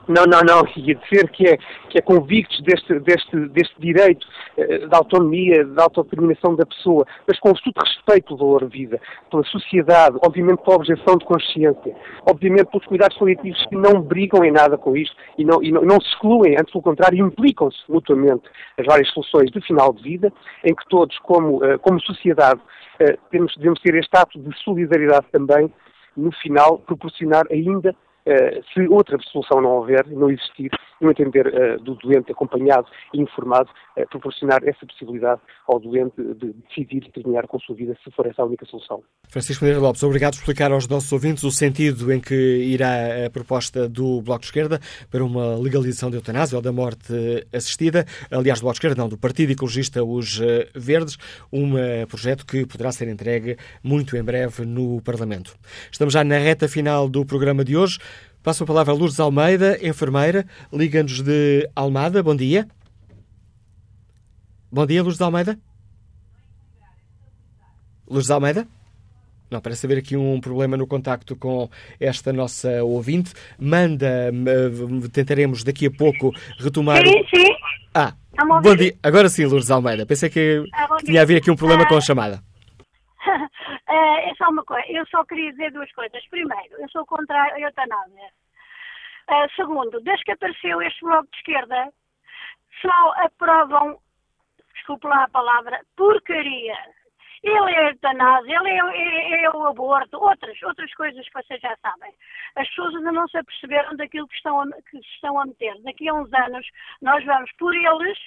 Não, 0.09 0.25
não, 0.25 0.41
não. 0.41 0.67
Ia 0.77 0.95
dizer 0.95 1.31
que 1.31 1.47
é, 1.47 1.57
que 1.89 1.99
é 1.99 2.01
convictos 2.01 2.61
deste, 2.63 2.99
deste, 3.01 3.49
deste 3.49 3.75
direito 3.79 4.27
eh, 4.57 4.87
da 4.87 4.99
autonomia, 4.99 5.65
da 5.65 5.85
autodeterminação 5.85 6.57
da 6.57 6.67
pessoa, 6.67 7.07
mas 7.27 7.39
com 7.39 7.51
absoluto 7.51 7.81
respeito 7.81 8.27
pelo 8.27 8.39
valor 8.39 8.69
de 8.69 8.79
vida, 8.79 9.01
pela 9.31 9.45
sociedade, 9.45 10.17
obviamente 10.25 10.63
pela 10.63 10.77
objeção 10.77 11.17
de 11.17 11.25
consciência, 11.25 11.95
obviamente 12.29 12.71
pelos 12.71 12.87
cuidados 12.87 13.17
coletivos 13.17 13.65
que 13.67 13.77
não 13.77 14.01
brigam 14.01 14.45
em 14.45 14.51
nada 14.51 14.77
com 14.77 14.97
isto 14.97 15.15
e 15.39 15.45
não, 15.45 15.63
e 15.63 15.71
não, 15.71 15.83
não 15.83 16.01
se 16.01 16.09
excluem, 16.09 16.55
antes 16.55 16.73
pelo 16.73 16.83
contrário, 16.83 17.25
implicam-se 17.25 17.79
mutuamente 17.89 18.45
as 18.79 18.87
várias 18.87 19.09
soluções 19.11 19.51
de 19.51 19.61
final 19.61 19.93
de 19.93 20.03
vida, 20.03 20.33
em 20.65 20.75
que 20.75 20.89
todos, 20.89 21.17
como, 21.21 21.65
eh, 21.65 21.79
como 21.79 22.01
sociedade, 22.01 22.61
eh, 22.99 23.17
temos, 23.31 23.55
devemos 23.57 23.81
ter 23.81 23.95
este 23.95 24.17
ato 24.17 24.39
de 24.39 24.57
solidariedade 24.63 25.27
também, 25.31 25.73
no 26.17 26.31
final, 26.33 26.79
proporcionar 26.79 27.45
ainda 27.51 27.95
se 28.73 28.87
outra 28.89 29.19
solução 29.21 29.61
não 29.61 29.71
houver, 29.71 30.07
não 30.09 30.31
existir, 30.31 30.71
no 31.03 31.11
entender 31.11 31.47
uh, 31.49 31.83
do 31.83 31.97
doente 31.97 32.31
acompanhado 32.31 32.87
e 33.13 33.21
informado, 33.21 33.69
uh, 33.97 34.09
proporcionar 34.09 34.63
essa 34.65 34.87
possibilidade 34.87 35.41
ao 35.67 35.81
doente 35.81 36.15
de 36.17 36.53
decidir 36.69 37.11
terminar 37.13 37.47
com 37.49 37.57
a 37.57 37.61
sua 37.61 37.75
vida, 37.75 37.97
se 38.05 38.11
for 38.13 38.27
essa 38.27 38.43
a 38.43 38.45
única 38.45 38.65
solução. 38.67 39.03
Francisco 39.29 39.65
Medeiros 39.65 39.83
Lopes, 39.83 40.03
obrigado 40.03 40.35
por 40.35 40.41
explicar 40.41 40.71
aos 40.71 40.87
nossos 40.87 41.13
ouvintes 41.13 41.43
o 41.43 41.51
sentido 41.51 42.13
em 42.13 42.21
que 42.21 42.35
irá 42.35 43.27
a 43.27 43.31
proposta 43.31 43.89
do 43.89 44.23
Bloco 44.23 44.41
de 44.41 44.47
Esquerda 44.47 44.79
para 45.11 45.25
uma 45.25 45.57
legalização 45.57 46.11
da 46.11 46.17
eutanásia 46.17 46.57
ou 46.57 46.63
da 46.63 46.73
morte 46.73 47.13
assistida, 47.53 48.05
aliás, 48.31 48.61
do 48.61 48.65
Bloco 48.65 48.75
de 48.75 48.79
Esquerda, 48.79 49.03
não, 49.03 49.09
do 49.09 49.19
Partido 49.19 49.53
Ecologista 49.53 50.05
Os 50.05 50.41
Verdes, 50.75 51.19
um 51.53 51.75
projeto 52.09 52.47
que 52.47 52.67
poderá 52.67 52.93
ser 52.93 53.09
entregue 53.09 53.57
muito 53.83 54.17
em 54.17 54.23
breve 54.23 54.65
no 54.65 55.01
Parlamento. 55.03 55.55
Estamos 55.91 56.15
já 56.15 56.23
na 56.23 56.39
reta 56.39 56.69
final 56.69 57.09
do 57.09 57.25
programa 57.25 57.65
de 57.65 57.77
hoje. 57.77 57.99
Passo 58.43 58.65
a 58.65 58.67
palavra 58.67 58.93
a 58.93 58.97
Lourdes 58.97 59.21
Almeida, 59.21 59.79
enfermeira, 59.87 60.45
liga-nos 60.73 61.21
de 61.21 61.71
Almada. 61.77 62.25
Bom 62.25 62.35
dia. 62.35 62.67
Bom 64.71 64.85
dia, 64.85 65.01
Lourdes 65.01 65.21
Almeida. 65.21 65.57
Lourdes 68.09 68.31
Almeida? 68.33 68.67
Não, 69.49 69.61
parece 69.61 69.87
haver 69.87 69.99
aqui 69.99 70.17
um 70.17 70.41
problema 70.41 70.77
no 70.77 70.89
contacto 70.89 71.37
com 71.37 71.71
esta 72.01 72.33
nossa 72.33 72.83
ouvinte. 72.83 73.33
Manda, 73.57 74.33
tentaremos 75.13 75.63
daqui 75.63 75.87
a 75.87 75.91
pouco 75.91 76.33
retomar. 76.59 77.07
Sim, 77.07 77.23
sim. 77.33 77.47
Ah, 77.95 78.13
bom 78.61 78.75
dia. 78.75 78.97
Agora 79.05 79.29
sim, 79.29 79.45
Lourdes 79.45 79.71
Almeida. 79.71 80.05
Pensei 80.05 80.29
que 80.29 80.65
ah, 80.73 80.97
tinha 81.05 81.23
havido 81.23 81.39
aqui 81.39 81.51
um 81.51 81.57
problema 81.57 81.85
ah. 81.85 81.87
com 81.87 81.97
a 81.97 82.01
chamada. 82.01 82.43
Uh, 83.93 84.31
é 84.31 84.35
só 84.37 84.49
uma 84.49 84.65
coisa, 84.65 84.87
eu 84.89 85.05
só 85.09 85.23
queria 85.27 85.51
dizer 85.51 85.71
duas 85.71 85.93
coisas. 85.93 86.27
Primeiro, 86.29 86.81
eu 86.81 86.89
sou 86.89 87.05
contra 87.05 87.43
a 87.43 87.61
eutanásia. 87.61 88.31
Uh, 89.29 89.51
segundo, 89.55 90.01
desde 90.01 90.25
que 90.25 90.33
apareceu 90.33 90.81
este 90.81 91.01
bloco 91.05 91.29
de 91.31 91.37
esquerda, 91.37 91.93
só 92.81 93.13
aprovam, 93.19 93.99
desculpe 94.73 95.07
lá 95.07 95.25
a 95.25 95.29
palavra, 95.29 95.79
porcaria. 95.95 96.79
Ele 97.43 97.71
é 97.71 97.91
eutanásia, 97.91 98.57
ele 98.57 98.71
é, 98.71 98.79
é, 98.79 99.45
é, 99.45 99.51
o 99.51 99.67
aborto, 99.67 100.17
outras, 100.17 100.63
outras 100.63 100.95
coisas 100.95 101.29
que 101.29 101.43
vocês 101.43 101.61
já 101.61 101.77
sabem. 101.83 102.15
As 102.57 102.67
pessoas 102.69 102.95
ainda 102.95 103.13
não 103.13 103.29
se 103.29 103.37
aperceberam 103.37 103.95
daquilo 103.97 104.29
que 104.29 104.37
estão 104.37 104.59
a, 104.59 104.67
que 104.89 104.99
estão 105.01 105.39
a 105.39 105.45
meter. 105.45 105.79
Daqui 105.83 106.09
a 106.09 106.15
uns 106.15 106.33
anos 106.33 106.67
nós 107.03 107.23
vamos 107.27 107.53
por 107.59 107.75
eles, 107.75 108.19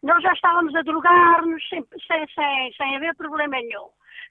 nós 0.00 0.22
já 0.22 0.32
estávamos 0.32 0.76
a 0.76 0.82
drogar-nos 0.82 1.68
sem, 1.68 1.84
sem, 2.06 2.28
sem, 2.28 2.72
sem 2.74 2.96
haver 2.96 3.16
problema 3.16 3.56
nenhum. 3.56 3.88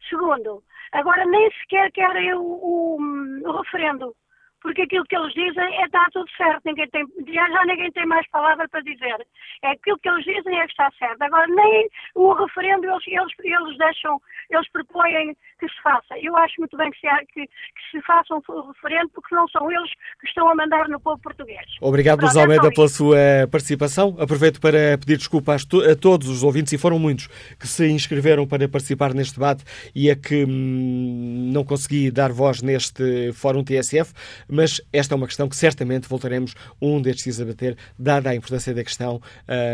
Segundo, 0.10 0.64
agora 0.92 1.26
nem 1.26 1.52
sequer 1.52 1.92
querem 1.92 2.34
o, 2.34 2.42
o, 2.42 2.98
o 3.46 3.62
referendo 3.62 4.16
porque 4.62 4.82
aquilo 4.82 5.06
que 5.06 5.16
eles 5.16 5.34
dizem 5.34 5.82
é 5.82 5.86
está 5.86 6.06
tudo 6.12 6.30
certo, 6.32 6.62
ninguém 6.66 6.90
tem, 6.90 7.06
já 7.28 7.66
ninguém 7.66 7.92
tem 7.92 8.06
mais 8.06 8.28
palavra 8.30 8.68
para 8.68 8.82
dizer. 8.82 9.16
É 9.62 9.72
aquilo 9.72 10.00
que 10.00 10.10
eles 10.10 10.26
dizem 10.26 10.60
é 10.60 10.66
que 10.66 10.72
está 10.72 10.92
certo. 10.98 11.22
Agora, 11.22 11.48
nem 11.48 11.88
o 12.16 12.34
referendo 12.34 12.86
eles, 12.86 13.04
eles, 13.08 13.34
eles 13.44 13.78
deixam, 13.78 14.20
eles 14.50 14.70
propõem 14.72 15.38
que 15.60 15.68
se 15.68 15.82
faça. 15.82 16.18
Eu 16.22 16.36
acho 16.38 16.56
muito 16.60 16.76
bem 16.78 16.90
que 16.92 17.00
se, 17.00 17.08
que, 17.34 17.48
que 17.48 17.92
se 17.92 18.02
faça 18.02 18.34
um 18.34 18.68
referendo, 18.68 19.10
porque 19.14 19.34
não 19.36 19.48
são 19.48 19.72
eles 19.72 19.90
que 20.20 20.28
estão 20.28 20.50
a 20.50 20.56
mandar 20.56 20.88
no 20.88 21.00
povo 21.00 21.22
português. 21.22 21.66
Obrigado, 21.82 22.26
é 22.26 22.40
Almeida, 22.40 22.72
pela 22.72 22.88
sua 22.88 23.18
participação. 23.52 24.16
Aproveito 24.20 24.60
para 24.60 24.98
pedir 24.98 25.18
desculpa 25.18 25.56
a, 25.56 25.96
todos 25.96 26.28
os 26.30 26.44
ouvintes, 26.44 26.74
e 26.74 26.78
foram 26.78 27.00
muitos, 27.00 27.28
que 27.60 27.68
se 27.68 27.88
inscreveram 27.90 28.48
para 28.48 28.68
participar 28.68 29.14
neste 29.14 29.36
debate 29.36 29.64
e 29.96 30.10
a 30.10 30.16
que 30.16 30.46
hum, 30.46 31.52
não 31.54 31.64
consegui 31.64 32.12
dar 32.12 32.32
voz 32.32 32.62
neste 32.62 33.32
Fórum 33.34 33.64
TSF 33.64 34.14
mas 34.48 34.82
esta 34.92 35.14
é 35.14 35.16
uma 35.16 35.28
questão 35.28 35.48
que 35.48 35.56
certamente 35.56 36.08
voltaremos 36.08 36.54
um 36.82 37.02
destes 37.02 37.24
dias 37.24 37.42
a 37.42 37.46
bater, 37.46 37.78
dada 37.98 38.30
a 38.30 38.36
importância 38.36 38.74
da 38.74 38.84
questão, 38.84 39.22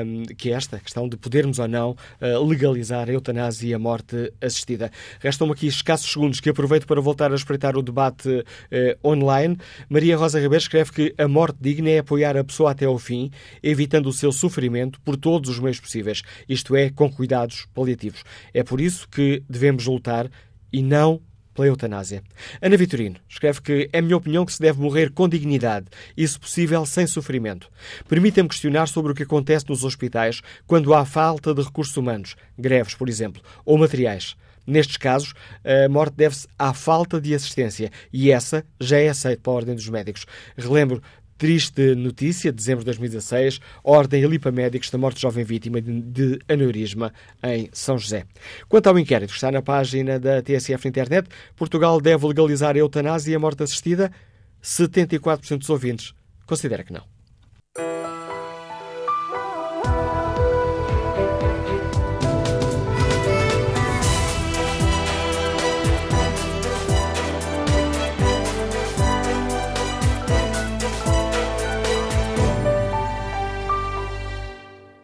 um, 0.05 0.23
que 0.35 0.51
é 0.51 0.53
esta, 0.53 0.77
a 0.77 0.80
questão 0.80 1.07
de 1.07 1.18
podermos 1.18 1.60
ou 1.60 1.68
não 1.68 1.91
uh, 1.91 2.45
legalizar 2.45 3.10
a 3.10 3.14
eutanásia 3.14 3.69
e 3.69 3.73
a 3.73 3.80
morte 3.80 4.34
assistida. 4.41 4.91
Restam-me 5.19 5.53
aqui 5.53 5.72
escassos 5.75 6.11
segundos 6.11 6.39
que 6.39 6.49
aproveito 6.49 6.87
para 6.87 7.01
voltar 7.01 7.31
a 7.31 7.35
espreitar 7.35 7.77
o 7.77 7.81
debate 7.81 8.29
uh, 8.29 9.07
online. 9.07 9.57
Maria 9.89 10.17
Rosa 10.17 10.39
Ribeiro 10.39 10.61
escreve 10.61 10.91
que 10.91 11.15
a 11.17 11.27
morte 11.27 11.57
digna 11.59 11.89
é 11.89 11.99
apoiar 11.99 12.37
a 12.37 12.43
pessoa 12.43 12.71
até 12.71 12.85
ao 12.85 12.97
fim, 12.97 13.31
evitando 13.61 14.07
o 14.07 14.13
seu 14.13 14.31
sofrimento 14.31 14.99
por 15.01 15.17
todos 15.17 15.49
os 15.49 15.59
meios 15.59 15.79
possíveis, 15.79 16.21
isto 16.47 16.75
é, 16.75 16.89
com 16.89 17.11
cuidados 17.11 17.67
paliativos. 17.73 18.23
É 18.53 18.63
por 18.63 18.79
isso 18.79 19.07
que 19.09 19.43
devemos 19.49 19.85
lutar 19.85 20.29
e 20.71 20.81
não 20.81 21.21
pela 21.53 21.67
eutanásia. 21.67 22.23
Ana 22.61 22.75
Vitorino 22.75 23.17
escreve 23.29 23.61
que 23.61 23.89
é 23.93 24.01
minha 24.01 24.17
opinião 24.17 24.45
que 24.45 24.53
se 24.53 24.59
deve 24.59 24.81
morrer 24.81 25.11
com 25.11 25.29
dignidade 25.29 25.87
e, 26.17 26.27
se 26.27 26.39
possível, 26.39 26.85
sem 26.85 27.05
sofrimento. 27.07 27.69
Permita-me 28.07 28.49
questionar 28.49 28.87
sobre 28.87 29.11
o 29.11 29.15
que 29.15 29.23
acontece 29.23 29.69
nos 29.69 29.83
hospitais 29.83 30.41
quando 30.65 30.93
há 30.93 31.05
falta 31.05 31.53
de 31.53 31.61
recursos 31.61 31.95
humanos, 31.95 32.35
greves, 32.57 32.95
por 32.95 33.07
exemplo, 33.07 33.41
ou 33.65 33.77
materiais. 33.77 34.35
Nestes 34.65 34.98
casos, 34.98 35.34
a 35.64 35.90
morte 35.90 36.15
deve-se 36.15 36.48
à 36.57 36.73
falta 36.73 37.19
de 37.19 37.34
assistência 37.34 37.91
e 38.11 38.31
essa 38.31 38.65
já 38.80 38.98
é 38.98 39.10
aceita 39.10 39.41
pela 39.41 39.57
Ordem 39.57 39.76
dos 39.76 39.90
Médicos. 39.90 40.26
Relembro 40.57 41.02
Triste 41.38 41.95
notícia, 41.95 42.53
dezembro 42.53 42.81
de 42.81 42.85
2016, 42.85 43.60
Ordem 43.84 44.23
Alipa 44.23 44.52
Médicos 44.52 44.90
da 44.90 44.98
morte 44.98 45.15
de 45.15 45.23
jovem 45.23 45.44
vítima 45.44 45.81
de 45.81 46.40
aneurisma 46.48 47.11
em 47.44 47.69
São 47.73 47.98
José. 47.98 48.26
Quanto 48.69 48.88
ao 48.88 48.98
inquérito 48.98 49.31
que 49.31 49.35
está 49.35 49.52
na 49.52 49.61
página 49.61 50.19
da 50.19 50.41
TSF 50.41 50.85
na 50.85 50.90
internet, 50.90 51.27
Portugal 51.56 51.99
deve 51.99 52.26
legalizar 52.27 52.76
a 52.76 52.80
eutanásia 52.80 53.34
e 53.34 53.35
a 53.35 53.40
morte 53.40 53.64
assistida? 53.64 54.11
74% 54.64 55.57
dos 55.57 55.69
ouvintes 55.69 56.14
considera 56.45 56.84
que 56.84 56.94
não. 56.94 57.12